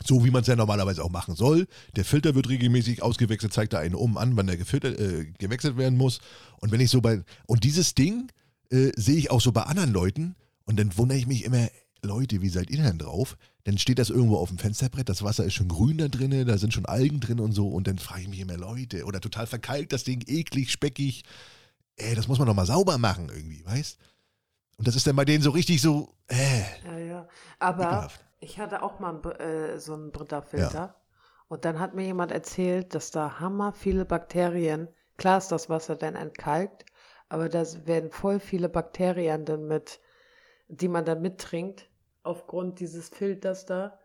So 0.05 0.25
wie 0.25 0.31
man 0.33 0.43
es 0.43 0.49
ja 0.49 0.57
normalerweise 0.57 1.05
auch 1.05 1.11
machen 1.11 1.37
soll. 1.37 1.69
Der 1.95 2.05
Filter 2.05 2.35
wird 2.35 2.49
regelmäßig 2.49 3.01
ausgewechselt, 3.03 3.53
zeigt 3.53 3.73
da 3.73 3.79
einen 3.79 3.95
oben 3.95 4.19
an, 4.19 4.37
wann 4.37 4.49
der 4.49 4.57
gefiltert, 4.57 4.99
äh, 4.99 5.27
gewechselt 5.39 5.77
werden 5.77 5.97
muss. 5.97 6.19
Und 6.59 6.73
wenn 6.73 6.81
ich 6.81 6.91
so 6.91 7.01
bei. 7.01 7.23
Und 7.47 7.63
dieses 7.63 7.95
Ding 7.95 8.31
äh, 8.71 8.91
sehe 8.97 9.17
ich 9.17 9.31
auch 9.31 9.41
so 9.41 9.53
bei 9.53 9.63
anderen 9.63 9.93
Leuten 9.93 10.35
und 10.65 10.79
dann 10.79 10.97
wundere 10.97 11.19
ich 11.19 11.27
mich 11.27 11.45
immer, 11.45 11.69
Leute, 12.05 12.43
wie 12.43 12.49
seid 12.49 12.71
ihr 12.71 12.83
denn 12.83 12.99
drauf? 12.99 13.37
Dann 13.65 13.79
steht 13.79 13.99
das 13.99 14.11
irgendwo 14.11 14.37
auf 14.37 14.49
dem 14.51 14.59
Fensterbrett, 14.59 15.09
das 15.09 15.23
Wasser 15.23 15.45
ist 15.45 15.55
schon 15.55 15.69
grün 15.69 15.99
da 15.99 16.09
drin, 16.09 16.47
da 16.47 16.59
sind 16.59 16.73
schon 16.75 16.87
Algen 16.87 17.21
drin 17.21 17.41
und 17.41 17.53
so. 17.53 17.69
Und 17.69 17.87
dann 17.89 17.99
frage 17.99 18.23
ich 18.23 18.29
mich 18.29 18.41
immer, 18.41 18.57
Leute, 18.57 19.05
oder 19.05 19.21
total 19.21 19.47
verkalkt 19.47 19.93
das 19.93 20.05
Ding, 20.05 20.23
eklig, 20.27 20.71
speckig. 20.71 21.25
Ey, 21.97 22.15
das 22.15 22.29
muss 22.29 22.39
man 22.39 22.47
doch 22.49 22.55
mal 22.55 22.67
sauber 22.67 22.99
machen 22.99 23.31
irgendwie, 23.35 23.65
weißt? 23.65 23.99
Und 24.77 24.87
das 24.89 24.97
ist 24.97 25.07
dann 25.07 25.17
bei 25.17 25.25
denen 25.25 25.43
so 25.43 25.51
richtig 25.51 25.81
so, 25.81 26.15
äh, 26.29 26.63
Ja, 26.85 26.99
ja. 26.99 27.29
Aber 27.59 27.85
ekelhaft. 27.85 28.25
ich 28.41 28.59
hatte 28.59 28.83
auch 28.83 28.99
mal 29.01 29.21
äh, 29.41 29.79
so 29.79 29.95
einen 29.95 30.11
Britta-Filter. 30.13 30.97
Und 31.49 31.65
dann 31.65 31.79
hat 31.79 31.95
mir 31.95 32.05
jemand 32.05 32.33
erzählt, 32.33 32.95
dass 32.95 33.11
da 33.11 33.39
hammer 33.41 33.73
viele 33.73 34.05
Bakterien, 34.05 34.89
klar 35.17 35.39
ist 35.39 35.49
das 35.53 35.69
Wasser 35.69 35.95
dann 35.97 36.17
entkalkt, 36.17 36.85
aber 37.29 37.49
da 37.49 37.65
werden 37.87 38.11
voll 38.11 38.41
viele 38.41 38.69
Bakterien 38.69 39.45
dann 39.45 39.67
mit, 39.67 40.01
die 40.69 40.89
man 40.89 41.05
dann 41.05 41.23
mittrinkt, 41.23 41.89
aufgrund 42.25 42.81
dieses 42.81 43.09
Filters 43.09 43.67
da. 43.67 43.99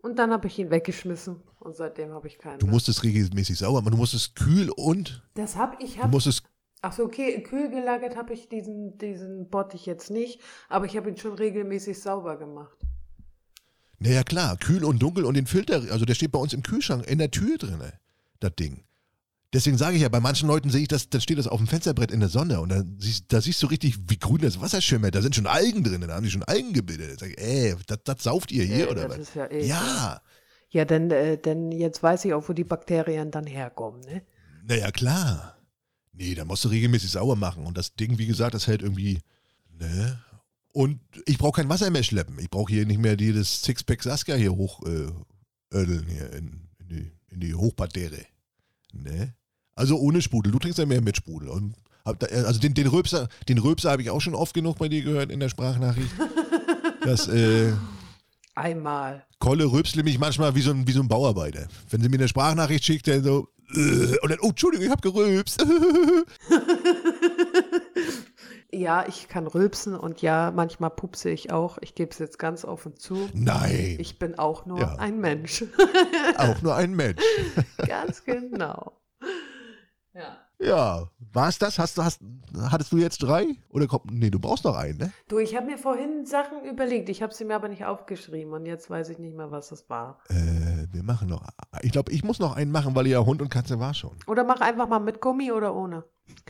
Und 0.00 0.18
dann 0.18 0.30
habe 0.30 0.46
ich 0.46 0.58
ihn 0.58 0.70
weggeschmissen 0.70 1.42
und 1.58 1.76
seitdem 1.76 2.12
habe 2.12 2.28
ich 2.28 2.38
keinen. 2.38 2.60
Du 2.60 2.66
mehr. 2.66 2.74
musst 2.74 2.88
es 2.88 3.02
regelmäßig 3.02 3.58
sauber 3.58 3.82
machen. 3.82 3.92
Du 3.92 3.98
musst 3.98 4.14
es 4.14 4.34
kühl 4.34 4.70
und 4.70 5.28
das 5.34 5.56
habe 5.56 5.76
ich 5.80 5.96
du 5.96 6.02
hab, 6.04 6.10
musst 6.10 6.28
es. 6.28 6.42
Ach 6.80 6.92
so, 6.92 7.02
okay, 7.02 7.42
kühl 7.42 7.68
gelagert 7.70 8.16
habe 8.16 8.32
ich 8.32 8.48
diesen, 8.48 8.96
diesen 8.98 9.50
Bottich 9.50 9.84
jetzt 9.84 10.10
nicht, 10.10 10.40
aber 10.68 10.86
ich 10.86 10.96
habe 10.96 11.10
ihn 11.10 11.16
schon 11.16 11.34
regelmäßig 11.34 12.00
sauber 12.00 12.38
gemacht. 12.38 12.78
Naja, 13.98 14.22
klar, 14.22 14.56
kühl 14.56 14.84
und 14.84 15.02
dunkel 15.02 15.24
und 15.24 15.36
den 15.36 15.46
Filter, 15.46 15.82
also 15.90 16.04
der 16.04 16.14
steht 16.14 16.30
bei 16.30 16.38
uns 16.38 16.52
im 16.52 16.62
Kühlschrank 16.62 17.04
in 17.08 17.18
der 17.18 17.32
Tür 17.32 17.58
drin, 17.58 17.82
das 18.38 18.54
Ding. 18.54 18.84
Deswegen 19.54 19.78
sage 19.78 19.96
ich 19.96 20.02
ja, 20.02 20.08
bei 20.10 20.20
manchen 20.20 20.46
Leuten 20.46 20.68
sehe 20.68 20.82
ich 20.82 20.88
das, 20.88 21.08
dann 21.08 21.22
steht 21.22 21.38
das 21.38 21.46
auf 21.46 21.58
dem 21.58 21.66
Fensterbrett 21.66 22.10
in 22.10 22.20
der 22.20 22.28
Sonne 22.28 22.60
und 22.60 22.68
dann 22.68 22.96
siehst, 22.98 23.32
da 23.32 23.40
siehst 23.40 23.62
du 23.62 23.66
richtig, 23.66 23.98
wie 24.08 24.18
grün 24.18 24.42
das 24.42 24.60
Wasser 24.60 24.82
schimmert. 24.82 25.14
Da 25.14 25.22
sind 25.22 25.34
schon 25.34 25.46
Algen 25.46 25.82
drin, 25.84 26.02
da 26.02 26.14
haben 26.14 26.24
die 26.24 26.30
schon 26.30 26.42
Algen 26.42 26.74
gebildet. 26.74 27.12
Da 27.12 27.18
sag 27.18 27.30
ich, 27.30 27.38
ey, 27.38 27.74
das, 27.86 27.98
das 28.04 28.22
sauft 28.22 28.52
ihr 28.52 28.64
hier 28.64 28.88
Äh, 28.88 28.90
oder 28.90 29.08
was? 29.08 29.32
ja 29.34 29.46
ekelhaft. 29.46 29.66
Ja, 29.68 30.22
Ja, 30.70 30.84
denn, 30.84 31.10
äh, 31.10 31.38
denn 31.38 31.72
jetzt 31.72 32.02
weiß 32.02 32.26
ich 32.26 32.34
auch, 32.34 32.46
wo 32.48 32.52
die 32.52 32.64
Bakterien 32.64 33.30
dann 33.30 33.46
herkommen, 33.46 34.00
ne? 34.02 34.22
naja, 34.64 34.90
klar. 34.90 35.56
Nee, 36.12 36.34
da 36.34 36.44
musst 36.44 36.64
du 36.64 36.68
regelmäßig 36.68 37.10
sauber 37.12 37.36
machen. 37.36 37.64
Und 37.64 37.78
das 37.78 37.94
Ding, 37.94 38.18
wie 38.18 38.26
gesagt, 38.26 38.52
das 38.52 38.66
hält 38.66 38.82
irgendwie, 38.82 39.20
ne? 39.78 40.18
Und 40.72 41.00
ich 41.24 41.38
brauche 41.38 41.60
kein 41.60 41.68
Wasser 41.70 41.88
mehr 41.90 42.02
schleppen. 42.02 42.38
Ich 42.38 42.50
brauche 42.50 42.70
hier 42.70 42.84
nicht 42.84 43.00
mehr 43.00 43.16
dieses 43.16 43.62
Sixpack 43.62 44.02
Saskia 44.02 44.34
hier 44.34 44.54
hoch 44.54 44.82
äh, 44.84 45.06
ödeln 45.72 46.06
hier 46.06 46.32
in, 46.34 46.68
in, 46.80 46.88
die, 46.88 47.12
in 47.30 47.40
die 47.40 47.54
Hochparterre. 47.54 48.26
Ne? 48.92 49.34
Also 49.74 49.98
ohne 49.98 50.22
Sprudel. 50.22 50.52
Du 50.52 50.58
trinkst 50.58 50.78
ja 50.78 50.86
mehr 50.86 51.00
mit 51.00 51.16
Sprudel. 51.16 51.48
Und 51.48 51.74
hab 52.04 52.18
da, 52.18 52.26
also 52.26 52.58
den, 52.60 52.74
den 52.74 52.86
Röpser, 52.86 53.28
den 53.48 53.58
Röpser 53.58 53.90
habe 53.90 54.02
ich 54.02 54.10
auch 54.10 54.20
schon 54.20 54.34
oft 54.34 54.54
genug 54.54 54.78
bei 54.78 54.88
dir 54.88 55.02
gehört 55.02 55.30
in 55.30 55.40
der 55.40 55.48
Sprachnachricht. 55.48 56.10
Das 57.00 57.28
äh, 57.28 57.72
Einmal. 58.58 59.24
Kolle 59.38 59.70
rülpsle 59.70 60.02
mich 60.02 60.18
manchmal 60.18 60.54
wie 60.56 60.62
so, 60.62 60.72
ein, 60.72 60.86
wie 60.88 60.92
so 60.92 61.00
ein 61.00 61.06
Bauarbeiter. 61.06 61.68
Wenn 61.90 62.02
sie 62.02 62.08
mir 62.08 62.16
eine 62.16 62.26
Sprachnachricht 62.26 62.84
schickt, 62.84 63.06
dann 63.06 63.22
so, 63.22 63.48
äh, 63.74 64.18
und 64.18 64.30
dann, 64.30 64.40
oh, 64.40 64.48
Entschuldigung, 64.48 64.86
ich 64.86 64.90
habe 64.90 65.00
gerülpst. 65.00 65.64
Ja, 68.70 69.06
ich 69.08 69.28
kann 69.28 69.46
rülpsen 69.46 69.94
und 69.96 70.20
ja, 70.20 70.50
manchmal 70.54 70.90
pupse 70.90 71.30
ich 71.30 71.50
auch. 71.52 71.78
Ich 71.80 71.94
gebe 71.94 72.10
es 72.10 72.18
jetzt 72.18 72.38
ganz 72.38 72.64
offen 72.66 72.96
zu. 72.96 73.28
Nein, 73.32 73.96
Ich 73.98 74.18
bin 74.18 74.38
auch 74.38 74.66
nur 74.66 74.80
Ja. 74.80 74.96
ein 74.96 75.18
Mensch. 75.20 75.64
auch 76.36 76.60
nur 76.60 76.74
ein 76.74 76.94
Mensch. 76.94 77.22
ganz 77.86 78.24
genau. 78.24 78.92
Ja. 80.12 80.36
Ja, 80.60 81.08
war 81.32 81.48
es 81.48 81.58
das? 81.60 81.78
Hast, 81.78 81.96
du- 81.96 82.02
hast, 82.02 82.20
hattest 82.70 82.90
du 82.92 82.98
jetzt 82.98 83.18
drei? 83.22 83.46
Oder 83.70 83.86
kommt, 83.86 84.10
nee, 84.10 84.28
du 84.28 84.40
brauchst 84.40 84.64
noch 84.64 84.74
einen, 84.76 84.98
ne? 84.98 85.12
Du, 85.28 85.38
ich 85.38 85.54
habe 85.56 85.66
mir 85.66 85.78
vorhin 85.78 86.26
Sachen 86.26 86.64
überlegt. 86.64 87.08
Ich 87.08 87.22
habe 87.22 87.32
sie 87.32 87.44
mir 87.44 87.54
aber 87.54 87.68
nicht 87.68 87.84
aufgeschrieben 87.86 88.52
und 88.52 88.66
jetzt 88.66 88.90
weiß 88.90 89.08
ich 89.10 89.18
nicht 89.18 89.36
mehr, 89.36 89.50
was 89.52 89.68
das 89.68 89.88
war. 89.88 90.18
Äh, 90.28 90.88
wir 90.92 91.04
machen 91.04 91.28
noch. 91.28 91.44
Ich 91.82 91.92
glaube, 91.92 92.10
ich 92.12 92.24
muss 92.24 92.38
noch 92.40 92.56
einen 92.56 92.72
machen, 92.72 92.94
weil 92.96 93.06
ja 93.06 93.24
Hund 93.24 93.40
und 93.40 93.50
Katze 93.50 93.78
war 93.78 93.94
schon. 93.94 94.16
Oder 94.26 94.42
mach 94.44 94.60
einfach 94.60 94.88
mal 94.88 94.98
mit 94.98 95.20
Gummi 95.20 95.52
oder 95.52 95.74
ohne. 95.76 96.04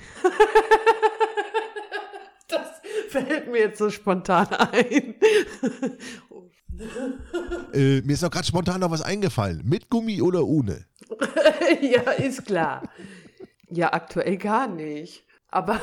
fällt 3.12 3.50
mir 3.50 3.58
jetzt 3.58 3.78
so 3.78 3.90
spontan 3.90 4.48
ein. 4.54 5.14
Äh, 7.72 8.02
mir 8.02 8.12
ist 8.12 8.22
noch 8.22 8.30
gerade 8.30 8.46
spontan 8.46 8.80
noch 8.80 8.92
was 8.92 9.02
eingefallen. 9.02 9.62
Mit 9.64 9.90
Gummi 9.90 10.22
oder 10.22 10.44
ohne? 10.46 10.84
ja, 11.80 12.02
ist 12.12 12.46
klar. 12.46 12.88
Ja, 13.68 13.92
aktuell 13.92 14.36
gar 14.36 14.68
nicht. 14.68 15.24
Aber, 15.48 15.80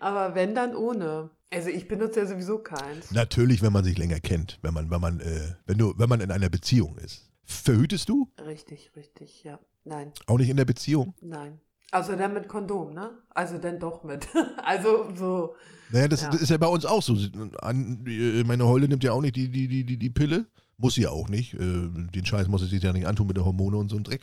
aber 0.00 0.34
wenn, 0.34 0.54
dann 0.54 0.74
ohne. 0.74 1.30
Also 1.50 1.68
ich 1.68 1.88
benutze 1.88 2.20
ja 2.20 2.26
sowieso 2.26 2.58
keins. 2.58 3.10
Natürlich, 3.10 3.60
wenn 3.62 3.72
man 3.72 3.84
sich 3.84 3.98
länger 3.98 4.20
kennt, 4.20 4.58
wenn 4.62 4.72
man, 4.74 4.90
wenn 4.90 5.00
man, 5.00 5.20
äh, 5.20 5.54
wenn 5.66 5.78
du, 5.78 5.94
wenn 5.98 6.08
man 6.08 6.20
in 6.20 6.30
einer 6.30 6.48
Beziehung 6.48 6.96
ist. 6.98 7.30
Verhütest 7.44 8.08
du? 8.08 8.30
Richtig, 8.44 8.92
richtig, 8.96 9.44
ja. 9.44 9.58
Nein, 9.84 10.12
Auch 10.26 10.38
nicht 10.38 10.50
in 10.50 10.56
der 10.56 10.66
Beziehung? 10.66 11.14
nein. 11.20 11.60
Also 11.90 12.16
dann 12.16 12.34
mit 12.34 12.48
Kondom, 12.48 12.92
ne? 12.92 13.10
Also 13.30 13.58
dann 13.58 13.78
doch 13.78 14.04
mit. 14.04 14.26
Also 14.64 15.08
so. 15.14 15.54
Naja, 15.90 16.06
das, 16.08 16.22
Ja. 16.22 16.30
das 16.30 16.42
ist 16.42 16.50
ja 16.50 16.58
bei 16.58 16.66
uns 16.66 16.84
auch 16.84 17.02
so. 17.02 17.14
Äh, 17.14 18.44
meine 18.44 18.66
Heule 18.66 18.88
nimmt 18.88 19.02
ja 19.04 19.12
auch 19.12 19.22
nicht 19.22 19.36
die, 19.36 19.48
die, 19.50 19.68
die, 19.84 19.96
die, 19.96 20.10
Pille. 20.10 20.46
Muss 20.76 20.94
sie 20.94 21.02
ja 21.02 21.10
auch 21.10 21.28
nicht. 21.28 21.54
Äh, 21.54 21.58
den 21.58 22.24
Scheiß 22.26 22.46
muss 22.48 22.60
sie 22.60 22.66
sich 22.68 22.82
ja 22.82 22.92
nicht 22.92 23.06
antun 23.06 23.26
mit 23.26 23.36
der 23.36 23.44
Hormone 23.46 23.78
und 23.78 23.88
so 23.88 23.96
ein 23.96 24.04
Dreck. 24.04 24.20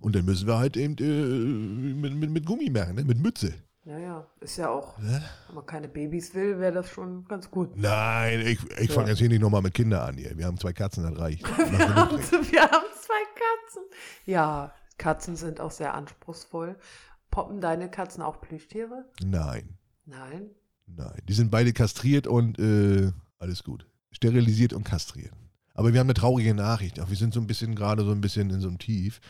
Und 0.00 0.16
dann 0.16 0.24
müssen 0.24 0.46
wir 0.48 0.58
halt 0.58 0.76
eben 0.76 0.96
äh, 0.98 1.94
mit, 2.00 2.14
mit, 2.14 2.30
mit 2.30 2.46
Gummi 2.46 2.68
machen, 2.68 2.96
ne? 2.96 3.04
mit 3.04 3.18
Mütze. 3.22 3.54
Naja, 3.86 4.26
ist 4.40 4.56
ja 4.56 4.70
auch, 4.70 4.98
Ne? 4.98 5.22
wenn 5.46 5.54
man 5.56 5.66
keine 5.66 5.88
Babys 5.88 6.34
will, 6.34 6.58
wäre 6.58 6.72
das 6.72 6.88
schon 6.90 7.26
ganz 7.26 7.50
gut. 7.50 7.76
Nein, 7.76 8.40
ich, 8.40 8.58
ich 8.80 8.90
fange 8.90 9.06
Ja. 9.08 9.10
jetzt 9.12 9.18
hier 9.18 9.28
nicht 9.28 9.40
nochmal 9.42 9.60
mit 9.62 9.74
Kindern 9.74 10.08
an. 10.08 10.16
Hier. 10.16 10.36
Wir 10.36 10.46
haben 10.46 10.58
zwei 10.58 10.72
Katzen, 10.72 11.04
das 11.04 11.18
reicht. 11.18 11.46
Wir 11.46 11.88
haben, 11.94 12.18
wir 12.18 12.62
haben 12.62 12.86
zwei 12.98 13.24
Katzen. 13.34 13.82
Ja, 14.26 14.72
Katzen 14.98 15.36
sind 15.36 15.60
auch 15.60 15.70
sehr 15.70 15.94
anspruchsvoll. 15.94 16.76
Poppen 17.30 17.60
deine 17.60 17.90
Katzen 17.90 18.22
auch 18.22 18.40
Plüschtiere? 18.40 19.04
Nein, 19.22 19.76
Nein. 20.06 20.50
nein. 20.86 21.22
Die 21.28 21.32
sind 21.32 21.50
beide 21.50 21.72
kastriert 21.72 22.26
und 22.26 22.58
äh, 22.58 23.10
alles 23.38 23.64
gut. 23.64 23.86
Sterilisiert 24.12 24.72
und 24.72 24.84
kastriert. 24.84 25.32
Aber 25.74 25.92
wir 25.92 26.00
haben 26.00 26.06
eine 26.06 26.14
traurige 26.14 26.54
Nachricht. 26.54 27.00
Auch 27.00 27.10
wir 27.10 27.16
sind 27.16 27.34
so 27.34 27.40
ein 27.40 27.48
bisschen 27.48 27.74
gerade 27.74 28.04
so 28.04 28.12
ein 28.12 28.20
bisschen 28.20 28.50
in 28.50 28.60
so 28.60 28.68
einem 28.68 28.78
Tief. 28.78 29.20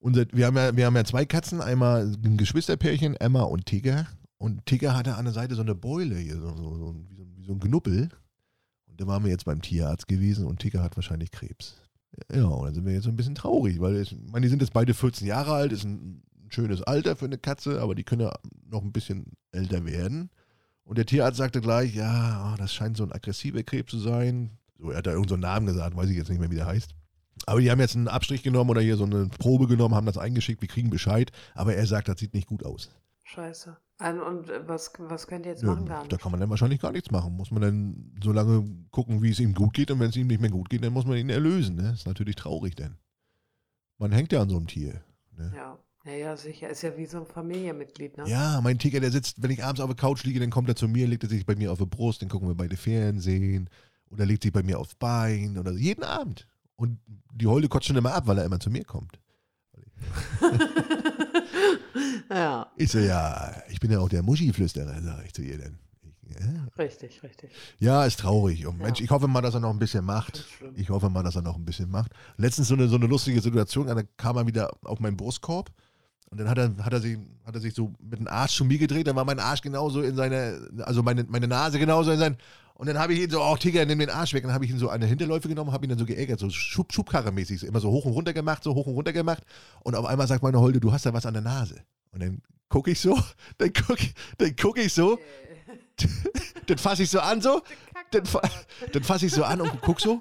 Unser, 0.00 0.26
wir, 0.32 0.46
haben 0.46 0.56
ja, 0.56 0.76
wir 0.76 0.86
haben 0.86 0.96
ja 0.96 1.04
zwei 1.04 1.24
Katzen, 1.24 1.60
einmal 1.60 2.02
ein 2.24 2.36
Geschwisterpärchen, 2.36 3.14
Emma 3.16 3.42
und 3.42 3.66
Tigger. 3.66 4.06
Und 4.36 4.66
Tigger 4.66 4.96
hatte 4.96 5.14
an 5.14 5.24
der 5.24 5.32
Seite 5.32 5.54
so 5.54 5.62
eine 5.62 5.74
Beule 5.74 6.16
hier, 6.16 6.38
so, 6.38 6.56
so, 6.56 6.76
so, 6.76 6.96
wie, 7.08 7.14
so, 7.14 7.26
wie 7.36 7.44
so 7.44 7.52
ein 7.52 7.60
Knuppel. 7.60 8.08
Und 8.86 9.00
da 9.00 9.06
waren 9.06 9.24
wir 9.24 9.30
jetzt 9.30 9.44
beim 9.44 9.62
Tierarzt 9.62 10.08
gewesen 10.08 10.46
und 10.46 10.58
Tigger 10.58 10.82
hat 10.82 10.96
wahrscheinlich 10.96 11.30
Krebs. 11.30 11.80
Ja, 12.32 12.44
und 12.44 12.66
dann 12.66 12.74
sind 12.74 12.86
wir 12.86 12.92
jetzt 12.92 13.04
so 13.04 13.10
ein 13.10 13.16
bisschen 13.16 13.34
traurig, 13.34 13.80
weil 13.80 13.96
ich 13.96 14.16
meine, 14.30 14.44
die 14.44 14.50
sind 14.50 14.62
jetzt 14.62 14.72
beide 14.72 14.94
14 14.94 15.26
Jahre 15.26 15.52
alt, 15.52 15.72
ist 15.72 15.84
ein 15.84 16.22
schönes 16.48 16.82
Alter 16.82 17.16
für 17.16 17.24
eine 17.24 17.38
Katze, 17.38 17.80
aber 17.80 17.94
die 17.94 18.04
können 18.04 18.22
ja 18.22 18.32
noch 18.70 18.82
ein 18.82 18.92
bisschen 18.92 19.32
älter 19.52 19.84
werden. 19.84 20.30
Und 20.84 20.98
der 20.98 21.06
Tierarzt 21.06 21.38
sagte 21.38 21.60
gleich, 21.60 21.94
ja, 21.94 22.52
oh, 22.52 22.56
das 22.56 22.72
scheint 22.72 22.96
so 22.96 23.04
ein 23.04 23.12
aggressiver 23.12 23.62
Krebs 23.62 23.90
zu 23.90 23.98
sein. 23.98 24.50
So, 24.78 24.90
er 24.90 24.98
hat 24.98 25.06
da 25.06 25.12
irgendeinen 25.12 25.40
so 25.40 25.46
Namen 25.46 25.66
gesagt, 25.66 25.96
weiß 25.96 26.10
ich 26.10 26.16
jetzt 26.16 26.28
nicht 26.28 26.40
mehr, 26.40 26.50
wie 26.50 26.56
der 26.56 26.66
heißt. 26.66 26.94
Aber 27.46 27.60
die 27.60 27.70
haben 27.70 27.80
jetzt 27.80 27.96
einen 27.96 28.08
Abstrich 28.08 28.42
genommen 28.42 28.70
oder 28.70 28.80
hier 28.80 28.96
so 28.96 29.04
eine 29.04 29.26
Probe 29.26 29.66
genommen, 29.66 29.94
haben 29.94 30.06
das 30.06 30.18
eingeschickt, 30.18 30.60
wir 30.60 30.68
kriegen 30.68 30.90
Bescheid. 30.90 31.32
Aber 31.54 31.74
er 31.74 31.86
sagt, 31.86 32.08
das 32.08 32.18
sieht 32.20 32.34
nicht 32.34 32.46
gut 32.46 32.64
aus. 32.64 32.90
Scheiße. 33.34 33.76
An- 33.98 34.20
Und 34.20 34.50
äh, 34.50 34.66
was, 34.68 34.92
was 34.98 35.26
könnt 35.26 35.46
ihr 35.46 35.52
jetzt 35.52 35.62
Nö, 35.62 35.70
machen? 35.70 35.86
Gar 35.86 36.06
da 36.08 36.16
kann 36.16 36.30
man 36.30 36.40
dann 36.40 36.50
wahrscheinlich 36.50 36.80
gar 36.80 36.92
nichts 36.92 37.10
machen. 37.10 37.36
Muss 37.36 37.50
man 37.50 37.62
dann 37.62 38.12
so 38.22 38.32
lange 38.32 38.64
gucken, 38.90 39.22
wie 39.22 39.30
es 39.30 39.40
ihm 39.40 39.54
gut 39.54 39.74
geht. 39.74 39.90
Und 39.90 40.00
wenn 40.00 40.10
es 40.10 40.16
ihm 40.16 40.26
nicht 40.26 40.40
mehr 40.40 40.50
gut 40.50 40.68
geht, 40.68 40.84
dann 40.84 40.92
muss 40.92 41.04
man 41.06 41.16
ihn 41.16 41.30
erlösen. 41.30 41.76
Ne? 41.76 41.92
Ist 41.92 42.06
natürlich 42.06 42.36
traurig, 42.36 42.74
denn 42.74 42.96
man 43.98 44.12
hängt 44.12 44.32
ja 44.32 44.42
an 44.42 44.50
so 44.50 44.56
einem 44.56 44.66
Tier. 44.66 45.02
Ne? 45.36 45.52
Ja. 45.54 45.78
Naja, 46.06 46.36
sicher. 46.36 46.68
Ist 46.68 46.82
ja 46.82 46.96
wie 46.98 47.06
so 47.06 47.18
ein 47.18 47.26
Familienmitglied, 47.26 48.18
ne? 48.18 48.28
Ja, 48.28 48.60
mein 48.60 48.78
Tiger, 48.78 49.00
der 49.00 49.10
sitzt, 49.10 49.42
wenn 49.42 49.50
ich 49.50 49.64
abends 49.64 49.80
auf 49.80 49.88
der 49.88 49.96
Couch 49.96 50.22
liege, 50.24 50.38
dann 50.38 50.50
kommt 50.50 50.68
er 50.68 50.76
zu 50.76 50.86
mir, 50.86 51.06
legt 51.06 51.22
er 51.22 51.30
sich 51.30 51.46
bei 51.46 51.56
mir 51.56 51.72
auf 51.72 51.78
die 51.78 51.86
Brust, 51.86 52.20
dann 52.20 52.28
gucken 52.28 52.46
wir 52.46 52.54
beide 52.54 52.76
Fernsehen. 52.76 53.70
Oder 54.10 54.26
legt 54.26 54.42
sich 54.42 54.52
bei 54.52 54.62
mir 54.62 54.78
aufs 54.78 54.94
Bein. 54.96 55.56
Oder 55.56 55.72
jeden 55.72 56.04
Abend. 56.04 56.46
Und 56.76 56.98
die 57.32 57.46
Holde 57.46 57.68
kotzt 57.68 57.86
schon 57.86 57.96
immer 57.96 58.12
ab, 58.12 58.26
weil 58.26 58.36
er 58.38 58.44
immer 58.44 58.60
zu 58.60 58.68
mir 58.70 58.84
kommt. 58.84 59.18
ja, 62.30 62.66
Ich 62.76 62.90
so, 62.90 62.98
ja, 62.98 63.52
ich 63.68 63.80
bin 63.80 63.90
ja 63.90 64.00
auch 64.00 64.08
der 64.08 64.22
Muschi-Flüsterer, 64.22 65.00
sage 65.02 65.24
ich 65.26 65.32
zu 65.32 65.42
ihr 65.42 65.58
dann. 65.58 65.78
Ja. 66.26 66.66
richtig, 66.78 67.22
richtig. 67.22 67.50
ja, 67.78 68.04
ist 68.04 68.20
traurig. 68.20 68.66
Und 68.66 68.78
Ja. 68.78 68.86
Mensch, 68.86 69.00
ich 69.00 69.10
hoffe 69.10 69.28
mal, 69.28 69.42
dass 69.42 69.54
er 69.54 69.60
noch 69.60 69.70
ein 69.70 69.78
bisschen 69.78 70.04
macht. 70.04 70.44
Ich 70.74 70.90
hoffe 70.90 71.10
mal, 71.10 71.22
dass 71.22 71.36
er 71.36 71.42
noch 71.42 71.56
ein 71.56 71.64
bisschen 71.64 71.90
macht. 71.90 72.12
Letztens 72.38 72.68
so 72.68 72.74
eine, 72.74 72.88
so 72.88 72.96
eine 72.96 73.06
lustige 73.06 73.40
Situation, 73.40 73.86
da 73.86 74.02
kam 74.16 74.36
er 74.36 74.46
wieder 74.46 74.70
auf 74.84 75.00
meinen 75.00 75.16
Brustkorb 75.16 75.70
und 76.30 76.38
dann 76.40 76.48
hat 76.48 76.58
er, 76.58 76.76
hat 76.78 76.92
er, 76.92 77.00
sich, 77.00 77.18
hat 77.44 77.54
er 77.54 77.60
sich 77.60 77.74
so 77.74 77.92
mit 78.00 78.18
dem 78.18 78.26
Arsch 78.26 78.56
zu 78.56 78.64
mir 78.64 78.78
gedreht, 78.78 79.06
dann 79.06 79.16
war 79.16 79.24
mein 79.24 79.38
Arsch 79.38 79.60
genauso 79.60 80.02
in 80.02 80.16
seine, 80.16 80.68
also 80.80 81.02
meine, 81.02 81.24
meine 81.28 81.46
Nase 81.46 81.78
genauso 81.78 82.10
in 82.10 82.18
sein, 82.18 82.36
und 82.74 82.88
dann 82.88 82.98
habe 82.98 83.14
ich 83.14 83.20
ihn 83.20 83.30
so, 83.30 83.40
oh 83.42 83.56
Tiger, 83.56 83.86
nimm 83.86 84.00
den 84.00 84.10
Arsch 84.10 84.34
weg, 84.34 84.42
und 84.42 84.48
dann 84.48 84.54
habe 84.54 84.64
ich 84.64 84.70
ihn 84.70 84.78
so 84.78 84.88
an 84.88 85.00
der 85.00 85.08
Hinterläufe 85.08 85.48
genommen, 85.48 85.72
habe 85.72 85.86
ihn 85.86 85.90
dann 85.90 85.98
so 85.98 86.04
geärgert, 86.04 86.40
so 86.40 86.50
Schub, 86.50 86.92
Schubkarre-mäßig, 86.92 87.64
immer 87.64 87.80
so 87.80 87.90
hoch 87.90 88.04
und 88.04 88.12
runter 88.12 88.32
gemacht, 88.32 88.64
so 88.64 88.74
hoch 88.74 88.86
und 88.86 88.94
runter 88.94 89.12
gemacht 89.12 89.44
und 89.84 89.94
auf 89.94 90.04
einmal 90.04 90.26
sagt 90.26 90.42
meine 90.42 90.60
Holde, 90.60 90.80
du 90.80 90.92
hast 90.92 91.06
da 91.06 91.12
was 91.12 91.24
an 91.24 91.34
der 91.34 91.42
Nase. 91.42 91.76
Und 92.10 92.22
dann 92.22 92.42
gucke 92.68 92.90
ich 92.90 93.00
so, 93.00 93.18
dann 93.58 93.72
gucke 93.72 94.04
dann 94.38 94.56
guck 94.60 94.78
ich 94.78 94.92
so, 94.92 95.18
dann 96.66 96.78
fasse 96.78 97.04
ich 97.04 97.10
so 97.10 97.20
an 97.20 97.40
so, 97.40 97.62
dann, 98.10 98.26
fa 98.26 98.40
dann 98.92 99.04
fasse 99.04 99.26
ich 99.26 99.32
so 99.32 99.44
an 99.44 99.60
und 99.60 99.80
guck 99.80 100.00
so, 100.00 100.18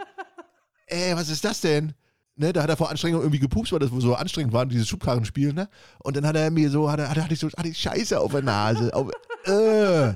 ey, 0.86 1.16
was 1.16 1.30
ist 1.30 1.44
das 1.44 1.62
denn? 1.62 1.94
Ne, 2.36 2.52
da 2.52 2.64
hat 2.64 2.70
er 2.70 2.78
vor 2.78 2.90
Anstrengung 2.90 3.22
irgendwie 3.22 3.40
gepupst, 3.40 3.72
weil 3.72 3.80
das 3.80 3.92
so 3.92 4.16
anstrengend 4.16 4.54
war, 4.54 4.66
dieses 4.66 4.88
Schubkarrenspiel, 4.88 5.54
ne? 5.54 5.70
Und 6.00 6.18
dann 6.18 6.26
hat 6.26 6.36
er 6.36 6.50
mir 6.50 6.70
so, 6.72 6.92
hat 6.92 7.00
er, 7.00 7.10
hat 7.10 7.18
er, 7.18 7.24
hatte 7.24 7.34
ich 7.36 7.40
so, 7.40 7.48
hatte 7.50 7.68
ich 7.68 7.78
Scheiße 7.78 8.20
auf 8.20 8.32
der 8.32 8.42
Nase. 8.42 8.92
Auf, 8.92 9.12
äh. 9.46 10.14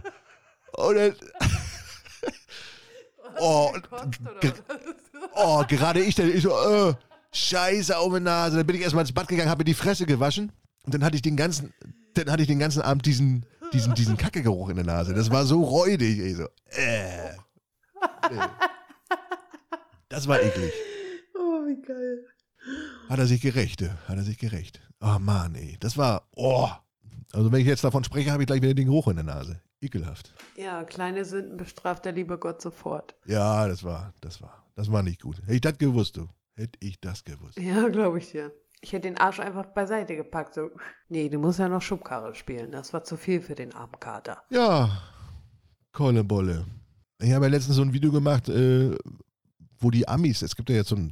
Und 0.82 0.96
dann, 0.96 1.16
oh, 3.40 3.72
Gekotzt, 3.74 4.20
oder 4.22 4.40
ge- 4.40 4.52
was? 5.14 5.30
oh, 5.36 5.64
gerade 5.68 6.00
ich, 6.02 6.16
dann, 6.16 6.30
ich 6.30 6.44
so, 6.44 6.50
äh, 6.52 6.94
Scheiße 7.32 7.98
auf 7.98 8.12
der 8.12 8.22
Nase. 8.22 8.58
Dann 8.58 8.66
bin 8.68 8.76
ich 8.76 8.82
erstmal 8.82 9.04
ins 9.04 9.12
Bad 9.14 9.28
gegangen, 9.28 9.50
habe 9.50 9.60
mir 9.62 9.66
die 9.66 9.74
Fresse 9.74 10.06
gewaschen 10.06 10.52
und 10.86 10.94
dann 10.94 11.04
hatte 11.04 11.16
ich 11.16 11.22
den 11.22 11.36
ganzen, 11.36 11.74
dann 12.14 12.32
hatte 12.32 12.42
ich 12.42 12.48
den 12.48 12.60
ganzen 12.60 12.82
Abend 12.82 13.06
diesen, 13.06 13.46
diesen, 13.74 13.94
diesen 13.96 14.18
Kackegeruch 14.18 14.70
in 14.70 14.76
der 14.78 14.86
Nase. 14.86 15.14
Das 15.14 15.30
war 15.30 15.46
so 15.46 15.64
räudig, 15.64 16.20
ey, 16.20 16.34
so, 16.34 16.46
äh. 16.72 17.32
Nee. 18.32 18.40
Das 20.10 20.28
war 20.28 20.42
eklig. 20.42 20.72
Oh, 21.38 21.66
wie 21.68 21.82
geil. 21.82 22.26
Hat 23.10 23.20
er 23.20 23.28
sich 23.28 23.42
gerecht, 23.42 23.82
äh, 23.82 23.90
hat 24.08 24.18
er 24.18 24.24
sich 24.24 24.38
gerecht. 24.38 24.82
Oh 25.02 25.18
Mann, 25.20 25.56
ey, 25.56 25.78
das 25.80 25.98
war, 25.98 26.28
oh. 26.36 26.70
Also 27.34 27.52
wenn 27.52 27.60
ich 27.62 27.68
jetzt 27.68 27.84
davon 27.84 28.04
spreche, 28.04 28.32
habe 28.32 28.44
ich 28.44 28.48
gleich 28.48 28.62
wieder 28.62 28.74
den 28.74 28.86
Geruch 28.88 29.08
in 29.10 29.16
der 29.18 29.26
Nase. 29.26 29.62
Ekelhaft. 29.82 30.34
Ja, 30.56 30.84
kleine 30.84 31.26
Sünden 31.26 31.58
bestraft 31.58 32.06
der 32.06 32.14
liebe 32.14 32.38
Gott 32.38 32.62
sofort. 32.62 33.16
Ja, 33.26 33.68
das 33.68 33.84
war, 33.84 34.14
das 34.22 34.42
war, 34.42 34.66
das 34.76 34.92
war 34.92 35.04
nicht 35.04 35.22
gut. 35.22 35.40
Hätte 35.42 35.54
ich 35.54 35.62
das 35.62 35.78
gewusst, 35.78 36.18
du. 36.18 36.28
Hätte 36.56 36.80
ich 36.82 37.00
das 37.00 37.24
gewusst. 37.24 37.60
Ja, 37.60 37.88
glaube 37.88 38.18
ich 38.18 38.32
dir. 38.32 38.52
Ich 38.82 38.94
hätte 38.94 39.08
den 39.08 39.18
Arsch 39.18 39.40
einfach 39.40 39.66
beiseite 39.68 40.16
gepackt. 40.16 40.56
So. 40.56 40.72
Nee, 41.10 41.30
du 41.30 41.40
musst 41.40 41.60
ja 41.60 41.68
noch 41.68 41.82
Schubkarre 41.82 42.34
spielen. 42.36 42.72
Das 42.72 42.94
war 42.94 43.04
zu 43.04 43.18
viel 43.18 43.42
für 43.42 43.56
den 43.56 43.74
armen 43.74 44.00
Kater. 44.00 44.42
Ja, 44.50 44.90
Kolle 45.98 46.24
Bolle. 46.24 46.64
Ich 47.20 47.32
habe 47.34 47.46
ja 47.46 47.52
letztens 47.52 47.78
so 47.78 47.82
ein 47.82 47.92
Video 47.92 48.12
gemacht, 48.12 48.50
äh, 48.50 48.96
wo 49.80 49.90
die 49.90 50.08
Amis, 50.08 50.44
es 50.44 50.56
gibt 50.56 50.70
ja 50.70 50.76
jetzt 50.76 50.90
so 50.90 50.96
ein, 50.96 51.12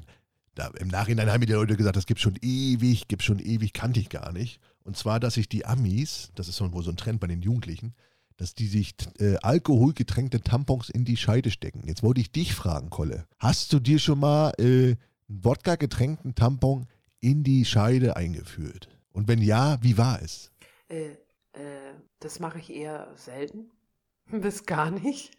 da, 0.53 0.67
im 0.79 0.89
Nachhinein 0.89 1.31
haben 1.31 1.39
mir 1.39 1.47
die 1.47 1.53
Leute 1.53 1.75
gesagt, 1.75 1.95
das 1.95 2.05
gibt 2.05 2.19
schon 2.19 2.37
ewig, 2.43 3.07
gibt 3.07 3.23
schon 3.23 3.39
ewig, 3.39 3.73
kannte 3.73 3.99
ich 3.99 4.09
gar 4.09 4.31
nicht. 4.31 4.59
Und 4.83 4.95
zwar, 4.95 5.19
dass 5.19 5.33
sich 5.33 5.49
die 5.49 5.65
Amis, 5.65 6.31
das 6.35 6.47
ist 6.47 6.57
so, 6.57 6.71
wohl 6.71 6.83
so 6.83 6.91
ein 6.91 6.97
Trend 6.97 7.19
bei 7.19 7.25
den 7.25 7.41
Jugendlichen, 7.41 7.95
dass 8.37 8.53
die 8.53 8.67
sich 8.67 8.95
äh, 9.19 9.37
alkoholgetränkte 9.37 10.41
Tampons 10.41 10.89
in 10.89 11.05
die 11.05 11.17
Scheide 11.17 11.51
stecken. 11.51 11.87
Jetzt 11.87 12.03
wollte 12.03 12.21
ich 12.21 12.31
dich 12.31 12.53
fragen, 12.53 12.89
Kolle. 12.89 13.25
Hast 13.39 13.71
du 13.73 13.79
dir 13.79 13.99
schon 13.99 14.19
mal 14.19 14.51
äh, 14.59 14.63
einen 14.63 14.97
Wodka-getränkten 15.27 16.35
Tampon 16.35 16.87
in 17.21 17.43
die 17.43 17.65
Scheide 17.65 18.15
eingeführt? 18.15 18.89
Und 19.11 19.27
wenn 19.27 19.41
ja, 19.41 19.77
wie 19.81 19.97
war 19.97 20.21
es? 20.21 20.51
Äh, 20.89 21.11
äh, 21.53 21.93
das 22.19 22.39
mache 22.39 22.59
ich 22.59 22.73
eher 22.73 23.07
selten. 23.15 23.71
Bis 24.31 24.65
gar 24.65 24.91
nicht. 24.91 25.31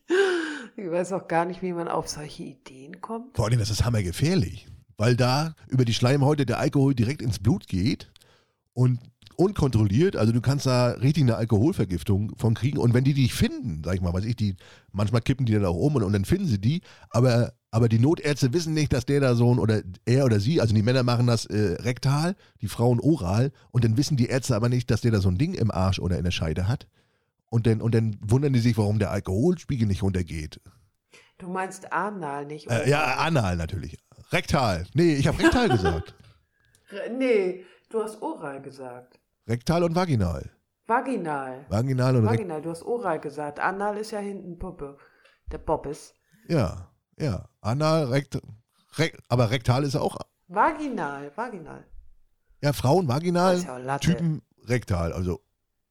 Ich 0.76 0.90
weiß 0.90 1.12
auch 1.12 1.28
gar 1.28 1.44
nicht, 1.44 1.62
wie 1.62 1.72
man 1.72 1.88
auf 1.88 2.08
solche 2.08 2.44
Ideen 2.44 3.00
kommt. 3.00 3.36
Vor 3.36 3.46
allem, 3.46 3.58
das 3.58 3.70
ist 3.70 3.84
hammergefährlich, 3.84 4.66
weil 4.96 5.16
da 5.16 5.54
über 5.68 5.84
die 5.84 5.94
Schleimhäute 5.94 6.46
der 6.46 6.58
Alkohol 6.58 6.94
direkt 6.94 7.22
ins 7.22 7.38
Blut 7.38 7.66
geht 7.66 8.12
und 8.72 9.00
unkontrolliert, 9.36 10.16
also 10.16 10.32
du 10.32 10.40
kannst 10.40 10.66
da 10.66 10.90
richtig 10.92 11.24
eine 11.24 11.36
Alkoholvergiftung 11.36 12.32
von 12.36 12.54
kriegen 12.54 12.78
und 12.78 12.94
wenn 12.94 13.04
die 13.04 13.14
dich 13.14 13.34
finden, 13.34 13.82
sag 13.84 13.94
ich 13.94 14.00
mal, 14.00 14.12
weiß 14.12 14.24
ich, 14.24 14.36
die, 14.36 14.56
manchmal 14.92 15.20
kippen 15.20 15.46
die 15.46 15.52
dann 15.52 15.64
auch 15.64 15.76
um 15.76 15.96
und, 15.96 16.02
und 16.02 16.12
dann 16.12 16.24
finden 16.24 16.46
sie 16.46 16.60
die, 16.60 16.80
aber, 17.10 17.52
aber 17.70 17.88
die 17.88 17.98
Notärzte 17.98 18.52
wissen 18.52 18.74
nicht, 18.74 18.92
dass 18.92 19.06
der 19.06 19.20
da 19.20 19.34
so 19.34 19.52
ein, 19.52 19.58
oder 19.58 19.82
er 20.04 20.24
oder 20.24 20.40
sie, 20.40 20.60
also 20.60 20.74
die 20.74 20.82
Männer 20.82 21.02
machen 21.02 21.26
das 21.26 21.46
äh, 21.46 21.76
rektal, 21.80 22.36
die 22.60 22.68
Frauen 22.68 23.00
oral 23.00 23.52
und 23.70 23.84
dann 23.84 23.96
wissen 23.96 24.16
die 24.16 24.26
Ärzte 24.26 24.56
aber 24.56 24.68
nicht, 24.68 24.90
dass 24.90 25.02
der 25.02 25.12
da 25.12 25.20
so 25.20 25.28
ein 25.28 25.38
Ding 25.38 25.54
im 25.54 25.70
Arsch 25.70 25.98
oder 25.98 26.18
in 26.18 26.24
der 26.24 26.30
Scheide 26.30 26.68
hat 26.68 26.86
und 27.50 27.66
dann, 27.66 27.80
und 27.80 27.94
dann 27.94 28.16
wundern 28.20 28.52
die 28.52 28.60
sich, 28.60 28.76
warum 28.76 28.98
der 28.98 29.10
Alkoholspiegel 29.10 29.86
nicht 29.86 30.02
runtergeht. 30.02 30.60
Du 31.38 31.48
meinst 31.50 31.92
anal, 31.92 32.46
nicht 32.46 32.70
Äh, 32.70 32.88
ja, 32.88 33.16
anal 33.16 33.56
natürlich. 33.56 33.98
Rektal. 34.32 34.86
Nee, 34.94 35.14
ich 35.14 35.26
habe 35.26 35.38
rektal 35.38 35.68
gesagt. 35.76 36.14
Nee, 37.16 37.64
du 37.90 38.02
hast 38.02 38.22
oral 38.22 38.62
gesagt. 38.62 39.18
Rektal 39.48 39.84
und 39.84 39.94
vaginal. 39.94 40.50
Vaginal. 40.86 41.66
Vaginal 41.68 42.16
und 42.16 42.22
rektal. 42.22 42.38
Vaginal, 42.38 42.62
du 42.62 42.70
hast 42.70 42.82
oral 42.82 43.20
gesagt. 43.20 43.60
Anal 43.60 43.96
ist 43.96 44.10
ja 44.10 44.18
hinten 44.18 44.58
Puppe. 44.58 44.98
Der 45.52 45.58
Bobbis. 45.58 46.14
Ja, 46.48 46.90
ja. 47.18 47.48
Anal, 47.60 48.06
rekt, 48.06 48.38
rek, 48.98 49.18
aber 49.28 49.50
rektal 49.50 49.84
ist 49.84 49.96
auch. 49.96 50.16
Vaginal, 50.48 51.30
vaginal. 51.36 51.84
Ja, 52.62 52.72
Frauen 52.72 53.08
vaginal, 53.08 53.56
ist 53.56 53.66
ja. 53.66 53.98
Typen 53.98 54.42
rektal, 54.64 55.12
also 55.12 55.40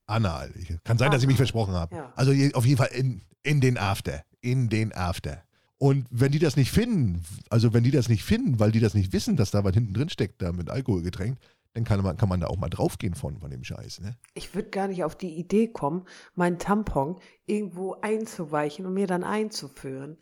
anal. 0.05 0.51
Kann 0.83 0.97
sein, 0.97 1.11
dass 1.11 1.21
ich 1.21 1.27
mich 1.27 1.35
Anal. 1.35 1.37
versprochen 1.37 1.73
habe. 1.73 1.95
Ja. 1.95 2.13
Also 2.15 2.31
auf 2.53 2.65
jeden 2.65 2.77
Fall 2.77 2.89
in, 2.91 3.21
in 3.43 3.61
den 3.61 3.77
After. 3.77 4.23
In 4.41 4.69
den 4.69 4.93
After. 4.93 5.43
Und 5.77 6.07
wenn 6.09 6.31
die 6.31 6.39
das 6.39 6.55
nicht 6.55 6.71
finden, 6.71 7.23
also 7.49 7.73
wenn 7.73 7.83
die 7.83 7.91
das 7.91 8.07
nicht 8.07 8.23
finden, 8.23 8.59
weil 8.59 8.71
die 8.71 8.79
das 8.79 8.93
nicht 8.93 9.13
wissen, 9.13 9.35
dass 9.35 9.51
da 9.51 9.63
was 9.63 9.73
hinten 9.73 9.93
drin 9.93 10.09
steckt, 10.09 10.41
da 10.41 10.51
mit 10.51 10.69
Alkohol 10.69 11.01
getränkt, 11.01 11.43
dann 11.75 11.83
kann 11.83 12.01
man, 12.01 12.15
kann 12.15 12.29
man 12.29 12.39
da 12.39 12.47
auch 12.47 12.55
mal 12.55 12.69
draufgehen 12.69 13.15
von, 13.15 13.37
von 13.37 13.51
dem 13.51 13.63
Scheiß, 13.63 13.99
ne? 13.99 14.17
Ich 14.33 14.55
würde 14.55 14.69
gar 14.69 14.87
nicht 14.87 15.03
auf 15.03 15.13
die 15.13 15.35
Idee 15.35 15.67
kommen, 15.67 16.05
meinen 16.33 16.57
Tampon 16.57 17.19
irgendwo 17.45 17.97
einzuweichen 18.01 18.85
und 18.85 18.93
mir 18.93 19.07
dann 19.07 19.25
einzuführen. 19.25 20.17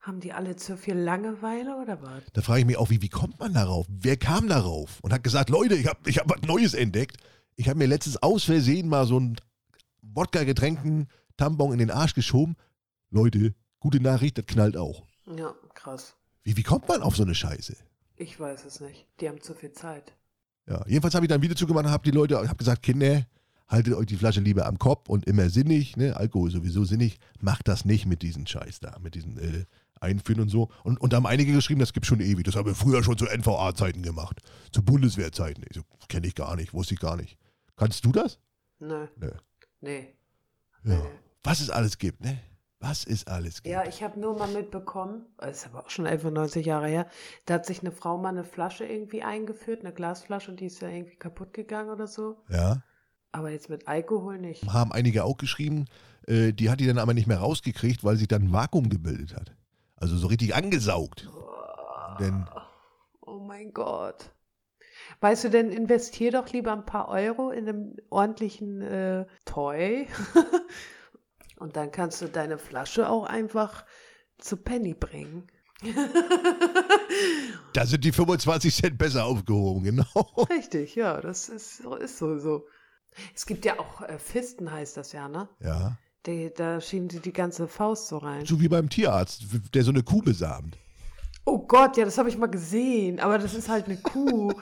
Haben 0.00 0.20
die 0.20 0.34
alle 0.34 0.54
zu 0.56 0.76
viel 0.76 0.94
Langeweile 0.94 1.76
oder 1.80 2.02
was? 2.02 2.22
Da 2.34 2.42
frage 2.42 2.60
ich 2.60 2.66
mich 2.66 2.76
auch, 2.76 2.90
wie, 2.90 3.00
wie 3.00 3.08
kommt 3.08 3.40
man 3.40 3.54
darauf? 3.54 3.86
Wer 3.88 4.18
kam 4.18 4.48
darauf 4.48 5.00
und 5.00 5.14
hat 5.14 5.24
gesagt, 5.24 5.48
Leute, 5.48 5.76
ich 5.76 5.86
habe 5.86 5.98
ich 6.04 6.18
hab 6.18 6.28
was 6.28 6.42
Neues 6.42 6.74
entdeckt. 6.74 7.16
Ich 7.56 7.70
habe 7.70 7.78
mir 7.78 7.86
letztens 7.86 8.22
aus 8.22 8.44
Versehen 8.44 8.86
mal 8.86 9.06
so 9.06 9.16
einen 9.16 9.36
Wodka-getränkten 10.02 11.08
Tampon 11.38 11.72
in 11.72 11.78
den 11.78 11.90
Arsch 11.90 12.12
geschoben. 12.12 12.54
Leute, 13.08 13.54
gute 13.80 14.00
Nachricht, 14.00 14.36
das 14.36 14.44
knallt 14.44 14.76
auch. 14.76 15.06
Ja, 15.24 15.54
krass. 15.72 16.16
Wie, 16.42 16.54
wie 16.58 16.62
kommt 16.62 16.86
man 16.86 17.00
auf 17.00 17.16
so 17.16 17.22
eine 17.22 17.34
Scheiße? 17.34 17.76
Ich 18.16 18.38
weiß 18.38 18.66
es 18.66 18.80
nicht. 18.80 19.06
Die 19.20 19.28
haben 19.28 19.40
zu 19.40 19.54
viel 19.54 19.72
Zeit. 19.72 20.12
Ja, 20.68 20.84
jedenfalls 20.86 21.14
habe 21.14 21.24
ich 21.24 21.28
dann 21.28 21.38
ein 21.38 21.42
Video 21.42 21.56
zugemacht 21.56 21.86
und 21.86 21.92
habe 21.92 22.04
die 22.04 22.10
Leute, 22.10 22.36
habe 22.36 22.56
gesagt, 22.56 22.82
Kinder, 22.82 23.24
haltet 23.68 23.94
euch 23.94 24.06
die 24.06 24.16
Flasche 24.16 24.40
lieber 24.40 24.66
am 24.66 24.78
Kopf 24.78 25.08
und 25.08 25.26
immer 25.26 25.48
sinnig, 25.48 25.96
ne? 25.96 26.16
Alkohol 26.16 26.50
sowieso 26.50 26.84
sinnig, 26.84 27.18
macht 27.40 27.68
das 27.68 27.84
nicht 27.84 28.06
mit 28.06 28.22
diesem 28.22 28.46
Scheiß 28.46 28.80
da, 28.80 28.98
mit 29.00 29.14
diesen 29.14 29.38
äh, 29.38 29.64
Einführen 30.00 30.40
und 30.40 30.48
so. 30.48 30.70
Und, 30.84 31.00
und 31.00 31.12
da 31.12 31.18
haben 31.18 31.26
einige 31.26 31.52
geschrieben, 31.52 31.80
das 31.80 31.92
gibt 31.92 32.06
schon 32.06 32.20
ewig. 32.20 32.44
Das 32.44 32.56
haben 32.56 32.66
wir 32.66 32.74
früher 32.74 33.02
schon 33.02 33.16
zu 33.16 33.26
NVA-Zeiten 33.26 34.02
gemacht. 34.02 34.40
Zu 34.72 34.82
Bundeswehrzeiten. 34.82 35.64
Ich 35.68 35.76
so, 35.76 35.82
kenne 36.08 36.26
ich 36.26 36.34
gar 36.34 36.56
nicht, 36.56 36.74
wusste 36.74 36.94
ich 36.94 37.00
gar 37.00 37.16
nicht. 37.16 37.38
Kannst 37.76 38.04
du 38.04 38.12
das? 38.12 38.38
Nö. 38.78 39.06
Nö. 39.16 39.30
Nee. 39.80 40.14
Ja. 40.84 40.96
Nee. 40.96 41.08
Was 41.42 41.60
es 41.60 41.70
alles 41.70 41.98
gibt, 41.98 42.22
ne? 42.22 42.38
Was 42.78 43.06
es 43.06 43.26
alles 43.26 43.62
gibt. 43.62 43.72
Ja, 43.72 43.84
ich 43.86 44.02
habe 44.02 44.20
nur 44.20 44.36
mal 44.36 44.48
mitbekommen, 44.48 45.26
das 45.38 45.58
ist 45.58 45.66
aber 45.66 45.84
auch 45.84 45.90
schon 45.90 46.06
91 46.06 46.66
Jahre 46.66 46.88
her, 46.88 47.06
da 47.46 47.54
hat 47.54 47.66
sich 47.66 47.80
eine 47.80 47.90
Frau 47.90 48.18
mal 48.18 48.28
eine 48.28 48.44
Flasche 48.44 48.84
irgendwie 48.84 49.22
eingeführt, 49.22 49.80
eine 49.80 49.94
Glasflasche, 49.94 50.50
und 50.50 50.60
die 50.60 50.66
ist 50.66 50.80
ja 50.82 50.88
irgendwie 50.88 51.16
kaputt 51.16 51.54
gegangen 51.54 51.90
oder 51.90 52.06
so. 52.06 52.36
ja. 52.48 52.82
Aber 53.32 53.50
jetzt 53.50 53.68
mit 53.68 53.86
Alkohol 53.86 54.38
nicht. 54.38 54.64
Haben 54.72 54.92
einige 54.92 55.24
auch 55.24 55.36
geschrieben, 55.36 55.84
äh, 56.26 56.52
die 56.52 56.70
hat 56.70 56.80
die 56.80 56.86
dann 56.86 56.96
aber 56.96 57.12
nicht 57.12 57.26
mehr 57.26 57.40
rausgekriegt, 57.40 58.02
weil 58.02 58.16
sich 58.16 58.28
dann 58.28 58.44
ein 58.44 58.52
Vakuum 58.52 58.88
gebildet 58.88 59.34
hat. 59.34 59.54
Also 59.94 60.16
so 60.16 60.28
richtig 60.28 60.54
angesaugt. 60.54 61.28
Denn 62.18 62.46
Oh 63.20 63.40
mein 63.40 63.72
Gott. 63.72 64.30
Weißt 65.20 65.44
du 65.44 65.50
denn, 65.50 65.70
investier 65.70 66.30
doch 66.30 66.50
lieber 66.52 66.72
ein 66.72 66.86
paar 66.86 67.08
Euro 67.08 67.50
in 67.50 67.68
einem 67.68 67.96
ordentlichen 68.08 68.80
äh, 68.80 69.26
Toy. 69.44 70.06
Und 71.58 71.76
dann 71.76 71.90
kannst 71.90 72.20
du 72.22 72.28
deine 72.28 72.58
Flasche 72.58 73.08
auch 73.08 73.24
einfach 73.24 73.84
zu 74.38 74.56
Penny 74.56 74.94
bringen. 74.94 75.46
da 77.72 77.86
sind 77.86 78.04
die 78.04 78.12
25 78.12 78.74
Cent 78.74 78.98
besser 78.98 79.24
aufgehoben, 79.24 79.82
genau. 79.82 80.04
Richtig, 80.50 80.94
ja, 80.94 81.20
das 81.20 81.48
ist, 81.48 81.78
so- 81.78 81.96
ist 81.96 82.18
so. 82.18 82.38
so. 82.38 82.66
Es 83.34 83.46
gibt 83.46 83.64
ja 83.64 83.78
auch 83.78 84.02
äh, 84.02 84.18
Fisten, 84.18 84.70
heißt 84.70 84.96
das 84.96 85.12
ja, 85.12 85.28
ne? 85.28 85.48
Ja. 85.60 85.96
Die, 86.26 86.52
da 86.54 86.80
schieben 86.80 87.08
sie 87.08 87.20
die 87.20 87.32
ganze 87.32 87.68
Faust 87.68 88.08
so 88.08 88.18
rein. 88.18 88.44
So 88.44 88.60
wie 88.60 88.68
beim 88.68 88.88
Tierarzt, 88.88 89.44
der 89.74 89.84
so 89.84 89.90
eine 89.92 90.02
Kuh 90.02 90.22
besamt. 90.22 90.76
Oh 91.44 91.58
Gott, 91.58 91.96
ja, 91.96 92.04
das 92.04 92.18
habe 92.18 92.28
ich 92.28 92.36
mal 92.36 92.48
gesehen, 92.48 93.20
aber 93.20 93.38
das 93.38 93.54
ist 93.54 93.68
halt 93.68 93.86
eine 93.86 93.96
Kuh. 93.98 94.52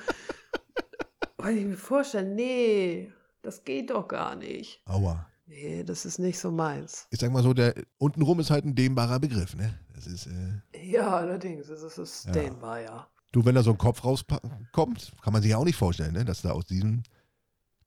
Kann 1.39 1.57
ich 1.57 1.65
mir 1.65 1.77
vorstellen, 1.77 2.35
nee, 2.35 3.11
das 3.43 3.65
geht 3.65 3.91
doch 3.91 4.07
gar 4.09 4.37
nicht. 4.37 4.83
Aua. 4.87 5.27
Nee, 5.47 5.85
das 5.85 6.07
ist 6.07 6.19
nicht 6.19 6.39
so 6.39 6.51
meins. 6.51 7.07
Ich 7.11 7.21
sag 7.21 7.31
mal 7.31 7.43
so, 7.43 7.53
der 7.53 7.75
untenrum 7.99 8.41
ist 8.41 8.51
halt 8.51 8.65
ein 8.65 8.75
dehnbarer 8.75 9.21
Begriff, 9.21 9.55
ne? 9.55 9.79
Das 9.95 10.07
ist, 10.07 10.27
äh, 10.27 10.61
Ja, 10.91 11.17
allerdings, 11.17 11.67
das 11.67 11.83
ist 11.83 11.99
es 11.99 12.25
Ja. 12.25 12.33
dehnbar, 12.33 12.81
ja. 12.81 13.09
du, 13.33 13.45
wenn 13.45 13.55
da 13.57 13.63
so 13.63 13.73
ein 13.73 13.79
Kopf 13.79 14.05
rauskommt, 14.05 15.13
kann 15.23 15.33
man 15.33 15.43
sich 15.43 15.51
ja 15.51 15.59
auch 15.59 15.65
nicht 15.65 15.77
vorstellen, 15.77 16.13
ne? 16.15 16.25
Dass 16.25 16.43
da 16.43 16.53
aus 16.53 16.67
diesem 16.67 17.03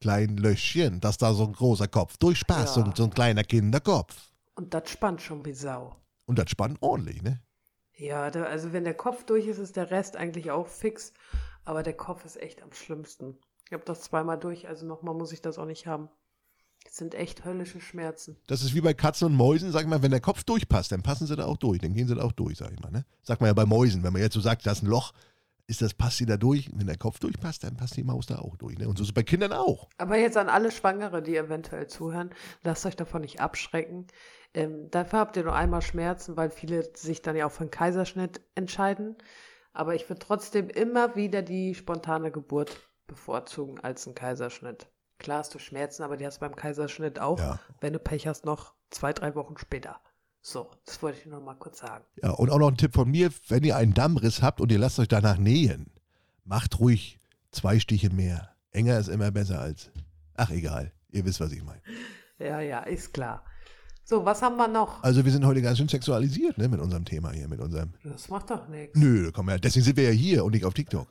kleinen 0.02 0.38
Löchchen, 0.38 1.00
dass 1.00 1.18
da 1.18 1.34
so 1.34 1.46
ein 1.46 1.54
großer 1.54 1.88
Kopf 1.88 2.18
durchpasst, 2.18 2.76
so, 2.76 2.82
Ja. 2.82 2.86
ein- 2.88 2.96
so 2.96 3.06
ein 3.06 3.10
kleiner 3.12 3.44
Kinderkopf. 3.44 4.30
Und 4.56 4.74
das 4.74 4.90
spannt 4.90 5.22
schon 5.22 5.44
wie 5.46 5.54
Sau. 5.54 5.96
Und 6.26 6.38
das 6.38 6.50
spannt 6.52 6.78
ordentlich, 6.82 7.24
ne? 7.24 7.42
Ja, 7.96 8.30
da, 8.30 8.44
also 8.44 8.74
wenn 8.74 8.84
der 8.84 8.94
Kopf 8.94 9.24
durch 9.24 9.48
ist, 9.48 9.58
ist 9.58 9.76
der 9.76 9.90
Rest 9.90 10.16
eigentlich 10.18 10.52
auch 10.52 10.68
fix. 10.68 11.14
Aber 11.66 11.82
der 11.82 11.96
Kopf 11.96 12.24
ist 12.26 12.40
echt 12.40 12.62
am 12.62 12.72
schlimmsten. 12.72 13.38
Ich 13.66 13.74
habe 13.74 13.84
das 13.86 14.02
zweimal 14.02 14.38
durch, 14.38 14.68
also 14.68 14.86
nochmal 14.86 15.16
muss 15.16 15.32
ich 15.32 15.42
das 15.42 15.58
auch 15.58 15.66
nicht 15.66 15.88
haben. 15.88 16.10
Das 16.88 16.96
sind 16.96 17.16
echt 17.16 17.44
höllische 17.44 17.82
Schmerzen. 17.82 18.38
Das 18.48 18.64
ist 18.64 18.74
wie 18.74 18.80
bei 18.80 18.94
Katzen 18.94 19.28
und 19.28 19.36
Mäusen, 19.36 19.72
sag 19.74 19.82
ich 19.82 19.88
mal, 19.88 20.02
wenn 20.02 20.12
der 20.12 20.22
Kopf 20.22 20.46
durchpasst, 20.46 20.94
dann 20.94 21.04
passen 21.04 21.28
sie 21.28 21.36
da 21.36 21.46
auch 21.46 21.58
durch, 21.58 21.80
dann 21.80 21.94
gehen 21.94 22.08
sie 22.08 22.16
da 22.16 22.24
auch 22.24 22.32
durch, 22.32 22.58
sag 22.58 22.72
ich 22.72 22.80
mal, 22.80 22.92
ne? 22.92 23.06
Sagt 23.24 23.42
man 23.42 23.50
ja 23.50 23.54
bei 23.54 23.66
Mäusen, 23.66 24.04
wenn 24.04 24.14
man 24.14 24.22
jetzt 24.22 24.36
so 24.36 24.40
sagt, 24.40 24.66
da 24.66 24.72
ist 24.72 24.84
ein 24.84 24.88
Loch, 24.88 25.14
ist 25.68 25.82
das, 25.82 25.94
passt 25.94 26.18
sie 26.18 26.26
da 26.26 26.38
durch? 26.38 26.70
Wenn 26.74 26.88
der 26.88 26.98
Kopf 26.98 27.20
durchpasst, 27.20 27.66
dann 27.66 27.76
passt 27.76 27.98
die 27.98 28.06
Maus 28.06 28.26
da 28.26 28.40
auch 28.40 28.56
durch, 28.56 28.78
ne? 28.78 28.88
Und 28.88 28.98
so 28.98 29.04
ist 29.04 29.10
es 29.10 29.14
bei 29.14 29.24
Kindern 29.24 29.52
auch. 29.52 29.90
Aber 29.98 30.18
jetzt 30.18 30.38
an 30.38 30.48
alle 30.48 30.72
Schwangere, 30.72 31.22
die 31.22 31.36
eventuell 31.36 31.88
zuhören, 31.88 32.30
lasst 32.64 32.86
euch 32.86 32.96
davon 32.96 33.22
nicht 33.22 33.42
abschrecken. 33.42 34.08
Ähm, 34.54 34.90
dafür 34.90 35.20
habt 35.20 35.36
ihr 35.36 35.44
nur 35.44 35.56
einmal 35.56 35.82
Schmerzen, 35.82 36.38
weil 36.38 36.52
viele 36.52 36.90
sich 36.96 37.22
dann 37.22 37.36
ja 37.36 37.48
auch 37.48 37.52
für 37.52 37.62
einen 37.62 37.72
Kaiserschnitt 37.72 38.40
entscheiden. 38.56 39.18
Aber 39.74 39.94
ich 39.94 40.08
würde 40.08 40.20
trotzdem 40.20 40.70
immer 40.70 41.18
wieder 41.18 41.42
die 41.42 41.76
spontane 41.76 42.32
Geburt 42.32 42.90
bevorzugen 43.08 43.78
als 43.82 44.08
einen 44.08 44.16
Kaiserschnitt. 44.16 44.88
Klar 45.20 45.40
hast 45.40 45.54
du 45.56 45.60
Schmerzen, 45.60 46.04
aber 46.04 46.18
die 46.18 46.26
hast 46.26 46.38
du 46.38 46.40
beim 46.42 46.56
Kaiserschnitt 46.56 47.20
auch, 47.20 47.40
Ja. 47.40 47.60
wenn 47.82 47.94
du 47.94 48.00
Pech 48.00 48.28
hast, 48.28 48.46
noch 48.46 48.74
zwei, 48.90 49.14
drei 49.14 49.36
Wochen 49.36 49.58
später. 49.58 50.00
So, 50.42 50.70
das 50.86 51.02
wollte 51.02 51.20
ich 51.20 51.26
nur 51.26 51.42
mal 51.42 51.56
kurz 51.56 51.80
sagen. 51.80 52.06
Ja, 52.22 52.32
und 52.32 52.50
auch 52.50 52.60
noch 52.60 52.70
ein 52.70 52.78
Tipp 52.78 52.94
von 52.94 53.10
mir, 53.10 53.30
wenn 53.50 53.64
ihr 53.64 53.76
einen 53.76 53.94
Dammriss 53.94 54.42
habt 54.42 54.62
und 54.62 54.72
ihr 54.72 54.80
lasst 54.80 55.00
euch 55.00 55.08
danach 55.08 55.38
nähen, 55.38 55.92
macht 56.46 56.80
ruhig 56.80 57.20
zwei 57.52 57.80
Stiche 57.80 58.10
mehr. 58.12 58.50
Enger 58.72 59.00
ist 59.00 59.10
immer 59.10 59.32
besser 59.32 59.60
als. 59.60 59.90
Ach 60.36 60.50
egal, 60.52 60.94
ihr 61.10 61.26
wisst, 61.26 61.40
was 61.42 61.52
ich 61.52 61.64
meine. 61.64 61.82
Ja, 62.40 62.62
ja, 62.62 62.82
ist 62.82 63.14
klar. 63.14 63.44
So, 64.06 64.24
was 64.24 64.42
haben 64.42 64.56
wir 64.56 64.68
noch? 64.70 65.04
Also 65.04 65.26
wir 65.26 65.32
sind 65.34 65.46
heute 65.46 65.62
ganz 65.62 65.80
schön 65.80 65.90
sexualisiert, 65.90 66.58
ne, 66.58 66.70
mit 66.70 66.80
unserem 66.80 67.04
Thema 67.04 67.32
hier, 67.32 67.48
mit 67.50 67.60
unserem. 67.60 67.94
Das 68.06 68.30
macht 68.30 68.50
doch 68.52 68.68
nichts. 68.70 68.98
Nö, 68.98 69.32
komm 69.34 69.50
her, 69.50 69.60
deswegen 69.60 69.84
sind 69.84 69.98
wir 69.98 70.06
ja 70.06 70.12
hier 70.12 70.46
und 70.46 70.54
nicht 70.54 70.64
auf 70.64 70.74
TikTok. 70.76 71.08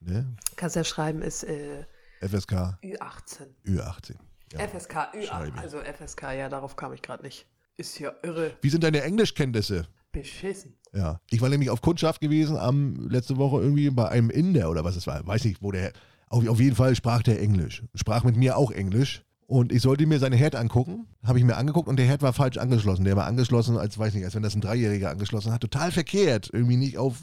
Ne? 0.00 0.36
Kannst 0.54 0.76
ja 0.76 0.84
schreiben, 0.84 1.22
ist 1.22 1.42
äh, 1.42 1.84
FSK 2.20 2.78
Ü18. 2.82 3.46
Ü18. 3.66 4.14
Ja. 4.52 4.66
FSK, 4.68 4.94
Ü8, 5.14 5.26
schreibe. 5.26 5.58
also 5.58 5.78
FSK, 5.78 6.22
ja, 6.22 6.48
darauf 6.48 6.76
kam 6.76 6.92
ich 6.92 7.02
gerade 7.02 7.22
nicht. 7.22 7.46
Ist 7.76 7.98
ja 7.98 8.12
irre. 8.22 8.52
Wie 8.60 8.68
sind 8.70 8.84
deine 8.84 9.02
Englischkenntnisse? 9.02 9.86
Beschissen. 10.12 10.74
Ja. 10.92 11.20
Ich 11.30 11.40
war 11.40 11.48
nämlich 11.48 11.70
auf 11.70 11.80
Kundschaft 11.80 12.20
gewesen 12.20 12.56
am 12.56 13.08
letzte 13.08 13.36
Woche 13.36 13.60
irgendwie 13.60 13.90
bei 13.90 14.08
einem 14.08 14.28
Inder 14.28 14.70
oder 14.70 14.84
was 14.84 14.96
es 14.96 15.06
war. 15.06 15.24
Weiß 15.26 15.44
nicht, 15.44 15.62
wo 15.62 15.70
der. 15.70 15.92
Auf, 16.28 16.46
auf 16.48 16.60
jeden 16.60 16.76
Fall 16.76 16.94
sprach 16.94 17.22
der 17.22 17.40
Englisch. 17.40 17.84
Sprach 17.94 18.24
mit 18.24 18.36
mir 18.36 18.56
auch 18.56 18.70
Englisch. 18.70 19.24
Und 19.46 19.72
ich 19.72 19.82
sollte 19.82 20.06
mir 20.06 20.18
seine 20.20 20.36
Herd 20.36 20.54
angucken. 20.54 21.06
Habe 21.24 21.38
ich 21.38 21.44
mir 21.44 21.56
angeguckt 21.56 21.88
und 21.88 21.96
der 21.96 22.06
Herd 22.06 22.22
war 22.22 22.32
falsch 22.32 22.56
angeschlossen. 22.56 23.04
Der 23.04 23.16
war 23.16 23.26
angeschlossen, 23.26 23.78
als 23.78 23.98
weiß 23.98 24.14
nicht, 24.14 24.24
als 24.24 24.34
wenn 24.34 24.42
das 24.42 24.54
ein 24.54 24.60
Dreijähriger 24.60 25.10
angeschlossen 25.10 25.52
hat. 25.52 25.60
Total 25.60 25.90
verkehrt. 25.90 26.50
Irgendwie 26.52 26.76
nicht 26.76 26.98
auf 26.98 27.16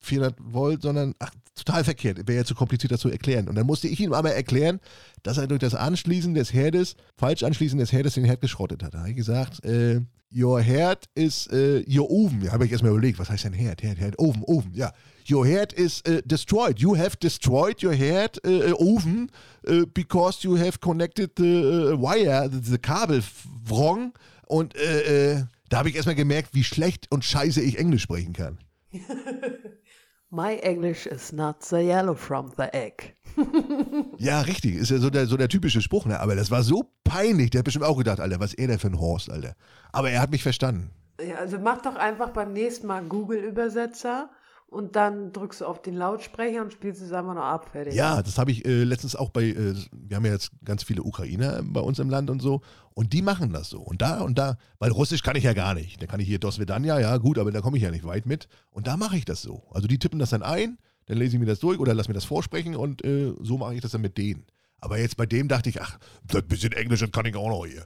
400 0.00 0.36
Volt, 0.38 0.82
sondern 0.82 1.14
ach, 1.18 1.30
total 1.54 1.84
verkehrt. 1.84 2.26
Wäre 2.26 2.38
ja 2.38 2.44
zu 2.44 2.54
kompliziert, 2.54 2.92
das 2.92 3.00
zu 3.00 3.10
erklären. 3.10 3.48
Und 3.48 3.54
dann 3.54 3.66
musste 3.66 3.88
ich 3.88 4.00
ihm 4.00 4.12
aber 4.12 4.32
erklären, 4.32 4.80
dass 5.22 5.38
er 5.38 5.46
durch 5.46 5.60
das 5.60 5.74
Anschließen 5.74 6.34
des 6.34 6.52
Herdes, 6.52 6.96
falsch 7.16 7.42
Anschließen 7.42 7.78
des 7.78 7.92
Herdes, 7.92 8.14
den 8.14 8.24
Herd 8.24 8.40
geschrottet 8.40 8.82
hat. 8.82 8.94
Da 8.94 9.00
habe 9.00 9.10
ich 9.10 9.16
gesagt, 9.16 9.64
äh, 9.64 10.00
your 10.34 10.60
Herd 10.60 11.08
is 11.14 11.46
äh, 11.48 11.84
your 11.88 12.10
oven. 12.10 12.44
Da 12.44 12.52
habe 12.52 12.64
ich 12.64 12.72
erstmal 12.72 12.92
überlegt, 12.92 13.18
was 13.18 13.30
heißt 13.30 13.44
denn 13.44 13.52
Herd? 13.52 13.82
Herd, 13.82 13.98
Herd, 13.98 14.18
Oven, 14.18 14.42
Oven, 14.44 14.72
ja. 14.74 14.92
Your 15.28 15.46
Herd 15.46 15.72
is 15.72 16.00
äh, 16.02 16.22
destroyed. 16.24 16.80
You 16.80 16.96
have 16.96 17.16
destroyed 17.18 17.82
your 17.84 17.94
Herd 17.94 18.42
äh, 18.44 18.72
Oven 18.72 19.30
äh, 19.66 19.84
because 19.86 20.42
you 20.42 20.58
have 20.58 20.78
connected 20.78 21.32
the 21.36 21.44
äh, 21.44 22.00
wire, 22.00 22.48
the, 22.50 22.58
the 22.62 22.78
Kabel 22.78 23.22
wrong. 23.68 24.12
Und 24.46 24.74
äh, 24.76 25.32
äh, 25.32 25.44
da 25.68 25.78
habe 25.78 25.90
ich 25.90 25.94
erstmal 25.94 26.16
gemerkt, 26.16 26.54
wie 26.54 26.64
schlecht 26.64 27.06
und 27.10 27.24
scheiße 27.24 27.60
ich 27.60 27.78
Englisch 27.78 28.02
sprechen 28.02 28.32
kann. 28.32 28.58
My 30.32 30.54
English 30.62 31.06
is 31.06 31.32
not 31.32 31.64
the 31.64 31.78
yellow 31.78 32.14
from 32.14 32.52
the 32.56 32.72
egg. 32.72 33.16
Ja, 34.18 34.42
richtig. 34.42 34.76
Ist 34.76 34.90
ja 34.90 34.98
so 34.98 35.10
der, 35.10 35.26
so 35.26 35.36
der 35.36 35.48
typische 35.48 35.80
Spruch, 35.80 36.04
ne? 36.04 36.20
Aber 36.20 36.36
das 36.36 36.50
war 36.50 36.62
so 36.62 36.84
peinlich. 37.04 37.50
Der 37.50 37.60
hat 37.60 37.64
bestimmt 37.64 37.84
auch 37.84 37.96
gedacht, 37.96 38.20
Alter, 38.20 38.38
was 38.38 38.52
ist 38.52 38.58
er 38.58 38.68
denn 38.68 38.78
für 38.78 38.88
ein 38.88 39.00
Horst, 39.00 39.30
Alter. 39.30 39.54
Aber 39.92 40.10
er 40.10 40.20
hat 40.20 40.30
mich 40.30 40.42
verstanden. 40.42 40.90
Ja, 41.26 41.36
also 41.36 41.58
mach 41.58 41.82
doch 41.82 41.96
einfach 41.96 42.30
beim 42.30 42.52
nächsten 42.52 42.86
Mal 42.86 43.02
Google-Übersetzer 43.02 44.30
und 44.70 44.94
dann 44.94 45.32
drückst 45.32 45.60
du 45.60 45.66
auf 45.66 45.82
den 45.82 45.96
Lautsprecher 45.96 46.62
und 46.62 46.72
spielst 46.72 47.02
es 47.02 47.12
einfach 47.12 47.34
noch 47.34 47.42
ab. 47.42 47.70
Fertig. 47.72 47.94
Ja, 47.94 48.22
das 48.22 48.38
habe 48.38 48.52
ich 48.52 48.64
äh, 48.64 48.84
letztens 48.84 49.16
auch 49.16 49.30
bei, 49.30 49.46
äh, 49.46 49.74
wir 49.92 50.16
haben 50.16 50.24
ja 50.24 50.32
jetzt 50.32 50.52
ganz 50.64 50.84
viele 50.84 51.02
Ukrainer 51.02 51.60
bei 51.64 51.80
uns 51.80 51.98
im 51.98 52.08
Land 52.08 52.30
und 52.30 52.40
so. 52.40 52.60
Und 52.94 53.12
die 53.12 53.20
machen 53.20 53.52
das 53.52 53.68
so. 53.68 53.80
Und 53.80 54.00
da 54.00 54.20
und 54.20 54.38
da, 54.38 54.56
weil 54.78 54.92
Russisch 54.92 55.22
kann 55.22 55.34
ich 55.34 55.44
ja 55.44 55.54
gar 55.54 55.74
nicht. 55.74 56.00
Da 56.00 56.06
kann 56.06 56.20
ich 56.20 56.28
hier 56.28 56.38
Dosvedanja, 56.38 57.00
ja 57.00 57.16
gut, 57.16 57.38
aber 57.38 57.50
da 57.50 57.60
komme 57.60 57.78
ich 57.78 57.82
ja 57.82 57.90
nicht 57.90 58.04
weit 58.04 58.26
mit. 58.26 58.46
Und 58.70 58.86
da 58.86 58.96
mache 58.96 59.16
ich 59.16 59.24
das 59.24 59.42
so. 59.42 59.64
Also 59.72 59.88
die 59.88 59.98
tippen 59.98 60.20
das 60.20 60.30
dann 60.30 60.44
ein, 60.44 60.78
dann 61.06 61.18
lese 61.18 61.34
ich 61.34 61.40
mir 61.40 61.46
das 61.46 61.58
durch 61.58 61.80
oder 61.80 61.92
lass 61.92 62.06
mir 62.06 62.14
das 62.14 62.24
vorsprechen 62.24 62.76
und 62.76 63.04
äh, 63.04 63.34
so 63.40 63.58
mache 63.58 63.74
ich 63.74 63.80
das 63.80 63.90
dann 63.90 64.02
mit 64.02 64.18
denen. 64.18 64.46
Aber 64.80 64.98
jetzt 64.98 65.16
bei 65.16 65.26
dem 65.26 65.48
dachte 65.48 65.68
ich, 65.68 65.82
ach, 65.82 65.98
das 66.28 66.42
bisschen 66.42 66.72
Englisch, 66.72 67.04
kann 67.10 67.26
ich 67.26 67.34
auch 67.34 67.48
noch 67.48 67.66
hier. 67.66 67.84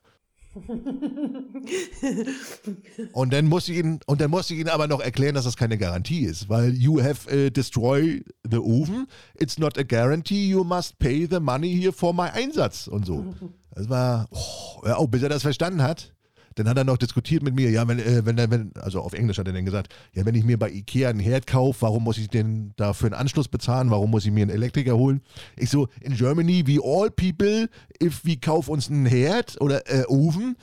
Und 3.12 3.32
dann 3.32 3.46
musste 3.46 3.72
ich 3.72 3.78
ihn, 3.78 3.98
und 4.06 4.20
dann 4.20 4.30
musste 4.30 4.54
ich 4.54 4.60
ihn 4.60 4.68
aber 4.68 4.86
noch 4.86 5.00
erklären, 5.00 5.34
dass 5.34 5.44
das 5.44 5.56
keine 5.56 5.78
Garantie 5.78 6.24
ist, 6.24 6.48
weil 6.48 6.74
you 6.74 7.02
have 7.02 7.28
uh, 7.28 7.50
destroyed 7.50 8.24
the 8.48 8.58
oven. 8.58 9.06
It's 9.38 9.58
not 9.58 9.76
a 9.78 9.82
guarantee. 9.82 10.46
You 10.46 10.62
must 10.62 10.98
pay 10.98 11.26
the 11.28 11.40
money 11.40 11.74
here 11.74 11.92
for 11.92 12.14
my 12.14 12.28
Einsatz 12.32 12.86
und 12.86 13.06
so. 13.06 13.34
Das 13.74 13.88
war, 13.88 14.28
oh, 14.30 14.82
oh, 14.98 15.08
bis 15.08 15.22
er 15.22 15.28
das 15.28 15.42
verstanden 15.42 15.82
hat. 15.82 16.13
Dann 16.54 16.68
hat 16.68 16.76
er 16.76 16.84
noch 16.84 16.96
diskutiert 16.96 17.42
mit 17.42 17.54
mir, 17.54 17.70
ja, 17.70 17.86
wenn, 17.88 17.98
äh, 17.98 18.24
wenn, 18.24 18.36
wenn, 18.36 18.72
also 18.76 19.00
auf 19.00 19.12
Englisch 19.12 19.38
hat 19.38 19.46
er 19.46 19.52
dann 19.52 19.64
gesagt, 19.64 19.94
ja, 20.12 20.24
wenn 20.24 20.34
ich 20.34 20.44
mir 20.44 20.58
bei 20.58 20.70
Ikea 20.70 21.10
einen 21.10 21.20
Herd 21.20 21.46
kaufe, 21.46 21.82
warum 21.82 22.04
muss 22.04 22.18
ich 22.18 22.28
denn 22.28 22.72
dafür 22.76 23.06
einen 23.06 23.14
Anschluss 23.14 23.48
bezahlen? 23.48 23.90
Warum 23.90 24.10
muss 24.10 24.24
ich 24.24 24.32
mir 24.32 24.42
einen 24.42 24.50
Elektriker 24.50 24.96
holen? 24.96 25.22
Ich 25.56 25.70
so, 25.70 25.88
in 26.00 26.14
Germany, 26.14 26.64
we 26.66 26.78
all 26.82 27.10
people, 27.10 27.68
if 28.02 28.24
we 28.24 28.36
kauf 28.36 28.68
uns 28.68 28.88
einen 28.88 29.06
Herd 29.06 29.60
oder 29.60 29.88
äh, 29.90 30.04
Ofen, 30.06 30.56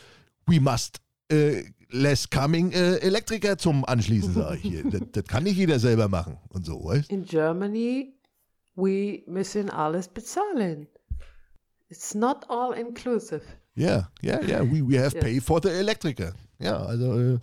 we 0.48 0.60
must 0.60 1.02
äh, 1.30 1.64
less 1.90 2.30
coming 2.30 2.72
äh, 2.72 2.98
Elektriker 2.98 3.58
zum 3.58 3.86
Anschließen, 3.86 4.34
sage 4.34 4.58
ich 4.58 4.62
hier. 4.62 4.84
das, 4.90 5.02
das 5.12 5.24
kann 5.26 5.44
nicht 5.44 5.58
jeder 5.58 5.80
selber 5.80 6.08
machen 6.08 6.38
und 6.50 6.66
so, 6.66 6.84
weißt 6.84 7.12
In 7.12 7.26
Germany, 7.26 8.14
we 8.76 9.24
müssen 9.28 9.70
alles 9.70 10.08
bezahlen. 10.08 10.88
It's 11.90 12.16
not 12.16 12.50
all 12.50 12.74
inclusive. 12.74 13.42
Ja, 13.76 14.10
ja, 14.22 14.42
ja, 14.42 14.62
we, 14.64 14.88
we 14.88 15.00
have 15.02 15.16
Ja. 15.16 15.22
pay 15.22 15.40
for 15.40 15.62
the 15.64 15.70
Elektriker. 15.70 16.34
Ja, 16.60 16.78
also, 16.84 17.20
äh, 17.20 17.40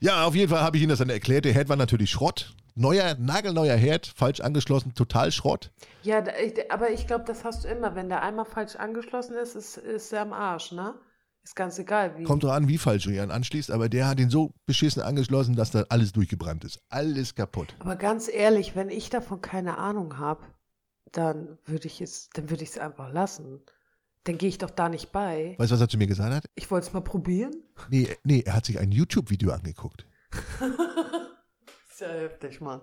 ja, 0.00 0.24
auf 0.24 0.34
jeden 0.34 0.48
Fall 0.50 0.62
habe 0.62 0.76
ich 0.76 0.82
Ihnen 0.82 0.90
das 0.90 0.98
dann 0.98 1.10
erklärt. 1.10 1.44
Der 1.44 1.52
Herd 1.52 1.68
war 1.68 1.76
natürlich 1.76 2.10
Schrott. 2.10 2.54
Neuer, 2.74 3.16
nagelneuer 3.18 3.76
Herd, 3.76 4.06
falsch 4.06 4.40
angeschlossen, 4.40 4.94
total 4.94 5.30
Schrott. 5.30 5.70
Ja, 6.02 6.24
aber 6.70 6.90
ich 6.90 7.06
glaube, 7.06 7.24
das 7.26 7.44
hast 7.44 7.64
du 7.64 7.68
immer. 7.68 7.94
Wenn 7.94 8.08
der 8.08 8.22
einmal 8.22 8.46
falsch 8.46 8.76
angeschlossen 8.76 9.36
ist, 9.36 9.54
ist, 9.54 9.76
ist 9.76 10.12
er 10.12 10.22
am 10.22 10.32
Arsch, 10.32 10.72
ne? 10.72 10.94
Ist 11.44 11.56
ganz 11.56 11.78
egal, 11.78 12.16
wie. 12.16 12.22
Kommt 12.24 12.44
drauf 12.44 12.52
an, 12.52 12.68
wie 12.68 12.78
falsch 12.78 13.04
du 13.04 13.10
ihn 13.10 13.30
anschließt, 13.30 13.70
aber 13.70 13.88
der 13.88 14.06
hat 14.08 14.20
ihn 14.20 14.30
so 14.30 14.54
beschissen 14.64 15.02
angeschlossen, 15.02 15.54
dass 15.56 15.72
da 15.72 15.84
alles 15.88 16.12
durchgebrannt 16.12 16.64
ist. 16.64 16.80
Alles 16.88 17.34
kaputt. 17.34 17.74
Aber 17.80 17.96
ganz 17.96 18.28
ehrlich, 18.32 18.74
wenn 18.74 18.88
ich 18.88 19.10
davon 19.10 19.40
keine 19.42 19.76
Ahnung 19.76 20.18
habe, 20.18 20.42
dann 21.10 21.58
würde 21.66 21.88
ich 21.88 22.00
es, 22.00 22.30
dann 22.32 22.48
würde 22.48 22.62
ich 22.62 22.70
es 22.70 22.78
einfach 22.78 23.12
lassen. 23.12 23.60
Dann 24.24 24.38
gehe 24.38 24.48
ich 24.48 24.58
doch 24.58 24.70
da 24.70 24.88
nicht 24.88 25.10
bei. 25.10 25.56
Weißt 25.58 25.70
du, 25.70 25.74
was 25.74 25.80
er 25.80 25.88
zu 25.88 25.98
mir 25.98 26.06
gesagt 26.06 26.32
hat? 26.32 26.44
Ich 26.54 26.70
wollte 26.70 26.86
es 26.86 26.92
mal 26.92 27.00
probieren. 27.00 27.52
Nee, 27.90 28.08
nee, 28.24 28.42
er 28.46 28.54
hat 28.54 28.66
sich 28.66 28.78
ein 28.78 28.92
YouTube-Video 28.92 29.52
angeguckt. 29.52 30.06
ja 32.02 32.08
heftig, 32.08 32.60
Mann. 32.60 32.82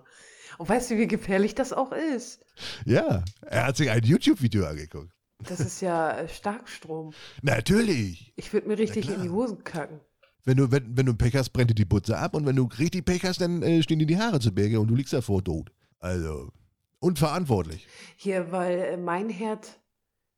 Und 0.58 0.68
weißt 0.68 0.90
du, 0.90 0.98
wie 0.98 1.06
gefährlich 1.06 1.54
das 1.54 1.72
auch 1.72 1.92
ist? 1.92 2.44
Ja, 2.84 3.24
er 3.42 3.66
hat 3.66 3.76
sich 3.76 3.90
ein 3.90 4.02
YouTube-Video 4.02 4.66
angeguckt. 4.66 5.12
Das 5.38 5.60
ist 5.60 5.80
ja 5.80 6.18
äh, 6.18 6.28
Starkstrom. 6.28 7.12
Natürlich. 7.40 8.32
Ich 8.36 8.52
würde 8.52 8.68
mir 8.68 8.78
richtig 8.78 9.08
in 9.08 9.22
die 9.22 9.30
Hosen 9.30 9.64
kacken. 9.64 10.00
Wenn 10.44 10.56
du, 10.56 10.70
wenn, 10.70 10.96
wenn 10.96 11.06
du 11.06 11.14
Pech 11.14 11.36
hast, 11.36 11.50
brennt 11.50 11.70
dir 11.70 11.74
die 11.74 11.84
Butze 11.84 12.18
ab 12.18 12.34
und 12.34 12.46
wenn 12.46 12.56
du 12.56 12.64
richtig 12.78 13.04
Pech 13.04 13.24
hast, 13.24 13.40
dann 13.40 13.62
äh, 13.62 13.82
stehen 13.82 13.98
dir 13.98 14.06
die 14.06 14.18
Haare 14.18 14.40
zu 14.40 14.52
Berge 14.52 14.80
und 14.80 14.88
du 14.88 14.94
liegst 14.94 15.12
davor 15.12 15.44
tot. 15.44 15.70
Also, 15.98 16.50
unverantwortlich. 16.98 17.86
Hier, 18.16 18.50
weil 18.52 18.78
äh, 18.80 18.96
mein 18.96 19.28
Herd, 19.28 19.80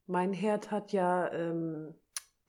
mein 0.07 0.33
Herd 0.33 0.71
hat 0.71 0.93
ja 0.93 1.33
ähm, 1.33 1.95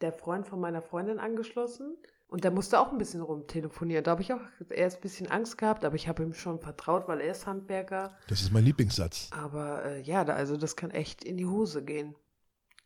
der 0.01 0.11
Freund 0.11 0.47
von 0.47 0.59
meiner 0.59 0.81
Freundin 0.81 1.19
angeschlossen. 1.19 1.97
Und 2.27 2.43
der 2.43 2.49
musste 2.49 2.79
auch 2.79 2.91
ein 2.91 2.97
bisschen 2.97 3.21
rumtelefonieren. 3.21 4.03
Da 4.03 4.09
habe 4.09 4.23
ich 4.23 4.33
auch 4.33 4.41
erst 4.69 4.97
ein 4.97 5.01
bisschen 5.01 5.29
Angst 5.29 5.59
gehabt, 5.59 5.85
aber 5.85 5.95
ich 5.95 6.07
habe 6.07 6.23
ihm 6.23 6.33
schon 6.33 6.59
vertraut, 6.59 7.07
weil 7.07 7.21
er 7.21 7.29
ist 7.29 7.45
Handwerker. 7.45 8.17
Das 8.27 8.41
ist 8.41 8.51
mein 8.51 8.63
Lieblingssatz. 8.63 9.29
Aber 9.29 9.85
äh, 9.85 10.01
ja, 10.01 10.25
da, 10.25 10.33
also 10.33 10.57
das 10.57 10.75
kann 10.75 10.89
echt 10.89 11.23
in 11.23 11.37
die 11.37 11.45
Hose 11.45 11.83
gehen. 11.83 12.15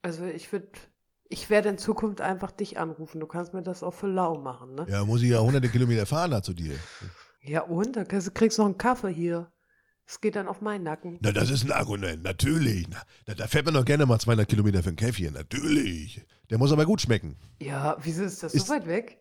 Also 0.01 0.25
ich 0.25 0.51
würde, 0.51 0.67
ich 1.29 1.49
werde 1.49 1.69
in 1.69 1.77
Zukunft 1.77 2.19
einfach 2.19 2.51
dich 2.51 2.77
anrufen. 2.77 3.21
Du 3.21 3.25
kannst 3.25 3.53
mir 3.53 3.63
das 3.63 3.83
auch 3.83 3.93
für 3.93 4.07
lau 4.07 4.37
machen, 4.37 4.75
ne? 4.75 4.85
Ja, 4.89 5.05
muss 5.05 5.21
ich 5.21 5.29
ja 5.29 5.39
hunderte 5.39 5.69
Kilometer 5.69 6.05
fahren 6.05 6.31
da 6.31 6.43
zu 6.43 6.53
dir. 6.53 6.75
Ja, 7.41 7.61
und? 7.61 7.95
Da 7.95 8.03
kriegst 8.03 8.35
kriegst 8.35 8.57
du 8.57 8.63
noch 8.63 8.67
einen 8.67 8.77
Kaffee 8.77 9.13
hier. 9.13 9.49
Es 10.09 10.21
geht 10.21 10.37
dann 10.37 10.47
auf 10.47 10.61
meinen 10.61 10.83
Nacken. 10.83 11.17
Na, 11.21 11.33
das 11.33 11.49
ist 11.49 11.65
ein 11.65 11.71
Argument, 11.71 12.23
natürlich. 12.23 12.87
Na, 13.27 13.33
da, 13.33 13.45
fährt 13.47 13.65
man 13.65 13.73
doch 13.73 13.83
gerne 13.83 14.05
mal 14.05 14.17
200 14.19 14.47
Kilometer 14.47 14.81
für 14.81 14.89
ein 14.89 14.95
Käffchen, 14.95 15.33
natürlich. 15.33 16.25
Der 16.49 16.57
muss 16.57 16.71
aber 16.71 16.85
gut 16.85 17.01
schmecken. 17.01 17.35
Ja, 17.61 17.97
wieso 18.01 18.23
ist 18.23 18.41
das 18.41 18.53
Ist- 18.53 18.67
so 18.67 18.73
weit 18.73 18.87
weg? 18.87 19.19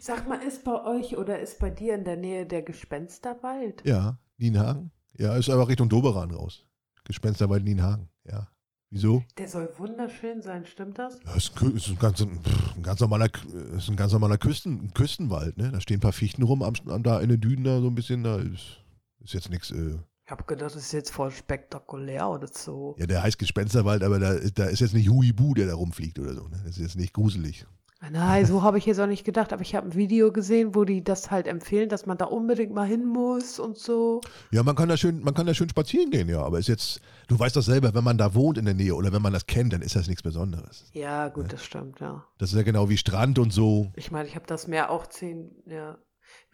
Sag 0.00 0.28
mal, 0.28 0.42
ist 0.42 0.64
bei 0.64 0.84
euch 0.84 1.16
oder 1.16 1.38
ist 1.38 1.58
bei 1.58 1.70
dir 1.70 1.94
in 1.94 2.04
der 2.04 2.16
Nähe 2.16 2.44
der 2.46 2.62
Gespensterwald? 2.62 3.82
Ja, 3.86 4.18
Nienhagen. 4.36 4.90
Ja, 5.16 5.36
ist 5.36 5.48
aber 5.48 5.68
Richtung 5.68 5.88
Doberan 5.88 6.30
raus. 6.30 6.64
Gespensterwald 7.04 7.64
Nienhagen, 7.64 8.08
ja. 8.24 8.48
Wieso? 8.90 9.24
Der 9.38 9.48
soll 9.48 9.68
wunderschön 9.78 10.42
sein, 10.42 10.64
stimmt 10.64 10.98
das? 10.98 11.18
Ja, 11.24 11.34
ist, 11.34 11.60
ein, 11.60 11.76
ist, 11.76 11.88
ein, 11.88 11.98
ganz, 11.98 12.20
ein 12.20 12.82
ganz 12.82 13.00
normaler, 13.00 13.28
ist 13.76 13.88
ein 13.88 13.96
ganz 13.96 14.12
normaler 14.12 14.38
Küsten, 14.38 14.92
Küstenwald, 14.94 15.56
ne? 15.58 15.72
Da 15.72 15.80
stehen 15.80 15.96
ein 15.98 16.00
paar 16.00 16.12
Fichten 16.12 16.42
rum, 16.42 16.62
am, 16.62 16.74
da 17.02 17.20
in 17.20 17.28
den 17.28 17.40
Dünen 17.40 17.64
da 17.64 17.80
so 17.80 17.88
ein 17.88 17.94
bisschen, 17.94 18.22
da 18.22 18.36
ist, 18.36 18.80
ist 19.26 19.34
jetzt 19.34 19.50
nichts, 19.50 19.70
äh, 19.70 19.96
Ich 20.24 20.30
habe 20.30 20.44
gedacht, 20.44 20.66
das 20.74 20.76
ist 20.76 20.92
jetzt 20.92 21.10
voll 21.10 21.30
spektakulär 21.30 22.28
oder 22.28 22.48
so. 22.48 22.94
ja, 22.98 23.06
der 23.06 23.22
heißt 23.22 23.38
Gespensterwald, 23.38 24.02
aber 24.02 24.18
da, 24.18 24.34
da 24.54 24.64
ist 24.64 24.80
jetzt 24.80 24.94
nicht 24.94 25.08
Huibu, 25.10 25.54
der 25.54 25.66
da 25.66 25.74
rumfliegt 25.74 26.18
oder 26.18 26.34
so, 26.34 26.48
ne? 26.48 26.60
Das 26.64 26.76
ist 26.76 26.82
jetzt 26.82 26.96
nicht 26.96 27.12
gruselig. 27.12 27.66
Nein, 28.10 28.44
so 28.44 28.62
habe 28.62 28.76
ich 28.78 28.84
jetzt 28.86 29.00
auch 29.00 29.06
nicht 29.06 29.24
gedacht, 29.24 29.52
aber 29.54 29.62
ich 29.62 29.74
habe 29.74 29.88
ein 29.88 29.94
Video 29.94 30.30
gesehen, 30.30 30.74
wo 30.74 30.84
die 30.84 31.02
das 31.02 31.30
halt 31.30 31.46
empfehlen, 31.46 31.88
dass 31.88 32.04
man 32.06 32.18
da 32.18 32.26
unbedingt 32.26 32.72
mal 32.72 32.86
hin 32.86 33.04
muss 33.06 33.58
und 33.58 33.78
so. 33.78 34.20
Ja, 34.52 34.62
man 34.62 34.76
kann 34.76 34.88
da 34.88 34.96
schön, 34.98 35.22
man 35.24 35.32
kann 35.34 35.46
da 35.46 35.54
schön 35.54 35.68
spazieren 35.70 36.10
gehen, 36.10 36.28
ja, 36.28 36.42
aber 36.42 36.58
ist 36.58 36.68
jetzt, 36.68 37.00
du 37.26 37.38
weißt 37.38 37.56
doch 37.56 37.62
selber, 37.62 37.94
wenn 37.94 38.04
man 38.04 38.18
da 38.18 38.34
wohnt 38.34 38.58
in 38.58 38.66
der 38.66 38.74
Nähe 38.74 38.94
oder 38.94 39.12
wenn 39.12 39.22
man 39.22 39.32
das 39.32 39.46
kennt, 39.46 39.72
dann 39.72 39.80
ist 39.82 39.96
das 39.96 40.06
nichts 40.08 40.22
Besonderes. 40.22 40.84
Ja, 40.92 41.28
gut, 41.28 41.52
das 41.52 41.64
stimmt, 41.64 41.98
ja. 42.00 42.22
Das 42.38 42.50
ist 42.52 42.56
ja 42.56 42.62
genau 42.62 42.88
wie 42.90 42.98
Strand 42.98 43.38
und 43.38 43.52
so, 43.52 43.90
Ich 43.96 44.10
meine, 44.12 44.28
ich 44.28 44.36
habe 44.36 44.46
das 44.46 44.68
Meer 44.68 44.90
auch 44.90 45.06
zehn, 45.06 45.50
ja. 45.66 45.96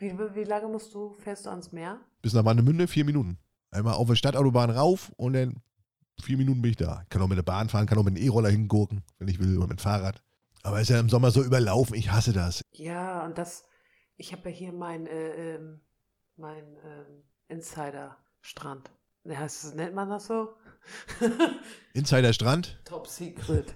Wie, 0.02 0.18
wie 0.34 0.42
lange 0.42 0.66
musst 0.66 0.92
du, 0.94 1.14
fährst 1.20 1.46
du 1.46 1.50
ans 1.50 1.70
Meer? 1.70 2.00
bis 2.22 2.34
nach 2.34 2.44
Warnemünde 2.44 2.88
vier 2.88 3.04
Minuten. 3.04 3.38
Einmal 3.70 3.94
auf 3.94 4.08
der 4.08 4.16
Stadtautobahn 4.16 4.70
rauf 4.70 5.12
und 5.16 5.34
dann 5.34 5.62
vier 6.20 6.36
Minuten 6.36 6.60
bin 6.60 6.72
ich 6.72 6.76
da. 6.76 7.02
Ich 7.04 7.08
kann 7.08 7.22
auch 7.22 7.28
mit 7.28 7.38
der 7.38 7.44
Bahn 7.44 7.68
fahren, 7.68 7.86
kann 7.86 7.98
auch 7.98 8.04
mit 8.04 8.16
dem 8.16 8.24
E-Roller 8.24 8.50
hingurken, 8.50 9.02
wenn 9.18 9.28
ich 9.28 9.38
will, 9.38 9.56
oder 9.56 9.68
mit 9.68 9.78
dem 9.78 9.82
Fahrrad. 9.82 10.20
Aber 10.64 10.80
ist 10.80 10.90
ja 10.90 10.98
im 10.98 11.08
Sommer 11.08 11.30
so 11.30 11.42
überlaufen, 11.42 11.94
ich 11.94 12.10
hasse 12.10 12.32
das. 12.32 12.62
Ja, 12.72 13.24
und 13.24 13.38
das, 13.38 13.64
ich 14.16 14.32
habe 14.32 14.50
ja 14.50 14.56
hier 14.56 14.72
mein, 14.72 15.06
äh, 15.06 15.54
ähm, 15.54 15.80
mein 16.36 16.64
ähm, 16.84 17.22
Insider-Strand. 17.48 18.90
Ne, 19.24 19.38
heißt 19.38 19.76
nennt 19.76 19.94
man 19.94 20.10
das 20.10 20.26
so? 20.26 20.48
Insider 21.94 22.32
Strand, 22.32 22.80
Top 22.84 23.06
Secret. 23.06 23.74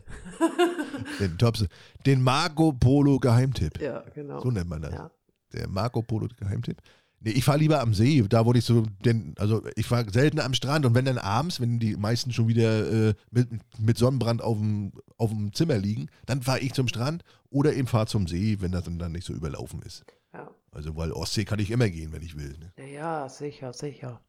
den, 1.20 1.38
Tops, 1.38 1.66
den 2.04 2.20
Marco 2.20 2.72
Polo 2.72 3.20
Geheimtipp. 3.20 3.80
ja, 3.80 4.00
genau. 4.12 4.40
So 4.40 4.50
nennt 4.50 4.68
man 4.68 4.82
das. 4.82 4.92
Ja. 4.92 5.10
Der 5.52 5.68
Marco 5.68 6.02
Polo 6.02 6.28
Geheimtipp. 6.38 6.82
Nee, 7.20 7.30
ich 7.30 7.44
fahre 7.44 7.58
lieber 7.58 7.80
am 7.80 7.94
See, 7.94 8.22
da 8.28 8.44
wo 8.44 8.52
ich 8.52 8.64
so, 8.64 8.84
denn, 9.04 9.34
also 9.38 9.62
ich 9.74 9.86
fahre 9.86 10.10
selten 10.12 10.38
am 10.38 10.54
Strand 10.54 10.84
und 10.84 10.94
wenn 10.94 11.06
dann 11.06 11.18
abends, 11.18 11.60
wenn 11.60 11.78
die 11.78 11.96
meisten 11.96 12.32
schon 12.32 12.48
wieder 12.48 13.08
äh, 13.08 13.14
mit, 13.30 13.48
mit 13.78 13.96
Sonnenbrand 13.96 14.42
auf 14.42 14.58
dem, 14.58 14.92
auf 15.16 15.30
dem 15.30 15.52
Zimmer 15.52 15.78
liegen, 15.78 16.08
dann 16.26 16.42
fahre 16.42 16.60
ich 16.60 16.74
zum 16.74 16.88
Strand 16.88 17.24
oder 17.48 17.74
eben 17.74 17.86
fahre 17.86 18.06
zum 18.06 18.26
See, 18.26 18.58
wenn 18.60 18.72
das 18.72 18.84
dann, 18.84 19.12
nicht 19.12 19.26
so 19.26 19.32
überlaufen 19.32 19.80
ist. 19.82 20.04
Ja. 20.34 20.50
Also, 20.70 20.94
weil 20.96 21.10
Ostsee 21.12 21.46
kann 21.46 21.58
ich 21.58 21.70
immer 21.70 21.88
gehen, 21.88 22.12
wenn 22.12 22.22
ich 22.22 22.36
will. 22.36 22.54
Ne? 22.58 22.92
ja, 22.92 23.28
sicher, 23.28 23.72
sicher. 23.72 24.20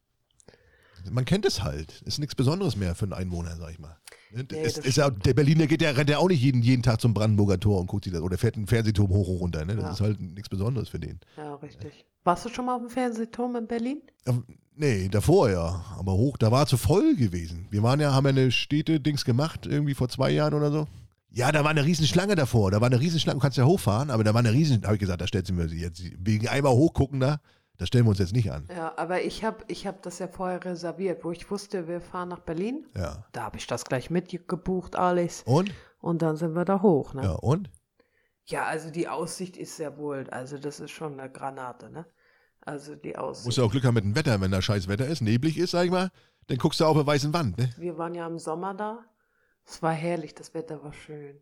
Man 1.10 1.24
kennt 1.24 1.44
es 1.46 1.62
halt. 1.62 2.02
Ist 2.02 2.18
nichts 2.18 2.34
Besonderes 2.34 2.76
mehr 2.76 2.94
für 2.94 3.04
einen 3.04 3.12
Einwohner, 3.12 3.56
sag 3.56 3.70
ich 3.70 3.78
mal. 3.78 3.96
Ne? 4.32 4.44
Nee, 4.50 4.62
das 4.64 4.78
ist 4.78 4.96
ja, 4.96 5.10
der 5.10 5.34
Berliner 5.34 5.66
geht 5.66 5.80
ja, 5.82 5.90
rennt 5.90 6.10
ja 6.10 6.18
auch 6.18 6.28
nicht 6.28 6.42
jeden, 6.42 6.62
jeden 6.62 6.82
Tag 6.82 7.00
zum 7.00 7.14
Brandenburger 7.14 7.58
Tor 7.58 7.80
und 7.80 7.86
guckt 7.86 8.04
sich 8.04 8.12
das 8.12 8.22
oder 8.22 8.36
fährt 8.38 8.56
einen 8.56 8.66
Fernsehturm 8.66 9.08
hoch 9.10 9.28
und 9.28 9.36
runter. 9.40 9.64
Ne? 9.64 9.76
Das 9.76 9.84
Ja. 9.84 9.90
ist 9.92 10.00
halt 10.00 10.20
nichts 10.20 10.48
Besonderes 10.48 10.88
für 10.88 10.98
den. 11.00 11.18
Ja, 11.36 11.54
richtig. 11.56 12.04
Warst 12.24 12.44
du 12.44 12.48
schon 12.50 12.66
mal 12.66 12.74
auf 12.76 12.82
dem 12.82 12.90
Fernsehturm 12.90 13.56
in 13.56 13.66
Berlin? 13.66 14.02
Ja, 14.26 14.42
Nee, 14.80 15.08
davor 15.08 15.50
ja. 15.50 15.84
Aber 15.98 16.12
hoch, 16.12 16.36
da 16.36 16.52
war 16.52 16.64
zu 16.66 16.76
voll 16.76 17.16
gewesen. 17.16 17.66
Wir 17.70 17.82
waren 17.82 17.98
ja, 17.98 18.12
haben 18.12 18.26
ja 18.26 18.30
eine 18.30 18.52
Städte-Dings 18.52 19.24
gemacht, 19.24 19.66
irgendwie 19.66 19.94
vor 19.94 20.08
zwei 20.08 20.30
Jahren 20.30 20.54
oder 20.54 20.70
so. 20.70 20.86
Ja, 21.32 21.50
da 21.50 21.64
war 21.64 21.70
eine 21.70 21.84
Riesenschlange 21.84 22.36
davor. 22.36 22.70
Da 22.70 22.80
war 22.80 22.86
eine 22.86 23.00
Riesenschlange. 23.00 23.38
Du 23.38 23.42
kannst 23.42 23.58
ja 23.58 23.64
hochfahren, 23.64 24.08
aber 24.10 24.22
da 24.22 24.34
war 24.34 24.38
eine 24.38 24.52
Riesen. 24.52 24.84
habe 24.84 24.94
ich 24.94 25.00
gesagt, 25.00 25.20
da 25.20 25.26
stellt 25.26 25.54
wir 25.56 25.68
sie 25.68 25.80
jetzt. 25.80 26.00
Wegen 26.24 26.46
einmal 26.46 26.72
hochgucken 26.72 27.18
da, 27.18 27.40
da 27.78 27.86
stellen 27.86 28.04
wir 28.04 28.10
uns 28.10 28.18
jetzt 28.18 28.34
nicht 28.34 28.50
an. 28.50 28.68
Ja, 28.74 28.92
aber 28.96 29.22
ich 29.22 29.44
habe 29.44 29.64
ich 29.68 29.86
hab 29.86 30.02
das 30.02 30.18
ja 30.18 30.26
vorher 30.26 30.64
reserviert, 30.64 31.24
wo 31.24 31.30
ich 31.30 31.48
wusste, 31.50 31.86
wir 31.86 32.00
fahren 32.00 32.28
nach 32.28 32.40
Berlin. 32.40 32.86
Ja. 32.96 33.24
Da 33.32 33.44
habe 33.44 33.56
ich 33.56 33.66
das 33.66 33.84
gleich 33.84 34.10
mitgebucht, 34.10 34.96
alles. 34.96 35.42
Und? 35.44 35.72
Und 36.00 36.22
dann 36.22 36.36
sind 36.36 36.54
wir 36.54 36.64
da 36.64 36.82
hoch, 36.82 37.14
ne? 37.14 37.22
Ja, 37.22 37.32
und? 37.32 37.70
Ja, 38.46 38.64
also 38.64 38.90
die 38.90 39.08
Aussicht 39.08 39.56
ist 39.56 39.76
sehr 39.76 39.96
wohl, 39.96 40.28
also 40.30 40.58
das 40.58 40.80
ist 40.80 40.90
schon 40.90 41.18
eine 41.18 41.30
Granate, 41.30 41.90
ne? 41.90 42.06
Also 42.60 42.96
die 42.96 43.16
Aussicht. 43.16 43.46
Musst 43.46 43.58
du 43.58 43.64
auch 43.64 43.70
Glück 43.70 43.84
haben 43.84 43.94
mit 43.94 44.04
dem 44.04 44.16
Wetter, 44.16 44.40
wenn 44.40 44.50
da 44.50 44.60
scheiß 44.60 44.88
Wetter 44.88 45.06
ist, 45.06 45.20
neblig 45.20 45.56
ist, 45.56 45.70
sag 45.70 45.84
ich 45.84 45.90
mal, 45.90 46.10
dann 46.48 46.58
guckst 46.58 46.80
du 46.80 46.84
auf 46.84 46.96
der 46.96 47.06
weißen 47.06 47.32
Wand, 47.32 47.58
ne? 47.58 47.70
Wir 47.76 47.96
waren 47.96 48.14
ja 48.14 48.26
im 48.26 48.38
Sommer 48.38 48.74
da. 48.74 49.04
Es 49.64 49.82
war 49.82 49.92
herrlich, 49.92 50.34
das 50.34 50.54
Wetter 50.54 50.82
war 50.82 50.92
schön. 50.92 51.40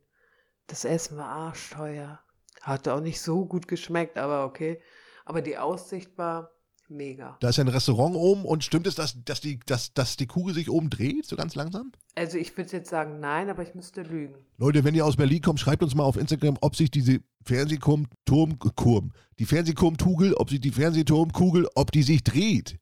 Das 0.67 0.85
Essen 0.85 1.17
war 1.17 1.29
arschteuer. 1.29 2.21
Hatte 2.61 2.93
auch 2.93 3.01
nicht 3.01 3.21
so 3.21 3.47
gut 3.47 3.69
geschmeckt, 3.69 4.19
aber 4.19 4.45
okay. 4.45 4.83
Aber 5.27 5.43
die 5.43 5.59
Aussicht 5.59 6.17
war 6.17 6.51
mega. 6.89 7.37
Da 7.41 7.49
ist 7.49 7.57
ja 7.57 7.65
ein 7.65 7.69
Restaurant 7.69 8.15
oben 8.15 8.45
und 8.45 8.65
stimmt 8.65 8.87
es, 8.87 8.95
dass, 8.95 9.23
dass, 9.25 9.41
die, 9.41 9.59
dass, 9.67 9.93
dass 9.93 10.17
die 10.17 10.27
Kugel 10.27 10.55
sich 10.55 10.71
oben 10.71 10.89
dreht, 10.89 11.27
so 11.27 11.37
ganz 11.37 11.55
langsam? 11.57 11.93
Also 12.15 12.39
ich 12.39 12.57
würde 12.57 12.71
jetzt 12.71 12.89
sagen 12.89 13.21
nein, 13.21 13.51
aber 13.51 13.63
ich 13.63 13.75
müsste 13.75 14.03
lügen. 14.03 14.37
Leute, 14.57 14.85
wenn 14.85 14.95
ihr 14.95 15.05
aus 15.05 15.17
Berlin 15.17 15.43
kommt, 15.43 15.61
schreibt 15.61 15.83
uns 15.83 15.95
mal 15.95 16.05
auf 16.05 16.17
Instagram, 16.17 16.57
ob 16.61 16.77
sich 16.77 16.91
diese 16.91 17.19
Fernsehturmkurm, 17.45 19.13
die 19.39 19.45
Fernsehturmkugel, 19.45 20.35
ob 20.35 20.49
sich 20.49 20.61
die 20.61 20.71
Fernsehturmkugel, 20.71 21.69
ob 21.75 21.91
die 21.91 22.03
sich 22.03 22.23
dreht. 22.23 22.79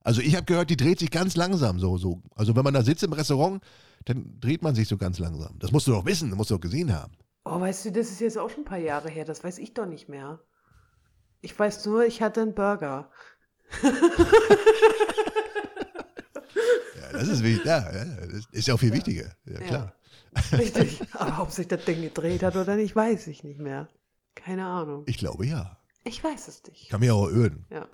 Also 0.00 0.20
ich 0.20 0.36
habe 0.36 0.44
gehört, 0.44 0.70
die 0.70 0.76
dreht 0.76 0.98
sich 0.98 1.10
ganz 1.10 1.36
langsam 1.36 1.78
so, 1.78 1.98
so. 1.98 2.22
Also 2.34 2.54
wenn 2.54 2.64
man 2.64 2.74
da 2.74 2.82
sitzt 2.82 3.02
im 3.02 3.12
Restaurant, 3.12 3.62
dann 4.04 4.38
dreht 4.40 4.62
man 4.62 4.74
sich 4.74 4.88
so 4.88 4.96
ganz 4.96 5.18
langsam. 5.18 5.58
Das 5.58 5.72
musst 5.72 5.86
du 5.86 5.92
doch 5.92 6.04
wissen, 6.04 6.30
das 6.30 6.36
musst 6.36 6.50
du 6.50 6.54
doch 6.54 6.60
gesehen 6.60 6.92
haben. 6.92 7.12
Oh, 7.44 7.60
weißt 7.60 7.86
du, 7.86 7.92
das 7.92 8.10
ist 8.10 8.20
jetzt 8.20 8.38
auch 8.38 8.50
schon 8.50 8.62
ein 8.62 8.64
paar 8.64 8.78
Jahre 8.78 9.08
her. 9.08 9.24
Das 9.24 9.42
weiß 9.42 9.58
ich 9.58 9.72
doch 9.72 9.86
nicht 9.86 10.08
mehr. 10.08 10.40
Ich 11.46 11.56
weiß 11.56 11.86
nur, 11.86 12.04
ich 12.04 12.22
hatte 12.22 12.42
einen 12.42 12.54
Burger. 12.56 13.08
Ja, 17.00 17.12
das 17.12 17.28
ist 17.28 17.44
wichtig. 17.44 17.64
Ja, 17.64 17.88
ja, 17.92 18.04
das 18.04 18.46
ist 18.50 18.66
ja 18.66 18.74
auch 18.74 18.80
viel 18.80 18.92
wichtiger. 18.92 19.32
Ja, 19.44 19.60
klar. 19.60 19.94
Richtig. 20.50 21.00
Aber 21.12 21.44
ob 21.44 21.52
sich 21.52 21.68
das 21.68 21.84
Ding 21.84 22.02
gedreht 22.02 22.42
hat 22.42 22.56
oder 22.56 22.74
nicht, 22.74 22.96
weiß 22.96 23.28
ich 23.28 23.44
nicht 23.44 23.60
mehr. 23.60 23.88
Keine 24.34 24.66
Ahnung. 24.66 25.04
Ich 25.06 25.18
glaube 25.18 25.46
ja. 25.46 25.78
Ich 26.02 26.22
weiß 26.24 26.48
es 26.48 26.64
nicht. 26.64 26.90
Kann 26.90 26.98
mich 26.98 27.12
auch 27.12 27.28
irren. 27.28 27.64
Ja. 27.70 27.86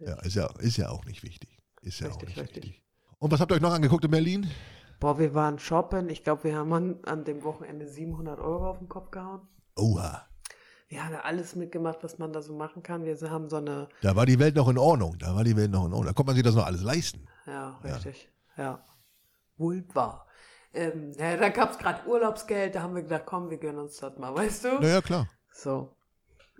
Ja, 0.00 0.20
ist 0.20 0.34
ja, 0.34 0.46
ist 0.58 0.76
ja 0.76 0.90
auch 0.90 1.06
nicht 1.06 1.22
wichtig. 1.22 1.62
Ist 1.80 2.00
ja 2.00 2.08
auch 2.08 2.16
Richtig, 2.16 2.28
nicht 2.28 2.38
richtig. 2.38 2.64
wichtig. 2.64 2.82
Und 3.18 3.32
was 3.32 3.40
habt 3.40 3.50
ihr 3.50 3.54
euch 3.54 3.62
noch 3.62 3.72
angeguckt 3.72 4.04
in 4.04 4.10
Berlin? 4.10 4.50
Boah, 5.00 5.18
wir 5.18 5.32
waren 5.32 5.58
shoppen. 5.58 6.10
Ich 6.10 6.22
glaube, 6.22 6.44
wir 6.44 6.56
haben 6.56 6.70
an, 6.74 6.98
an 7.04 7.24
dem 7.24 7.44
Wochenende 7.44 7.88
700 7.88 8.38
Euro 8.40 8.68
auf 8.68 8.78
den 8.78 8.90
Kopf 8.90 9.10
gehauen. 9.10 9.40
Oha. 9.76 10.28
Wir 10.88 11.04
haben 11.04 11.12
ja 11.12 11.20
alles 11.22 11.56
mitgemacht, 11.56 11.98
was 12.02 12.18
man 12.18 12.32
da 12.32 12.42
so 12.42 12.54
machen 12.54 12.82
kann. 12.82 13.04
Wir 13.04 13.18
haben 13.28 13.48
so 13.48 13.56
eine, 13.56 13.88
Da 14.02 14.14
war 14.14 14.24
die 14.24 14.38
Welt 14.38 14.54
noch 14.54 14.68
in 14.68 14.78
Ordnung. 14.78 15.18
Da 15.18 15.34
war 15.34 15.42
die 15.42 15.56
Welt 15.56 15.70
noch 15.70 15.86
in 15.86 15.92
Ordnung. 15.92 16.04
Da 16.04 16.12
konnte 16.12 16.28
man 16.28 16.34
sich 16.36 16.44
das 16.44 16.54
noch 16.54 16.66
alles 16.66 16.82
leisten. 16.82 17.26
ja, 17.46 17.80
richtig. 17.82 18.30
Ja. 18.56 18.84
Wohl 19.56 19.84
wahr. 19.94 20.26
Ähm, 20.72 21.12
ja, 21.18 21.36
da 21.36 21.48
gab 21.48 21.72
es 21.72 21.78
gerade 21.78 22.06
Urlaubsgeld. 22.06 22.74
Da 22.74 22.82
haben 22.82 22.94
wir 22.94 23.02
gedacht, 23.02 23.24
komm, 23.26 23.50
wir 23.50 23.58
gönnen 23.58 23.78
uns 23.78 23.96
das 23.96 24.16
mal, 24.18 24.34
weißt 24.34 24.64
du? 24.64 24.80
Naja, 24.80 25.00
klar. 25.00 25.28
So. 25.50 25.96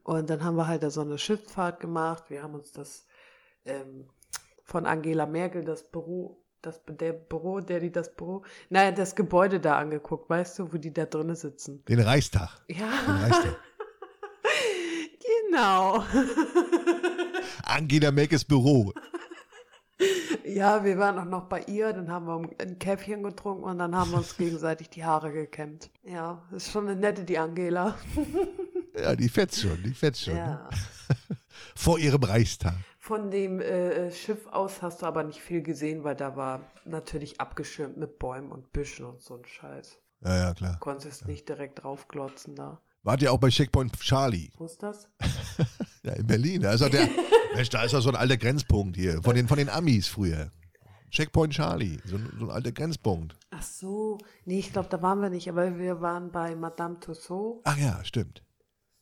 Und 0.02 0.30
dann 0.30 0.42
haben 0.42 0.56
wir 0.56 0.66
halt 0.66 0.82
da 0.82 0.90
so 0.90 1.02
eine 1.02 1.18
Schifffahrt 1.18 1.80
gemacht. 1.80 2.24
Wir 2.28 2.42
haben 2.42 2.54
uns 2.54 2.72
das 2.72 3.06
ähm, 3.64 4.08
von 4.64 4.86
Angela 4.86 5.26
Merkel, 5.26 5.64
das 5.64 5.88
Büro, 5.88 6.42
das 6.62 6.80
der 6.88 7.12
Büro, 7.12 7.60
der 7.60 7.80
die 7.80 7.92
das 7.92 8.14
Büro, 8.14 8.44
naja, 8.70 8.92
das 8.92 9.14
Gebäude 9.14 9.60
da 9.60 9.78
angeguckt, 9.78 10.30
weißt 10.30 10.58
du, 10.58 10.72
wo 10.72 10.78
die 10.78 10.92
da 10.92 11.04
drinnen 11.06 11.36
sitzen. 11.36 11.84
Den 11.84 12.00
Reichstag. 12.00 12.64
Den 12.68 12.78
Ja, 12.78 12.88
Reichstag. 13.06 13.56
Genau. 15.56 16.04
Angela 17.64 18.10
Merkels 18.10 18.44
Büro. 18.44 18.92
Ja, 20.44 20.84
wir 20.84 20.98
waren 20.98 21.18
auch 21.18 21.24
noch 21.24 21.44
bei 21.48 21.62
ihr, 21.62 21.92
dann 21.92 22.10
haben 22.10 22.26
wir 22.26 22.50
ein 22.60 22.78
Käffchen 22.78 23.22
getrunken 23.22 23.64
und 23.64 23.78
dann 23.78 23.96
haben 23.96 24.10
wir 24.10 24.18
uns 24.18 24.36
gegenseitig 24.36 24.90
die 24.90 25.04
Haare 25.04 25.32
gekämmt. 25.32 25.90
Ja, 26.04 26.42
ist 26.52 26.70
schon 26.70 26.88
eine 26.88 26.98
nette, 26.98 27.24
die 27.24 27.38
Angela. 27.38 27.96
Ja, 28.98 29.16
die 29.16 29.28
fetzt 29.28 29.60
schon, 29.60 29.82
die 29.82 29.94
fetzt 29.94 30.22
schon. 30.24 30.36
Ja. 30.36 30.68
Vor 31.74 31.98
ihrem 31.98 32.22
Reichstag. 32.22 32.74
Von 32.98 33.30
dem 33.30 33.60
äh, 33.60 34.10
Schiff 34.10 34.46
aus 34.48 34.82
hast 34.82 35.02
du 35.02 35.06
aber 35.06 35.22
nicht 35.22 35.40
viel 35.40 35.62
gesehen, 35.62 36.04
weil 36.04 36.16
da 36.16 36.36
war 36.36 36.60
natürlich 36.84 37.40
abgeschirmt 37.40 37.96
mit 37.96 38.18
Bäumen 38.18 38.50
und 38.50 38.72
Büschen 38.72 39.04
und 39.06 39.22
so 39.22 39.36
ein 39.36 39.44
Scheiß. 39.44 39.98
Ja, 40.22 40.36
ja, 40.36 40.54
klar. 40.54 40.78
Konntest 40.80 41.26
nicht 41.26 41.48
direkt 41.48 41.82
draufglotzen 41.82 42.56
da. 42.56 42.80
Wart 43.06 43.22
ihr 43.22 43.32
auch 43.32 43.38
bei 43.38 43.50
Checkpoint 43.50 43.96
Charlie? 44.00 44.50
Wo 44.56 44.64
ist 44.64 44.82
das? 44.82 45.08
Ja, 46.04 46.12
in 46.12 46.26
Berlin. 46.26 46.62
Da 46.62 46.72
ist 46.72 46.80
doch 46.82 46.88
der, 46.90 47.08
Mensch, 47.54 47.68
da 47.70 47.82
ist 47.82 47.92
doch 47.94 48.00
so 48.00 48.08
ein 48.10 48.16
alter 48.16 48.36
Grenzpunkt 48.36 48.96
hier. 48.96 49.20
Von 49.22 49.34
den, 49.34 49.48
von 49.48 49.58
den 49.58 49.68
Amis 49.68 50.06
früher. 50.08 50.52
Checkpoint 51.10 51.52
Charlie. 51.54 51.98
So, 52.04 52.16
ein- 52.16 52.32
so 52.38 52.44
ein 52.46 52.50
alter 52.50 52.72
Grenzpunkt. 52.72 53.36
Ach 53.50 53.62
so, 53.62 54.18
nee, 54.44 54.58
ich 54.58 54.72
glaube, 54.72 54.88
da 54.88 55.00
waren 55.02 55.20
wir 55.20 55.30
nicht, 55.30 55.48
aber 55.48 55.78
wir 55.78 56.00
waren 56.00 56.30
bei 56.30 56.54
Madame 56.54 57.00
Tussauds, 57.00 57.62
Ach 57.64 57.76
ja, 57.78 58.04
stimmt. 58.04 58.42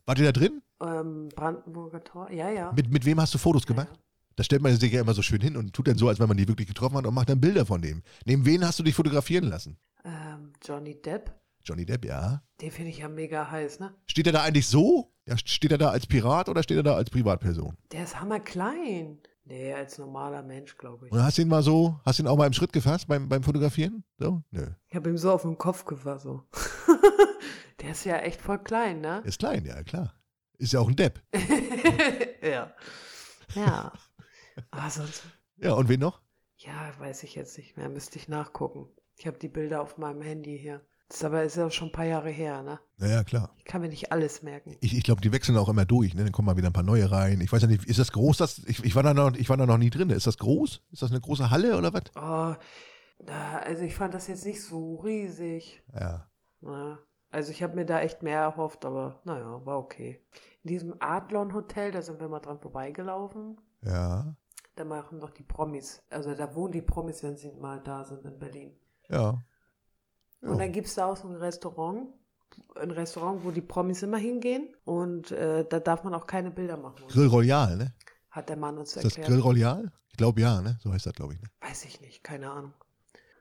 Wart 0.06 0.18
ihr 0.18 0.26
da 0.26 0.32
drin? 0.32 0.62
ähm, 0.82 1.28
Brandenburger 1.34 2.02
Tor. 2.04 2.30
Ja, 2.30 2.50
ja. 2.50 2.72
Mit, 2.72 2.90
mit 2.90 3.04
wem 3.04 3.20
hast 3.20 3.32
du 3.34 3.38
Fotos 3.38 3.66
gemacht? 3.66 3.88
Da 4.36 4.44
stellt 4.44 4.62
man 4.62 4.76
sich 4.76 4.92
ja 4.92 5.00
immer 5.00 5.14
so 5.14 5.22
schön 5.22 5.40
hin 5.40 5.56
und 5.56 5.72
tut 5.72 5.86
dann 5.88 5.96
so, 5.96 6.08
als 6.08 6.18
wenn 6.20 6.28
man 6.28 6.36
die 6.36 6.46
wirklich 6.48 6.68
getroffen 6.68 6.96
hat 6.96 7.06
und 7.06 7.14
macht 7.14 7.28
dann 7.30 7.40
Bilder 7.40 7.64
von 7.64 7.80
dem. 7.80 8.02
Neben 8.26 8.44
wen 8.44 8.64
hast 8.66 8.78
du 8.78 8.82
dich 8.82 8.94
fotografieren 8.94 9.44
lassen? 9.44 9.78
Ähm, 10.04 10.52
Johnny 10.64 11.00
Depp. 11.00 11.32
Johnny 11.64 11.86
Depp, 11.86 12.04
ja. 12.04 12.42
Den 12.60 12.70
finde 12.70 12.90
ich 12.90 12.98
ja 12.98 13.08
mega 13.08 13.50
heiß, 13.50 13.78
ne? 13.80 13.94
Steht 14.06 14.26
er 14.26 14.32
da 14.34 14.42
eigentlich 14.42 14.66
so? 14.66 15.13
Ja, 15.26 15.36
steht 15.38 15.72
er 15.72 15.78
da 15.78 15.90
als 15.90 16.06
Pirat 16.06 16.48
oder 16.48 16.62
steht 16.62 16.76
er 16.76 16.82
da 16.82 16.94
als 16.96 17.10
Privatperson? 17.10 17.76
Der 17.92 18.04
ist 18.04 18.20
hammerklein. 18.20 19.18
Nee, 19.46 19.74
als 19.74 19.98
normaler 19.98 20.42
Mensch, 20.42 20.76
glaube 20.78 21.06
ich. 21.06 21.12
Und 21.12 21.22
hast 21.22 21.36
du 21.38 21.42
ihn 21.42 21.48
mal 21.48 21.62
so, 21.62 22.00
hast 22.04 22.18
du 22.18 22.22
ihn 22.22 22.26
auch 22.28 22.36
mal 22.36 22.46
im 22.46 22.52
Schritt 22.54 22.72
gefasst 22.72 23.08
beim, 23.08 23.28
beim 23.28 23.42
Fotografieren? 23.42 24.02
So? 24.18 24.42
Nö. 24.50 24.66
Ich 24.88 24.96
habe 24.96 25.10
ihm 25.10 25.18
so 25.18 25.30
auf 25.32 25.42
den 25.42 25.58
Kopf 25.58 25.84
gefasst, 25.84 26.24
so. 26.24 26.44
Der 27.80 27.90
ist 27.90 28.04
ja 28.04 28.16
echt 28.18 28.40
voll 28.40 28.58
klein, 28.62 29.00
ne? 29.02 29.20
Ist 29.24 29.38
klein, 29.40 29.64
ja, 29.66 29.82
klar. 29.82 30.14
Ist 30.56 30.72
ja 30.72 30.80
auch 30.80 30.88
ein 30.88 30.96
Depp. 30.96 31.22
ja. 32.42 32.72
Ja. 33.54 33.92
Aber 34.70 34.90
sonst, 34.90 35.24
Ja, 35.56 35.74
und 35.74 35.88
wen 35.88 36.00
noch? 36.00 36.20
ja, 36.56 36.92
weiß 36.98 37.24
ich 37.24 37.34
jetzt 37.34 37.58
nicht 37.58 37.76
mehr. 37.76 37.88
Müsste 37.90 38.18
ich 38.18 38.28
nachgucken. 38.28 38.88
Ich 39.16 39.26
habe 39.26 39.38
die 39.38 39.48
Bilder 39.48 39.82
auf 39.82 39.98
meinem 39.98 40.22
Handy 40.22 40.58
hier. 40.58 40.80
Das 41.08 41.18
ist 41.18 41.24
aber 41.24 41.42
ist 41.44 41.56
ja 41.56 41.70
schon 41.70 41.88
ein 41.88 41.92
paar 41.92 42.06
Jahre 42.06 42.30
her, 42.30 42.62
ne? 42.62 42.80
Naja, 42.96 43.24
klar. 43.24 43.54
Ich 43.58 43.64
kann 43.64 43.82
mir 43.82 43.88
nicht 43.88 44.10
alles 44.10 44.42
merken. 44.42 44.76
Ich, 44.80 44.96
ich 44.96 45.02
glaube, 45.04 45.20
die 45.20 45.32
wechseln 45.32 45.58
auch 45.58 45.68
immer 45.68 45.84
durch. 45.84 46.14
Ne? 46.14 46.24
Dann 46.24 46.32
kommen 46.32 46.46
mal 46.46 46.56
wieder 46.56 46.68
ein 46.68 46.72
paar 46.72 46.82
neue 46.82 47.10
rein. 47.10 47.40
Ich 47.40 47.52
weiß 47.52 47.62
ja 47.62 47.68
nicht, 47.68 47.84
ist 47.84 47.98
das 47.98 48.12
groß? 48.12 48.38
Das, 48.38 48.58
ich, 48.66 48.82
ich, 48.82 48.96
war 48.96 49.02
da 49.02 49.12
noch, 49.12 49.34
ich 49.34 49.48
war 49.48 49.56
da 49.56 49.66
noch 49.66 49.78
nie 49.78 49.90
drin. 49.90 50.10
Ist 50.10 50.26
das 50.26 50.38
groß? 50.38 50.82
Ist 50.92 51.02
das 51.02 51.10
eine 51.10 51.20
große 51.20 51.50
Halle 51.50 51.76
oder 51.76 51.92
was? 51.92 52.04
Oh, 52.16 52.54
na, 53.26 53.58
also 53.58 53.82
ich 53.82 53.94
fand 53.94 54.14
das 54.14 54.28
jetzt 54.28 54.44
nicht 54.44 54.62
so 54.62 54.96
riesig. 54.96 55.82
Ja. 55.92 56.26
Na, 56.60 56.98
also 57.30 57.50
ich 57.50 57.62
habe 57.62 57.74
mir 57.74 57.84
da 57.84 58.00
echt 58.00 58.22
mehr 58.22 58.40
erhofft, 58.40 58.84
aber 58.84 59.20
naja, 59.24 59.60
war 59.64 59.78
okay. 59.78 60.20
In 60.62 60.68
diesem 60.68 60.94
Adlon 61.00 61.52
Hotel, 61.52 61.90
da 61.90 62.00
sind 62.00 62.20
wir 62.20 62.28
mal 62.28 62.40
dran 62.40 62.60
vorbeigelaufen. 62.60 63.60
Ja. 63.82 64.36
Da 64.76 64.84
machen 64.84 65.20
doch 65.20 65.30
die 65.30 65.42
Promis, 65.42 66.02
also 66.10 66.34
da 66.34 66.54
wohnen 66.54 66.72
die 66.72 66.82
Promis, 66.82 67.22
wenn 67.22 67.36
sie 67.36 67.52
mal 67.52 67.80
da 67.80 68.04
sind 68.04 68.24
in 68.24 68.38
Berlin. 68.38 68.72
Ja. 69.08 69.42
Und 70.44 70.58
dann 70.58 70.72
gibt 70.72 70.88
es 70.88 70.94
da 70.94 71.06
auch 71.06 71.16
so 71.16 71.28
ein 71.28 71.36
Restaurant, 71.36 72.08
ein 72.76 72.90
Restaurant, 72.90 73.44
wo 73.44 73.50
die 73.50 73.60
Promis 73.60 74.02
immer 74.02 74.18
hingehen 74.18 74.68
und 74.84 75.30
äh, 75.32 75.64
da 75.68 75.80
darf 75.80 76.04
man 76.04 76.14
auch 76.14 76.26
keine 76.26 76.50
Bilder 76.50 76.76
machen. 76.76 77.04
Grill 77.08 77.28
Royal, 77.28 77.76
ne? 77.76 77.94
Hat 78.30 78.48
der 78.48 78.56
Mann 78.56 78.78
uns 78.78 78.90
Ist 78.90 78.96
das 78.96 79.04
erklärt. 79.04 79.28
Grill 79.28 79.40
Royal? 79.40 79.92
Ich 80.10 80.16
glaube 80.16 80.40
ja, 80.40 80.60
ne? 80.60 80.78
So 80.82 80.92
heißt 80.92 81.06
das, 81.06 81.14
glaube 81.14 81.34
ich. 81.34 81.40
Ne? 81.40 81.48
Weiß 81.60 81.84
ich 81.84 82.00
nicht, 82.00 82.22
keine 82.22 82.50
Ahnung. 82.50 82.72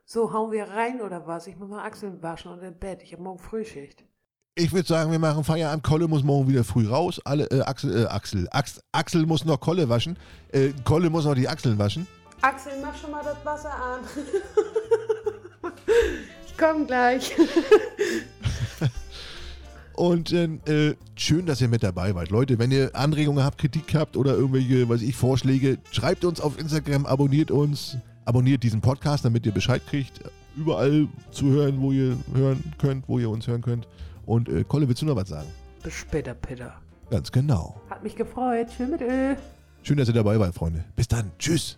So, 0.05 0.33
hauen 0.33 0.51
wir 0.51 0.65
rein 0.65 1.01
oder 1.01 1.27
was? 1.27 1.47
Ich 1.47 1.57
muss 1.57 1.69
mal 1.69 1.85
Achseln 1.85 2.21
waschen 2.21 2.51
und 2.51 2.61
im 2.61 2.77
Bett. 2.77 3.01
Ich 3.03 3.13
habe 3.13 3.23
morgen 3.23 3.39
Frühschicht. 3.39 4.03
Ich 4.55 4.71
würde 4.71 4.87
sagen, 4.87 5.11
wir 5.11 5.17
machen 5.17 5.43
Feierabend. 5.43 5.83
Kolle 5.83 6.07
muss 6.07 6.23
morgen 6.23 6.47
wieder 6.47 6.63
früh 6.63 6.87
raus. 6.87 7.19
Alle, 7.25 7.45
äh, 7.45 7.61
Axel, 7.61 8.03
äh, 8.03 8.05
Axel, 8.05 8.47
Ax, 8.51 8.81
Axel 8.91 9.25
muss 9.25 9.45
noch 9.45 9.59
Kolle 9.59 9.89
waschen. 9.89 10.17
Äh, 10.51 10.73
Kolle 10.83 11.09
muss 11.09 11.25
noch 11.25 11.33
die 11.33 11.47
Achseln 11.47 11.79
waschen. 11.79 12.05
Axel, 12.41 12.73
mach 12.81 12.95
schon 12.95 13.11
mal 13.11 13.23
das 13.23 13.43
Wasser 13.43 13.73
an. 13.73 14.01
ich 16.53 16.57
komme 16.57 16.85
gleich. 16.85 17.31
Und 19.95 20.31
äh, 20.31 20.45
äh, 20.65 20.95
schön, 21.15 21.45
dass 21.45 21.61
ihr 21.61 21.67
mit 21.67 21.83
dabei 21.83 22.15
wart. 22.15 22.31
Leute, 22.31 22.57
wenn 22.57 22.71
ihr 22.71 22.95
Anregungen 22.95 23.43
habt, 23.43 23.59
Kritik 23.59 23.93
habt 23.93 24.17
oder 24.17 24.33
irgendwelche, 24.33 24.89
weiß 24.89 25.03
ich, 25.03 25.15
Vorschläge, 25.15 25.77
schreibt 25.91 26.25
uns 26.25 26.41
auf 26.41 26.59
Instagram, 26.59 27.05
abonniert 27.05 27.51
uns, 27.51 27.97
abonniert 28.25 28.63
diesen 28.63 28.81
Podcast, 28.81 29.23
damit 29.23 29.45
ihr 29.45 29.51
Bescheid 29.51 29.83
kriegt. 29.87 30.19
Überall 30.55 31.07
zu 31.31 31.45
hören, 31.45 31.79
wo 31.79 31.91
ihr 31.91 32.17
hören 32.33 32.73
könnt, 32.79 33.07
wo 33.07 33.19
ihr 33.19 33.29
uns 33.29 33.45
hören 33.47 33.61
könnt. 33.61 33.87
Und 34.25 34.49
äh, 34.49 34.63
Kolle, 34.63 34.87
willst 34.87 35.01
du 35.03 35.05
noch 35.05 35.15
was 35.15 35.29
sagen? 35.29 35.47
Bis 35.83 35.93
später, 35.93 36.33
Peter. 36.33 36.73
Ganz 37.09 37.31
genau. 37.31 37.79
Hat 37.89 38.03
mich 38.03 38.15
gefreut. 38.15 38.69
Tschüss 38.75 38.89
mit 38.89 39.01
Ö. 39.01 39.35
Schön, 39.83 39.97
dass 39.97 40.07
ihr 40.07 40.13
dabei 40.13 40.39
wart, 40.39 40.55
Freunde. 40.55 40.83
Bis 40.95 41.07
dann. 41.07 41.31
Tschüss. 41.37 41.77